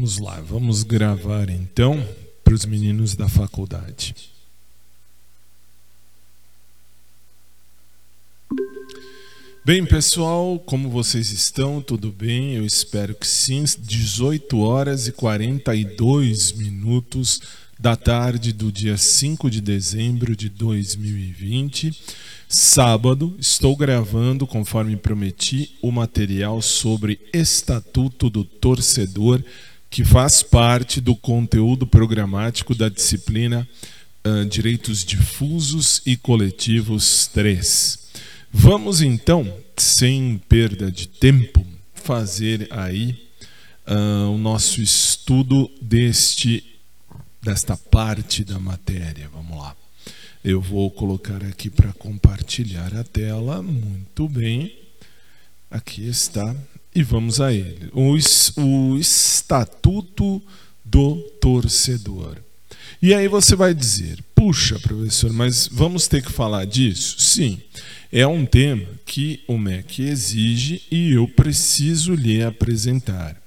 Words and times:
vamos 0.00 0.18
lá, 0.18 0.40
vamos 0.40 0.82
gravar 0.82 1.50
então 1.50 2.02
para 2.42 2.54
os 2.54 2.64
meninos 2.64 3.14
da 3.14 3.28
faculdade. 3.28 4.14
Bem, 9.62 9.84
pessoal, 9.84 10.58
como 10.58 10.88
vocês 10.88 11.30
estão? 11.32 11.82
Tudo 11.82 12.10
bem? 12.10 12.54
Eu 12.54 12.64
espero 12.64 13.14
que 13.14 13.26
sim. 13.26 13.62
18 13.78 14.58
horas 14.58 15.06
e 15.06 15.12
42 15.12 16.52
minutos 16.52 17.42
da 17.78 17.94
tarde 17.94 18.54
do 18.54 18.72
dia 18.72 18.96
5 18.96 19.50
de 19.50 19.60
dezembro 19.60 20.34
de 20.34 20.48
2020. 20.48 21.94
Sábado, 22.48 23.36
estou 23.38 23.76
gravando, 23.76 24.46
conforme 24.46 24.96
prometi, 24.96 25.76
o 25.82 25.92
material 25.92 26.62
sobre 26.62 27.20
Estatuto 27.34 28.30
do 28.30 28.44
Torcedor, 28.44 29.44
que 29.90 30.04
faz 30.04 30.40
parte 30.40 31.00
do 31.00 31.16
conteúdo 31.16 31.84
programático 31.84 32.76
da 32.76 32.88
disciplina 32.88 33.68
uh, 34.24 34.46
Direitos 34.46 35.04
Difusos 35.04 36.00
e 36.06 36.16
Coletivos 36.16 37.26
3. 37.26 37.98
Vamos 38.52 39.02
então, 39.02 39.52
sem 39.76 40.40
perda 40.48 40.92
de 40.92 41.08
tempo, 41.08 41.66
fazer 41.92 42.68
aí 42.70 43.30
uh, 43.86 44.30
o 44.30 44.38
nosso 44.38 44.80
estudo 44.80 45.68
deste 45.82 46.64
desta 47.42 47.76
parte 47.76 48.44
da 48.44 48.58
matéria. 48.58 49.28
Vamos 49.32 49.58
lá. 49.58 49.74
Eu 50.44 50.60
vou 50.60 50.90
colocar 50.90 51.42
aqui 51.44 51.68
para 51.68 51.92
compartilhar 51.94 52.94
a 52.94 53.02
tela. 53.02 53.62
Muito 53.62 54.28
bem. 54.28 54.76
Aqui 55.70 56.06
está. 56.06 56.54
E 56.94 57.02
vamos 57.02 57.40
a 57.40 57.52
ele. 57.52 57.88
O, 57.92 58.16
o 58.60 58.98
Estatuto 58.98 60.42
do 60.84 61.16
Torcedor. 61.40 62.36
E 63.00 63.14
aí 63.14 63.28
você 63.28 63.54
vai 63.54 63.72
dizer: 63.72 64.18
puxa, 64.34 64.78
professor, 64.80 65.32
mas 65.32 65.68
vamos 65.70 66.08
ter 66.08 66.22
que 66.22 66.32
falar 66.32 66.64
disso? 66.64 67.20
Sim. 67.20 67.60
É 68.12 68.26
um 68.26 68.44
tema 68.44 68.86
que 69.06 69.42
o 69.46 69.56
MEC 69.56 70.02
exige 70.02 70.82
e 70.90 71.12
eu 71.12 71.28
preciso 71.28 72.14
lhe 72.14 72.42
apresentar 72.42 73.40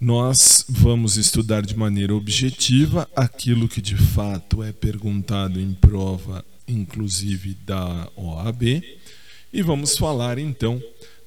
nós 0.00 0.64
vamos 0.68 1.16
estudar 1.16 1.62
de 1.62 1.74
maneira 1.74 2.14
objetiva 2.14 3.08
aquilo 3.16 3.66
que 3.66 3.80
de 3.80 3.96
fato 3.96 4.62
é 4.62 4.70
perguntado 4.70 5.58
em 5.58 5.72
prova, 5.72 6.44
inclusive 6.68 7.56
da 7.64 8.06
OAB, 8.14 8.82
e 9.52 9.62
vamos 9.62 9.96
falar 9.96 10.38
então 10.38 10.82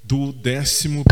do 0.10 0.36
11 0.44 1.06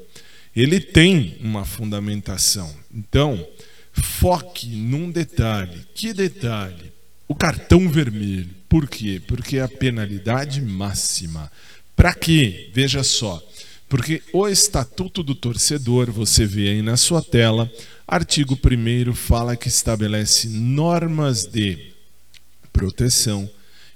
ele 0.56 0.80
tem 0.80 1.38
uma 1.42 1.66
fundamentação. 1.66 2.74
Então, 2.94 3.46
foque 3.92 4.68
num 4.68 5.12
detalhe. 5.12 5.86
Que 5.94 6.14
detalhe? 6.14 6.94
O 7.28 7.36
cartão 7.36 7.90
vermelho. 7.90 8.50
Por 8.70 8.88
quê? 8.88 9.22
Porque 9.28 9.58
é 9.58 9.62
a 9.62 9.68
penalidade 9.68 10.62
máxima. 10.62 11.52
Para 11.96 12.14
quê? 12.14 12.70
Veja 12.74 13.04
só. 13.04 13.42
Porque 13.88 14.22
o 14.34 14.48
estatuto 14.48 15.22
do 15.22 15.36
torcedor, 15.36 16.12
você 16.12 16.46
vê 16.46 16.70
aí 16.70 16.82
na 16.82 16.98
sua 16.98 17.22
tela, 17.22 17.72
Artigo 18.08 18.56
1 18.56 19.14
fala 19.14 19.56
que 19.56 19.68
estabelece 19.68 20.48
normas 20.50 21.46
de 21.46 21.94
proteção 22.72 23.50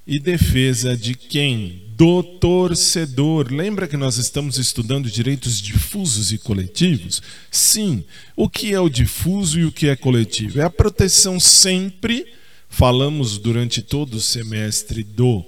e 0.05 0.19
defesa 0.19 0.95
de 0.95 1.13
quem? 1.13 1.88
Do 1.99 2.23
torcedor. 2.23 3.51
Lembra 3.51 3.85
que 3.85 3.97
nós 3.97 4.15
estamos 4.15 4.57
estudando 4.57 5.11
direitos 5.11 5.61
difusos 5.61 6.31
e 6.31 6.37
coletivos? 6.37 7.21
Sim. 7.51 8.05
O 8.37 8.49
que 8.49 8.73
é 8.73 8.79
o 8.79 8.87
difuso 8.87 9.59
e 9.59 9.65
o 9.65 9.71
que 9.71 9.89
é 9.89 9.97
coletivo? 9.97 10.61
É 10.61 10.63
a 10.63 10.69
proteção 10.69 11.41
sempre, 11.41 12.25
falamos 12.69 13.37
durante 13.37 13.81
todo 13.81 14.13
o 14.13 14.21
semestre 14.21 15.03
do, 15.03 15.43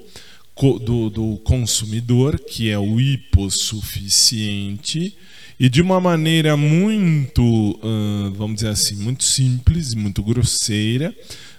do, 0.84 1.10
do 1.10 1.38
consumidor, 1.46 2.38
que 2.38 2.70
é 2.70 2.78
o 2.78 3.00
hipossuficiente 3.00 5.16
e 5.58 5.70
de 5.70 5.82
uma 5.82 6.02
maneira 6.02 6.58
muito, 6.58 7.80
uh, 7.82 8.30
vamos 8.36 8.56
dizer 8.56 8.72
assim, 8.72 8.96
muito 8.96 9.24
simples, 9.24 9.94
muito 9.94 10.22
grosseira, 10.22 11.16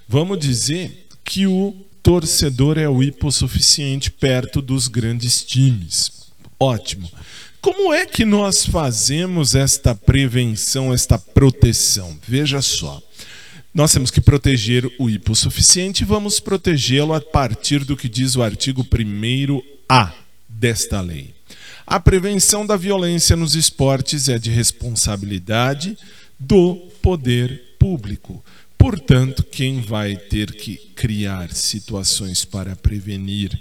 vamos 0.07 0.37
dizer 0.37 1.07
que 1.23 1.47
o 1.47 1.75
torcedor 2.03 2.77
é 2.77 2.87
o 2.87 3.01
hipossuficiente 3.01 4.11
perto 4.11 4.61
dos 4.61 4.89
grandes 4.89 5.41
times. 5.43 6.11
Ótimo. 6.59 7.09
Como 7.61 7.93
é 7.93 8.05
que 8.05 8.25
nós 8.25 8.65
fazemos 8.65 9.55
esta 9.55 9.95
prevenção, 9.95 10.93
esta 10.93 11.17
proteção? 11.17 12.19
Veja 12.27 12.61
só. 12.61 13.01
Nós 13.73 13.93
temos 13.93 14.11
que 14.11 14.19
proteger 14.19 14.85
o 14.99 15.09
hipossuficiente 15.09 16.03
e 16.03 16.05
vamos 16.05 16.41
protegê-lo 16.41 17.13
a 17.13 17.21
partir 17.21 17.85
do 17.85 17.95
que 17.95 18.09
diz 18.09 18.35
o 18.35 18.43
artigo 18.43 18.83
1A 18.83 20.11
desta 20.47 20.99
lei. 20.99 21.33
A 21.87 21.99
prevenção 21.99 22.65
da 22.65 22.75
violência 22.75 23.35
nos 23.35 23.55
esportes 23.55 24.27
é 24.27 24.37
de 24.37 24.51
responsabilidade 24.51 25.97
do 26.37 26.75
poder 27.01 27.75
público. 27.79 28.43
Portanto, 28.83 29.45
quem 29.45 29.79
vai 29.79 30.17
ter 30.17 30.51
que 30.51 30.75
criar 30.93 31.53
situações 31.53 32.43
para 32.43 32.75
prevenir 32.75 33.57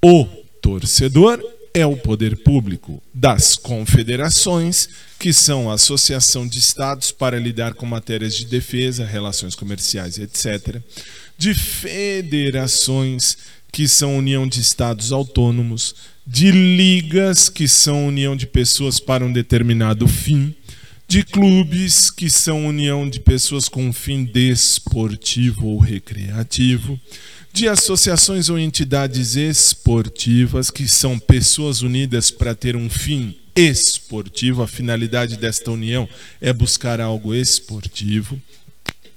o 0.00 0.24
torcedor 0.62 1.42
é 1.74 1.84
o 1.84 1.96
poder 1.96 2.36
público 2.44 3.02
das 3.12 3.56
confederações, 3.56 4.88
que 5.18 5.32
são 5.32 5.68
a 5.68 5.74
Associação 5.74 6.46
de 6.46 6.60
Estados 6.60 7.10
para 7.10 7.36
lidar 7.36 7.74
com 7.74 7.84
matérias 7.84 8.36
de 8.36 8.46
defesa, 8.46 9.04
relações 9.04 9.56
comerciais, 9.56 10.20
etc., 10.20 10.80
de 11.36 11.52
federações, 11.52 13.38
que 13.72 13.88
são 13.88 14.16
União 14.18 14.46
de 14.46 14.60
Estados 14.60 15.10
Autônomos, 15.10 15.96
de 16.24 16.52
ligas, 16.52 17.48
que 17.48 17.66
são 17.66 18.06
união 18.06 18.36
de 18.36 18.46
pessoas 18.46 19.00
para 19.00 19.24
um 19.24 19.32
determinado 19.32 20.06
fim, 20.06 20.54
de 21.10 21.24
clubes, 21.24 22.08
que 22.08 22.30
são 22.30 22.68
união 22.68 23.10
de 23.10 23.18
pessoas 23.18 23.68
com 23.68 23.92
fim 23.92 24.24
desportivo 24.24 25.66
ou 25.66 25.80
recreativo, 25.80 27.00
de 27.52 27.66
associações 27.66 28.48
ou 28.48 28.56
entidades 28.56 29.34
esportivas, 29.34 30.70
que 30.70 30.86
são 30.86 31.18
pessoas 31.18 31.82
unidas 31.82 32.30
para 32.30 32.54
ter 32.54 32.76
um 32.76 32.88
fim 32.88 33.36
esportivo, 33.56 34.62
a 34.62 34.68
finalidade 34.68 35.36
desta 35.36 35.72
união 35.72 36.08
é 36.40 36.52
buscar 36.52 37.00
algo 37.00 37.34
esportivo. 37.34 38.40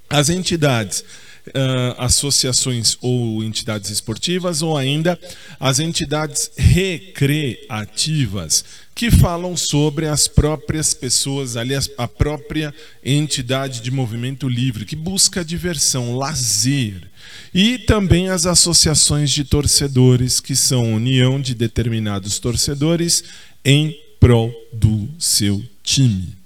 As 0.09 0.29
entidades 0.29 1.05
uh, 1.47 1.95
associações 1.97 2.95
ou 3.01 3.43
entidades 3.43 3.89
esportivas, 3.89 4.61
ou 4.61 4.77
ainda 4.77 5.19
as 5.59 5.79
entidades 5.79 6.51
recreativas, 6.55 8.63
que 8.95 9.11
falam 9.11 9.57
sobre 9.57 10.07
as 10.07 10.28
próprias 10.28 10.93
pessoas, 10.93 11.57
aliás, 11.57 11.90
a 11.97 12.07
própria 12.07 12.72
entidade 13.03 13.81
de 13.81 13.90
movimento 13.91 14.47
livre, 14.47 14.85
que 14.85 14.95
busca 14.95 15.43
diversão, 15.43 16.16
lazer. 16.16 17.09
E 17.53 17.78
também 17.79 18.29
as 18.29 18.46
associações 18.46 19.31
de 19.31 19.43
torcedores, 19.43 20.39
que 20.39 20.55
são 20.55 20.93
união 20.93 21.41
de 21.41 21.55
determinados 21.55 22.39
torcedores 22.39 23.23
em 23.66 23.99
prol 24.19 24.53
do 24.72 25.09
seu 25.19 25.61
time 25.84 26.42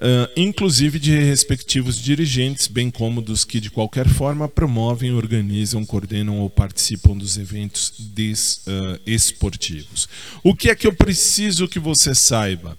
uh, 0.00 0.30
inclusive 0.36 0.98
de 0.98 1.16
respectivos 1.18 1.96
dirigentes, 1.96 2.66
bem 2.66 2.90
como 2.90 3.20
dos 3.20 3.44
que, 3.44 3.60
de 3.60 3.70
qualquer 3.70 4.08
forma, 4.08 4.48
promovem, 4.48 5.12
organizam, 5.12 5.84
coordenam 5.84 6.40
ou 6.40 6.48
participam 6.48 7.16
dos 7.16 7.36
eventos 7.36 7.92
des, 7.98 8.62
uh, 8.66 9.00
esportivos. 9.06 10.08
O 10.42 10.54
que 10.54 10.70
é 10.70 10.74
que 10.74 10.86
eu 10.86 10.92
preciso 10.92 11.68
que 11.68 11.78
você 11.78 12.14
saiba? 12.14 12.76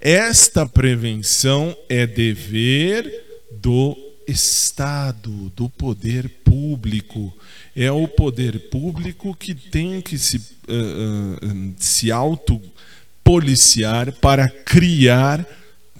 Esta 0.00 0.66
prevenção 0.66 1.76
é 1.88 2.06
dever 2.06 3.24
do 3.50 3.96
Estado, 4.26 5.52
do 5.54 5.70
poder 5.70 6.28
público. 6.44 7.32
É 7.74 7.90
o 7.92 8.08
poder 8.08 8.68
público 8.70 9.36
que 9.36 9.54
tem 9.54 10.00
que 10.00 10.18
se, 10.18 10.38
uh, 10.38 11.74
se 11.78 12.10
autopoliciar 12.10 14.12
para 14.12 14.48
criar 14.48 15.46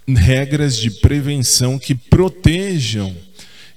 regras 0.08 0.76
de 0.76 0.91
prevenção 0.91 1.79
que 1.79 1.94
protejam 1.94 3.14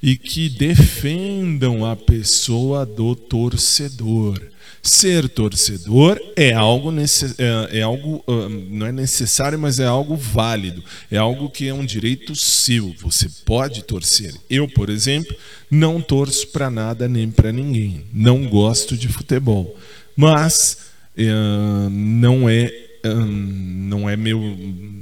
e 0.01 0.15
que 0.15 0.49
defendam 0.49 1.85
a 1.85 1.95
pessoa 1.95 2.85
do 2.85 3.15
torcedor. 3.15 4.41
Ser 4.81 5.27
torcedor 5.27 6.19
é 6.37 6.53
algo, 6.53 6.89
é, 6.91 7.79
é 7.79 7.81
algo 7.81 8.23
não 8.69 8.87
é 8.87 8.91
necessário, 8.93 9.59
mas 9.59 9.77
é 9.77 9.85
algo 9.85 10.15
válido. 10.15 10.81
É 11.11 11.17
algo 11.17 11.49
que 11.49 11.67
é 11.67 11.73
um 11.73 11.85
direito 11.85 12.33
seu. 12.33 12.95
Você 13.01 13.29
pode 13.43 13.83
torcer. 13.83 14.33
Eu, 14.49 14.69
por 14.69 14.89
exemplo, 14.89 15.35
não 15.69 16.01
torço 16.01 16.47
para 16.47 16.69
nada 16.69 17.09
nem 17.09 17.29
para 17.29 17.51
ninguém. 17.51 18.05
Não 18.13 18.47
gosto 18.47 18.95
de 18.95 19.09
futebol. 19.09 19.77
Mas 20.15 20.77
uh, 21.17 21.89
não 21.89 22.49
é 22.49 22.88
não 23.03 24.09
é 24.09 24.15
meu 24.15 24.41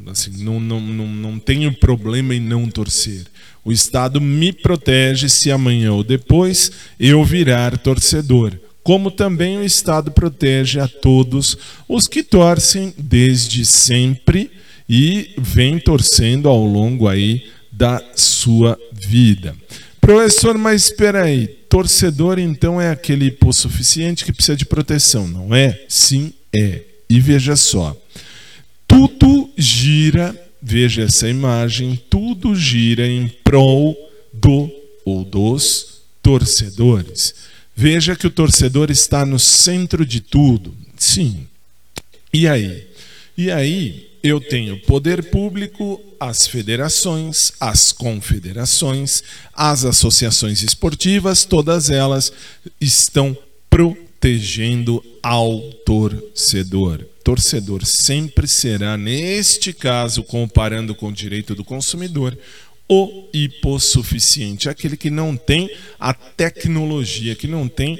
assim 0.07 0.43
não, 0.43 0.59
não, 0.59 0.79
não, 0.79 1.07
não 1.07 1.39
tenho 1.39 1.73
problema 1.73 2.35
em 2.35 2.39
não 2.39 2.69
torcer 2.69 3.25
o 3.63 3.71
Estado 3.71 4.21
me 4.21 4.53
protege 4.53 5.27
se 5.29 5.51
amanhã 5.51 5.93
ou 5.93 6.03
depois 6.03 6.71
eu 6.99 7.23
virar 7.23 7.77
torcedor 7.77 8.57
como 8.83 9.11
também 9.11 9.57
o 9.57 9.65
Estado 9.65 10.11
protege 10.11 10.79
a 10.79 10.87
todos 10.87 11.57
os 11.89 12.07
que 12.07 12.23
torcem 12.23 12.93
desde 12.97 13.65
sempre 13.65 14.49
e 14.87 15.31
vem 15.37 15.77
torcendo 15.77 16.47
ao 16.47 16.63
longo 16.63 17.07
aí 17.07 17.43
da 17.69 18.01
sua 18.15 18.79
vida. 18.93 19.53
Professor, 19.99 20.57
mas 20.57 20.85
espera 20.85 21.23
aí, 21.23 21.47
torcedor 21.47 22.39
então 22.39 22.79
é 22.79 22.89
aquele 22.89 23.25
hipossuficiente 23.25 24.23
que 24.23 24.31
precisa 24.31 24.55
de 24.55 24.65
proteção, 24.65 25.27
não 25.27 25.53
é? 25.53 25.83
Sim, 25.89 26.31
é. 26.55 26.81
E 27.09 27.19
veja 27.19 27.55
só, 27.55 27.95
tudo 28.87 29.49
gira, 29.57 30.35
veja 30.61 31.03
essa 31.03 31.29
imagem, 31.29 31.99
tudo 32.09 32.55
gira 32.55 33.07
em 33.07 33.27
prol 33.43 33.95
do 34.33 34.69
ou 35.05 35.23
dos 35.23 36.01
torcedores. 36.21 37.33
Veja 37.75 38.15
que 38.15 38.27
o 38.27 38.31
torcedor 38.31 38.89
está 38.91 39.25
no 39.25 39.39
centro 39.39 40.05
de 40.05 40.19
tudo. 40.19 40.75
Sim. 40.97 41.47
E 42.33 42.47
aí? 42.47 42.87
E 43.37 43.51
aí 43.51 44.09
eu 44.23 44.41
tenho 44.41 44.79
poder 44.81 45.29
público, 45.29 46.01
as 46.19 46.47
federações, 46.47 47.53
as 47.59 47.91
confederações, 47.91 49.23
as 49.53 49.85
associações 49.85 50.63
esportivas, 50.63 51.45
todas 51.45 51.89
elas 51.89 52.33
estão 52.81 53.37
pro 53.69 53.95
protegendo 54.27 55.01
ao 55.23 55.61
torcedor. 55.85 57.05
Torcedor 57.23 57.85
sempre 57.85 58.45
será, 58.45 58.97
neste 58.97 59.71
caso, 59.71 60.21
comparando 60.21 60.93
com 60.93 61.07
o 61.07 61.13
direito 61.13 61.55
do 61.55 61.63
consumidor, 61.63 62.37
o 62.89 63.29
hipossuficiente, 63.33 64.67
aquele 64.67 64.97
que 64.97 65.09
não 65.09 65.37
tem 65.37 65.69
a 65.97 66.13
tecnologia, 66.13 67.35
que 67.35 67.47
não 67.47 67.69
tem 67.69 67.95
uh, 67.95 67.99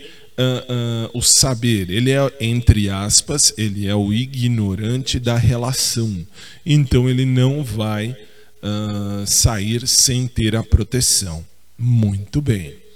uh, 1.14 1.18
o 1.18 1.22
saber. 1.22 1.90
Ele 1.90 2.12
é, 2.12 2.20
entre 2.42 2.90
aspas, 2.90 3.54
ele 3.58 3.88
é 3.88 3.96
o 3.96 4.14
ignorante 4.14 5.20
da 5.20 5.38
relação. 5.38 6.28
Então 6.66 7.10
ele 7.10 7.26
não 7.26 7.64
vai 7.64 8.10
uh, 8.10 9.26
sair 9.26 9.88
sem 9.88 10.28
ter 10.28 10.58
a 10.58 10.64
proteção. 10.64 11.46
Muito 11.78 12.42
bem. 12.42 12.87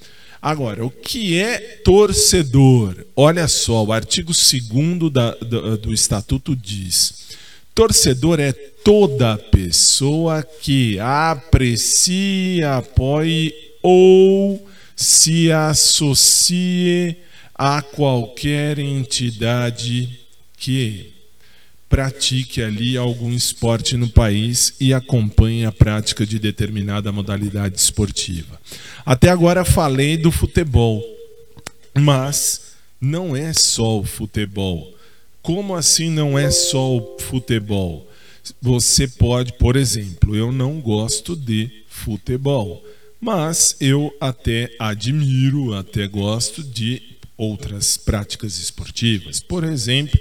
Agora, 0.42 0.84
o 0.84 0.90
que 0.90 1.38
é 1.38 1.60
torcedor? 1.84 3.06
Olha 3.16 3.48
só, 3.48 3.84
o 3.84 3.94
artigo 3.94 4.32
2 4.34 4.64
do, 5.12 5.78
do 5.78 5.94
Estatuto 5.94 6.56
diz: 6.56 7.38
torcedor 7.76 8.40
é 8.40 8.52
toda 8.52 9.38
pessoa 9.38 10.42
que 10.42 11.00
aprecia, 11.00 12.78
apoie 12.78 13.54
ou 13.84 14.68
se 14.96 15.52
associe 15.52 17.18
a 17.54 17.84
qualquer 17.84 18.80
entidade 18.80 20.20
que 20.58 21.21
pratique 21.92 22.64
ali 22.64 22.96
algum 22.96 23.34
esporte 23.34 23.98
no 23.98 24.08
país 24.08 24.74
e 24.80 24.94
acompanhe 24.94 25.66
a 25.66 25.74
prática 25.74 26.26
de 26.26 26.40
determinada 26.40 27.12
modalidade 27.12 27.78
esportiva. 27.78 28.58
Até 29.06 29.30
agora 29.30 29.66
falei 29.66 30.16
do 30.16 30.32
futebol, 30.32 31.04
mas 31.94 32.76
não 33.00 33.36
é 33.36 33.52
só 33.52 34.00
o 34.00 34.06
futebol. 34.06 34.96
Como 35.42 35.76
assim 35.76 36.10
não 36.10 36.40
é 36.40 36.50
só 36.50 36.96
o 36.96 37.18
futebol? 37.20 38.10
Você 38.62 39.06
pode, 39.06 39.52
por 39.58 39.76
exemplo, 39.76 40.34
eu 40.34 40.50
não 40.50 40.80
gosto 40.80 41.36
de 41.36 41.84
futebol, 41.90 42.82
mas 43.20 43.76
eu 43.82 44.16
até 44.22 44.74
admiro, 44.80 45.74
até 45.74 46.08
gosto 46.08 46.64
de 46.64 47.02
outras 47.36 47.98
práticas 47.98 48.58
esportivas. 48.60 49.42
Por 49.42 49.66
exemplo, 49.66 50.18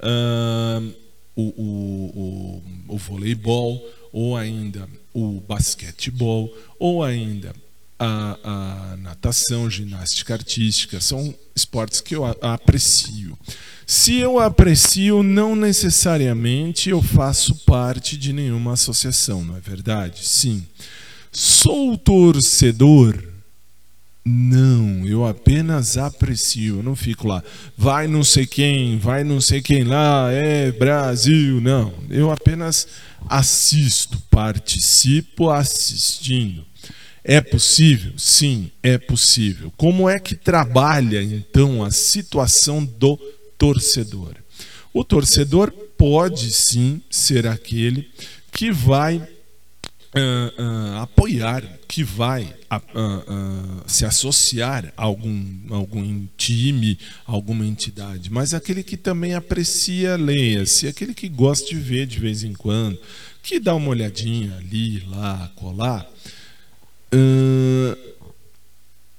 uh, 0.00 1.03
o, 1.36 1.42
o, 1.42 2.62
o, 2.88 2.94
o 2.94 2.98
voleibol, 2.98 3.82
ou 4.12 4.36
ainda 4.36 4.88
o 5.12 5.40
basquetebol, 5.40 6.52
ou 6.78 7.02
ainda 7.02 7.54
a, 7.98 8.38
a, 8.44 8.96
natação, 8.96 9.68
ginástica 9.70 10.34
artística, 10.34 11.00
são 11.00 11.34
esportes 11.54 12.00
que 12.00 12.14
eu 12.14 12.24
aprecio. 12.24 13.38
Se 13.86 14.16
eu 14.16 14.38
aprecio, 14.38 15.22
não 15.22 15.54
necessariamente 15.54 16.90
eu 16.90 17.02
faço 17.02 17.54
parte 17.66 18.16
de 18.16 18.32
nenhuma 18.32 18.72
associação, 18.72 19.44
não 19.44 19.56
é 19.56 19.60
verdade? 19.60 20.26
Sim. 20.26 20.64
Sou 21.30 21.98
torcedor 21.98 23.33
não, 24.24 25.06
eu 25.06 25.26
apenas 25.26 25.98
aprecio, 25.98 26.78
eu 26.78 26.82
não 26.82 26.96
fico 26.96 27.28
lá, 27.28 27.42
vai 27.76 28.06
não 28.06 28.24
sei 28.24 28.46
quem, 28.46 28.96
vai 28.96 29.22
não 29.22 29.38
sei 29.38 29.60
quem 29.60 29.84
lá, 29.84 30.32
é 30.32 30.72
Brasil, 30.72 31.60
não. 31.60 31.92
Eu 32.08 32.30
apenas 32.30 32.88
assisto, 33.28 34.18
participo 34.30 35.50
assistindo. 35.50 36.64
É 37.22 37.40
possível? 37.40 38.12
Sim, 38.16 38.70
é 38.82 38.96
possível. 38.96 39.70
Como 39.76 40.08
é 40.08 40.18
que 40.18 40.34
trabalha 40.34 41.22
então 41.22 41.84
a 41.84 41.90
situação 41.90 42.84
do 42.84 43.16
torcedor? 43.58 44.36
O 44.92 45.04
torcedor 45.04 45.70
pode 45.98 46.50
sim 46.50 47.02
ser 47.10 47.46
aquele 47.46 48.10
que 48.52 48.70
vai 48.70 49.16
uh, 49.16 50.62
uh, 50.62 50.98
apoiar, 51.02 51.62
que 51.94 52.02
vai 52.02 52.42
uh, 52.42 53.84
se 53.86 54.04
associar 54.04 54.92
a 54.96 55.04
algum, 55.04 55.46
algum 55.70 56.26
time, 56.36 56.98
alguma 57.24 57.64
entidade, 57.64 58.32
mas 58.32 58.52
aquele 58.52 58.82
que 58.82 58.96
também 58.96 59.34
aprecia, 59.34 60.16
leia-se, 60.16 60.88
aquele 60.88 61.14
que 61.14 61.28
gosta 61.28 61.68
de 61.68 61.76
ver 61.76 62.08
de 62.08 62.18
vez 62.18 62.42
em 62.42 62.52
quando, 62.52 62.98
que 63.44 63.60
dá 63.60 63.76
uma 63.76 63.90
olhadinha 63.90 64.56
ali, 64.56 65.04
lá, 65.06 65.52
colar, 65.54 66.04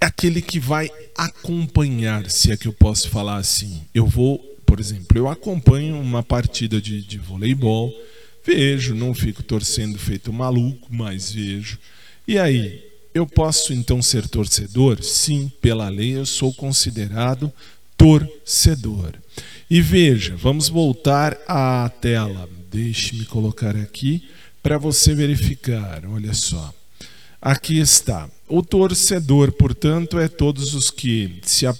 é 0.02 0.06
aquele 0.06 0.42
que 0.42 0.60
vai 0.60 0.92
acompanhar, 1.18 2.30
se 2.30 2.52
é 2.52 2.58
que 2.58 2.68
eu 2.68 2.74
posso 2.74 3.10
falar 3.10 3.38
assim. 3.38 3.84
Eu 3.94 4.06
vou, 4.06 4.38
por 4.66 4.82
exemplo, 4.82 5.18
eu 5.18 5.30
acompanho 5.30 5.98
uma 5.98 6.22
partida 6.22 6.82
de, 6.82 7.02
de 7.02 7.18
voleibol 7.20 7.94
Vejo, 8.46 8.94
não 8.94 9.12
fico 9.12 9.42
torcendo 9.42 9.98
feito 9.98 10.32
maluco, 10.32 10.88
mas 10.92 11.32
vejo. 11.32 11.80
E 12.28 12.40
aí, 12.40 12.84
eu 13.14 13.28
posso 13.28 13.72
então 13.72 14.02
ser 14.02 14.28
torcedor? 14.28 15.04
Sim, 15.04 15.52
pela 15.62 15.88
lei 15.90 16.18
eu 16.18 16.26
sou 16.26 16.54
considerado 16.54 17.54
torcedor. 17.96 19.14
E 19.70 19.80
veja, 19.80 20.36
vamos 20.36 20.68
voltar 20.68 21.38
à 21.48 21.90
tela. 22.02 22.50
Deixe-me 22.72 23.26
colocar 23.26 23.76
aqui 23.76 24.28
para 24.62 24.78
você 24.78 25.14
verificar. 25.14 26.04
Olha 26.08 26.34
só. 26.34 26.74
Aqui 27.40 27.80
está. 27.80 28.28
O 28.48 28.64
torcedor, 28.64 29.52
portanto, 29.52 30.20
é 30.20 30.28
todos 30.28 30.74
os 30.74 30.90
que 30.90 31.40
se, 31.44 31.68
uh, 31.68 31.76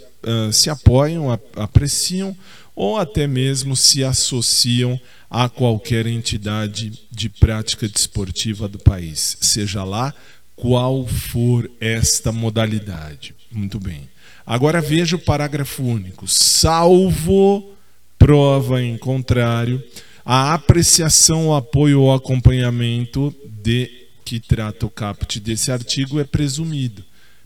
se 0.54 0.70
apoiam, 0.70 1.32
apreciam 1.56 2.38
ou 2.76 2.98
até 2.98 3.26
mesmo 3.26 3.76
se 3.76 4.04
associam 4.04 5.00
a 5.30 5.50
qualquer 5.50 6.06
entidade 6.06 6.94
de 7.10 7.30
prática 7.30 7.88
desportiva 7.88 8.68
do 8.68 8.78
país, 8.78 9.38
seja 9.42 9.84
lá 9.84 10.14
qual 10.56 11.06
for 11.06 11.70
esta 11.80 12.32
modalidade. 12.32 13.36
Muito 13.52 13.80
bem. 13.80 14.10
Agora 14.46 14.82
veja 14.82 15.16
o 15.16 15.20
parágrafo 15.20 15.84
único. 15.84 16.28
Salvo 16.28 17.76
prova 18.18 18.82
em 18.82 18.98
contrário, 18.98 19.84
a 20.26 20.56
apreciação, 20.56 21.50
o 21.50 21.56
apoio 21.56 22.02
ou 22.02 22.14
acompanhamento 22.14 23.32
de 23.62 24.08
que 24.24 24.40
trata 24.40 24.88
o 24.88 24.90
caput 24.90 25.40
desse 25.40 25.72
artigo 25.72 26.20
é 26.20 26.24
presumido. 26.24 27.04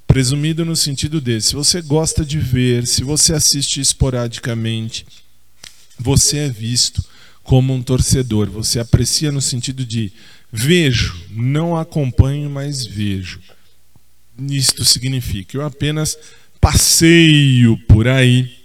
Presumido 0.07 0.63
no 0.63 0.77
sentido 0.77 1.19
de, 1.19 1.41
se 1.41 1.53
você 1.53 1.81
gosta 1.81 2.23
de 2.23 2.39
ver, 2.39 2.87
se 2.87 3.03
você 3.03 3.33
assiste 3.33 3.81
esporadicamente, 3.81 5.05
você 5.99 6.37
é 6.37 6.49
visto 6.49 7.03
como 7.43 7.73
um 7.73 7.83
torcedor. 7.83 8.49
Você 8.49 8.79
aprecia 8.79 9.31
no 9.31 9.41
sentido 9.41 9.85
de 9.85 10.13
vejo, 10.51 11.15
não 11.29 11.75
acompanho, 11.75 12.49
mas 12.49 12.85
vejo. 12.85 13.39
isto 14.49 14.83
significa? 14.85 15.57
Eu 15.57 15.65
apenas 15.65 16.17
passeio 16.59 17.77
por 17.87 18.07
aí 18.07 18.59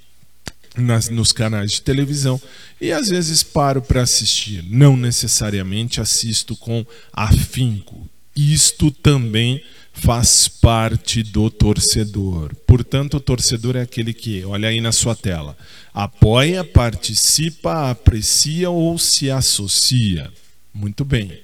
nas, 0.77 1.09
nos 1.09 1.33
canais 1.33 1.73
de 1.73 1.83
televisão 1.83 2.41
e 2.81 2.93
às 2.93 3.09
vezes 3.09 3.43
paro 3.43 3.81
para 3.81 4.03
assistir. 4.03 4.65
Não 4.69 4.97
necessariamente 4.97 6.01
assisto 6.01 6.57
com 6.57 6.85
afinco. 7.13 8.09
Isto 8.37 8.91
também 8.91 9.63
faz 9.93 10.49
parte 10.49 11.23
do 11.23 11.49
torcedor. 11.49 12.55
Portanto, 12.67 13.17
o 13.17 13.21
torcedor 13.21 13.77
é 13.77 13.83
aquele 13.83 14.13
que, 14.13 14.45
olha 14.45 14.69
aí 14.69 14.81
na 14.81 14.91
sua 14.91 15.15
tela, 15.15 15.57
apoia, 15.93 16.65
participa, 16.65 17.91
aprecia 17.91 18.69
ou 18.69 18.99
se 18.99 19.31
associa. 19.31 20.31
Muito 20.75 21.05
bem. 21.05 21.44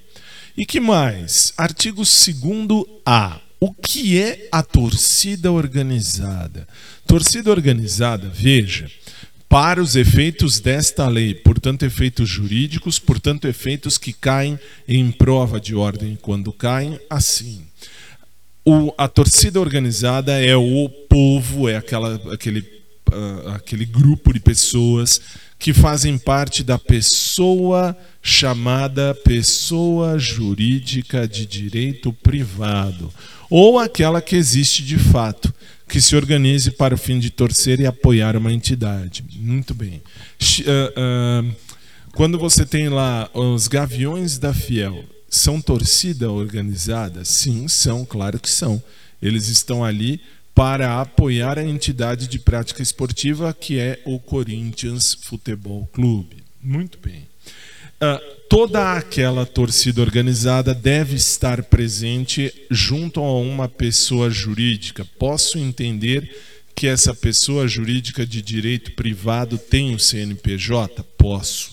E 0.57 0.65
que 0.65 0.79
mais? 0.79 1.53
Artigo 1.57 2.01
2A. 2.01 3.39
O 3.59 3.71
que 3.73 4.19
é 4.19 4.49
a 4.51 4.63
torcida 4.63 5.51
organizada? 5.51 6.67
Torcida 7.05 7.51
organizada, 7.51 8.27
veja, 8.27 8.89
para 9.47 9.81
os 9.81 9.95
efeitos 9.95 10.59
desta 10.59 11.07
lei, 11.07 11.35
portanto, 11.35 11.83
efeitos 11.83 12.27
jurídicos, 12.27 12.97
portanto, 12.97 13.47
efeitos 13.47 13.97
que 13.97 14.13
caem 14.13 14.59
em 14.87 15.11
prova 15.11 15.59
de 15.59 15.75
ordem 15.75 16.17
quando 16.21 16.51
caem, 16.51 16.99
assim. 17.09 17.61
O, 18.65 18.93
a 18.97 19.07
torcida 19.07 19.59
organizada 19.59 20.43
é 20.43 20.55
o 20.55 20.89
povo, 21.09 21.67
é 21.67 21.75
aquela, 21.75 22.15
aquele, 22.33 22.61
uh, 23.11 23.49
aquele 23.49 23.85
grupo 23.85 24.33
de 24.33 24.39
pessoas 24.39 25.19
que 25.61 25.73
fazem 25.73 26.17
parte 26.17 26.63
da 26.63 26.79
pessoa 26.79 27.95
chamada 28.19 29.13
pessoa 29.13 30.17
jurídica 30.17 31.27
de 31.27 31.45
direito 31.45 32.11
privado, 32.11 33.13
ou 33.47 33.77
aquela 33.77 34.23
que 34.23 34.35
existe 34.35 34.83
de 34.83 34.97
fato, 34.97 35.53
que 35.87 36.01
se 36.01 36.15
organize 36.15 36.71
para 36.71 36.95
o 36.95 36.97
fim 36.97 37.19
de 37.19 37.29
torcer 37.29 37.79
e 37.79 37.85
apoiar 37.85 38.35
uma 38.35 38.51
entidade. 38.51 39.23
Muito 39.35 39.75
bem. 39.75 40.01
Uh, 40.41 41.45
uh, 41.45 41.55
quando 42.15 42.39
você 42.39 42.65
tem 42.65 42.89
lá 42.89 43.29
os 43.31 43.67
Gaviões 43.67 44.39
da 44.39 44.55
Fiel, 44.55 45.05
são 45.29 45.61
torcida 45.61 46.31
organizada? 46.31 47.23
Sim, 47.23 47.67
são, 47.67 48.03
claro 48.03 48.39
que 48.39 48.49
são. 48.49 48.81
Eles 49.21 49.47
estão 49.47 49.85
ali 49.85 50.19
para 50.53 51.01
apoiar 51.01 51.57
a 51.57 51.63
entidade 51.63 52.27
de 52.27 52.39
prática 52.39 52.81
esportiva 52.81 53.53
que 53.53 53.79
é 53.79 53.99
o 54.05 54.19
Corinthians 54.19 55.13
Futebol 55.13 55.87
Clube. 55.93 56.43
Muito 56.61 56.99
bem. 56.99 57.27
Uh, 58.01 58.19
toda 58.49 58.93
aquela 58.93 59.45
torcida 59.45 60.01
organizada 60.01 60.73
deve 60.73 61.15
estar 61.15 61.63
presente 61.63 62.51
junto 62.69 63.19
a 63.19 63.39
uma 63.39 63.69
pessoa 63.69 64.29
jurídica. 64.29 65.05
Posso 65.19 65.57
entender 65.57 66.35
que 66.75 66.87
essa 66.87 67.13
pessoa 67.13 67.67
jurídica 67.67 68.25
de 68.25 68.41
direito 68.41 68.93
privado 68.93 69.57
tem 69.57 69.91
o 69.91 69.95
um 69.95 69.99
CNPJ? 69.99 71.03
Posso. 71.17 71.71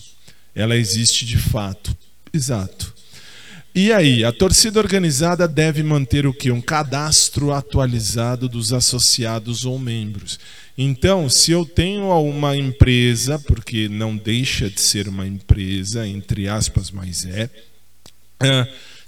Ela 0.53 0.77
existe 0.77 1.25
de 1.25 1.37
fato. 1.37 1.97
Exato. 2.31 2.93
E 3.81 3.93
aí, 3.93 4.25
a 4.25 4.31
torcida 4.33 4.77
organizada 4.77 5.47
deve 5.47 5.81
manter 5.83 6.27
o 6.27 6.33
que? 6.33 6.51
Um 6.51 6.59
cadastro 6.59 7.53
atualizado 7.53 8.49
dos 8.49 8.73
associados 8.73 9.63
ou 9.63 9.79
membros. 9.79 10.37
Então, 10.77 11.29
se 11.29 11.53
eu 11.53 11.65
tenho 11.65 12.11
uma 12.21 12.57
empresa, 12.57 13.39
porque 13.39 13.87
não 13.87 14.17
deixa 14.17 14.69
de 14.69 14.81
ser 14.81 15.07
uma 15.07 15.25
empresa, 15.25 16.05
entre 16.05 16.49
aspas, 16.49 16.91
mas 16.91 17.25
é, 17.25 17.49
uh, 18.43 18.67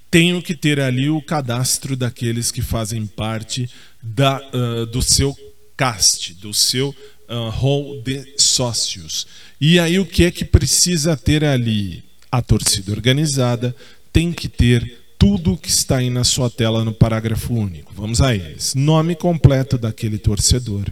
tenho 0.10 0.42
que 0.42 0.56
ter 0.56 0.80
ali 0.80 1.10
o 1.10 1.22
cadastro 1.22 1.98
daqueles 1.98 2.50
que 2.50 2.62
fazem 2.62 3.06
parte 3.06 3.70
da, 4.02 4.42
uh, 4.54 4.86
do 4.86 5.02
seu 5.02 5.38
cast, 5.76 6.34
do 6.36 6.54
seu 6.54 6.96
uh, 7.28 7.50
hall 7.50 8.02
de 8.02 8.36
sócios. 8.38 9.28
E 9.60 9.78
aí, 9.82 10.00
o 10.00 10.06
que 10.06 10.24
é 10.24 10.32
que 10.32 10.46
precisa 10.46 11.18
ter 11.18 11.44
ali? 11.44 12.06
A 12.32 12.42
torcida 12.42 12.94
organizada, 12.94 13.76
tem 14.12 14.32
que 14.32 14.48
ter 14.48 15.00
tudo 15.22 15.56
que 15.56 15.70
está 15.70 15.98
aí 15.98 16.10
na 16.10 16.24
sua 16.24 16.50
tela 16.50 16.84
no 16.84 16.92
parágrafo 16.92 17.54
único. 17.54 17.94
Vamos 17.96 18.22
a 18.22 18.36
eles. 18.36 18.74
Nome 18.74 19.14
completo 19.16 19.78
daquele 19.78 20.18
torcedor. 20.18 20.86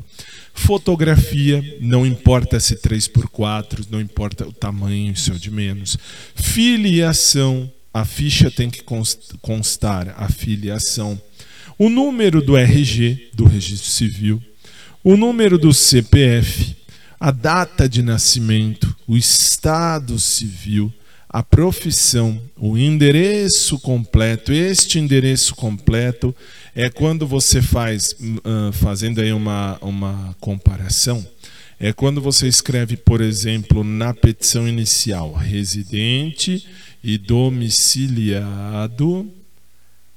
Fotografia, 0.53 1.63
não 1.81 2.05
importa 2.05 2.59
se 2.59 2.75
3 2.75 3.07
por 3.07 3.27
4 3.27 3.87
não 3.89 3.99
importa 3.99 4.47
o 4.47 4.53
tamanho, 4.53 5.13
isso 5.13 5.31
é 5.31 5.35
de 5.35 5.49
menos. 5.49 5.97
Filiação, 6.35 7.71
a 7.91 8.05
ficha 8.05 8.51
tem 8.51 8.69
que 8.69 8.83
constar 9.41 10.13
a 10.15 10.29
filiação. 10.29 11.19
O 11.75 11.89
número 11.89 12.39
do 12.39 12.55
RG, 12.55 13.31
do 13.33 13.45
registro 13.45 13.89
civil. 13.89 14.39
O 15.03 15.17
número 15.17 15.57
do 15.57 15.73
CPF. 15.73 16.75
A 17.19 17.31
data 17.31 17.89
de 17.89 18.03
nascimento. 18.03 18.95
O 19.07 19.17
estado 19.17 20.19
civil 20.19 20.93
a 21.29 21.43
profissão, 21.43 22.41
o 22.57 22.75
endereço 22.75 23.77
completo. 23.79 24.51
Este 24.51 24.97
endereço 24.97 25.53
completo 25.55 26.35
é 26.73 26.89
quando 26.89 27.27
você 27.27 27.61
faz, 27.61 28.15
uh, 28.19 28.73
fazendo 28.73 29.21
aí 29.21 29.31
uma, 29.31 29.77
uma 29.79 30.35
comparação, 30.39 31.23
é 31.79 31.93
quando 31.93 32.19
você 32.19 32.47
escreve, 32.47 32.97
por 32.97 33.21
exemplo, 33.21 33.83
na 33.83 34.11
petição 34.13 34.67
inicial, 34.67 35.33
residente 35.33 36.67
e 37.03 37.17
domiciliado, 37.17 39.31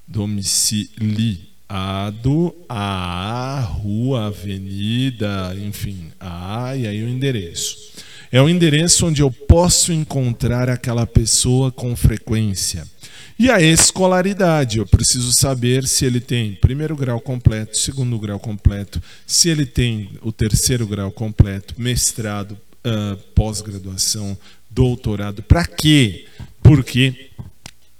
domiciliado 0.08 1.52
a 2.68 3.60
rua, 3.60 4.26
avenida, 4.26 5.54
enfim, 5.56 6.10
a 6.18 6.76
e 6.76 6.86
aí 6.86 7.04
o 7.04 7.08
endereço. 7.08 7.92
É 8.32 8.40
o 8.40 8.48
endereço 8.48 9.06
onde 9.06 9.20
eu 9.20 9.30
posso 9.30 9.92
encontrar 9.92 10.70
aquela 10.70 11.06
pessoa 11.06 11.70
com 11.70 11.94
frequência. 11.94 12.82
E 13.38 13.50
a 13.50 13.60
escolaridade, 13.60 14.78
eu 14.78 14.86
preciso 14.86 15.32
saber 15.32 15.86
se 15.86 16.06
ele 16.06 16.18
tem 16.18 16.54
primeiro 16.54 16.96
grau 16.96 17.20
completo, 17.20 17.76
segundo 17.76 18.18
grau 18.18 18.40
completo, 18.40 19.02
se 19.26 19.50
ele 19.50 19.66
tem 19.66 20.08
o 20.22 20.32
terceiro 20.32 20.86
grau 20.86 21.12
completo, 21.12 21.74
mestrado, 21.76 22.52
uh, 22.52 23.16
pós-graduação, 23.34 24.38
doutorado. 24.70 25.42
Para 25.42 25.66
quê? 25.66 26.24
Porque 26.62 27.30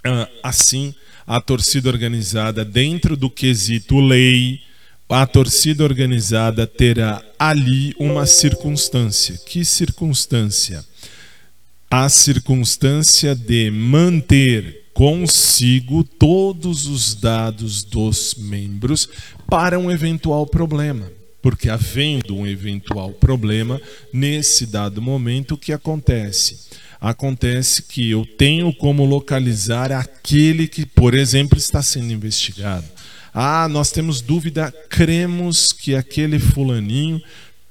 uh, 0.03 0.27
assim 0.41 0.95
a 1.27 1.39
torcida 1.39 1.89
organizada, 1.89 2.65
dentro 2.65 3.15
do 3.15 3.29
quesito 3.29 3.99
lei, 3.99 4.61
a 5.13 5.27
torcida 5.27 5.83
organizada 5.83 6.65
terá 6.65 7.23
ali 7.37 7.93
uma 7.99 8.25
circunstância. 8.25 9.39
Que 9.45 9.63
circunstância? 9.63 10.83
A 11.89 12.09
circunstância 12.09 13.35
de 13.35 13.69
manter 13.69 14.89
consigo 14.91 16.03
todos 16.03 16.87
os 16.87 17.13
dados 17.13 17.83
dos 17.83 18.33
membros 18.33 19.07
para 19.47 19.77
um 19.77 19.91
eventual 19.91 20.47
problema. 20.47 21.11
Porque 21.43 21.69
havendo 21.69 22.35
um 22.35 22.47
eventual 22.47 23.11
problema, 23.11 23.79
nesse 24.11 24.65
dado 24.65 24.99
momento, 24.99 25.53
o 25.53 25.57
que 25.57 25.71
acontece? 25.73 26.57
Acontece 26.99 27.83
que 27.83 28.09
eu 28.09 28.25
tenho 28.25 28.73
como 28.73 29.05
localizar 29.05 29.91
aquele 29.91 30.67
que, 30.67 30.87
por 30.87 31.13
exemplo, 31.13 31.55
está 31.55 31.83
sendo 31.83 32.11
investigado 32.11 32.85
ah, 33.33 33.67
nós 33.67 33.91
temos 33.91 34.21
dúvida, 34.21 34.71
cremos 34.89 35.71
que 35.71 35.95
aquele 35.95 36.39
fulaninho 36.39 37.21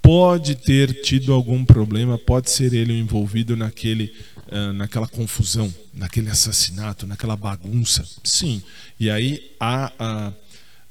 pode 0.03 0.57
ter 0.57 1.03
tido 1.03 1.33
algum 1.33 1.65
problema, 1.65 2.19
pode 2.19 2.51
ser 2.51 2.75
ele 2.75 2.93
envolvido 2.99 3.57
naquele, 3.57 4.13
uh, 4.49 4.73
naquela 4.73 5.07
confusão, 5.07 5.73
naquele 5.95 6.29
assassinato, 6.29 7.07
naquela 7.07 7.37
bagunça. 7.37 8.05
Sim. 8.25 8.61
E 8.99 9.09
aí 9.09 9.53
a, 9.61 9.93
a, 9.97 10.33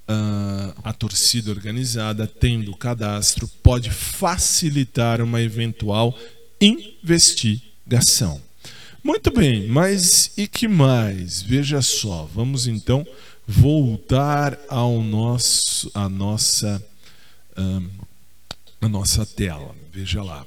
a, 0.07 0.73
a 0.85 0.93
torcida 0.93 1.51
organizada, 1.51 2.25
tendo 2.25 2.71
o 2.71 2.77
cadastro, 2.77 3.49
pode 3.61 3.91
facilitar 3.91 5.21
uma 5.21 5.41
eventual 5.41 6.17
investigação. 6.61 8.41
Muito 9.03 9.31
bem, 9.31 9.67
mas 9.67 10.31
e 10.37 10.47
que 10.47 10.67
mais? 10.67 11.41
Veja 11.41 11.81
só, 11.81 12.29
vamos 12.33 12.67
então 12.67 13.05
voltar 13.51 14.57
ao 14.69 15.03
nosso, 15.03 15.91
a 15.93 16.07
nossa, 16.07 16.81
a 18.81 18.87
nossa 18.87 19.25
tela. 19.25 19.75
Veja 19.91 20.23
lá. 20.23 20.45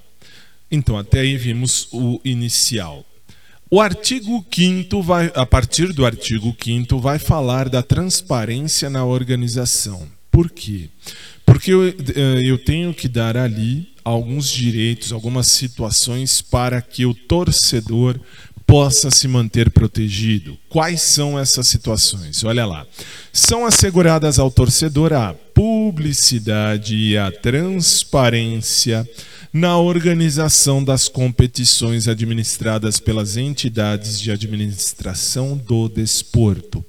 Então, 0.70 0.96
até 0.96 1.20
aí 1.20 1.36
vimos 1.36 1.86
o 1.92 2.18
inicial. 2.24 3.04
O 3.70 3.80
artigo 3.80 4.44
5 4.50 5.02
vai, 5.02 5.30
a 5.34 5.44
partir 5.44 5.92
do 5.92 6.06
artigo 6.06 6.56
5 6.58 6.98
vai 6.98 7.18
falar 7.18 7.68
da 7.68 7.82
transparência 7.82 8.88
na 8.88 9.04
organização. 9.04 10.08
Por 10.30 10.50
quê? 10.50 10.88
Porque 11.44 11.72
eu, 11.72 11.86
eh, 11.88 11.94
eu 12.44 12.56
tenho 12.56 12.94
que 12.94 13.06
dar 13.06 13.36
ali 13.36 13.92
alguns 14.02 14.48
direitos, 14.48 15.12
algumas 15.12 15.48
situações 15.48 16.40
para 16.40 16.80
que 16.80 17.04
o 17.04 17.14
torcedor 17.14 18.18
possa 18.66 19.10
se 19.10 19.28
manter 19.28 19.70
protegido. 19.70 20.58
Quais 20.68 21.02
são 21.02 21.38
essas 21.38 21.68
situações? 21.68 22.42
Olha 22.44 22.66
lá. 22.66 22.86
São 23.32 23.66
asseguradas 23.66 24.38
ao 24.38 24.50
torcedor 24.50 25.12
a 25.12 25.34
publicidade 25.54 26.96
e 26.96 27.16
a 27.16 27.30
transparência 27.30 29.08
na 29.52 29.78
organização 29.78 30.82
das 30.82 31.08
competições 31.08 32.08
administradas 32.08 32.98
pelas 32.98 33.36
entidades 33.36 34.20
de 34.20 34.32
administração 34.32 35.56
do 35.56 35.88
desporto. 35.88 36.84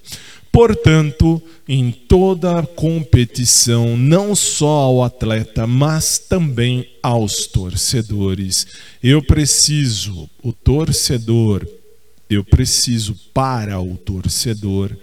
Portanto, 0.56 1.44
em 1.68 1.92
toda 1.92 2.66
competição, 2.66 3.98
não 3.98 4.34
só 4.34 4.84
ao 4.84 5.04
atleta, 5.04 5.68
mas 5.68 6.18
também 6.18 6.90
aos 7.04 7.46
torcedores. 7.46 8.66
Eu 9.04 9.22
preciso, 9.22 10.30
o 10.42 10.54
torcedor, 10.54 11.68
eu 12.30 12.42
preciso 12.42 13.20
para 13.34 13.82
o 13.82 13.98
torcedor 13.98 14.96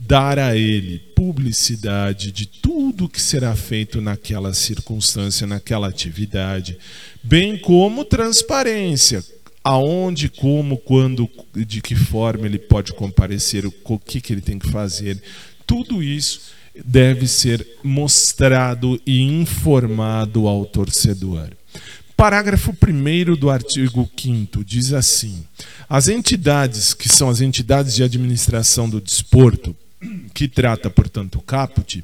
dar 0.00 0.38
a 0.38 0.54
ele 0.54 0.98
publicidade 1.16 2.30
de 2.30 2.44
tudo 2.44 3.08
que 3.08 3.22
será 3.22 3.56
feito 3.56 4.02
naquela 4.02 4.52
circunstância, 4.52 5.46
naquela 5.46 5.88
atividade, 5.88 6.76
bem 7.22 7.56
como 7.56 8.04
transparência, 8.04 9.24
aonde, 9.62 10.28
como, 10.28 10.78
quando, 10.78 11.28
de 11.54 11.80
que 11.80 11.94
forma 11.94 12.46
ele 12.46 12.58
pode 12.58 12.92
comparecer, 12.92 13.66
o 13.66 13.98
que, 13.98 14.20
que 14.20 14.32
ele 14.32 14.40
tem 14.40 14.58
que 14.58 14.70
fazer. 14.70 15.22
Tudo 15.66 16.02
isso 16.02 16.40
deve 16.84 17.26
ser 17.26 17.66
mostrado 17.82 19.00
e 19.06 19.20
informado 19.20 20.46
ao 20.46 20.64
torcedor. 20.64 21.50
Parágrafo 22.16 22.72
1 22.72 23.34
do 23.34 23.48
artigo 23.48 24.10
5 24.16 24.64
diz 24.64 24.92
assim: 24.92 25.44
as 25.88 26.08
entidades, 26.08 26.92
que 26.92 27.08
são 27.08 27.30
as 27.30 27.40
entidades 27.40 27.94
de 27.94 28.02
administração 28.02 28.88
do 28.88 29.00
desporto, 29.00 29.74
que 30.34 30.46
trata, 30.46 30.90
portanto, 30.90 31.36
o 31.36 31.42
caput, 31.42 32.02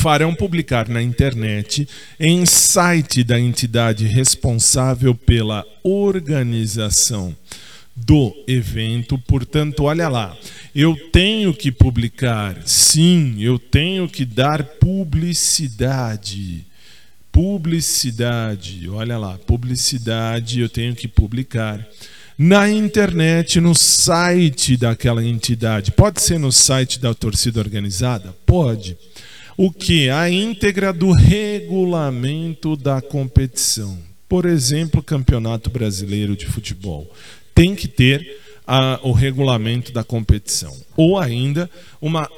farão 0.00 0.34
publicar 0.34 0.88
na 0.88 1.02
internet, 1.02 1.86
em 2.18 2.46
site 2.46 3.22
da 3.24 3.38
entidade 3.38 4.06
responsável 4.06 5.14
pela 5.14 5.66
organização 5.82 7.36
do 7.94 8.34
evento. 8.46 9.18
Portanto, 9.18 9.84
olha 9.84 10.08
lá, 10.08 10.34
eu 10.74 10.96
tenho 11.10 11.54
que 11.54 11.70
publicar, 11.72 12.56
sim, 12.64 13.36
eu 13.40 13.58
tenho 13.58 14.08
que 14.08 14.24
dar 14.24 14.62
publicidade 14.62 16.64
publicidade. 17.36 18.88
Olha 18.88 19.18
lá, 19.18 19.38
publicidade 19.46 20.58
eu 20.58 20.70
tenho 20.70 20.96
que 20.96 21.06
publicar 21.06 21.86
na 22.38 22.66
internet, 22.66 23.60
no 23.60 23.74
site 23.74 24.74
daquela 24.74 25.22
entidade. 25.22 25.92
Pode 25.92 26.22
ser 26.22 26.38
no 26.38 26.50
site 26.50 26.98
da 26.98 27.12
torcida 27.12 27.60
organizada? 27.60 28.34
Pode. 28.46 28.96
O 29.56 29.70
que? 29.70 30.10
A 30.10 30.28
íntegra 30.28 30.92
do 30.92 31.12
regulamento 31.12 32.76
da 32.76 33.00
competição. 33.00 33.98
Por 34.28 34.44
exemplo, 34.44 35.02
Campeonato 35.02 35.70
Brasileiro 35.70 36.36
de 36.36 36.44
Futebol. 36.44 37.10
Tem 37.54 37.74
que 37.74 37.88
ter 37.88 38.38
a, 38.66 39.00
o 39.02 39.12
regulamento 39.12 39.92
da 39.92 40.04
competição. 40.04 40.76
Ou 40.94 41.18
ainda 41.18 41.70
uma, 42.02 42.28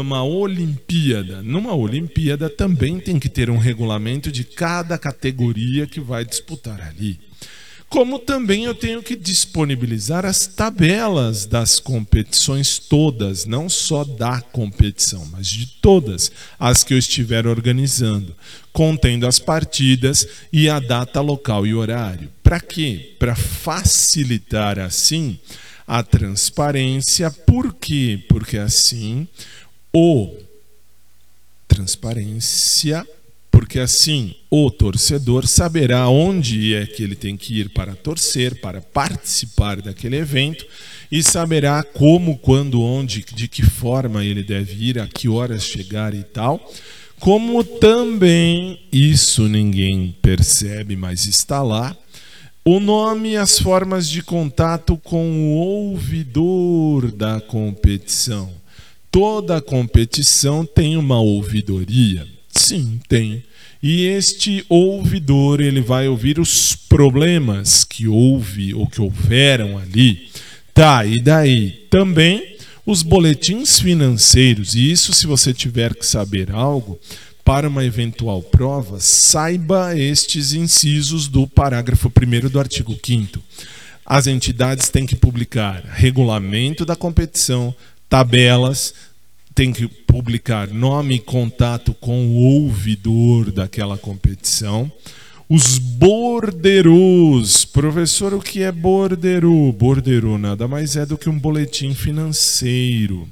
uma 0.00 0.22
Olimpíada. 0.22 1.42
Numa 1.42 1.74
Olimpíada 1.74 2.48
também 2.48 3.00
tem 3.00 3.18
que 3.18 3.28
ter 3.28 3.50
um 3.50 3.58
regulamento 3.58 4.30
de 4.30 4.44
cada 4.44 4.96
categoria 4.96 5.88
que 5.88 5.98
vai 5.98 6.24
disputar 6.24 6.80
ali. 6.80 7.18
Como 7.90 8.20
também 8.20 8.66
eu 8.66 8.74
tenho 8.74 9.02
que 9.02 9.16
disponibilizar 9.16 10.24
as 10.24 10.46
tabelas 10.46 11.44
das 11.44 11.80
competições 11.80 12.78
todas, 12.78 13.44
não 13.44 13.68
só 13.68 14.04
da 14.04 14.40
competição, 14.40 15.26
mas 15.32 15.48
de 15.48 15.66
todas 15.66 16.30
as 16.56 16.84
que 16.84 16.94
eu 16.94 16.98
estiver 16.98 17.48
organizando, 17.48 18.32
contendo 18.72 19.26
as 19.26 19.40
partidas 19.40 20.24
e 20.52 20.70
a 20.70 20.78
data 20.78 21.20
local 21.20 21.66
e 21.66 21.74
horário. 21.74 22.30
Para 22.44 22.60
quê? 22.60 23.16
Para 23.18 23.34
facilitar 23.34 24.78
assim 24.78 25.36
a 25.84 26.04
transparência. 26.04 27.28
Por 27.28 27.74
quê? 27.74 28.22
Porque 28.28 28.56
assim 28.56 29.26
o 29.92 30.32
transparência, 31.66 33.04
porque 33.70 33.78
assim 33.78 34.34
o 34.50 34.68
torcedor 34.68 35.46
saberá 35.46 36.08
onde 36.08 36.74
é 36.74 36.84
que 36.84 37.04
ele 37.04 37.14
tem 37.14 37.36
que 37.36 37.60
ir 37.60 37.68
para 37.68 37.94
torcer, 37.94 38.60
para 38.60 38.80
participar 38.80 39.80
daquele 39.80 40.16
evento 40.16 40.66
e 41.08 41.22
saberá 41.22 41.84
como, 41.84 42.36
quando, 42.38 42.82
onde, 42.82 43.24
de 43.32 43.46
que 43.46 43.62
forma 43.62 44.24
ele 44.24 44.42
deve 44.42 44.86
ir, 44.86 44.98
a 44.98 45.06
que 45.06 45.28
horas 45.28 45.62
chegar 45.62 46.12
e 46.14 46.24
tal. 46.24 46.60
Como 47.20 47.62
também 47.62 48.80
isso 48.90 49.46
ninguém 49.46 50.16
percebe, 50.20 50.96
mas 50.96 51.26
está 51.26 51.62
lá 51.62 51.96
o 52.64 52.80
nome 52.80 53.30
e 53.30 53.36
as 53.36 53.56
formas 53.56 54.08
de 54.08 54.20
contato 54.20 54.96
com 54.96 55.30
o 55.30 55.54
ouvidor 55.54 57.12
da 57.12 57.40
competição. 57.40 58.50
Toda 59.12 59.60
competição 59.60 60.66
tem 60.66 60.96
uma 60.96 61.20
ouvidoria. 61.20 62.26
Sim, 62.50 63.00
tem. 63.08 63.44
E 63.82 64.04
este 64.06 64.64
ouvidor, 64.68 65.60
ele 65.60 65.80
vai 65.80 66.06
ouvir 66.06 66.38
os 66.38 66.74
problemas 66.76 67.82
que 67.82 68.06
houve 68.06 68.74
ou 68.74 68.86
que 68.86 69.00
houveram 69.00 69.78
ali. 69.78 70.28
Tá, 70.74 71.04
e 71.04 71.20
daí? 71.20 71.86
Também 71.88 72.56
os 72.84 73.02
boletins 73.02 73.80
financeiros. 73.80 74.74
E 74.74 74.90
isso, 74.90 75.12
se 75.12 75.26
você 75.26 75.54
tiver 75.54 75.94
que 75.94 76.04
saber 76.04 76.50
algo, 76.50 76.98
para 77.44 77.68
uma 77.68 77.84
eventual 77.84 78.42
prova, 78.42 79.00
saiba 79.00 79.98
estes 79.98 80.52
incisos 80.52 81.26
do 81.26 81.46
parágrafo 81.46 82.08
1 82.08 82.48
do 82.48 82.60
artigo 82.60 82.96
5 83.02 83.40
As 84.04 84.26
entidades 84.26 84.88
têm 84.88 85.06
que 85.06 85.16
publicar 85.16 85.82
regulamento 85.84 86.84
da 86.84 86.94
competição, 86.94 87.74
tabelas, 88.08 88.94
tem 89.54 89.72
que 89.72 89.86
publicar 89.86 90.68
nome 90.68 91.16
e 91.16 91.20
contato 91.20 91.92
com 91.94 92.26
o 92.28 92.36
ouvidor 92.36 93.50
daquela 93.50 93.98
competição. 93.98 94.90
Os 95.48 95.78
borderus. 95.78 97.64
Professor, 97.64 98.32
o 98.34 98.40
que 98.40 98.62
é 98.62 98.70
borderu? 98.70 99.72
Borderu 99.72 100.38
nada 100.38 100.68
mais 100.68 100.94
é 100.96 101.04
do 101.04 101.18
que 101.18 101.28
um 101.28 101.38
boletim 101.38 101.92
financeiro. 101.92 103.28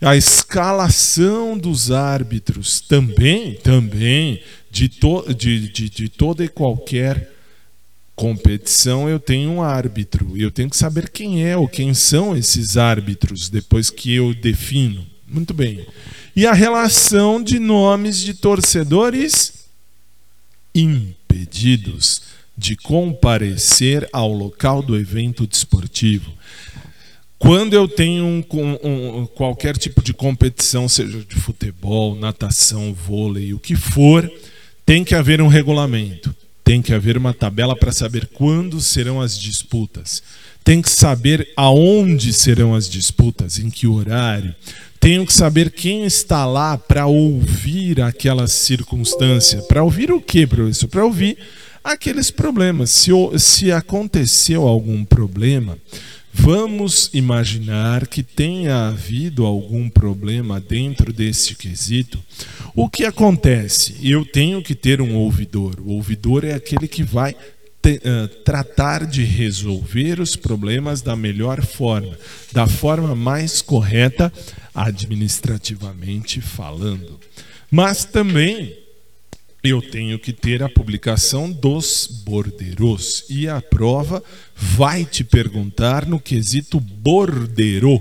A 0.00 0.16
escalação 0.16 1.56
dos 1.56 1.92
árbitros 1.92 2.80
também, 2.80 3.54
também, 3.54 4.42
de, 4.68 4.88
to, 4.88 5.32
de, 5.32 5.68
de, 5.68 5.88
de 5.88 6.08
toda 6.08 6.44
e 6.44 6.48
qualquer 6.48 7.30
competição 8.16 9.08
eu 9.08 9.20
tenho 9.20 9.50
um 9.50 9.62
árbitro. 9.62 10.36
Eu 10.36 10.50
tenho 10.50 10.68
que 10.68 10.76
saber 10.76 11.08
quem 11.08 11.46
é 11.46 11.56
ou 11.56 11.68
quem 11.68 11.94
são 11.94 12.36
esses 12.36 12.76
árbitros 12.76 13.48
depois 13.48 13.88
que 13.90 14.12
eu 14.12 14.34
defino. 14.34 15.11
Muito 15.32 15.54
bem. 15.54 15.86
E 16.36 16.46
a 16.46 16.52
relação 16.52 17.42
de 17.42 17.58
nomes 17.58 18.18
de 18.18 18.34
torcedores 18.34 19.64
impedidos 20.74 22.22
de 22.56 22.76
comparecer 22.76 24.08
ao 24.12 24.30
local 24.30 24.82
do 24.82 24.96
evento 24.96 25.46
desportivo. 25.46 26.30
Quando 27.38 27.74
eu 27.74 27.88
tenho 27.88 28.24
um, 28.24 28.44
um, 28.84 29.26
qualquer 29.26 29.76
tipo 29.76 30.02
de 30.02 30.12
competição, 30.12 30.88
seja 30.88 31.24
de 31.24 31.34
futebol, 31.34 32.14
natação, 32.14 32.94
vôlei, 32.94 33.52
o 33.52 33.58
que 33.58 33.74
for, 33.74 34.30
tem 34.86 35.02
que 35.02 35.14
haver 35.14 35.40
um 35.40 35.48
regulamento. 35.48 36.34
Tem 36.62 36.80
que 36.80 36.94
haver 36.94 37.16
uma 37.16 37.34
tabela 37.34 37.74
para 37.74 37.90
saber 37.90 38.28
quando 38.28 38.80
serão 38.80 39.20
as 39.20 39.36
disputas. 39.36 40.22
Tem 40.62 40.80
que 40.80 40.90
saber 40.90 41.48
aonde 41.56 42.32
serão 42.32 42.74
as 42.74 42.88
disputas, 42.88 43.58
em 43.58 43.68
que 43.68 43.88
horário. 43.88 44.54
Tenho 45.02 45.26
que 45.26 45.34
saber 45.34 45.72
quem 45.72 46.04
está 46.04 46.46
lá 46.46 46.78
para 46.78 47.06
ouvir 47.06 48.00
aquela 48.00 48.46
circunstância. 48.46 49.60
Para 49.62 49.82
ouvir 49.82 50.12
o 50.12 50.20
que, 50.20 50.46
professor? 50.46 50.86
Para 50.86 51.04
ouvir 51.04 51.36
aqueles 51.82 52.30
problemas. 52.30 52.90
Se, 52.90 53.10
se 53.36 53.72
aconteceu 53.72 54.62
algum 54.62 55.04
problema, 55.04 55.76
Vamos 56.34 57.10
imaginar 57.12 58.06
que 58.06 58.22
tenha 58.22 58.88
havido 58.88 59.44
algum 59.44 59.90
problema 59.90 60.58
dentro 60.58 61.12
desse 61.12 61.54
quesito. 61.54 62.18
O 62.74 62.88
que 62.88 63.04
acontece? 63.04 63.96
Eu 64.02 64.24
tenho 64.24 64.62
que 64.62 64.74
ter 64.74 65.02
um 65.02 65.14
ouvidor. 65.14 65.78
O 65.80 65.90
ouvidor 65.90 66.42
é 66.42 66.54
aquele 66.54 66.88
que 66.88 67.02
vai 67.02 67.36
te, 67.82 67.96
uh, 67.96 68.28
tratar 68.44 69.04
de 69.04 69.24
resolver 69.24 70.20
os 70.20 70.36
problemas 70.36 71.02
da 71.02 71.16
melhor 71.16 71.66
forma, 71.66 72.16
da 72.52 72.66
forma 72.66 73.16
mais 73.16 73.60
correta, 73.60 74.32
administrativamente 74.72 76.40
falando. 76.40 77.18
Mas 77.68 78.04
também 78.04 78.78
eu 79.62 79.80
tenho 79.80 80.18
que 80.18 80.32
ter 80.32 80.62
a 80.62 80.68
publicação 80.68 81.50
dos 81.50 82.22
borderos. 82.24 83.24
E 83.28 83.48
a 83.48 83.60
prova 83.60 84.22
vai 84.56 85.04
te 85.04 85.22
perguntar 85.22 86.06
no 86.06 86.20
quesito 86.20 86.80
borderô. 86.80 88.00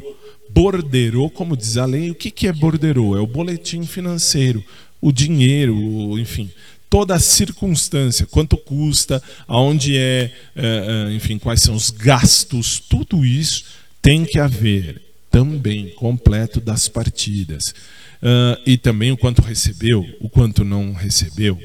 Borderô, 0.50 1.30
como 1.30 1.56
diz 1.56 1.78
a 1.78 1.86
lei, 1.86 2.12
o 2.12 2.16
que 2.16 2.48
é 2.48 2.52
borderô? 2.52 3.16
É 3.16 3.22
o 3.22 3.28
boletim 3.28 3.84
financeiro, 3.84 4.64
o 5.00 5.12
dinheiro, 5.12 6.20
enfim, 6.20 6.50
toda 6.92 7.16
a 7.16 7.20
circunstância, 7.20 8.28
quanto 8.28 8.58
custa, 8.58 9.24
aonde 9.48 9.98
é, 9.98 10.30
é, 10.54 11.08
é 11.08 11.14
enfim, 11.14 11.40
quais 11.40 11.62
são 11.62 11.74
os 11.74 11.90
gastos, 11.90 12.82
tudo 12.82 13.24
isso 13.24 13.64
tem 14.02 14.26
que 14.26 14.38
haver 14.38 15.02
também 15.32 15.88
completo 15.92 16.60
das 16.60 16.90
partidas. 16.90 17.74
Uh, 18.22 18.60
e 18.66 18.78
também 18.78 19.10
o 19.10 19.18
quanto 19.18 19.42
recebeu, 19.42 20.06
o 20.20 20.30
quanto 20.30 20.66
não 20.66 20.92
recebeu. 20.92 21.58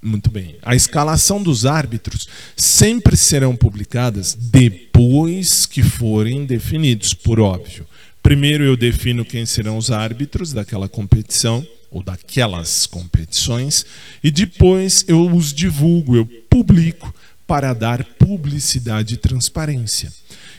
Muito 0.00 0.30
bem. 0.30 0.54
A 0.62 0.76
escalação 0.76 1.42
dos 1.42 1.66
árbitros 1.66 2.28
sempre 2.56 3.16
serão 3.16 3.56
publicadas 3.56 4.32
depois 4.40 5.66
que 5.66 5.82
forem 5.82 6.46
definidos, 6.46 7.12
por 7.12 7.40
óbvio. 7.40 7.84
Primeiro 8.22 8.62
eu 8.62 8.76
defino 8.76 9.24
quem 9.24 9.44
serão 9.44 9.76
os 9.76 9.90
árbitros 9.90 10.52
daquela 10.52 10.88
competição 10.88 11.66
ou 11.90 12.02
daquelas 12.02 12.86
competições 12.86 13.84
e 14.22 14.30
depois 14.30 15.04
eu 15.08 15.34
os 15.34 15.52
divulgo, 15.52 16.16
eu 16.16 16.26
publico 16.48 17.14
para 17.46 17.72
dar 17.72 18.04
publicidade 18.04 19.14
e 19.14 19.16
transparência. 19.16 20.12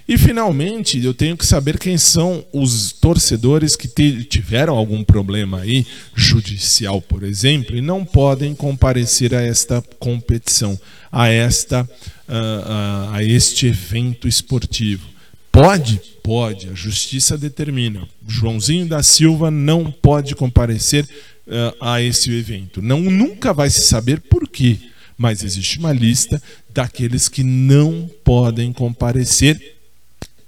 E 0.07 0.17
finalmente, 0.17 0.99
eu 1.05 1.13
tenho 1.13 1.37
que 1.37 1.45
saber 1.45 1.77
quem 1.77 1.95
são 1.95 2.43
os 2.51 2.91
torcedores 2.91 3.75
que 3.75 3.87
tiveram 4.23 4.75
algum 4.75 5.03
problema 5.03 5.59
aí, 5.59 5.85
judicial, 6.15 6.99
por 6.99 7.21
exemplo, 7.21 7.77
e 7.77 7.81
não 7.81 8.03
podem 8.03 8.55
comparecer 8.55 9.35
a 9.35 9.41
esta 9.41 9.83
competição, 9.99 10.79
a 11.11 11.27
esta 11.27 11.87
a, 12.27 13.17
a 13.17 13.23
este 13.23 13.67
evento 13.67 14.27
esportivo. 14.27 15.18
Pode? 15.61 16.01
Pode, 16.23 16.69
a 16.69 16.73
justiça 16.73 17.37
determina. 17.37 18.07
Joãozinho 18.25 18.87
da 18.87 19.03
Silva 19.03 19.51
não 19.51 19.91
pode 19.91 20.33
comparecer 20.33 21.03
uh, 21.05 21.75
a 21.81 22.01
esse 22.01 22.31
evento. 22.31 22.81
Não 22.81 23.01
nunca 23.01 23.53
vai 23.53 23.69
se 23.69 23.81
saber 23.81 24.21
por 24.21 24.47
quê, 24.47 24.79
mas 25.17 25.43
existe 25.43 25.77
uma 25.77 25.91
lista 25.91 26.41
daqueles 26.69 27.27
que 27.27 27.43
não 27.43 28.09
podem 28.23 28.71
comparecer 28.71 29.75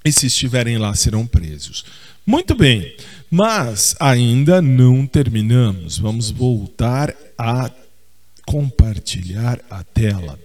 e 0.02 0.10
se 0.10 0.28
estiverem 0.28 0.78
lá 0.78 0.94
serão 0.94 1.26
presos. 1.26 1.84
Muito 2.24 2.54
bem, 2.54 2.96
mas 3.30 3.94
ainda 4.00 4.62
não 4.62 5.06
terminamos. 5.06 5.98
Vamos 5.98 6.30
voltar 6.30 7.14
a 7.36 7.70
compartilhar 8.46 9.60
a 9.68 9.84
tela. 9.84 10.38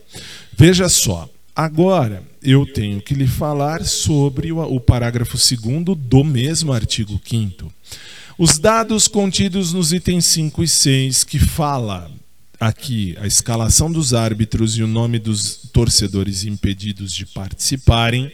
Veja 0.58 0.90
só, 0.90 1.30
agora 1.58 2.22
eu 2.44 2.72
tenho 2.72 3.02
que 3.02 3.16
lhe 3.16 3.26
falar 3.26 3.84
sobre 3.84 4.52
o, 4.52 4.80
parágrafo 4.80 5.36
2 5.36 5.98
do 5.98 6.24
mesmo 6.24 6.72
artigo 6.72 7.20
5 7.26 7.74
Os 8.38 8.60
dados 8.60 9.08
contidos 9.08 9.74
nos 9.74 9.92
itens 9.92 10.26
5 10.26 10.64
e 10.64 10.68
6 10.68 11.24
que 11.24 11.40
fala 11.40 12.12
aqui 12.60 13.18
a 13.20 13.26
escalação 13.26 13.92
dos 13.92 14.14
árbitros 14.14 14.78
e 14.78 14.84
o 14.84 14.88
nome 14.88 15.18
dos 15.18 15.68
torcedores 15.74 16.46
impedidos 16.46 17.12
de 17.12 17.26
participarem 17.26 18.32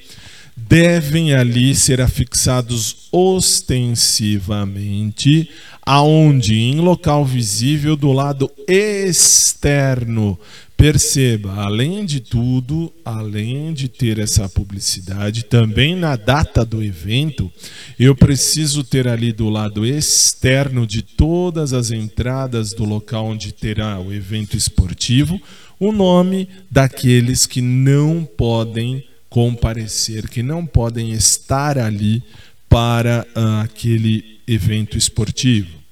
devem 0.55 1.33
ali 1.33 1.75
ser 1.75 1.99
afixados 1.99 3.07
ostensivamente, 3.11 5.49
aonde 5.81 6.53
em 6.55 6.79
local 6.79 7.25
visível 7.25 7.95
do 7.95 8.11
lado 8.11 8.51
externo. 8.67 10.39
Perceba, 10.83 11.53
além 11.61 12.03
de 12.03 12.19
tudo, 12.19 12.91
além 13.05 13.71
de 13.71 13.87
ter 13.87 14.19
essa 14.19 14.49
publicidade, 14.49 15.45
também 15.45 15.95
na 15.95 16.17
data 16.17 16.65
do 16.65 16.83
evento, 16.83 17.49
eu 17.97 18.13
preciso 18.13 18.83
ter 18.83 19.07
ali 19.07 19.31
do 19.31 19.49
lado 19.49 19.85
externo 19.85 20.85
de 20.85 21.01
todas 21.01 21.71
as 21.71 21.89
entradas 21.89 22.73
do 22.73 22.83
local 22.83 23.27
onde 23.27 23.53
terá 23.53 23.97
o 23.97 24.11
evento 24.11 24.57
esportivo, 24.57 25.41
o 25.79 25.93
nome 25.93 26.49
daqueles 26.69 27.45
que 27.45 27.61
não 27.61 28.25
podem 28.25 29.05
comparecer, 29.29 30.27
que 30.27 30.43
não 30.43 30.65
podem 30.65 31.13
estar 31.13 31.77
ali 31.77 32.21
para 32.67 33.25
uh, 33.37 33.61
aquele 33.63 34.41
evento 34.45 34.97
esportivo. 34.97 35.82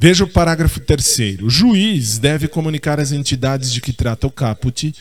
Veja 0.00 0.22
o 0.22 0.28
parágrafo 0.28 0.78
terceiro. 0.78 1.46
O 1.46 1.50
juiz 1.50 2.18
deve 2.18 2.46
comunicar 2.46 3.00
às 3.00 3.10
entidades 3.10 3.72
de 3.72 3.80
que 3.80 3.92
trata 3.92 4.28
o 4.28 4.30
caput, 4.30 4.94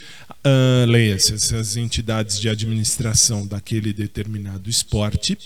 uh, 0.43 0.89
leia-se, 0.89 1.35
essas 1.35 1.77
entidades 1.77 2.39
de 2.39 2.49
administração 2.49 3.45
daquele 3.45 3.93
determinado 3.93 4.67
esporte, 4.67 5.37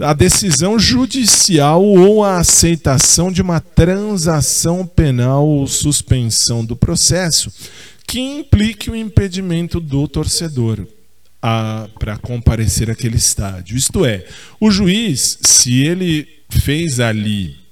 a 0.00 0.12
decisão 0.12 0.76
judicial 0.76 1.84
ou 1.84 2.24
a 2.24 2.38
aceitação 2.38 3.30
de 3.30 3.40
uma 3.40 3.60
transação 3.60 4.84
penal 4.84 5.46
ou 5.46 5.68
suspensão 5.68 6.64
do 6.64 6.74
processo 6.74 7.52
que 8.08 8.18
implique 8.18 8.90
o 8.90 8.96
impedimento 8.96 9.78
do 9.78 10.08
torcedor 10.08 10.84
para 11.40 12.18
comparecer 12.20 12.90
àquele 12.90 13.16
estádio. 13.16 13.76
Isto 13.76 14.04
é, 14.04 14.26
o 14.58 14.68
juiz, 14.68 15.38
se 15.42 15.80
ele 15.80 16.26
fez 16.48 16.98
ali 16.98 17.65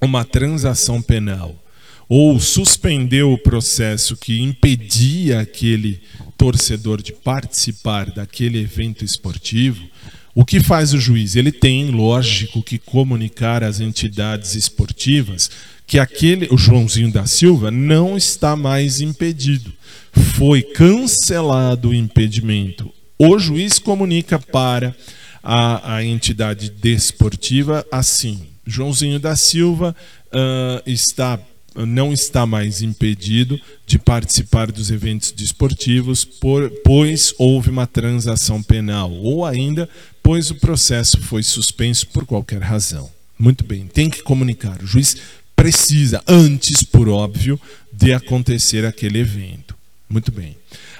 uma 0.00 0.24
transação 0.24 1.02
penal 1.02 1.54
ou 2.08 2.40
suspendeu 2.40 3.32
o 3.32 3.38
processo 3.38 4.16
que 4.16 4.40
impedia 4.40 5.40
aquele 5.40 6.00
torcedor 6.38 7.02
de 7.02 7.12
participar 7.12 8.10
daquele 8.10 8.58
evento 8.58 9.04
esportivo, 9.04 9.82
o 10.34 10.44
que 10.44 10.60
faz 10.60 10.94
o 10.94 10.98
juiz? 10.98 11.36
Ele 11.36 11.52
tem, 11.52 11.90
lógico, 11.90 12.62
que 12.62 12.78
comunicar 12.78 13.62
às 13.62 13.80
entidades 13.80 14.54
esportivas 14.54 15.50
que 15.86 15.98
aquele, 15.98 16.48
o 16.50 16.56
Joãozinho 16.56 17.12
da 17.12 17.26
Silva, 17.26 17.70
não 17.70 18.16
está 18.16 18.56
mais 18.56 19.00
impedido. 19.00 19.72
Foi 20.34 20.62
cancelado 20.62 21.90
o 21.90 21.94
impedimento 21.94 22.90
o 23.18 23.36
juiz 23.36 23.80
comunica 23.80 24.38
para 24.38 24.94
a, 25.42 25.96
a 25.96 26.04
entidade 26.04 26.70
desportiva 26.70 27.84
assim: 27.90 28.46
Joãozinho 28.68 29.18
da 29.18 29.34
Silva 29.34 29.94
uh, 30.26 30.82
está 30.86 31.38
não 31.86 32.12
está 32.12 32.44
mais 32.44 32.82
impedido 32.82 33.60
de 33.86 34.00
participar 34.00 34.72
dos 34.72 34.90
eventos 34.90 35.30
desportivos, 35.30 36.24
por, 36.24 36.70
pois 36.84 37.32
houve 37.38 37.70
uma 37.70 37.86
transação 37.86 38.60
penal, 38.60 39.12
ou 39.12 39.44
ainda, 39.44 39.88
pois 40.20 40.50
o 40.50 40.56
processo 40.56 41.20
foi 41.20 41.42
suspenso 41.42 42.08
por 42.08 42.26
qualquer 42.26 42.60
razão. 42.62 43.08
Muito 43.38 43.62
bem, 43.62 43.86
tem 43.86 44.10
que 44.10 44.22
comunicar. 44.22 44.82
O 44.82 44.86
juiz 44.86 45.16
precisa, 45.54 46.22
antes, 46.26 46.82
por 46.82 47.08
óbvio, 47.08 47.60
de 47.92 48.12
acontecer 48.12 48.84
aquele 48.84 49.20
evento. 49.20 49.76
Muito 50.08 50.32
bem. 50.32 50.56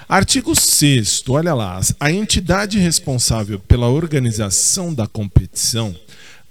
Artigo 0.07 0.55
6 0.55 1.23
olha 1.29 1.53
lá, 1.53 1.79
a 1.99 2.11
entidade 2.11 2.79
responsável 2.79 3.59
pela 3.59 3.87
organização 3.87 4.93
da 4.93 5.05
competição, 5.05 5.95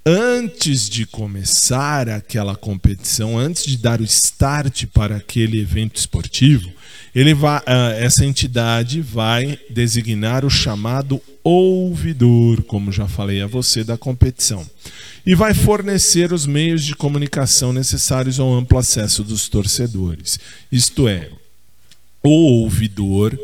antes 0.08 0.88
de 0.88 1.04
começar 1.04 2.08
aquela 2.08 2.56
competição, 2.56 3.38
antes 3.38 3.66
de 3.66 3.76
dar 3.76 4.00
o 4.00 4.04
start 4.04 4.86
para 4.86 5.16
aquele 5.16 5.60
evento 5.60 5.96
esportivo, 5.96 6.72
ele 7.14 7.34
vai, 7.34 7.60
ah, 7.66 7.92
essa 7.92 8.24
entidade 8.24 9.02
vai 9.02 9.58
designar 9.68 10.46
o 10.46 10.50
chamado 10.50 11.20
ouvidor, 11.44 12.62
como 12.62 12.90
já 12.90 13.06
falei 13.06 13.42
a 13.42 13.46
você, 13.46 13.84
da 13.84 13.98
competição. 13.98 14.64
E 15.26 15.34
vai 15.34 15.52
fornecer 15.52 16.32
os 16.32 16.46
meios 16.46 16.84
de 16.84 16.94
comunicação 16.94 17.70
necessários 17.70 18.40
ao 18.40 18.54
amplo 18.54 18.78
acesso 18.78 19.22
dos 19.22 19.46
torcedores. 19.46 20.40
Isto 20.72 21.06
é, 21.06 21.28
o 22.22 22.62
ouvidor 22.62 23.38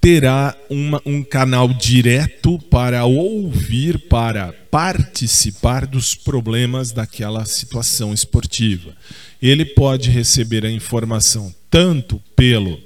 terá 0.00 0.56
uma, 0.70 1.00
um 1.04 1.22
canal 1.22 1.68
direto 1.68 2.58
para 2.70 3.04
ouvir, 3.04 3.98
para 4.08 4.52
participar 4.70 5.86
dos 5.86 6.14
problemas 6.14 6.90
daquela 6.90 7.44
situação 7.44 8.14
esportiva. 8.14 8.94
Ele 9.42 9.64
pode 9.64 10.10
receber 10.10 10.64
a 10.64 10.70
informação 10.70 11.54
tanto 11.68 12.20
pelo 12.34 12.78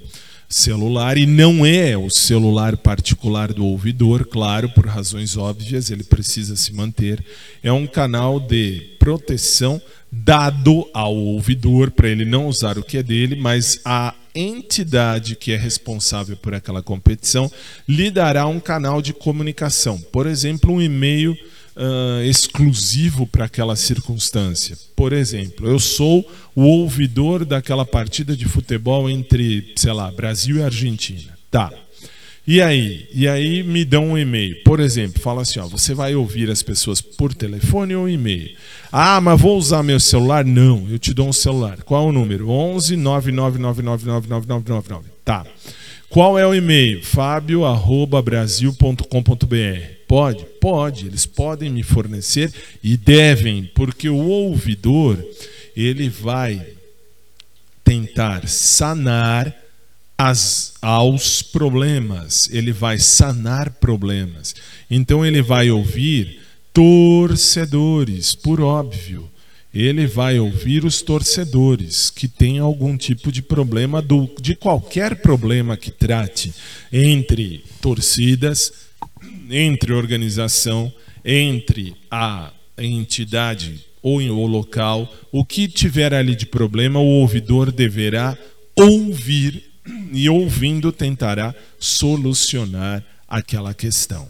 celular, 0.47 1.17
e 1.17 1.25
não 1.25 1.65
é 1.65 1.97
o 1.97 2.09
celular 2.09 2.77
particular 2.77 3.51
do 3.51 3.65
ouvidor, 3.65 4.25
claro, 4.25 4.69
por 4.69 4.85
razões 4.85 5.35
óbvias, 5.35 5.89
ele 5.89 6.03
precisa 6.03 6.55
se 6.55 6.73
manter. 6.73 7.23
É 7.63 7.71
um 7.71 7.87
canal 7.87 8.39
de 8.39 8.95
proteção 8.99 9.81
dado 10.11 10.87
ao 10.93 11.15
ouvidor 11.15 11.91
para 11.91 12.09
ele 12.09 12.25
não 12.25 12.47
usar 12.47 12.77
o 12.77 12.83
que 12.83 12.97
é 12.97 13.03
dele, 13.03 13.35
mas 13.35 13.79
a 13.83 14.13
entidade 14.35 15.35
que 15.35 15.51
é 15.51 15.57
responsável 15.57 16.35
por 16.35 16.53
aquela 16.53 16.83
competição 16.83 17.51
lhe 17.87 18.11
dará 18.11 18.45
um 18.47 18.59
canal 18.59 19.01
de 19.01 19.13
comunicação, 19.13 19.99
por 20.11 20.27
exemplo, 20.27 20.73
um 20.73 20.81
e-mail 20.81 21.37
uh, 21.75 22.23
exclusivo 22.23 23.27
para 23.27 23.45
aquela 23.45 23.75
circunstância. 23.75 24.77
Por 24.95 25.13
exemplo, 25.13 25.67
eu 25.67 25.79
sou 25.79 26.29
o 26.55 26.63
ouvidor 26.63 27.45
daquela 27.45 27.85
partida 27.85 28.35
de 28.35 28.45
futebol 28.45 29.09
entre, 29.09 29.73
sei 29.75 29.93
lá, 29.93 30.11
Brasil 30.11 30.57
e 30.57 30.63
Argentina. 30.63 31.37
Tá. 31.51 31.71
E 32.47 32.61
aí? 32.61 33.07
E 33.11 33.27
aí 33.27 33.63
me 33.63 33.83
dão 33.83 34.09
um 34.09 34.17
e-mail. 34.17 34.61
Por 34.63 34.79
exemplo, 34.79 35.19
fala 35.19 35.41
assim: 35.41 35.59
ó, 35.59 35.67
você 35.67 35.95
vai 35.95 36.13
ouvir 36.13 36.51
as 36.51 36.61
pessoas 36.61 37.01
por 37.01 37.33
telefone 37.33 37.95
ou 37.95 38.07
e-mail. 38.07 38.55
Ah, 38.91 39.19
mas 39.19 39.41
vou 39.41 39.57
usar 39.57 39.81
meu 39.81 39.99
celular? 39.99 40.45
Não, 40.45 40.85
eu 40.89 40.99
te 40.99 41.11
dou 41.13 41.27
um 41.27 41.33
celular. 41.33 41.81
Qual 41.83 42.05
é 42.05 42.09
o 42.09 42.11
número? 42.11 42.47
11 42.49 42.95
999999999. 42.97 45.01
Tá. 45.23 45.43
Qual 46.07 46.37
é 46.37 46.45
o 46.45 46.53
e-mail? 46.53 47.03
fabio@brasil.com.br. 47.03 49.95
Pode? 50.07 50.45
Pode. 50.61 51.07
Eles 51.07 51.25
podem 51.25 51.71
me 51.71 51.81
fornecer 51.81 52.53
e 52.83 52.95
devem, 52.95 53.71
porque 53.73 54.07
o 54.07 54.17
ouvidor 54.17 55.17
ele 55.75 56.09
vai 56.09 56.63
tentar 57.83 58.47
sanar 58.47 59.64
as, 60.17 60.73
aos 60.81 61.41
problemas, 61.41 62.49
ele 62.51 62.71
vai 62.71 62.97
sanar 62.97 63.71
problemas. 63.71 64.55
Então 64.89 65.25
ele 65.25 65.41
vai 65.41 65.69
ouvir 65.69 66.39
torcedores, 66.73 68.33
por 68.33 68.61
óbvio. 68.61 69.29
Ele 69.73 70.07
vai 70.07 70.39
ouvir 70.39 70.85
os 70.85 71.01
torcedores 71.01 72.09
que 72.09 72.29
têm 72.29 72.59
algum 72.59 72.95
tipo 72.95 73.29
de 73.29 73.41
problema, 73.41 74.01
do, 74.01 74.29
de 74.39 74.55
qualquer 74.55 75.17
problema 75.17 75.75
que 75.75 75.91
trate 75.91 76.53
entre 76.93 77.61
torcidas, 77.81 78.71
entre 79.49 79.91
organização, 79.91 80.91
entre 81.25 81.93
a 82.09 82.53
entidade 82.77 83.83
ou 84.01 84.21
o 84.21 84.47
local, 84.47 85.13
o 85.31 85.43
que 85.43 85.67
tiver 85.67 86.13
ali 86.13 86.35
de 86.35 86.45
problema, 86.45 86.99
o 86.99 87.21
ouvidor 87.21 87.71
deverá 87.71 88.37
ouvir 88.77 89.74
e 90.11 90.29
ouvindo 90.29 90.91
tentará 90.91 91.53
solucionar 91.79 93.03
aquela 93.27 93.73
questão. 93.73 94.27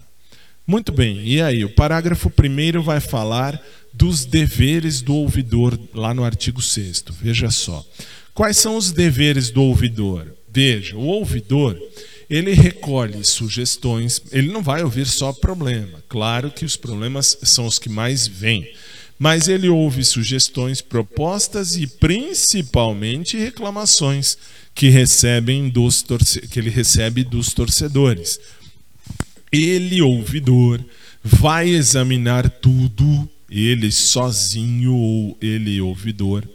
Muito 0.67 0.91
bem, 0.91 1.21
e 1.23 1.41
aí? 1.41 1.63
O 1.63 1.69
parágrafo 1.69 2.29
primeiro 2.29 2.81
vai 2.81 2.99
falar 2.99 3.61
dos 3.93 4.25
deveres 4.25 5.01
do 5.01 5.13
ouvidor, 5.13 5.79
lá 5.93 6.13
no 6.13 6.23
artigo 6.23 6.61
6. 6.61 7.03
Veja 7.21 7.49
só. 7.51 7.85
Quais 8.33 8.57
são 8.57 8.75
os 8.75 8.91
deveres 8.91 9.49
do 9.49 9.61
ouvidor? 9.61 10.35
Veja, 10.51 10.97
o 10.97 11.05
ouvidor 11.05 11.79
ele 12.29 12.53
recolhe 12.53 13.23
sugestões, 13.23 14.21
ele 14.31 14.51
não 14.51 14.63
vai 14.63 14.83
ouvir 14.83 15.05
só 15.05 15.31
problema. 15.31 16.03
Claro 16.09 16.51
que 16.51 16.65
os 16.65 16.75
problemas 16.75 17.37
são 17.43 17.65
os 17.65 17.77
que 17.77 17.89
mais 17.89 18.27
vêm, 18.27 18.67
mas 19.17 19.47
ele 19.47 19.69
ouve 19.69 20.03
sugestões, 20.03 20.81
propostas 20.81 21.75
e 21.75 21.87
principalmente 21.87 23.37
reclamações 23.37 24.37
que 24.75 24.89
recebem 24.89 25.69
dos 25.69 26.03
que 26.51 26.59
ele 26.59 26.69
recebe 26.69 27.23
dos 27.23 27.53
torcedores. 27.53 28.39
Ele 29.49 30.01
ouvidor 30.01 30.83
vai 31.23 31.69
examinar 31.69 32.49
tudo, 32.49 33.27
ele 33.49 33.89
sozinho 33.89 34.93
ou 34.93 35.37
ele 35.41 35.79
ouvidor. 35.79 36.47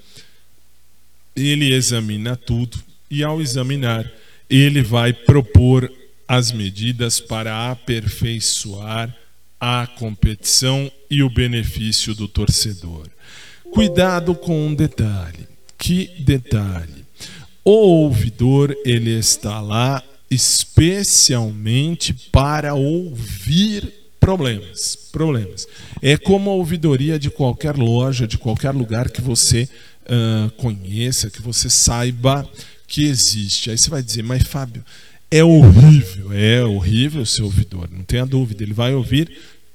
Ele 1.34 1.72
examina 1.72 2.36
tudo 2.36 2.78
e 3.10 3.24
ao 3.24 3.40
examinar, 3.40 4.08
ele 4.48 4.82
vai 4.82 5.12
propor 5.12 5.90
as 6.28 6.52
medidas 6.52 7.18
para 7.18 7.70
aperfeiçoar 7.70 9.16
a 9.58 9.86
competição 9.86 10.92
e 11.10 11.22
o 11.22 11.30
benefício 11.30 12.14
do 12.14 12.28
torcedor. 12.28 13.08
Cuidado 13.72 14.34
com 14.34 14.66
um 14.66 14.74
detalhe. 14.74 15.48
Que 15.78 16.06
detalhe? 16.20 16.99
O 17.64 17.70
ouvidor, 17.70 18.74
ele 18.84 19.10
está 19.10 19.60
lá 19.60 20.02
especialmente 20.30 22.14
para 22.30 22.74
ouvir 22.74 23.92
problemas, 24.20 24.96
problemas. 25.10 25.66
É 26.00 26.16
como 26.16 26.50
a 26.50 26.54
ouvidoria 26.54 27.18
de 27.18 27.30
qualquer 27.30 27.76
loja, 27.76 28.26
de 28.26 28.38
qualquer 28.38 28.70
lugar 28.70 29.10
que 29.10 29.20
você 29.20 29.68
uh, 30.06 30.50
conheça, 30.52 31.30
que 31.30 31.42
você 31.42 31.68
saiba 31.68 32.48
que 32.86 33.04
existe. 33.04 33.70
Aí 33.70 33.78
você 33.78 33.90
vai 33.90 34.02
dizer, 34.02 34.22
mas 34.22 34.42
Fábio, 34.44 34.84
é 35.30 35.42
horrível, 35.42 36.32
é 36.32 36.64
horrível 36.64 37.24
ser 37.24 37.42
ouvidor, 37.42 37.88
não 37.90 38.02
tenha 38.02 38.26
dúvida, 38.26 38.62
ele 38.62 38.74
vai 38.74 38.94
ouvir 38.94 39.30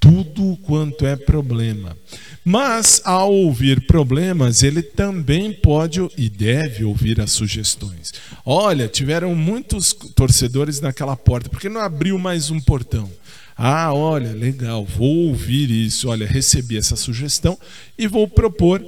tudo 0.06 0.56
quanto 0.62 1.04
é 1.04 1.16
problema. 1.16 1.98
Mas 2.44 3.02
ao 3.04 3.34
ouvir 3.34 3.88
problemas, 3.88 4.62
ele 4.62 4.84
também 4.84 5.52
pode 5.52 6.00
e 6.16 6.30
deve 6.30 6.84
ouvir 6.84 7.20
as 7.20 7.32
sugestões. 7.32 8.14
Olha, 8.46 8.88
tiveram 8.88 9.34
muitos 9.34 9.94
torcedores 10.16 10.80
naquela 10.80 11.16
porta, 11.16 11.50
por 11.50 11.60
que 11.60 11.70
não 11.70 11.82
abriu 11.82 12.20
mais 12.20 12.52
um 12.52 12.60
portão? 12.60 13.10
Ah, 13.58 13.92
olha, 13.94 14.32
legal, 14.32 14.86
vou 14.86 15.30
ouvir 15.30 15.72
isso. 15.72 16.10
Olha, 16.10 16.28
recebi 16.28 16.78
essa 16.78 16.96
sugestão 16.96 17.58
e 17.98 18.06
vou 18.06 18.28
propor 18.28 18.86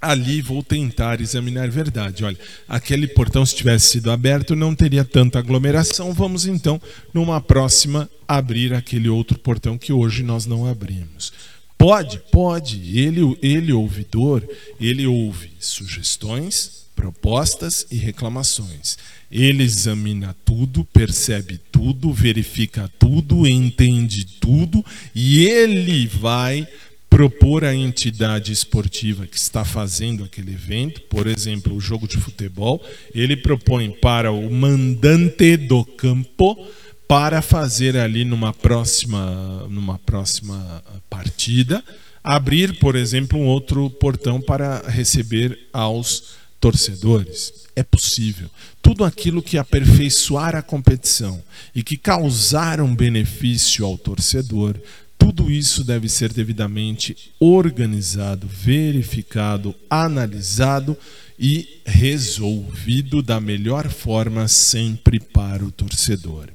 ali 0.00 0.40
vou 0.40 0.62
tentar 0.62 1.20
examinar 1.20 1.64
a 1.64 1.70
verdade. 1.70 2.24
Olha, 2.24 2.38
aquele 2.68 3.08
portão, 3.08 3.44
se 3.44 3.54
tivesse 3.54 3.90
sido 3.90 4.10
aberto, 4.10 4.54
não 4.54 4.74
teria 4.74 5.04
tanta 5.04 5.38
aglomeração. 5.38 6.12
Vamos 6.12 6.46
então, 6.46 6.80
numa 7.12 7.40
próxima, 7.40 8.08
abrir 8.26 8.72
aquele 8.74 9.08
outro 9.08 9.38
portão 9.38 9.76
que 9.76 9.92
hoje 9.92 10.22
nós 10.22 10.46
não 10.46 10.66
abrimos. 10.66 11.32
Pode, 11.76 12.20
pode. 12.32 12.98
Ele, 12.98 13.38
ele 13.40 13.72
ouvidor, 13.72 14.42
ele 14.80 15.06
ouve 15.06 15.50
sugestões, 15.60 16.86
propostas 16.94 17.86
e 17.90 17.96
reclamações. 17.96 18.98
Ele 19.30 19.62
examina 19.62 20.34
tudo, 20.44 20.84
percebe 20.84 21.60
tudo, 21.70 22.12
verifica 22.12 22.90
tudo, 22.98 23.46
entende 23.46 24.24
tudo 24.24 24.84
e 25.14 25.44
ele 25.46 26.06
vai 26.06 26.66
propor 27.18 27.64
à 27.64 27.74
entidade 27.74 28.52
esportiva 28.52 29.26
que 29.26 29.36
está 29.36 29.64
fazendo 29.64 30.22
aquele 30.22 30.52
evento, 30.52 31.00
por 31.10 31.26
exemplo, 31.26 31.74
o 31.74 31.80
jogo 31.80 32.06
de 32.06 32.16
futebol, 32.16 32.80
ele 33.12 33.36
propõe 33.36 33.90
para 33.90 34.30
o 34.30 34.48
mandante 34.48 35.56
do 35.56 35.84
campo 35.84 36.56
para 37.08 37.42
fazer 37.42 37.96
ali 37.96 38.24
numa 38.24 38.52
próxima, 38.52 39.66
numa 39.68 39.98
próxima 39.98 40.80
partida, 41.10 41.82
abrir, 42.22 42.78
por 42.78 42.94
exemplo, 42.94 43.36
um 43.36 43.46
outro 43.46 43.90
portão 43.90 44.40
para 44.40 44.88
receber 44.88 45.58
aos 45.72 46.36
torcedores. 46.60 47.52
É 47.74 47.82
possível. 47.82 48.48
Tudo 48.80 49.02
aquilo 49.02 49.42
que 49.42 49.58
aperfeiçoar 49.58 50.54
a 50.54 50.62
competição 50.62 51.42
e 51.74 51.82
que 51.82 51.96
causar 51.96 52.80
um 52.80 52.94
benefício 52.94 53.84
ao 53.84 53.98
torcedor, 53.98 54.76
tudo 55.18 55.50
isso 55.50 55.82
deve 55.82 56.08
ser 56.08 56.32
devidamente 56.32 57.32
organizado, 57.40 58.46
verificado, 58.46 59.74
analisado 59.90 60.96
e 61.38 61.80
resolvido 61.84 63.22
da 63.22 63.40
melhor 63.40 63.88
forma 63.88 64.48
sempre 64.48 65.20
para 65.20 65.64
o 65.64 65.70
torcedor. 65.70 66.48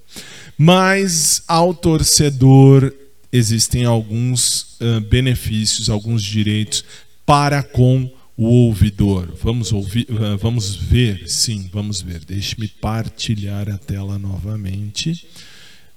Mas 0.57 1.43
ao 1.47 1.73
torcedor 1.73 2.93
existem 3.31 3.85
alguns 3.85 4.77
uh, 4.79 5.01
benefícios, 5.09 5.89
alguns 5.89 6.23
direitos 6.23 6.83
para 7.25 7.63
com 7.63 8.11
o 8.37 8.45
ouvidor. 8.45 9.33
Vamos 9.41 9.71
ouvir, 9.71 10.07
uh, 10.09 10.37
vamos 10.37 10.75
ver, 10.75 11.29
sim, 11.29 11.69
vamos 11.71 12.01
ver. 12.01 12.23
Deixe-me 12.25 12.67
partilhar 12.67 13.69
a 13.69 13.77
tela 13.77 14.19
novamente. 14.19 15.25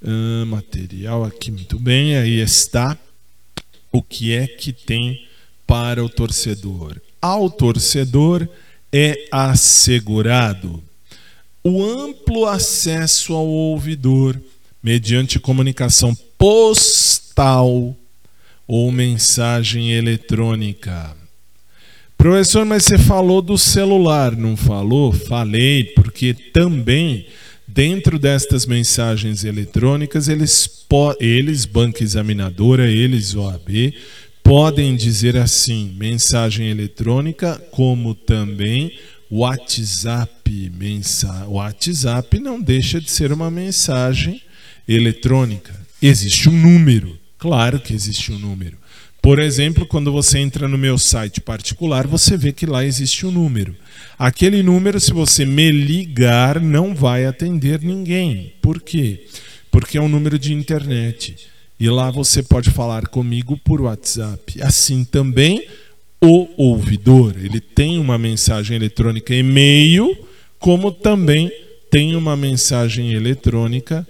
Uh, 0.03 0.47
material 0.47 1.25
aqui, 1.25 1.51
muito 1.51 1.79
bem. 1.79 2.17
Aí 2.17 2.41
está 2.41 2.97
o 3.91 4.03
que 4.03 4.33
é 4.33 4.47
que 4.47 4.73
tem 4.73 5.27
para 5.67 6.05
o 6.05 6.09
torcedor. 6.09 7.01
Ao 7.21 7.51
torcedor 7.51 8.49
é 8.93 9.29
assegurado 9.33 10.83
o 11.69 11.83
amplo 11.83 12.47
acesso 12.47 13.35
ao 13.35 13.45
ouvidor 13.45 14.41
mediante 14.81 15.41
comunicação 15.41 16.17
postal 16.39 17.97
ou 18.69 18.93
mensagem 18.93 19.91
eletrônica. 19.91 21.17
Professor, 22.17 22.65
mas 22.65 22.85
você 22.85 22.97
falou 22.97 23.43
do 23.43 23.59
celular, 23.59 24.37
não 24.37 24.57
falou? 24.57 25.13
Falei, 25.13 25.85
porque 25.97 26.35
também 26.35 27.27
dentro 27.77 28.19
destas 28.19 28.65
mensagens 28.65 29.45
eletrônicas, 29.45 30.29
eles, 30.29 30.87
eles 31.21 31.67
banca 31.67 32.03
examinadora, 32.03 32.91
eles 32.91 33.35
OAB, 33.35 33.93
podem 34.43 34.97
dizer 34.97 35.37
assim, 35.37 35.95
mensagem 35.99 36.71
eletrônica, 36.71 37.63
como 37.71 38.15
também 38.15 38.99
WhatsApp, 39.31 40.73
mensa... 40.75 41.47
WhatsApp 41.47 42.39
não 42.39 42.59
deixa 42.59 42.99
de 42.99 43.11
ser 43.11 43.31
uma 43.31 43.51
mensagem 43.51 44.41
eletrônica. 44.89 45.75
Existe 46.01 46.49
um 46.49 46.53
número, 46.53 47.19
Claro 47.39 47.79
que 47.79 47.93
existe 47.93 48.33
um 48.33 48.39
número. 48.39 48.79
Por 49.27 49.41
exemplo, 49.41 49.85
quando 49.85 50.13
você 50.13 50.39
entra 50.39 50.69
no 50.69 50.79
meu 50.79 50.97
site 50.97 51.41
particular, 51.41 52.07
você 52.07 52.37
vê 52.37 52.53
que 52.53 52.65
lá 52.65 52.85
existe 52.85 53.27
um 53.27 53.33
número. 53.33 53.75
Aquele 54.17 54.63
número, 54.63 55.01
se 55.01 55.13
você 55.13 55.45
me 55.45 55.69
ligar, 55.73 56.61
não 56.61 56.95
vai 56.95 57.27
atender 57.27 57.81
ninguém. 57.81 58.53
Por 58.63 58.81
quê? 58.81 59.27
Porque 59.69 59.99
é 59.99 60.01
um 60.01 60.09
número 60.09 60.39
de 60.39 60.55
internet. 60.55 61.49
E 61.81 61.91
lá 61.91 62.09
você 62.09 62.41
pode 62.41 62.71
falar 62.71 63.09
comigo 63.09 63.59
por 63.65 63.81
WhatsApp. 63.81 64.63
Assim 64.63 65.03
também 65.03 65.67
o 66.23 66.47
ouvidor, 66.57 67.35
ele 67.37 67.61
tem 67.61 67.99
uma 67.99 68.17
mensagem 68.17 68.77
eletrônica 68.77 69.35
e-mail, 69.35 70.17
como 70.61 70.93
também 70.93 71.51
tem 71.91 72.15
uma 72.15 72.37
mensagem 72.37 73.13
eletrônica 73.13 74.07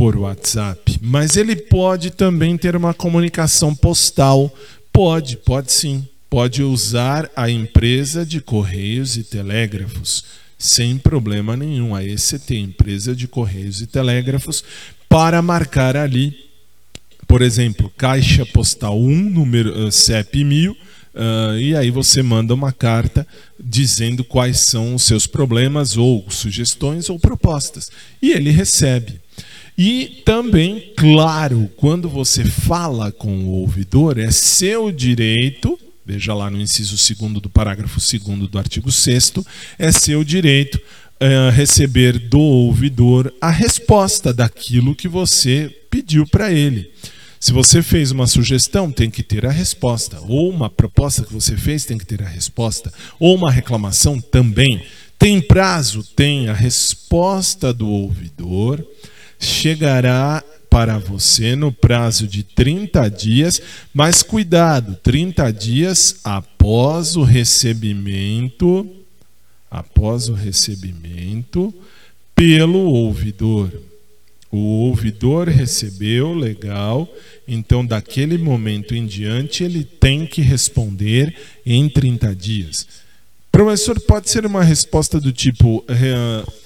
por 0.00 0.16
WhatsApp, 0.16 0.98
mas 1.02 1.36
ele 1.36 1.54
pode 1.54 2.10
também 2.10 2.56
ter 2.56 2.74
uma 2.74 2.94
comunicação 2.94 3.74
postal. 3.74 4.50
Pode, 4.90 5.36
pode 5.36 5.70
sim. 5.70 6.08
Pode 6.30 6.62
usar 6.62 7.30
a 7.36 7.50
empresa 7.50 8.24
de 8.24 8.40
correios 8.40 9.18
e 9.18 9.22
telégrafos 9.22 10.24
sem 10.58 10.96
problema 10.96 11.54
nenhum. 11.54 11.94
A 11.94 12.02
ECT, 12.02 12.56
empresa 12.56 13.14
de 13.14 13.28
correios 13.28 13.82
e 13.82 13.86
telégrafos, 13.86 14.64
para 15.06 15.42
marcar 15.42 15.98
ali, 15.98 16.34
por 17.28 17.42
exemplo, 17.42 17.92
caixa 17.94 18.46
postal 18.46 18.98
1, 18.98 19.06
número 19.06 19.86
uh, 19.86 19.92
CEP 19.92 20.42
1000, 20.42 20.72
uh, 20.72 21.58
e 21.58 21.76
aí 21.76 21.90
você 21.90 22.22
manda 22.22 22.54
uma 22.54 22.72
carta 22.72 23.26
dizendo 23.62 24.24
quais 24.24 24.60
são 24.60 24.94
os 24.94 25.02
seus 25.02 25.26
problemas 25.26 25.98
ou 25.98 26.24
sugestões 26.30 27.10
ou 27.10 27.20
propostas. 27.20 27.92
E 28.22 28.30
ele 28.30 28.50
recebe. 28.50 29.20
E 29.82 30.20
também, 30.26 30.92
claro, 30.94 31.70
quando 31.74 32.06
você 32.06 32.44
fala 32.44 33.10
com 33.10 33.44
o 33.44 33.52
ouvidor, 33.52 34.18
é 34.18 34.30
seu 34.30 34.92
direito, 34.92 35.80
veja 36.04 36.34
lá 36.34 36.50
no 36.50 36.60
inciso 36.60 36.96
2 37.18 37.40
do 37.40 37.48
parágrafo 37.48 37.98
2 37.98 38.50
do 38.50 38.58
artigo 38.58 38.92
6, 38.92 39.32
é 39.78 39.90
seu 39.90 40.22
direito 40.22 40.78
é, 41.18 41.48
receber 41.48 42.18
do 42.18 42.38
ouvidor 42.38 43.32
a 43.40 43.50
resposta 43.50 44.34
daquilo 44.34 44.94
que 44.94 45.08
você 45.08 45.74
pediu 45.88 46.26
para 46.26 46.52
ele. 46.52 46.90
Se 47.40 47.50
você 47.50 47.82
fez 47.82 48.10
uma 48.10 48.26
sugestão, 48.26 48.92
tem 48.92 49.08
que 49.08 49.22
ter 49.22 49.46
a 49.46 49.50
resposta. 49.50 50.20
Ou 50.28 50.50
uma 50.50 50.68
proposta 50.68 51.24
que 51.24 51.32
você 51.32 51.56
fez, 51.56 51.86
tem 51.86 51.96
que 51.96 52.04
ter 52.04 52.22
a 52.22 52.28
resposta. 52.28 52.92
Ou 53.18 53.34
uma 53.34 53.50
reclamação 53.50 54.20
também. 54.20 54.84
Tem 55.18 55.40
prazo? 55.40 56.02
Tem 56.14 56.50
a 56.50 56.52
resposta 56.52 57.72
do 57.72 57.88
ouvidor 57.88 58.86
chegará 59.40 60.44
para 60.68 60.98
você 60.98 61.56
no 61.56 61.72
prazo 61.72 62.28
de 62.28 62.44
30 62.44 63.08
dias, 63.08 63.60
mas 63.92 64.22
cuidado, 64.22 64.94
30 65.02 65.50
dias 65.52 66.20
após 66.22 67.16
o 67.16 67.24
recebimento, 67.24 68.88
após 69.68 70.28
o 70.28 70.34
recebimento 70.34 71.74
pelo 72.36 72.78
ouvidor. 72.78 73.72
O 74.52 74.86
ouvidor 74.86 75.48
recebeu, 75.48 76.34
legal, 76.34 77.08
então 77.46 77.84
daquele 77.84 78.36
momento 78.36 78.94
em 78.94 79.06
diante 79.06 79.62
ele 79.64 79.84
tem 79.84 80.26
que 80.26 80.40
responder 80.40 81.34
em 81.64 81.88
30 81.88 82.34
dias. 82.34 82.86
Professor, 83.50 83.98
pode 84.00 84.30
ser 84.30 84.46
uma 84.46 84.62
resposta 84.62 85.20
do 85.20 85.32
tipo: 85.32 85.84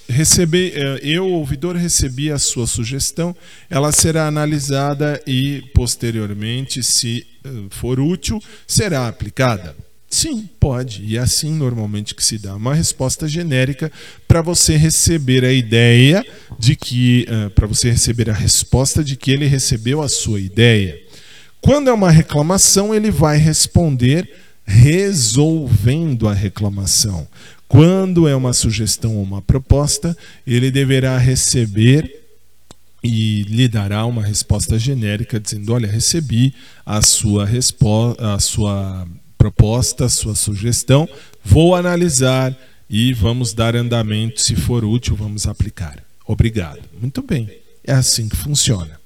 receber, 0.09 0.75
eh, 0.77 1.01
eu, 1.03 1.27
ouvidor, 1.27 1.77
recebi 1.77 2.31
a 2.31 2.39
sua 2.39 2.67
sugestão, 2.67 3.35
ela 3.71 3.91
será 3.91 4.27
analisada 4.27 5.21
e, 5.27 5.63
posteriormente, 5.75 6.83
se 6.83 7.27
eh, 7.45 7.49
for 7.71 7.99
útil, 7.99 8.41
será 8.67 9.09
aplicada? 9.09 9.75
Sim, 10.11 10.49
pode. 10.61 11.03
E 11.03 11.17
é 11.17 11.21
assim 11.21 11.53
normalmente 11.53 12.15
que 12.15 12.23
se 12.23 12.39
dá 12.39 12.55
uma 12.55 12.75
resposta 12.75 13.27
genérica 13.27 13.91
para 14.29 14.43
você 14.43 14.77
receber 14.77 15.45
a 15.45 15.53
ideia 15.53 16.25
de 16.57 16.77
que, 16.77 17.27
para 17.53 17.67
você 17.67 17.91
receber 17.91 18.31
a 18.31 18.33
resposta 18.33 19.03
de 19.03 19.17
que 19.17 19.33
ele 19.33 19.47
recebeu 19.47 20.01
a 20.01 20.09
sua 20.09 20.39
ideia. 20.39 20.97
Quando 21.61 21.91
é 21.91 21.93
uma 21.93 22.13
reclamação, 22.13 22.95
ele 22.95 23.11
vai 23.11 23.39
responder 23.39 24.31
resolvendo 24.65 26.29
a 26.29 26.33
reclamação. 26.33 27.27
Quando 27.69 28.29
é 28.29 28.37
uma 28.37 28.53
sugestão 28.53 29.17
ou 29.17 29.23
uma 29.23 29.43
proposta, 29.43 30.17
ele 30.47 30.71
deverá 30.71 31.19
receber 31.19 32.23
e 33.03 33.43
lhe 33.43 33.69
dará 33.69 34.07
uma 34.07 34.23
resposta 34.23 34.79
genérica 34.79 35.39
dizendo: 35.41 35.73
"Olha, 35.73 35.89
recebi 35.89 36.55
a 36.87 37.03
sua 37.03 37.49
a 38.19 38.39
sua 38.39 39.07
proposta, 39.37 40.07
a 40.07 40.09
sua 40.09 40.35
sugestão, 40.35 41.09
vou 41.45 41.75
analisar 41.75 42.57
e 42.89 43.13
vamos 43.13 43.53
dar 43.53 43.77
andamento, 43.77 44.41
se 44.41 44.55
for 44.55 44.85
útil, 44.85 45.17
vamos 45.17 45.47
aplicar". 45.47 45.99
Obrigado. 46.27 46.81
Muito 46.99 47.21
bem. 47.23 47.51
É 47.87 47.93
assim 47.93 48.29
que 48.29 48.37
funciona. 48.37 49.04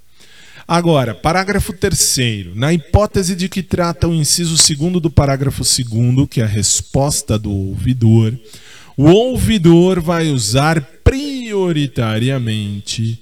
Agora, 0.71 1.15
parágrafo 1.15 1.73
3 1.73 2.49
na 2.55 2.75
hipótese 2.75 3.35
de 3.35 3.49
que 3.49 3.63
trata 3.63 4.07
o 4.07 4.15
inciso 4.15 4.55
2 4.55 5.01
do 5.01 5.09
parágrafo 5.09 5.63
2 5.63 6.29
que 6.29 6.43
é 6.43 6.45
a 6.45 6.47
resposta 6.47 7.39
do 7.39 7.51
ouvidor, 7.51 8.39
o 8.95 9.05
ouvidor 9.05 9.99
vai 9.99 10.29
usar 10.29 10.83
prioritariamente 11.03 13.19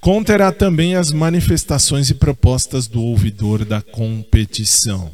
conterá 0.01 0.53
também 0.53 0.95
as 0.95 1.13
manifestações 1.13 2.09
e 2.09 2.15
propostas 2.15 2.87
do 2.87 3.03
ouvidor 3.03 3.65
da 3.65 3.83
competição. 3.83 5.13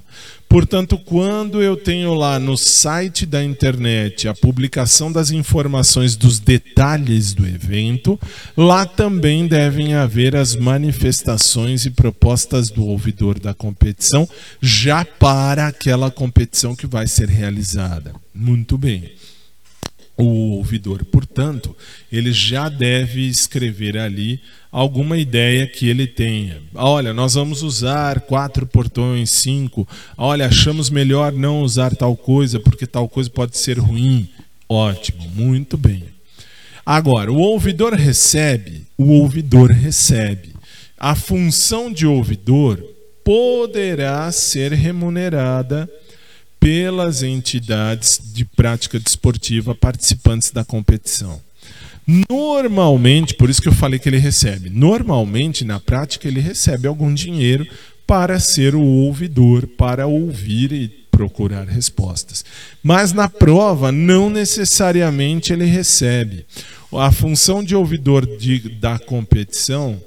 Portanto, 0.54 0.96
quando 0.96 1.60
eu 1.60 1.76
tenho 1.76 2.14
lá 2.14 2.38
no 2.38 2.56
site 2.56 3.26
da 3.26 3.42
internet 3.42 4.28
a 4.28 4.34
publicação 4.34 5.10
das 5.10 5.32
informações 5.32 6.14
dos 6.14 6.38
detalhes 6.38 7.34
do 7.34 7.44
evento, 7.44 8.16
lá 8.56 8.86
também 8.86 9.48
devem 9.48 9.94
haver 9.94 10.36
as 10.36 10.54
manifestações 10.54 11.86
e 11.86 11.90
propostas 11.90 12.70
do 12.70 12.86
ouvidor 12.86 13.40
da 13.40 13.52
competição, 13.52 14.28
já 14.62 15.04
para 15.04 15.66
aquela 15.66 16.08
competição 16.08 16.76
que 16.76 16.86
vai 16.86 17.08
ser 17.08 17.28
realizada. 17.28 18.14
Muito 18.32 18.78
bem. 18.78 19.10
O 20.16 20.56
ouvidor. 20.56 21.04
Portanto, 21.04 21.76
ele 22.10 22.32
já 22.32 22.68
deve 22.68 23.28
escrever 23.28 23.98
ali 23.98 24.40
alguma 24.70 25.16
ideia 25.16 25.66
que 25.66 25.88
ele 25.88 26.06
tenha. 26.06 26.60
Olha, 26.74 27.12
nós 27.12 27.34
vamos 27.34 27.62
usar 27.62 28.20
quatro 28.20 28.66
portões, 28.66 29.30
cinco. 29.30 29.86
Olha, 30.16 30.46
achamos 30.46 30.90
melhor 30.90 31.32
não 31.32 31.62
usar 31.62 31.94
tal 31.94 32.16
coisa 32.16 32.60
porque 32.60 32.86
tal 32.86 33.08
coisa 33.08 33.30
pode 33.30 33.56
ser 33.56 33.78
ruim. 33.78 34.28
Ótimo, 34.68 35.28
muito 35.34 35.76
bem. 35.76 36.04
Agora, 36.86 37.32
o 37.32 37.38
ouvidor 37.38 37.94
recebe, 37.94 38.86
o 38.98 39.12
ouvidor 39.12 39.70
recebe. 39.70 40.54
A 40.98 41.14
função 41.14 41.92
de 41.92 42.06
ouvidor 42.06 42.82
poderá 43.24 44.30
ser 44.30 44.72
remunerada 44.72 45.88
pelas 46.64 47.22
entidades 47.22 48.18
de 48.32 48.42
prática 48.42 48.98
desportiva 48.98 49.74
participantes 49.74 50.50
da 50.50 50.64
competição. 50.64 51.38
Normalmente, 52.30 53.34
por 53.34 53.50
isso 53.50 53.60
que 53.60 53.68
eu 53.68 53.74
falei 53.74 53.98
que 53.98 54.08
ele 54.08 54.16
recebe, 54.16 54.70
normalmente 54.70 55.62
na 55.62 55.78
prática 55.78 56.26
ele 56.26 56.40
recebe 56.40 56.88
algum 56.88 57.12
dinheiro 57.12 57.66
para 58.06 58.40
ser 58.40 58.74
o 58.74 58.80
ouvidor, 58.80 59.66
para 59.66 60.06
ouvir 60.06 60.72
e 60.72 60.88
procurar 61.10 61.68
respostas. 61.68 62.42
Mas 62.82 63.12
na 63.12 63.28
prova, 63.28 63.92
não 63.92 64.30
necessariamente 64.30 65.52
ele 65.52 65.66
recebe. 65.66 66.46
A 66.94 67.12
função 67.12 67.62
de 67.62 67.76
ouvidor 67.76 68.24
de, 68.38 68.70
da 68.70 68.98
competição 68.98 70.00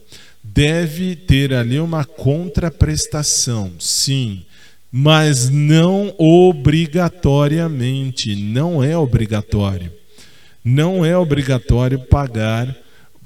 deve 0.43 1.15
ter 1.15 1.53
ali 1.53 1.79
uma 1.79 2.03
contraprestação, 2.03 3.73
sim 3.77 4.43
mas 4.91 5.49
não 5.49 6.13
obrigatoriamente, 6.17 8.35
não 8.35 8.83
é 8.83 8.97
obrigatório. 8.97 9.91
Não 10.63 11.05
é 11.05 11.17
obrigatório 11.17 11.99
pagar 11.99 12.75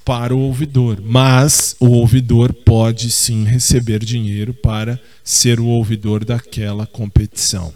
para 0.04 0.36
o 0.36 0.40
ouvidor, 0.40 1.00
mas 1.02 1.76
o 1.80 1.88
ouvidor 1.88 2.54
pode 2.54 3.12
sim 3.12 3.46
receber 3.46 4.04
dinheiro 4.04 4.54
para 4.54 5.00
ser 5.24 5.60
o 5.60 5.66
ouvidor 5.66 6.26
daquela 6.26 6.86
competição. 6.86 7.74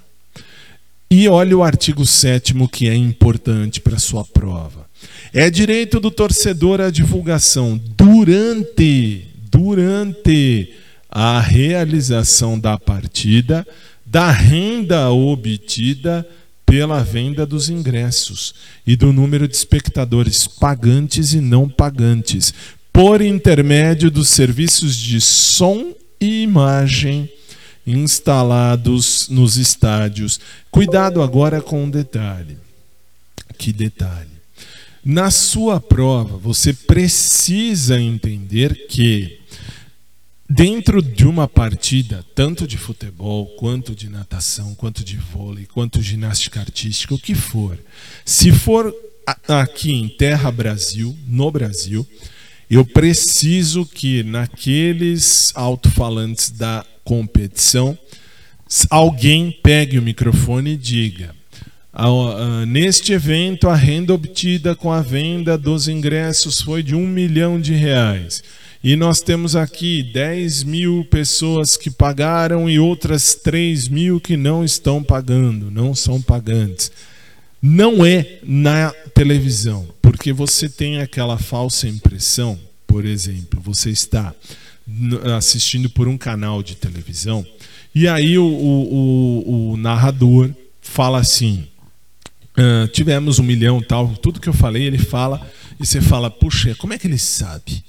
E 1.09 1.27
olha 1.27 1.57
o 1.57 1.63
artigo 1.63 2.05
7 2.05 2.53
que 2.71 2.89
é 2.89 2.95
importante 2.95 3.79
para 3.79 3.99
sua 3.99 4.25
prova. 4.25 4.85
É 5.33 5.49
direito 5.49 5.99
do 5.99 6.09
torcedor 6.09 6.81
a 6.81 6.89
divulgação 6.89 7.79
durante 7.95 9.27
durante 9.49 10.73
a 11.17 11.39
realização 11.39 12.59
da 12.59 12.77
partida 12.77 13.65
da 14.05 14.29
renda 14.29 15.09
obtida 15.11 16.27
pela 16.65 17.01
venda 17.01 17.45
dos 17.45 17.69
ingressos 17.69 18.53
e 18.85 18.97
do 18.97 19.13
número 19.13 19.47
de 19.47 19.55
espectadores 19.55 20.45
pagantes 20.45 21.33
e 21.33 21.39
não 21.39 21.69
pagantes, 21.69 22.53
por 22.91 23.21
intermédio 23.21 24.11
dos 24.11 24.27
serviços 24.27 24.97
de 24.97 25.21
som 25.21 25.93
e 26.19 26.43
imagem 26.43 27.29
instalados 27.87 29.29
nos 29.29 29.55
estádios. 29.55 30.37
Cuidado 30.69 31.21
agora 31.21 31.61
com 31.61 31.85
um 31.85 31.89
detalhe. 31.89 32.57
Que 33.57 33.71
detalhe? 33.71 34.35
Na 35.03 35.31
sua 35.31 35.79
prova, 35.79 36.37
você 36.37 36.73
precisa 36.73 37.97
entender 37.99 38.87
que 38.87 39.44
Dentro 40.47 41.01
de 41.01 41.25
uma 41.25 41.47
partida, 41.47 42.23
tanto 42.35 42.67
de 42.67 42.77
futebol, 42.77 43.47
quanto 43.57 43.95
de 43.95 44.07
natação, 44.07 44.75
quanto 44.75 45.03
de 45.03 45.17
vôlei, 45.17 45.65
quanto 45.65 46.03
ginástica 46.03 46.59
artística, 46.59 47.15
o 47.15 47.19
que 47.19 47.33
for, 47.33 47.79
se 48.23 48.51
for 48.51 48.93
aqui 49.47 49.91
em 49.91 50.07
Terra 50.07 50.51
Brasil, 50.51 51.17
no 51.27 51.49
Brasil, 51.49 52.05
eu 52.69 52.85
preciso 52.85 53.87
que 53.87 54.21
naqueles 54.21 55.51
alto-falantes 55.55 56.51
da 56.51 56.85
competição 57.03 57.97
alguém 58.89 59.51
pegue 59.63 59.97
o 59.97 60.01
microfone 60.01 60.73
e 60.73 60.77
diga: 60.77 61.35
Neste 62.67 63.13
evento, 63.13 63.67
a 63.67 63.75
renda 63.75 64.13
obtida 64.13 64.75
com 64.75 64.91
a 64.91 65.01
venda 65.01 65.57
dos 65.57 65.87
ingressos 65.87 66.61
foi 66.61 66.83
de 66.83 66.93
um 66.93 67.07
milhão 67.07 67.59
de 67.59 67.73
reais. 67.73 68.43
E 68.85 68.95
nós 68.95 69.19
temos 69.19 69.55
aqui 69.55 70.03
10 70.03 70.63
mil 70.63 71.03
pessoas 71.05 71.75
que 71.75 71.89
pagaram 71.89 72.69
e 72.69 72.77
outras 72.77 73.33
3 73.33 73.87
mil 73.87 74.21
que 74.21 74.37
não 74.37 74.63
estão 74.63 75.01
pagando, 75.01 75.71
não 75.71 75.95
são 75.95 76.21
pagantes. 76.21 76.91
Não 77.59 78.05
é 78.05 78.37
na 78.43 78.91
televisão, 79.15 79.87
porque 80.03 80.31
você 80.31 80.69
tem 80.69 80.99
aquela 81.01 81.39
falsa 81.39 81.87
impressão, 81.87 82.59
por 82.85 83.05
exemplo, 83.05 83.59
você 83.59 83.89
está 83.89 84.31
assistindo 85.35 85.89
por 85.89 86.07
um 86.07 86.15
canal 86.15 86.61
de 86.61 86.75
televisão 86.75 87.43
e 87.95 88.07
aí 88.07 88.37
o, 88.37 88.45
o, 88.45 89.71
o 89.71 89.77
narrador 89.77 90.51
fala 90.79 91.17
assim: 91.17 91.67
ah, 92.55 92.87
tivemos 92.93 93.39
um 93.39 93.43
milhão 93.43 93.81
tal, 93.81 94.09
tudo 94.17 94.39
que 94.39 94.47
eu 94.47 94.53
falei 94.53 94.83
ele 94.83 94.99
fala 94.99 95.41
e 95.79 95.87
você 95.87 95.99
fala, 95.99 96.29
puxa, 96.29 96.75
como 96.75 96.93
é 96.93 96.99
que 96.99 97.07
ele 97.07 97.17
sabe? 97.17 97.83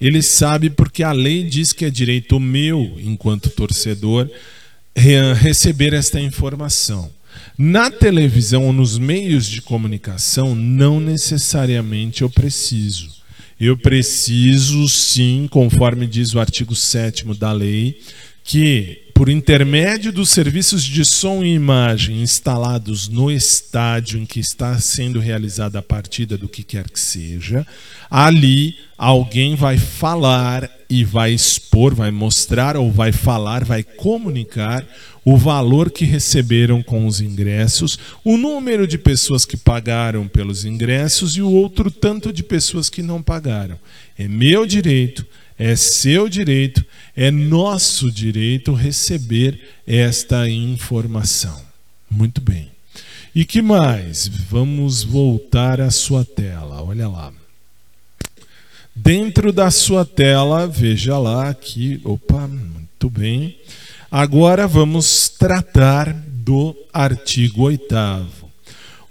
Ele 0.00 0.22
sabe 0.22 0.68
porque 0.70 1.02
a 1.02 1.12
lei 1.12 1.42
diz 1.42 1.72
que 1.72 1.84
é 1.84 1.90
direito 1.90 2.38
meu, 2.38 2.96
enquanto 2.98 3.50
torcedor, 3.50 4.30
receber 5.40 5.92
esta 5.92 6.20
informação. 6.20 7.10
Na 7.56 7.90
televisão 7.90 8.66
ou 8.66 8.72
nos 8.72 8.98
meios 8.98 9.46
de 9.46 9.62
comunicação, 9.62 10.54
não 10.54 11.00
necessariamente 11.00 12.22
eu 12.22 12.30
preciso. 12.30 13.10
Eu 13.58 13.76
preciso, 13.76 14.86
sim, 14.88 15.46
conforme 15.50 16.06
diz 16.06 16.34
o 16.34 16.40
artigo 16.40 16.74
7 16.74 17.24
da 17.38 17.52
lei, 17.52 17.98
que 18.44 19.05
por 19.16 19.30
intermédio 19.30 20.12
dos 20.12 20.28
serviços 20.28 20.84
de 20.84 21.02
som 21.02 21.42
e 21.42 21.54
imagem 21.54 22.20
instalados 22.20 23.08
no 23.08 23.30
estádio 23.30 24.20
em 24.20 24.26
que 24.26 24.38
está 24.38 24.78
sendo 24.78 25.18
realizada 25.18 25.78
a 25.78 25.82
partida 25.82 26.36
do 26.36 26.46
que 26.46 26.62
quer 26.62 26.90
que 26.90 27.00
seja, 27.00 27.66
ali 28.10 28.76
alguém 28.98 29.56
vai 29.56 29.78
falar 29.78 30.70
e 30.90 31.02
vai 31.02 31.32
expor, 31.32 31.94
vai 31.94 32.10
mostrar 32.10 32.76
ou 32.76 32.92
vai 32.92 33.10
falar, 33.10 33.64
vai 33.64 33.82
comunicar 33.82 34.86
o 35.24 35.38
valor 35.38 35.90
que 35.90 36.04
receberam 36.04 36.82
com 36.82 37.06
os 37.06 37.22
ingressos, 37.22 37.98
o 38.22 38.36
número 38.36 38.86
de 38.86 38.98
pessoas 38.98 39.46
que 39.46 39.56
pagaram 39.56 40.28
pelos 40.28 40.66
ingressos 40.66 41.38
e 41.38 41.40
o 41.40 41.50
outro 41.50 41.90
tanto 41.90 42.30
de 42.30 42.42
pessoas 42.42 42.90
que 42.90 43.00
não 43.00 43.22
pagaram. 43.22 43.78
É 44.18 44.28
meu 44.28 44.66
direito 44.66 45.24
é 45.58 45.74
seu 45.74 46.28
direito, 46.28 46.84
é 47.16 47.30
nosso 47.30 48.10
direito 48.12 48.74
receber 48.74 49.58
esta 49.86 50.48
informação. 50.48 51.60
Muito 52.10 52.40
bem. 52.40 52.70
E 53.34 53.44
que 53.44 53.62
mais? 53.62 54.28
Vamos 54.28 55.02
voltar 55.02 55.80
à 55.80 55.90
sua 55.90 56.24
tela. 56.24 56.82
Olha 56.82 57.08
lá. 57.08 57.32
Dentro 58.94 59.52
da 59.52 59.70
sua 59.70 60.04
tela, 60.04 60.66
veja 60.66 61.18
lá 61.18 61.48
aqui. 61.48 62.00
Opa, 62.04 62.46
muito 62.46 63.10
bem. 63.10 63.58
Agora 64.10 64.66
vamos 64.66 65.28
tratar 65.28 66.12
do 66.12 66.74
artigo 66.92 67.62
8. 67.62 68.45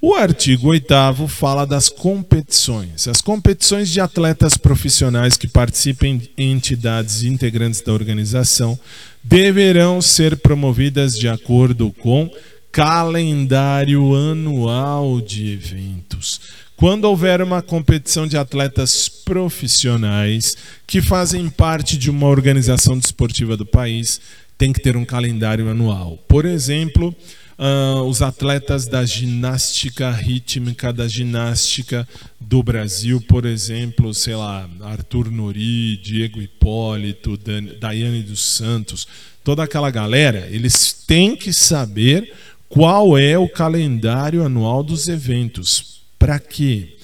O 0.08 0.14
artigo 0.14 0.68
8 0.68 1.28
fala 1.28 1.66
das 1.66 1.90
competições. 1.90 3.08
As 3.08 3.22
competições 3.22 3.90
de 3.90 4.00
atletas 4.00 4.56
profissionais 4.56 5.36
que 5.36 5.48
participem 5.48 6.22
em 6.38 6.52
entidades 6.52 7.24
integrantes 7.24 7.82
da 7.82 7.92
organização 7.92 8.78
deverão 9.24 10.00
ser 10.04 10.38
promovidas 10.38 11.18
de 11.18 11.28
acordo 11.28 11.92
com 11.92 12.30
calendário 12.72 14.14
anual 14.14 15.20
de 15.20 15.54
eventos. 15.54 16.40
Quando 16.76 17.06
houver 17.06 17.42
uma 17.42 17.64
competição 17.64 18.28
de 18.28 18.38
atletas 18.38 19.10
profissionais 19.10 20.56
que 20.86 21.02
fazem 21.02 21.50
parte 21.50 21.98
de 21.98 22.12
uma 22.12 22.28
organização 22.28 22.96
desportiva 22.96 23.58
do 23.58 23.66
país, 23.66 24.22
tem 24.56 24.72
que 24.72 24.82
ter 24.82 24.96
um 24.96 25.04
calendário 25.04 25.68
anual. 25.68 26.20
Por 26.28 26.46
exemplo, 26.46 27.16
uh, 27.58 28.04
os 28.04 28.22
atletas 28.22 28.86
da 28.86 29.06
ginástica 29.06 30.12
rítmica, 30.12 30.92
da 30.92 31.08
ginástica 31.08 32.08
do 32.40 32.62
Brasil, 32.62 33.22
por 33.28 33.46
exemplo, 33.46 34.14
sei 34.14 34.36
lá, 34.36 34.70
Arthur 34.82 35.32
Nori, 35.32 35.98
Diego 35.98 36.42
Hipólito, 36.42 37.38
Daiane 37.80 38.24
dos 38.24 38.44
Santos, 38.44 39.08
toda 39.44 39.64
aquela 39.64 39.90
galera, 39.90 40.48
eles 40.52 40.94
têm 40.94 41.36
que 41.36 41.52
saber 41.52 42.32
qual 42.70 43.18
é 43.18 43.38
o 43.38 43.50
calendário 43.50 44.44
anual 44.44 44.84
dos 44.84 45.08
eventos. 45.08 46.02
Para 46.20 46.40
quê? 46.40 46.96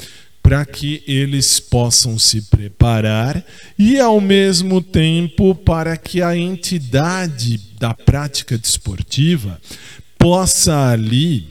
Para 0.41 0.65
que 0.65 1.03
eles 1.07 1.59
possam 1.59 2.17
se 2.17 2.41
preparar 2.43 3.45
e, 3.77 3.99
ao 3.99 4.19
mesmo 4.19 4.81
tempo, 4.81 5.53
para 5.53 5.95
que 5.95 6.21
a 6.21 6.35
entidade 6.35 7.59
da 7.79 7.93
prática 7.93 8.57
desportiva 8.57 9.61
possa 10.21 10.91
ali 10.91 11.47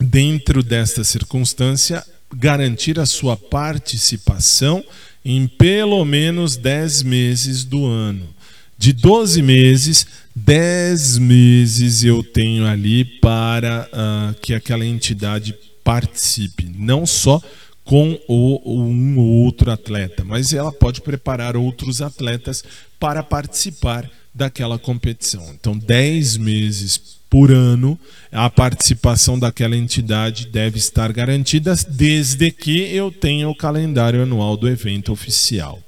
dentro 0.00 0.60
desta 0.60 1.04
circunstância, 1.04 2.04
garantir 2.34 2.98
a 2.98 3.06
sua 3.06 3.36
participação 3.36 4.84
em 5.24 5.46
pelo 5.46 6.04
menos 6.04 6.56
10 6.56 7.04
meses 7.04 7.64
do 7.64 7.86
ano. 7.86 8.28
De 8.76 8.92
12 8.92 9.40
meses, 9.40 10.04
10 10.34 11.18
meses 11.18 12.02
eu 12.02 12.24
tenho 12.24 12.66
ali 12.66 13.04
para 13.04 13.88
uh, 13.92 14.34
que 14.40 14.52
aquela 14.52 14.84
entidade 14.84 15.54
participe, 15.84 16.68
não 16.76 17.06
só 17.06 17.40
com 17.84 18.18
o, 18.26 18.80
um 18.82 19.16
ou 19.16 19.44
outro 19.44 19.70
atleta, 19.70 20.24
mas 20.24 20.52
ela 20.52 20.72
pode 20.72 21.00
preparar 21.00 21.56
outros 21.56 22.02
atletas 22.02 22.64
para 22.98 23.22
participar 23.22 24.10
daquela 24.34 24.76
competição. 24.76 25.54
Então, 25.54 25.78
10 25.78 26.36
meses 26.36 27.15
por 27.28 27.50
ano, 27.50 27.98
a 28.30 28.48
participação 28.48 29.38
daquela 29.38 29.76
entidade 29.76 30.46
deve 30.46 30.78
estar 30.78 31.12
garantida, 31.12 31.74
desde 31.88 32.50
que 32.50 32.94
eu 32.94 33.10
tenha 33.10 33.48
o 33.48 33.54
calendário 33.54 34.22
anual 34.22 34.56
do 34.56 34.68
evento 34.68 35.12
oficial. 35.12 35.80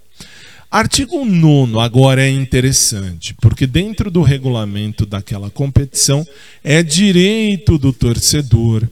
Artigo 0.70 1.24
9 1.24 1.78
agora 1.78 2.22
é 2.22 2.30
interessante, 2.30 3.34
porque 3.40 3.66
dentro 3.66 4.10
do 4.10 4.22
regulamento 4.22 5.06
daquela 5.06 5.48
competição 5.48 6.26
é 6.62 6.82
direito 6.82 7.78
do 7.78 7.92
torcedor 7.92 8.86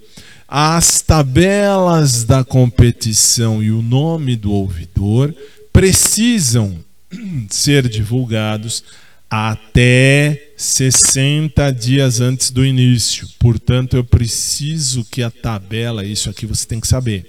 as 0.48 1.00
tabelas 1.00 2.22
da 2.22 2.44
competição 2.44 3.62
e 3.62 3.70
o 3.70 3.82
nome 3.82 4.36
do 4.36 4.52
ouvidor 4.52 5.34
precisam 5.72 6.78
ser 7.50 7.88
divulgados 7.88 8.84
até 9.28 10.50
60 10.56 11.70
dias 11.72 12.20
antes 12.20 12.50
do 12.50 12.64
início. 12.64 13.28
Portanto, 13.38 13.96
eu 13.96 14.04
preciso 14.04 15.04
que 15.04 15.22
a 15.22 15.30
tabela, 15.30 16.04
isso 16.04 16.30
aqui 16.30 16.46
você 16.46 16.66
tem 16.66 16.80
que 16.80 16.86
saber. 16.86 17.26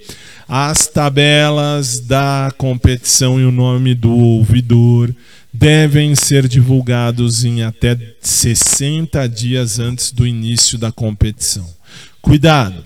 As 0.48 0.86
tabelas 0.86 2.00
da 2.00 2.52
competição 2.56 3.40
e 3.40 3.44
o 3.44 3.52
nome 3.52 3.94
do 3.94 4.12
ouvidor 4.12 5.14
devem 5.52 6.14
ser 6.14 6.46
divulgados 6.46 7.44
em 7.44 7.62
até 7.62 7.98
60 8.20 9.28
dias 9.28 9.78
antes 9.78 10.12
do 10.12 10.26
início 10.26 10.78
da 10.78 10.92
competição. 10.92 11.68
Cuidado! 12.22 12.84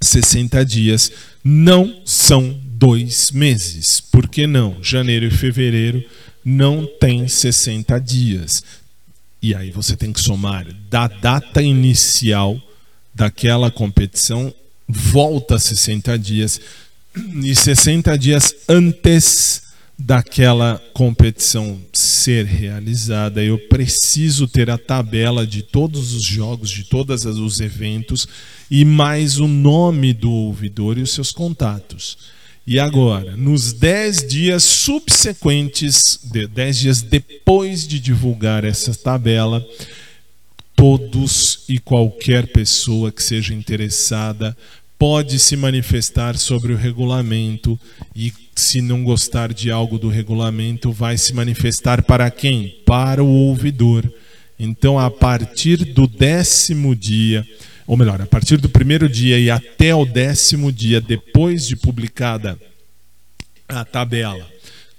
60 0.00 0.64
dias 0.64 1.12
não 1.42 2.00
são 2.04 2.58
dois 2.64 3.30
meses. 3.30 4.00
Por 4.00 4.28
que 4.28 4.46
não? 4.46 4.76
Janeiro 4.82 5.26
e 5.26 5.30
fevereiro 5.30 6.04
não 6.44 6.86
tem 6.86 7.26
60 7.26 7.98
dias. 8.00 8.62
E 9.40 9.54
aí 9.54 9.70
você 9.70 9.96
tem 9.96 10.12
que 10.12 10.20
somar 10.20 10.66
da 10.90 11.06
data 11.06 11.62
inicial 11.62 12.60
daquela 13.14 13.70
competição, 13.70 14.52
volta 14.88 15.58
60 15.58 16.18
dias, 16.18 16.60
e 17.42 17.54
60 17.54 18.18
dias 18.18 18.54
antes 18.68 19.62
daquela 19.98 20.82
competição 20.92 21.80
ser 21.92 22.44
realizada, 22.44 23.42
eu 23.42 23.58
preciso 23.68 24.48
ter 24.48 24.68
a 24.68 24.76
tabela 24.76 25.46
de 25.46 25.62
todos 25.62 26.14
os 26.14 26.22
jogos, 26.22 26.70
de 26.70 26.84
todos 26.84 27.24
os 27.24 27.60
eventos 27.60 28.26
e 28.70 28.84
mais 28.84 29.38
o 29.38 29.46
nome 29.46 30.12
do 30.12 30.30
ouvidor 30.30 30.98
e 30.98 31.02
os 31.02 31.12
seus 31.12 31.30
contatos. 31.30 32.33
E 32.66 32.78
agora, 32.78 33.36
nos 33.36 33.74
dez 33.74 34.26
dias 34.26 34.62
subsequentes, 34.62 36.18
dez 36.50 36.78
dias 36.78 37.02
depois 37.02 37.86
de 37.86 38.00
divulgar 38.00 38.64
essa 38.64 38.94
tabela, 38.94 39.62
todos 40.74 41.64
e 41.68 41.78
qualquer 41.78 42.46
pessoa 42.46 43.12
que 43.12 43.22
seja 43.22 43.52
interessada 43.52 44.56
pode 44.98 45.38
se 45.38 45.56
manifestar 45.56 46.38
sobre 46.38 46.72
o 46.72 46.76
regulamento 46.76 47.78
e, 48.16 48.32
se 48.56 48.80
não 48.80 49.04
gostar 49.04 49.52
de 49.52 49.70
algo 49.70 49.98
do 49.98 50.08
regulamento, 50.08 50.90
vai 50.90 51.18
se 51.18 51.34
manifestar 51.34 52.02
para 52.02 52.30
quem? 52.30 52.76
Para 52.86 53.22
o 53.22 53.28
ouvidor. 53.28 54.10
Então, 54.58 54.98
a 54.98 55.10
partir 55.10 55.92
do 55.92 56.06
décimo 56.06 56.96
dia 56.96 57.46
ou 57.86 57.96
melhor, 57.96 58.20
a 58.20 58.26
partir 58.26 58.56
do 58.56 58.68
primeiro 58.68 59.08
dia 59.08 59.38
e 59.38 59.50
até 59.50 59.94
o 59.94 60.04
décimo 60.04 60.72
dia 60.72 61.00
depois 61.00 61.66
de 61.66 61.76
publicada 61.76 62.58
a 63.68 63.84
tabela 63.84 64.46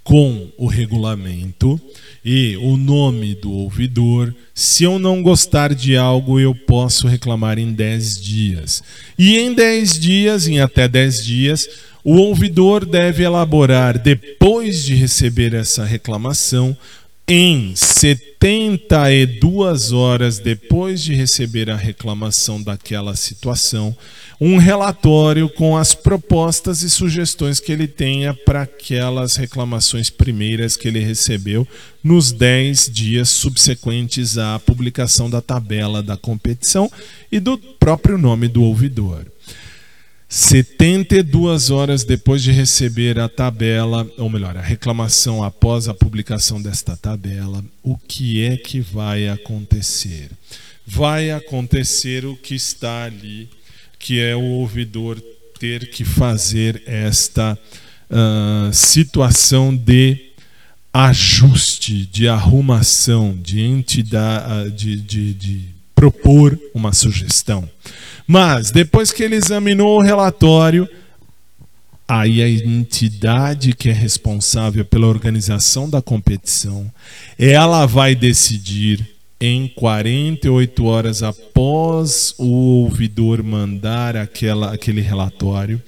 com 0.03 0.49
o 0.55 0.67
regulamento 0.67 1.81
e 2.23 2.55
o 2.57 2.77
nome 2.77 3.33
do 3.33 3.51
ouvidor. 3.51 4.33
Se 4.53 4.83
eu 4.83 4.99
não 4.99 5.23
gostar 5.23 5.73
de 5.73 5.97
algo, 5.97 6.39
eu 6.39 6.53
posso 6.53 7.07
reclamar 7.07 7.57
em 7.57 7.73
10 7.73 8.21
dias. 8.21 8.83
E 9.17 9.37
em 9.39 9.53
10 9.53 9.99
dias, 9.99 10.47
em 10.47 10.59
até 10.59 10.87
10 10.87 11.25
dias, 11.25 11.69
o 12.03 12.17
ouvidor 12.17 12.85
deve 12.85 13.23
elaborar, 13.23 13.97
depois 13.97 14.83
de 14.83 14.93
receber 14.93 15.55
essa 15.55 15.83
reclamação, 15.83 16.77
em 17.27 17.73
72 17.75 19.91
horas 19.91 20.37
depois 20.37 21.01
de 21.01 21.15
receber 21.15 21.71
a 21.71 21.75
reclamação 21.75 22.61
daquela 22.61 23.15
situação, 23.15 23.97
um 24.39 24.57
relatório 24.57 25.49
com 25.49 25.75
as 25.75 25.95
propostas 25.95 26.83
e 26.83 26.89
sugestões 26.89 27.59
que 27.59 27.71
ele 27.71 27.87
tenha 27.87 28.31
para 28.31 28.61
aquelas 28.61 29.37
reclamações 29.37 30.11
primeiras 30.11 30.77
que 30.77 30.87
ele 30.87 30.99
recebeu 30.99 31.67
nos 32.03 32.31
10 32.31 32.91
dias 32.93 33.29
subsequentes 33.29 34.37
à 34.37 34.59
publicação 34.59 35.27
da 35.27 35.41
tabela 35.41 36.03
da 36.03 36.15
competição 36.15 36.91
e 37.31 37.39
do 37.39 37.57
próprio 37.57 38.19
nome 38.19 38.47
do 38.47 38.61
ouvidor. 38.61 39.25
72 40.27 41.69
horas 41.69 42.03
depois 42.03 42.41
de 42.41 42.51
receber 42.51 43.19
a 43.19 43.29
tabela, 43.29 44.09
ou 44.17 44.29
melhor, 44.29 44.57
a 44.57 44.61
reclamação 44.61 45.43
após 45.43 45.87
a 45.87 45.93
publicação 45.93 46.61
desta 46.61 46.97
tabela, 46.97 47.63
o 47.83 47.97
que 47.97 48.43
é 48.43 48.57
que 48.57 48.79
vai 48.79 49.27
acontecer? 49.29 50.29
Vai 50.85 51.31
acontecer 51.31 52.25
o 52.25 52.35
que 52.35 52.55
está 52.55 53.03
ali, 53.03 53.49
que 53.99 54.19
é 54.19 54.35
o 54.35 54.43
ouvidor 54.43 55.21
ter 55.59 55.89
que 55.89 56.03
fazer 56.03 56.83
esta 56.85 57.57
uh, 58.09 58.73
situação 58.73 59.75
de 59.75 60.31
ajuste, 60.93 62.05
de 62.05 62.27
arrumação, 62.27 63.37
de 63.41 63.61
entidade, 63.61 64.45
ah, 64.47 64.69
de, 64.69 64.95
de, 64.95 65.33
de 65.33 65.74
propor 66.05 66.59
uma 66.73 66.93
sugestão. 66.93 67.67
Mas, 68.27 68.71
depois 68.71 69.11
que 69.11 69.23
ele 69.23 69.35
examinou 69.35 69.97
o 69.97 70.03
relatório, 70.03 70.87
aí 72.07 72.41
a 72.41 72.49
entidade 72.49 73.73
que 73.73 73.89
é 73.89 73.93
responsável 73.93 74.85
pela 74.85 75.07
organização 75.07 75.89
da 75.89 76.01
competição, 76.01 76.91
ela 77.39 77.85
vai 77.85 78.13
decidir 78.15 79.07
em 79.39 79.67
48 79.67 80.85
horas 80.85 81.23
após 81.23 82.33
o 82.37 82.83
ouvidor 82.83 83.43
mandar 83.43 84.15
aquela, 84.15 84.73
aquele 84.73 85.01
relatório, 85.01 85.81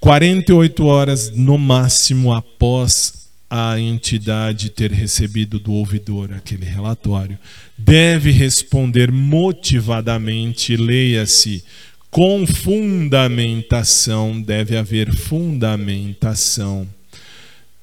48 0.00 0.86
horas 0.86 1.30
no 1.30 1.58
máximo 1.58 2.32
após 2.32 3.19
a 3.50 3.80
entidade 3.80 4.70
ter 4.70 4.92
recebido 4.92 5.58
do 5.58 5.72
ouvidor 5.72 6.32
aquele 6.32 6.64
relatório, 6.64 7.36
deve 7.76 8.30
responder 8.30 9.10
motivadamente, 9.10 10.76
leia-se, 10.76 11.64
com 12.10 12.46
fundamentação, 12.46 14.40
deve 14.40 14.76
haver 14.76 15.12
fundamentação. 15.12 16.86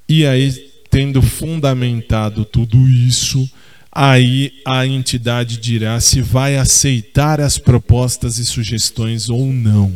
E 0.07 0.25
aí, 0.25 0.71
tendo 0.89 1.21
fundamentado 1.21 2.45
tudo 2.45 2.87
isso, 2.87 3.49
aí 3.91 4.53
a 4.65 4.87
entidade 4.87 5.57
dirá 5.57 5.99
se 5.99 6.21
vai 6.21 6.55
aceitar 6.55 7.41
as 7.41 7.57
propostas 7.57 8.37
e 8.37 8.45
sugestões 8.45 9.29
ou 9.29 9.51
não. 9.51 9.93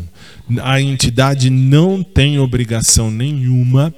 A 0.62 0.82
entidade 0.82 1.50
não 1.50 2.04
tem 2.04 2.40
obrigação 2.40 3.10
nenhuma 3.10 3.94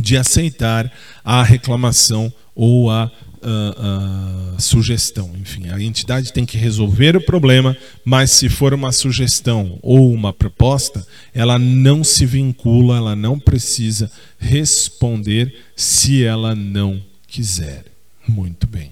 de 0.00 0.16
aceitar 0.16 0.90
a 1.24 1.42
reclamação 1.42 2.32
ou 2.54 2.90
a 2.90 3.10
uh, 3.42 4.56
uh, 4.56 4.60
sugestão. 4.60 5.30
Enfim, 5.40 5.68
a 5.68 5.80
entidade 5.80 6.32
tem 6.32 6.44
que 6.44 6.58
resolver 6.58 7.16
o 7.16 7.20
problema, 7.20 7.76
mas 8.04 8.30
se 8.30 8.48
for 8.48 8.74
uma 8.74 8.92
sugestão 8.92 9.78
ou 9.82 10.12
uma 10.12 10.32
proposta, 10.32 11.06
ela 11.34 11.58
não 11.58 12.04
se 12.04 12.26
vincula, 12.26 12.96
ela 12.96 13.16
não 13.16 13.38
precisa 13.38 14.10
responder 14.38 15.54
se 15.74 16.24
ela 16.24 16.54
não 16.54 17.00
quiser. 17.26 17.84
Muito 18.26 18.66
bem. 18.66 18.90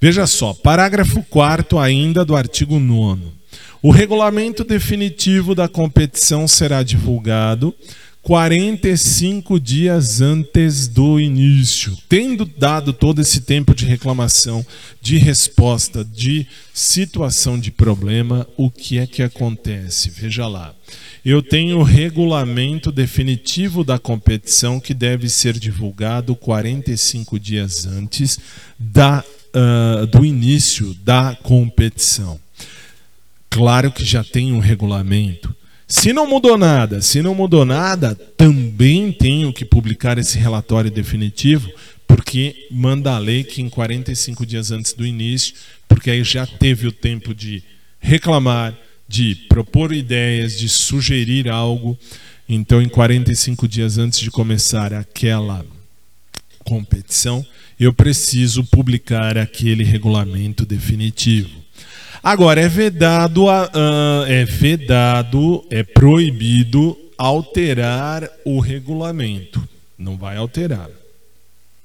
Veja 0.00 0.26
só, 0.26 0.52
parágrafo 0.52 1.22
4 1.24 1.78
ainda 1.78 2.24
do 2.24 2.36
artigo 2.36 2.78
9. 2.78 3.36
O 3.82 3.90
regulamento 3.90 4.64
definitivo 4.64 5.54
da 5.54 5.68
competição 5.68 6.46
será 6.46 6.82
divulgado 6.82 7.74
45 8.26 9.60
dias 9.60 10.20
antes 10.20 10.88
do 10.88 11.20
início. 11.20 11.96
Tendo 12.08 12.44
dado 12.44 12.92
todo 12.92 13.20
esse 13.20 13.42
tempo 13.42 13.72
de 13.72 13.86
reclamação, 13.86 14.66
de 15.00 15.16
resposta, 15.16 16.04
de 16.04 16.44
situação 16.74 17.56
de 17.56 17.70
problema, 17.70 18.44
o 18.56 18.68
que 18.68 18.98
é 18.98 19.06
que 19.06 19.22
acontece? 19.22 20.10
Veja 20.10 20.48
lá. 20.48 20.74
Eu 21.24 21.40
tenho 21.40 21.78
o 21.78 21.84
regulamento 21.84 22.90
definitivo 22.90 23.84
da 23.84 23.96
competição 23.96 24.80
que 24.80 24.92
deve 24.92 25.28
ser 25.28 25.56
divulgado 25.56 26.34
45 26.34 27.38
dias 27.38 27.86
antes 27.86 28.40
da, 28.76 29.22
uh, 29.54 30.04
do 30.04 30.24
início 30.24 30.94
da 31.04 31.38
competição. 31.44 32.40
Claro 33.48 33.92
que 33.92 34.04
já 34.04 34.24
tem 34.24 34.52
um 34.52 34.58
regulamento 34.58 35.54
se 35.88 36.12
não 36.12 36.26
mudou 36.26 36.58
nada, 36.58 37.00
se 37.00 37.22
não 37.22 37.34
mudou 37.34 37.64
nada, 37.64 38.14
também 38.36 39.12
tenho 39.12 39.52
que 39.52 39.64
publicar 39.64 40.18
esse 40.18 40.36
relatório 40.36 40.90
definitivo, 40.90 41.70
porque 42.06 42.66
manda 42.70 43.14
a 43.14 43.18
lei 43.18 43.44
que 43.44 43.62
em 43.62 43.68
45 43.68 44.44
dias 44.44 44.70
antes 44.72 44.92
do 44.92 45.06
início, 45.06 45.54
porque 45.88 46.10
aí 46.10 46.24
já 46.24 46.46
teve 46.46 46.88
o 46.88 46.92
tempo 46.92 47.32
de 47.32 47.62
reclamar, 48.00 48.76
de 49.08 49.34
propor 49.48 49.92
ideias, 49.92 50.58
de 50.58 50.68
sugerir 50.68 51.48
algo. 51.48 51.96
Então, 52.48 52.82
em 52.82 52.88
45 52.88 53.68
dias 53.68 53.96
antes 53.98 54.18
de 54.18 54.30
começar 54.30 54.92
aquela 54.92 55.64
competição, 56.64 57.46
eu 57.78 57.92
preciso 57.92 58.64
publicar 58.64 59.38
aquele 59.38 59.84
regulamento 59.84 60.66
definitivo. 60.66 61.65
Agora, 62.26 62.60
é 62.60 62.68
vedado, 62.68 63.44
uh, 63.44 64.26
é 64.26 64.44
vedado, 64.44 65.64
é 65.70 65.84
proibido 65.84 66.98
alterar 67.16 68.28
o 68.44 68.58
regulamento. 68.58 69.62
Não 69.96 70.16
vai 70.16 70.36
alterar. 70.36 70.90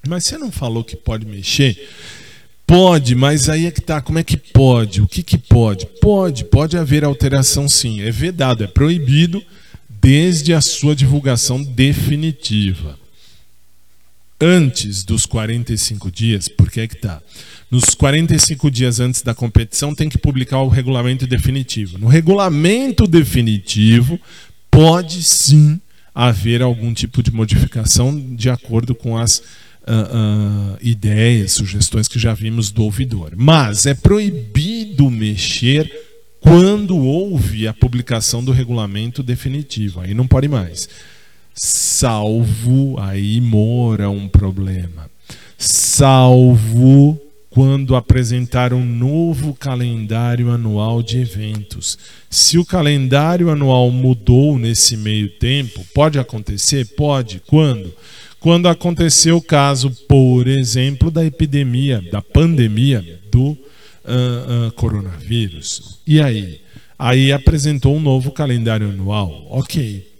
Mas 0.04 0.24
você 0.24 0.36
não 0.36 0.50
falou 0.50 0.82
que 0.82 0.96
pode 0.96 1.24
mexer? 1.24 1.88
Pode, 2.66 3.14
mas 3.14 3.48
aí 3.48 3.66
é 3.66 3.70
que 3.70 3.80
tá. 3.80 4.00
Como 4.00 4.18
é 4.18 4.24
que 4.24 4.36
pode? 4.36 5.00
O 5.00 5.06
que, 5.06 5.22
que 5.22 5.38
pode? 5.38 5.86
Pode, 6.00 6.44
pode 6.46 6.76
haver 6.76 7.04
alteração 7.04 7.68
sim. 7.68 8.00
É 8.00 8.10
vedado, 8.10 8.64
é 8.64 8.66
proibido 8.66 9.40
desde 9.88 10.52
a 10.52 10.60
sua 10.60 10.96
divulgação 10.96 11.62
definitiva. 11.62 12.98
Antes 14.40 15.04
dos 15.04 15.24
45 15.24 16.10
dias, 16.10 16.48
porque 16.48 16.80
é 16.80 16.88
que 16.88 16.96
tá? 16.96 17.22
Nos 17.72 17.94
45 17.94 18.70
dias 18.70 19.00
antes 19.00 19.22
da 19.22 19.34
competição, 19.34 19.94
tem 19.94 20.06
que 20.06 20.18
publicar 20.18 20.60
o 20.60 20.68
regulamento 20.68 21.26
definitivo. 21.26 21.96
No 21.96 22.06
regulamento 22.06 23.06
definitivo, 23.06 24.20
pode 24.70 25.22
sim 25.22 25.80
haver 26.14 26.60
algum 26.60 26.92
tipo 26.92 27.22
de 27.22 27.32
modificação 27.32 28.14
de 28.36 28.50
acordo 28.50 28.94
com 28.94 29.16
as 29.16 29.38
uh, 29.38 29.44
uh, 29.88 30.78
ideias, 30.82 31.52
sugestões 31.52 32.08
que 32.08 32.18
já 32.18 32.34
vimos 32.34 32.70
do 32.70 32.84
ouvidor. 32.84 33.32
Mas 33.34 33.86
é 33.86 33.94
proibido 33.94 35.10
mexer 35.10 35.90
quando 36.40 36.94
houve 36.98 37.66
a 37.66 37.72
publicação 37.72 38.44
do 38.44 38.52
regulamento 38.52 39.22
definitivo. 39.22 40.00
Aí 40.00 40.12
não 40.12 40.26
pode 40.26 40.46
mais. 40.46 40.90
Salvo, 41.54 43.00
aí 43.00 43.40
mora 43.40 44.10
um 44.10 44.28
problema. 44.28 45.10
Salvo 45.56 47.31
quando 47.52 47.94
apresentar 47.94 48.72
um 48.72 48.84
novo 48.84 49.54
calendário 49.54 50.50
anual 50.50 51.02
de 51.02 51.18
eventos. 51.18 51.98
Se 52.30 52.56
o 52.56 52.64
calendário 52.64 53.50
anual 53.50 53.90
mudou 53.90 54.58
nesse 54.58 54.96
meio 54.96 55.28
tempo, 55.28 55.84
pode 55.94 56.18
acontecer? 56.18 56.86
Pode. 56.96 57.42
Quando? 57.46 57.92
Quando 58.40 58.68
aconteceu 58.68 59.36
o 59.36 59.42
caso, 59.42 59.90
por 60.08 60.48
exemplo, 60.48 61.10
da 61.10 61.24
epidemia, 61.24 62.02
da 62.10 62.22
pandemia 62.22 63.20
do 63.30 63.50
uh, 63.50 63.56
uh, 64.68 64.72
coronavírus. 64.72 66.00
E 66.06 66.20
aí? 66.20 66.60
Aí 66.98 67.32
apresentou 67.32 67.94
um 67.94 68.00
novo 68.00 68.30
calendário 68.32 68.88
anual. 68.88 69.46
Ok. 69.50 70.11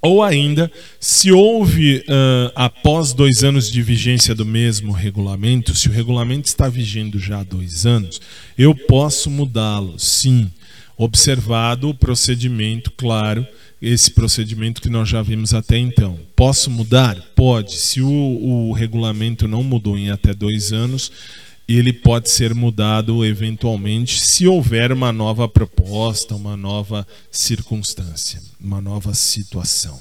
Ou 0.00 0.22
ainda, 0.22 0.70
se 1.00 1.32
houve, 1.32 1.98
uh, 1.98 2.52
após 2.54 3.12
dois 3.12 3.42
anos 3.42 3.70
de 3.70 3.82
vigência 3.82 4.34
do 4.34 4.44
mesmo 4.44 4.92
regulamento, 4.92 5.74
se 5.74 5.88
o 5.88 5.92
regulamento 5.92 6.46
está 6.46 6.68
vigendo 6.68 7.18
já 7.18 7.40
há 7.40 7.42
dois 7.42 7.86
anos, 7.86 8.20
eu 8.56 8.74
posso 8.74 9.30
mudá-lo, 9.30 9.98
sim, 9.98 10.50
observado 10.96 11.88
o 11.88 11.94
procedimento, 11.94 12.90
claro, 12.96 13.46
esse 13.80 14.10
procedimento 14.10 14.80
que 14.80 14.88
nós 14.88 15.08
já 15.08 15.22
vimos 15.22 15.52
até 15.52 15.76
então. 15.76 16.18
Posso 16.34 16.70
mudar? 16.70 17.16
Pode. 17.34 17.76
Se 17.76 18.00
o, 18.00 18.08
o 18.08 18.72
regulamento 18.72 19.46
não 19.46 19.62
mudou 19.62 19.98
em 19.98 20.10
até 20.10 20.32
dois 20.32 20.72
anos, 20.72 21.12
ele 21.74 21.92
pode 21.92 22.30
ser 22.30 22.54
mudado 22.54 23.24
eventualmente 23.24 24.20
se 24.20 24.46
houver 24.46 24.92
uma 24.92 25.12
nova 25.12 25.48
proposta, 25.48 26.34
uma 26.34 26.56
nova 26.56 27.06
circunstância, 27.30 28.40
uma 28.60 28.80
nova 28.80 29.14
situação. 29.14 30.00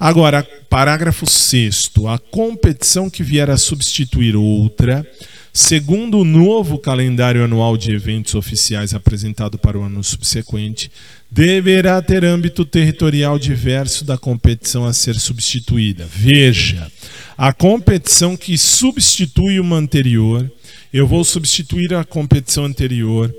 Agora, 0.00 0.46
parágrafo 0.70 1.28
6. 1.28 1.90
A 2.08 2.18
competição 2.18 3.10
que 3.10 3.22
vier 3.22 3.50
a 3.50 3.56
substituir 3.56 4.36
outra, 4.36 5.04
segundo 5.52 6.20
o 6.20 6.24
novo 6.24 6.78
calendário 6.78 7.42
anual 7.42 7.76
de 7.76 7.92
eventos 7.92 8.36
oficiais 8.36 8.94
apresentado 8.94 9.58
para 9.58 9.76
o 9.76 9.82
ano 9.82 10.02
subsequente, 10.04 10.90
deverá 11.28 12.00
ter 12.00 12.24
âmbito 12.24 12.64
territorial 12.64 13.38
diverso 13.38 14.04
da 14.04 14.16
competição 14.16 14.86
a 14.86 14.92
ser 14.92 15.16
substituída. 15.16 16.06
Veja, 16.06 16.90
a 17.38 17.52
competição 17.52 18.36
que 18.36 18.58
substitui 18.58 19.58
uma 19.58 19.76
anterior 19.76 20.50
eu 20.92 21.06
vou 21.06 21.22
substituir 21.22 21.94
a 21.94 22.04
competição 22.04 22.64
anterior, 22.64 23.34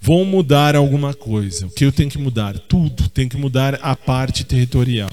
vou 0.00 0.24
mudar 0.24 0.74
alguma 0.74 1.12
coisa. 1.12 1.66
O 1.66 1.70
que 1.70 1.84
eu 1.84 1.92
tenho 1.92 2.10
que 2.10 2.18
mudar? 2.18 2.58
Tudo. 2.58 3.08
Tem 3.10 3.28
que 3.28 3.36
mudar 3.36 3.78
a 3.82 3.94
parte 3.94 4.44
territorial. 4.44 5.10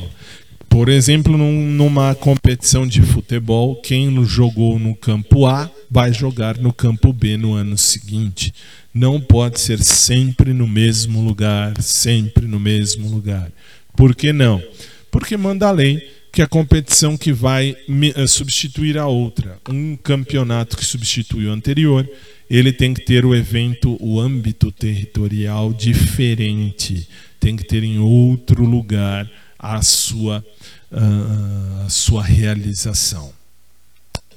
Por 0.70 0.88
exemplo, 0.88 1.38
num, 1.38 1.52
numa 1.52 2.16
competição 2.16 2.88
de 2.88 3.02
futebol, 3.02 3.76
quem 3.82 4.24
jogou 4.24 4.80
no 4.80 4.96
campo 4.96 5.46
A 5.46 5.70
vai 5.90 6.14
jogar 6.14 6.58
no 6.58 6.72
campo 6.72 7.12
B 7.12 7.36
no 7.36 7.54
ano 7.54 7.78
seguinte. 7.78 8.54
Não 8.94 9.20
pode 9.20 9.60
ser 9.60 9.84
sempre 9.84 10.54
no 10.54 10.68
mesmo 10.68 11.22
lugar, 11.22 11.82
sempre 11.82 12.48
no 12.48 12.60
mesmo 12.60 13.10
lugar. 13.10 13.52
Por 13.98 14.16
que 14.16 14.32
não? 14.32 14.64
Porque 15.12 15.36
manda 15.36 15.68
a 15.68 15.72
lei 15.72 16.10
que 16.32 16.42
a 16.42 16.48
competição 16.48 17.18
que 17.18 17.34
vai 17.34 17.76
eh, 18.16 18.28
substituir 18.28 18.98
a 18.98 19.06
outra, 19.06 19.60
um 19.70 19.98
campeonato 19.98 20.78
que 20.78 20.86
substitui 20.86 21.48
o 21.48 21.52
anterior, 21.52 22.10
ele 22.50 22.72
tem 22.72 22.94
que 22.94 23.04
ter 23.04 23.26
o 23.26 23.36
evento, 23.36 23.98
o 24.00 24.20
âmbito 24.20 24.72
territorial 24.72 25.74
diferente, 25.74 27.08
tem 27.40 27.56
que 27.58 27.66
ter 27.66 27.84
em 27.84 28.00
outro 28.00 28.64
lugar 28.64 29.30
a 29.60 29.82
sua, 29.82 30.44
uh, 30.92 31.86
a 31.86 31.90
sua 31.90 32.24
realização. 32.24 33.34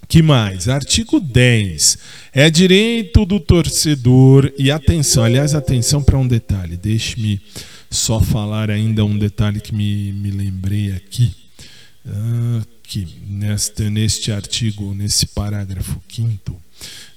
Que 0.07 0.20
mais? 0.20 0.68
Artigo 0.68 1.18
10. 1.18 1.99
É 2.32 2.51
direito 2.51 3.24
do 3.24 3.40
torcedor 3.40 4.53
e 4.59 4.70
atenção, 4.70 5.24
aliás, 5.24 5.55
atenção 5.55 6.03
para 6.03 6.18
um 6.18 6.26
detalhe, 6.26 6.76
deixe-me 6.76 7.40
só 7.90 8.20
falar 8.20 8.70
ainda 8.70 9.05
um 9.05 9.16
detalhe 9.16 9.61
que 9.61 9.74
me, 9.74 10.12
me 10.12 10.30
lembrei 10.30 10.92
aqui 10.92 11.43
aqui, 12.61 13.09
neste, 13.26 13.88
neste 13.90 14.32
artigo, 14.32 14.94
nesse 14.94 15.26
parágrafo 15.26 16.00
quinto. 16.07 16.55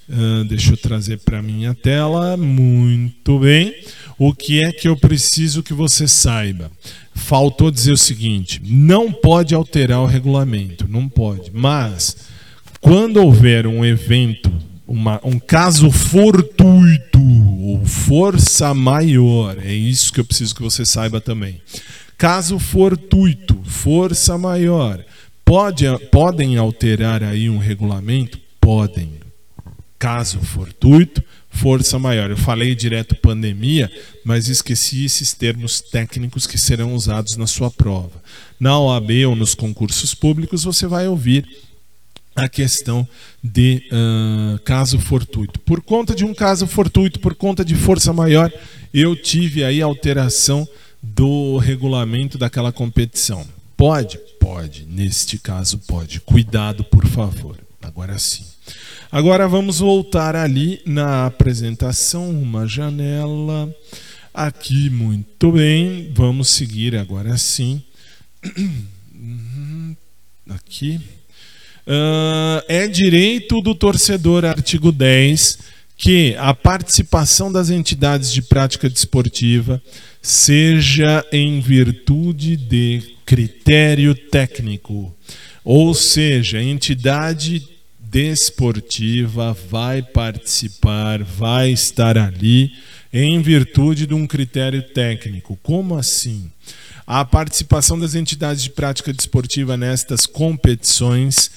Uh, 0.08 0.42
deixa 0.44 0.72
eu 0.72 0.76
trazer 0.76 1.18
para 1.18 1.42
minha 1.42 1.74
tela. 1.74 2.36
Muito 2.36 3.38
bem. 3.38 3.74
O 4.18 4.34
que 4.34 4.64
é 4.64 4.72
que 4.72 4.88
eu 4.88 4.96
preciso 4.96 5.62
que 5.62 5.74
você 5.74 6.08
saiba? 6.08 6.70
Faltou 7.14 7.70
dizer 7.70 7.92
o 7.92 7.98
seguinte: 7.98 8.60
não 8.64 9.12
pode 9.12 9.54
alterar 9.54 10.00
o 10.00 10.06
regulamento, 10.06 10.88
não 10.88 11.08
pode. 11.08 11.50
Mas 11.52 12.16
quando 12.80 13.18
houver 13.18 13.66
um 13.66 13.84
evento, 13.84 14.50
uma, 14.86 15.20
um 15.22 15.38
caso 15.38 15.90
fortuito 15.90 17.20
ou 17.20 17.84
força 17.84 18.72
maior, 18.72 19.58
é 19.62 19.74
isso 19.74 20.12
que 20.12 20.20
eu 20.20 20.24
preciso 20.24 20.54
que 20.54 20.62
você 20.62 20.86
saiba 20.86 21.20
também. 21.20 21.60
Caso 22.18 22.58
fortuito, 22.58 23.56
força 23.64 24.36
maior, 24.36 25.04
pode, 25.44 25.84
podem 26.10 26.56
alterar 26.56 27.22
aí 27.22 27.48
um 27.48 27.58
regulamento? 27.58 28.40
Podem. 28.60 29.20
Caso 29.96 30.40
fortuito, 30.40 31.22
força 31.48 31.96
maior. 31.96 32.28
Eu 32.28 32.36
falei 32.36 32.74
direto 32.74 33.14
pandemia, 33.14 33.88
mas 34.24 34.48
esqueci 34.48 35.04
esses 35.04 35.32
termos 35.32 35.80
técnicos 35.80 36.44
que 36.44 36.58
serão 36.58 36.92
usados 36.92 37.36
na 37.36 37.46
sua 37.46 37.70
prova. 37.70 38.20
Na 38.58 38.76
OAB 38.76 39.10
ou 39.28 39.36
nos 39.36 39.54
concursos 39.54 40.12
públicos, 40.12 40.64
você 40.64 40.88
vai 40.88 41.06
ouvir 41.06 41.46
a 42.34 42.48
questão 42.48 43.06
de 43.42 43.84
uh, 43.92 44.58
caso 44.64 44.98
fortuito. 44.98 45.60
Por 45.60 45.80
conta 45.80 46.16
de 46.16 46.24
um 46.24 46.34
caso 46.34 46.66
fortuito, 46.66 47.20
por 47.20 47.36
conta 47.36 47.64
de 47.64 47.76
força 47.76 48.12
maior, 48.12 48.52
eu 48.92 49.14
tive 49.14 49.62
aí 49.62 49.80
alteração 49.80 50.66
do 51.02 51.58
regulamento 51.58 52.36
daquela 52.36 52.72
competição. 52.72 53.46
Pode? 53.76 54.18
Pode. 54.40 54.84
Neste 54.86 55.38
caso, 55.38 55.78
pode. 55.86 56.20
Cuidado, 56.20 56.82
por 56.84 57.06
favor. 57.06 57.56
Agora 57.80 58.18
sim. 58.18 58.44
Agora 59.10 59.48
vamos 59.48 59.78
voltar 59.78 60.36
ali 60.36 60.80
na 60.84 61.26
apresentação, 61.26 62.28
uma 62.30 62.66
janela. 62.66 63.74
Aqui, 64.34 64.90
muito 64.90 65.52
bem. 65.52 66.12
Vamos 66.14 66.50
seguir 66.50 66.96
agora 66.96 67.38
sim. 67.38 67.82
Aqui. 70.50 71.00
Uh, 71.86 72.62
é 72.68 72.86
direito 72.86 73.62
do 73.62 73.74
torcedor, 73.74 74.44
artigo 74.44 74.92
10, 74.92 75.58
que 75.98 76.36
a 76.38 76.54
participação 76.54 77.50
das 77.50 77.70
entidades 77.70 78.32
de 78.32 78.40
prática 78.40 78.88
desportiva 78.88 79.82
seja 80.22 81.26
em 81.32 81.60
virtude 81.60 82.56
de 82.56 83.16
critério 83.26 84.14
técnico. 84.14 85.12
Ou 85.64 85.92
seja, 85.92 86.58
a 86.58 86.62
entidade 86.62 87.68
desportiva 87.98 89.52
vai 89.68 90.00
participar, 90.00 91.22
vai 91.24 91.72
estar 91.72 92.16
ali 92.16 92.72
em 93.12 93.42
virtude 93.42 94.06
de 94.06 94.14
um 94.14 94.26
critério 94.26 94.82
técnico. 94.82 95.58
Como 95.64 95.96
assim? 95.96 96.48
A 97.04 97.24
participação 97.24 97.98
das 97.98 98.14
entidades 98.14 98.62
de 98.62 98.70
prática 98.70 99.12
desportiva 99.12 99.76
nestas 99.76 100.26
competições 100.26 101.50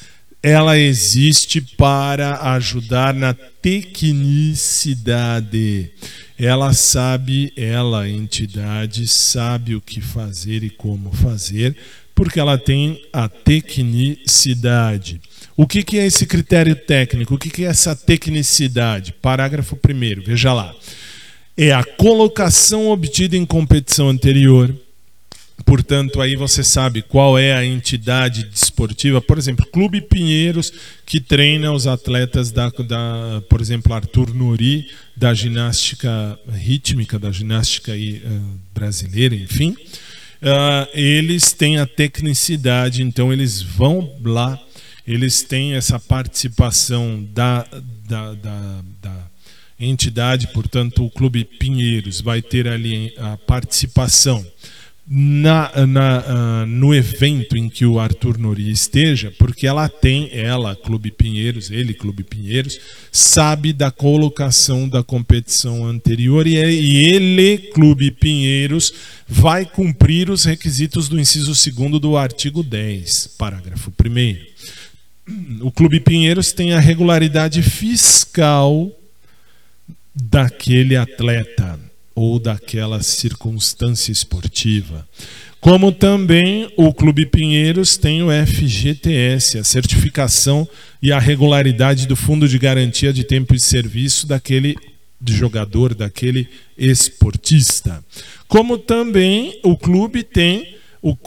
ela 0.44 0.78
existe 0.78 1.62
para 1.62 2.54
ajudar 2.54 3.14
na 3.14 3.34
tecnicidade. 3.34 5.90
Ela 6.38 6.74
sabe, 6.74 7.54
ela, 7.56 8.10
entidade, 8.10 9.08
sabe 9.08 9.76
o 9.76 9.82
que 9.82 10.02
fazer 10.02 10.64
e 10.64 10.70
como 10.72 11.12
fazer, 11.12 11.78
porque 12.16 12.40
ela 12.40 12.58
tem 12.58 13.00
a 13.14 13.30
tecnicidade. 13.30 15.22
O 15.56 15.68
que, 15.68 15.84
que 15.84 16.00
é 16.00 16.08
esse 16.08 16.26
critério 16.26 16.76
técnico? 16.76 17.36
O 17.36 17.38
que, 17.38 17.52
que 17.52 17.64
é 17.64 17.68
essa 17.68 17.96
tecnicidade? 17.96 19.14
Parágrafo 19.22 19.76
1, 19.76 19.80
veja 20.24 20.52
lá. 20.52 20.74
É 21.56 21.72
a 21.72 21.84
colocação 21.84 22.90
obtida 22.90 23.38
em 23.38 23.46
competição 23.46 24.10
anterior. 24.10 24.76
Portanto, 25.72 26.20
aí 26.20 26.36
você 26.36 26.66
sabe 26.66 27.02
qual 27.02 27.40
é 27.40 27.54
a 27.54 27.66
entidade 27.66 28.44
desportiva. 28.44 29.22
Por 29.22 29.38
exemplo, 29.38 29.66
Clube 29.66 30.02
Pinheiros, 30.02 30.70
que 31.06 31.22
treina 31.22 31.72
os 31.72 31.88
atletas 31.88 32.52
da, 32.52 32.68
da 32.68 33.42
por 33.50 33.62
exemplo, 33.62 33.94
Arthur 33.94 34.34
Nori, 34.36 34.90
da 35.16 35.34
ginástica 35.34 36.38
rítmica, 36.52 37.18
da 37.18 37.32
ginástica 37.32 37.94
aí, 37.94 38.22
uh, 38.26 38.60
brasileira, 38.74 39.34
enfim. 39.34 39.70
Uh, 40.42 40.90
eles 40.94 41.54
têm 41.54 41.78
a 41.78 41.86
tecnicidade, 41.86 43.02
então 43.02 43.32
eles 43.32 43.62
vão 43.62 44.14
lá 44.26 44.60
eles 45.08 45.42
têm 45.42 45.76
essa 45.76 45.98
participação 45.98 47.26
da, 47.34 47.66
da, 48.06 48.34
da, 48.34 48.82
da 49.02 49.32
entidade, 49.80 50.48
portanto, 50.48 51.06
o 51.06 51.10
Clube 51.10 51.46
Pinheiros 51.46 52.20
vai 52.20 52.42
ter 52.42 52.68
ali 52.68 53.14
a 53.18 53.38
participação 53.38 54.46
na, 55.08 55.72
na, 55.86 56.20
uh, 56.20 56.66
no 56.66 56.94
evento 56.94 57.58
em 57.58 57.68
que 57.68 57.86
o 57.86 58.00
Arthur 58.00 58.38
Nori 58.38 58.70
esteja, 58.72 59.34
porque 59.38 59.68
ela 59.68 59.90
tem, 59.90 60.30
ela, 60.32 60.76
Clube 60.76 61.12
Pinheiros, 61.12 61.70
ele, 61.70 61.94
Clube 61.94 62.24
Pinheiros, 62.24 62.80
sabe 63.12 63.74
da 63.74 63.92
colocação 63.92 64.88
da 64.88 65.04
competição 65.04 65.86
anterior 65.86 66.48
e, 66.48 66.56
e 66.56 67.06
ele, 67.06 67.58
Clube 67.74 68.12
Pinheiros, 68.12 68.94
vai 69.28 69.66
cumprir 69.66 70.30
os 70.30 70.46
requisitos 70.46 71.10
do 71.10 71.20
inciso 71.20 71.54
2 71.54 72.00
do 72.00 72.16
artigo 72.16 72.64
10, 72.64 73.36
parágrafo 73.38 73.92
1 73.92 74.52
o 75.62 75.72
Clube 75.72 76.00
Pinheiros 76.00 76.52
tem 76.52 76.74
a 76.74 76.80
regularidade 76.80 77.62
fiscal 77.62 78.92
daquele 80.14 80.96
atleta 80.96 81.80
ou 82.16 82.40
daquela 82.40 83.02
circunstância 83.02 84.12
esportiva. 84.12 85.08
Como 85.60 85.92
também 85.92 86.72
o 86.76 86.92
Clube 86.92 87.26
Pinheiros 87.28 87.96
tem 87.96 88.24
o 88.24 88.30
FGTS, 88.30 89.60
a 89.60 89.64
certificação 89.64 90.68
e 91.02 91.12
a 91.12 91.20
regularidade 91.20 92.08
do 92.08 92.16
Fundo 92.16 92.48
de 92.48 92.58
Garantia 92.58 93.14
de 93.14 93.24
Tempo 93.24 93.54
de 93.54 93.62
Serviço 93.62 94.26
daquele 94.26 94.76
jogador, 95.24 95.94
daquele 95.94 96.48
esportista. 96.78 98.04
Como 98.48 98.78
também 98.78 99.60
o 99.64 99.78
clube 99.78 100.24
tem 100.24 100.76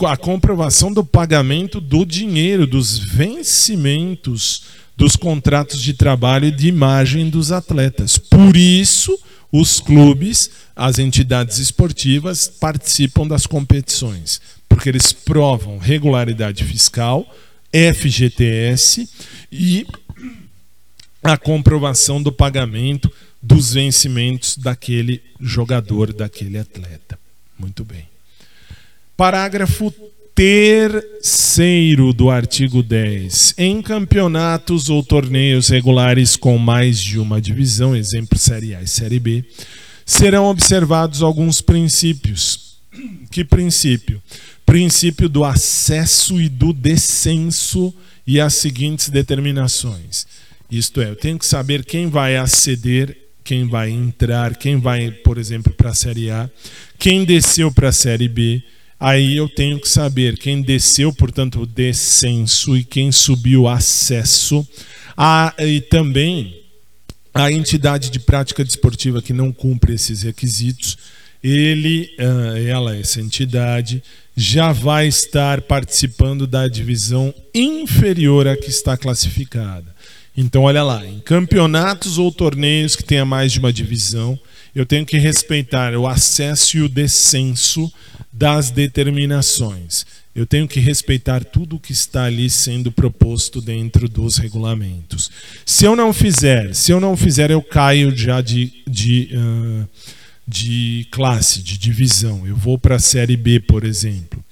a 0.07 0.17
comprovação 0.17 0.93
do 0.93 1.05
pagamento 1.05 1.81
do 1.81 2.05
dinheiro, 2.05 2.67
dos 2.67 2.99
vencimentos 2.99 4.63
dos 4.97 5.17
contratos 5.17 5.81
de 5.81 5.95
trabalho 5.95 6.47
e 6.47 6.53
de 6.53 6.69
imagem 6.69 7.29
dos 7.29 7.51
atletas. 7.51 8.17
Por 8.17 8.57
isso, 8.57 9.19
os 9.57 9.79
clubes, 9.79 10.51
as 10.75 10.99
entidades 10.99 11.59
esportivas 11.59 12.49
participam 12.49 13.25
das 13.25 13.47
competições, 13.47 14.41
porque 14.69 14.89
eles 14.89 15.13
provam 15.13 15.79
regularidade 15.79 16.65
fiscal, 16.65 17.25
FGTS 17.73 19.09
e 19.53 19.87
a 21.23 21.37
comprovação 21.37 22.21
do 22.21 22.33
pagamento 22.33 23.09
dos 23.41 23.75
vencimentos 23.75 24.57
daquele 24.57 25.23
jogador, 25.41 26.13
daquele 26.13 26.59
atleta. 26.59 27.17
Muito 27.57 27.85
bem. 27.85 28.09
Parágrafo 29.17 29.95
terceiro 30.35 32.13
do 32.13 32.29
artigo 32.29 32.83
10. 32.83 33.55
Em 33.57 33.81
campeonatos 33.81 34.91
ou 34.91 35.03
torneios 35.03 35.69
regulares 35.69 36.37
com 36.37 36.59
mais 36.59 36.99
de 36.99 37.21
uma 37.21 37.41
divisão, 37.41 37.95
exemplo 37.95 38.37
Série 38.39 38.75
A 38.75 38.83
e 38.83 38.89
Série 38.89 39.21
B, 39.21 39.45
serão 40.05 40.47
observados 40.47 41.23
alguns 41.23 41.61
princípios. 41.61 42.75
Que 43.31 43.45
princípio? 43.45 44.21
Princípio 44.67 45.29
do 45.29 45.45
acesso 45.45 46.41
e 46.41 46.49
do 46.49 46.73
descenso 46.73 47.95
e 48.27 48.41
as 48.41 48.55
seguintes 48.55 49.09
determinações. 49.11 50.27
Isto 50.71 51.01
é, 51.01 51.11
eu 51.11 51.17
tenho 51.17 51.39
que 51.39 51.47
saber 51.47 51.85
quem 51.85 52.09
vai 52.09 52.37
aceder, 52.37 53.17
quem 53.45 53.69
vai 53.69 53.91
entrar, 53.91 54.57
quem 54.57 54.79
vai, 54.81 55.11
por 55.11 55.39
exemplo, 55.39 55.73
para 55.73 55.91
a 55.91 55.95
Série 55.95 56.31
A, 56.31 56.51
quem 56.99 57.25
desceu 57.25 57.71
para 57.71 57.91
a 57.91 57.93
Série 57.93 58.29
B, 58.29 58.63
aí 59.05 59.37
eu 59.37 59.51
tenho 59.51 59.79
que 59.79 59.87
saber 59.87 60.39
quem 60.39 60.63
desceu, 60.63 61.13
portanto, 61.13 61.61
o 61.61 61.67
descenso, 61.67 62.75
e 62.75 62.83
quem 62.83 63.13
subiu, 63.13 63.69
acesso. 63.69 64.67
Ah, 65.15 65.55
e 65.59 65.83
também 65.83 66.59
a 67.35 67.53
entidade 67.53 68.09
de 68.09 68.19
prática 68.19 68.65
desportiva 68.65 69.21
que 69.21 69.35
não 69.35 69.53
cumpre 69.53 69.93
esses 69.93 70.23
requisitos, 70.23 70.97
ele, 71.43 72.15
ah, 72.19 72.59
ela, 72.59 72.97
essa 72.97 73.21
entidade, 73.21 74.03
já 74.35 74.73
vai 74.73 75.07
estar 75.07 75.61
participando 75.61 76.47
da 76.47 76.67
divisão 76.67 77.35
inferior 77.55 78.49
à 78.49 78.57
que 78.57 78.71
está 78.71 78.97
classificada. 78.97 79.95
Então, 80.35 80.63
olha 80.63 80.83
lá, 80.83 81.07
em 81.07 81.21
campeonatos 81.21 82.17
ou 82.17 82.33
torneios 82.33 82.97
que 82.97 83.05
tenha 83.05 83.27
mais 83.27 83.53
de 83.53 83.59
uma 83.59 83.73
divisão, 83.73 84.39
eu 84.75 84.87
tenho 84.87 85.05
que 85.05 85.19
respeitar 85.19 85.95
o 85.95 86.07
acesso 86.07 86.79
e 86.79 86.81
o 86.81 86.89
descenso 86.89 87.93
das 88.35 88.71
determinações. 88.71 90.05
Eu 90.35 90.45
tenho 90.45 90.67
que 90.67 90.81
respeitar 90.81 91.45
tudo 91.45 91.77
o 91.77 91.81
que 91.81 91.93
está 91.93 92.25
ali 92.25 92.51
sendo 92.51 92.91
proposto 92.91 93.61
dentro 93.61 94.09
dos 94.09 94.37
regulamentos. 94.37 95.31
Se 95.65 95.85
eu 95.85 95.95
não 95.95 96.13
fizer, 96.13 96.75
se 96.75 96.91
eu 96.91 96.99
não 96.99 97.17
fizer, 97.17 97.53
eu 97.53 97.63
caio 97.63 98.15
já 98.17 98.41
de, 98.41 98.73
de, 98.85 99.31
uh, 99.33 99.89
de 100.47 101.07
classe, 101.13 101.63
de 101.63 101.79
divisão. 101.79 102.45
Eu 102.45 102.57
vou 102.57 102.77
para 102.77 102.97
a 102.97 102.99
série 102.99 103.37
B, 103.37 103.61
por 103.61 103.85
exemplo. 103.85 104.45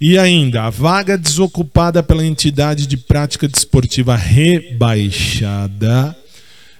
E 0.00 0.16
ainda, 0.16 0.62
a 0.62 0.70
vaga 0.70 1.18
desocupada 1.18 2.02
pela 2.02 2.24
entidade 2.24 2.86
de 2.86 2.96
prática 2.96 3.48
desportiva 3.48 4.14
rebaixada. 4.14 6.16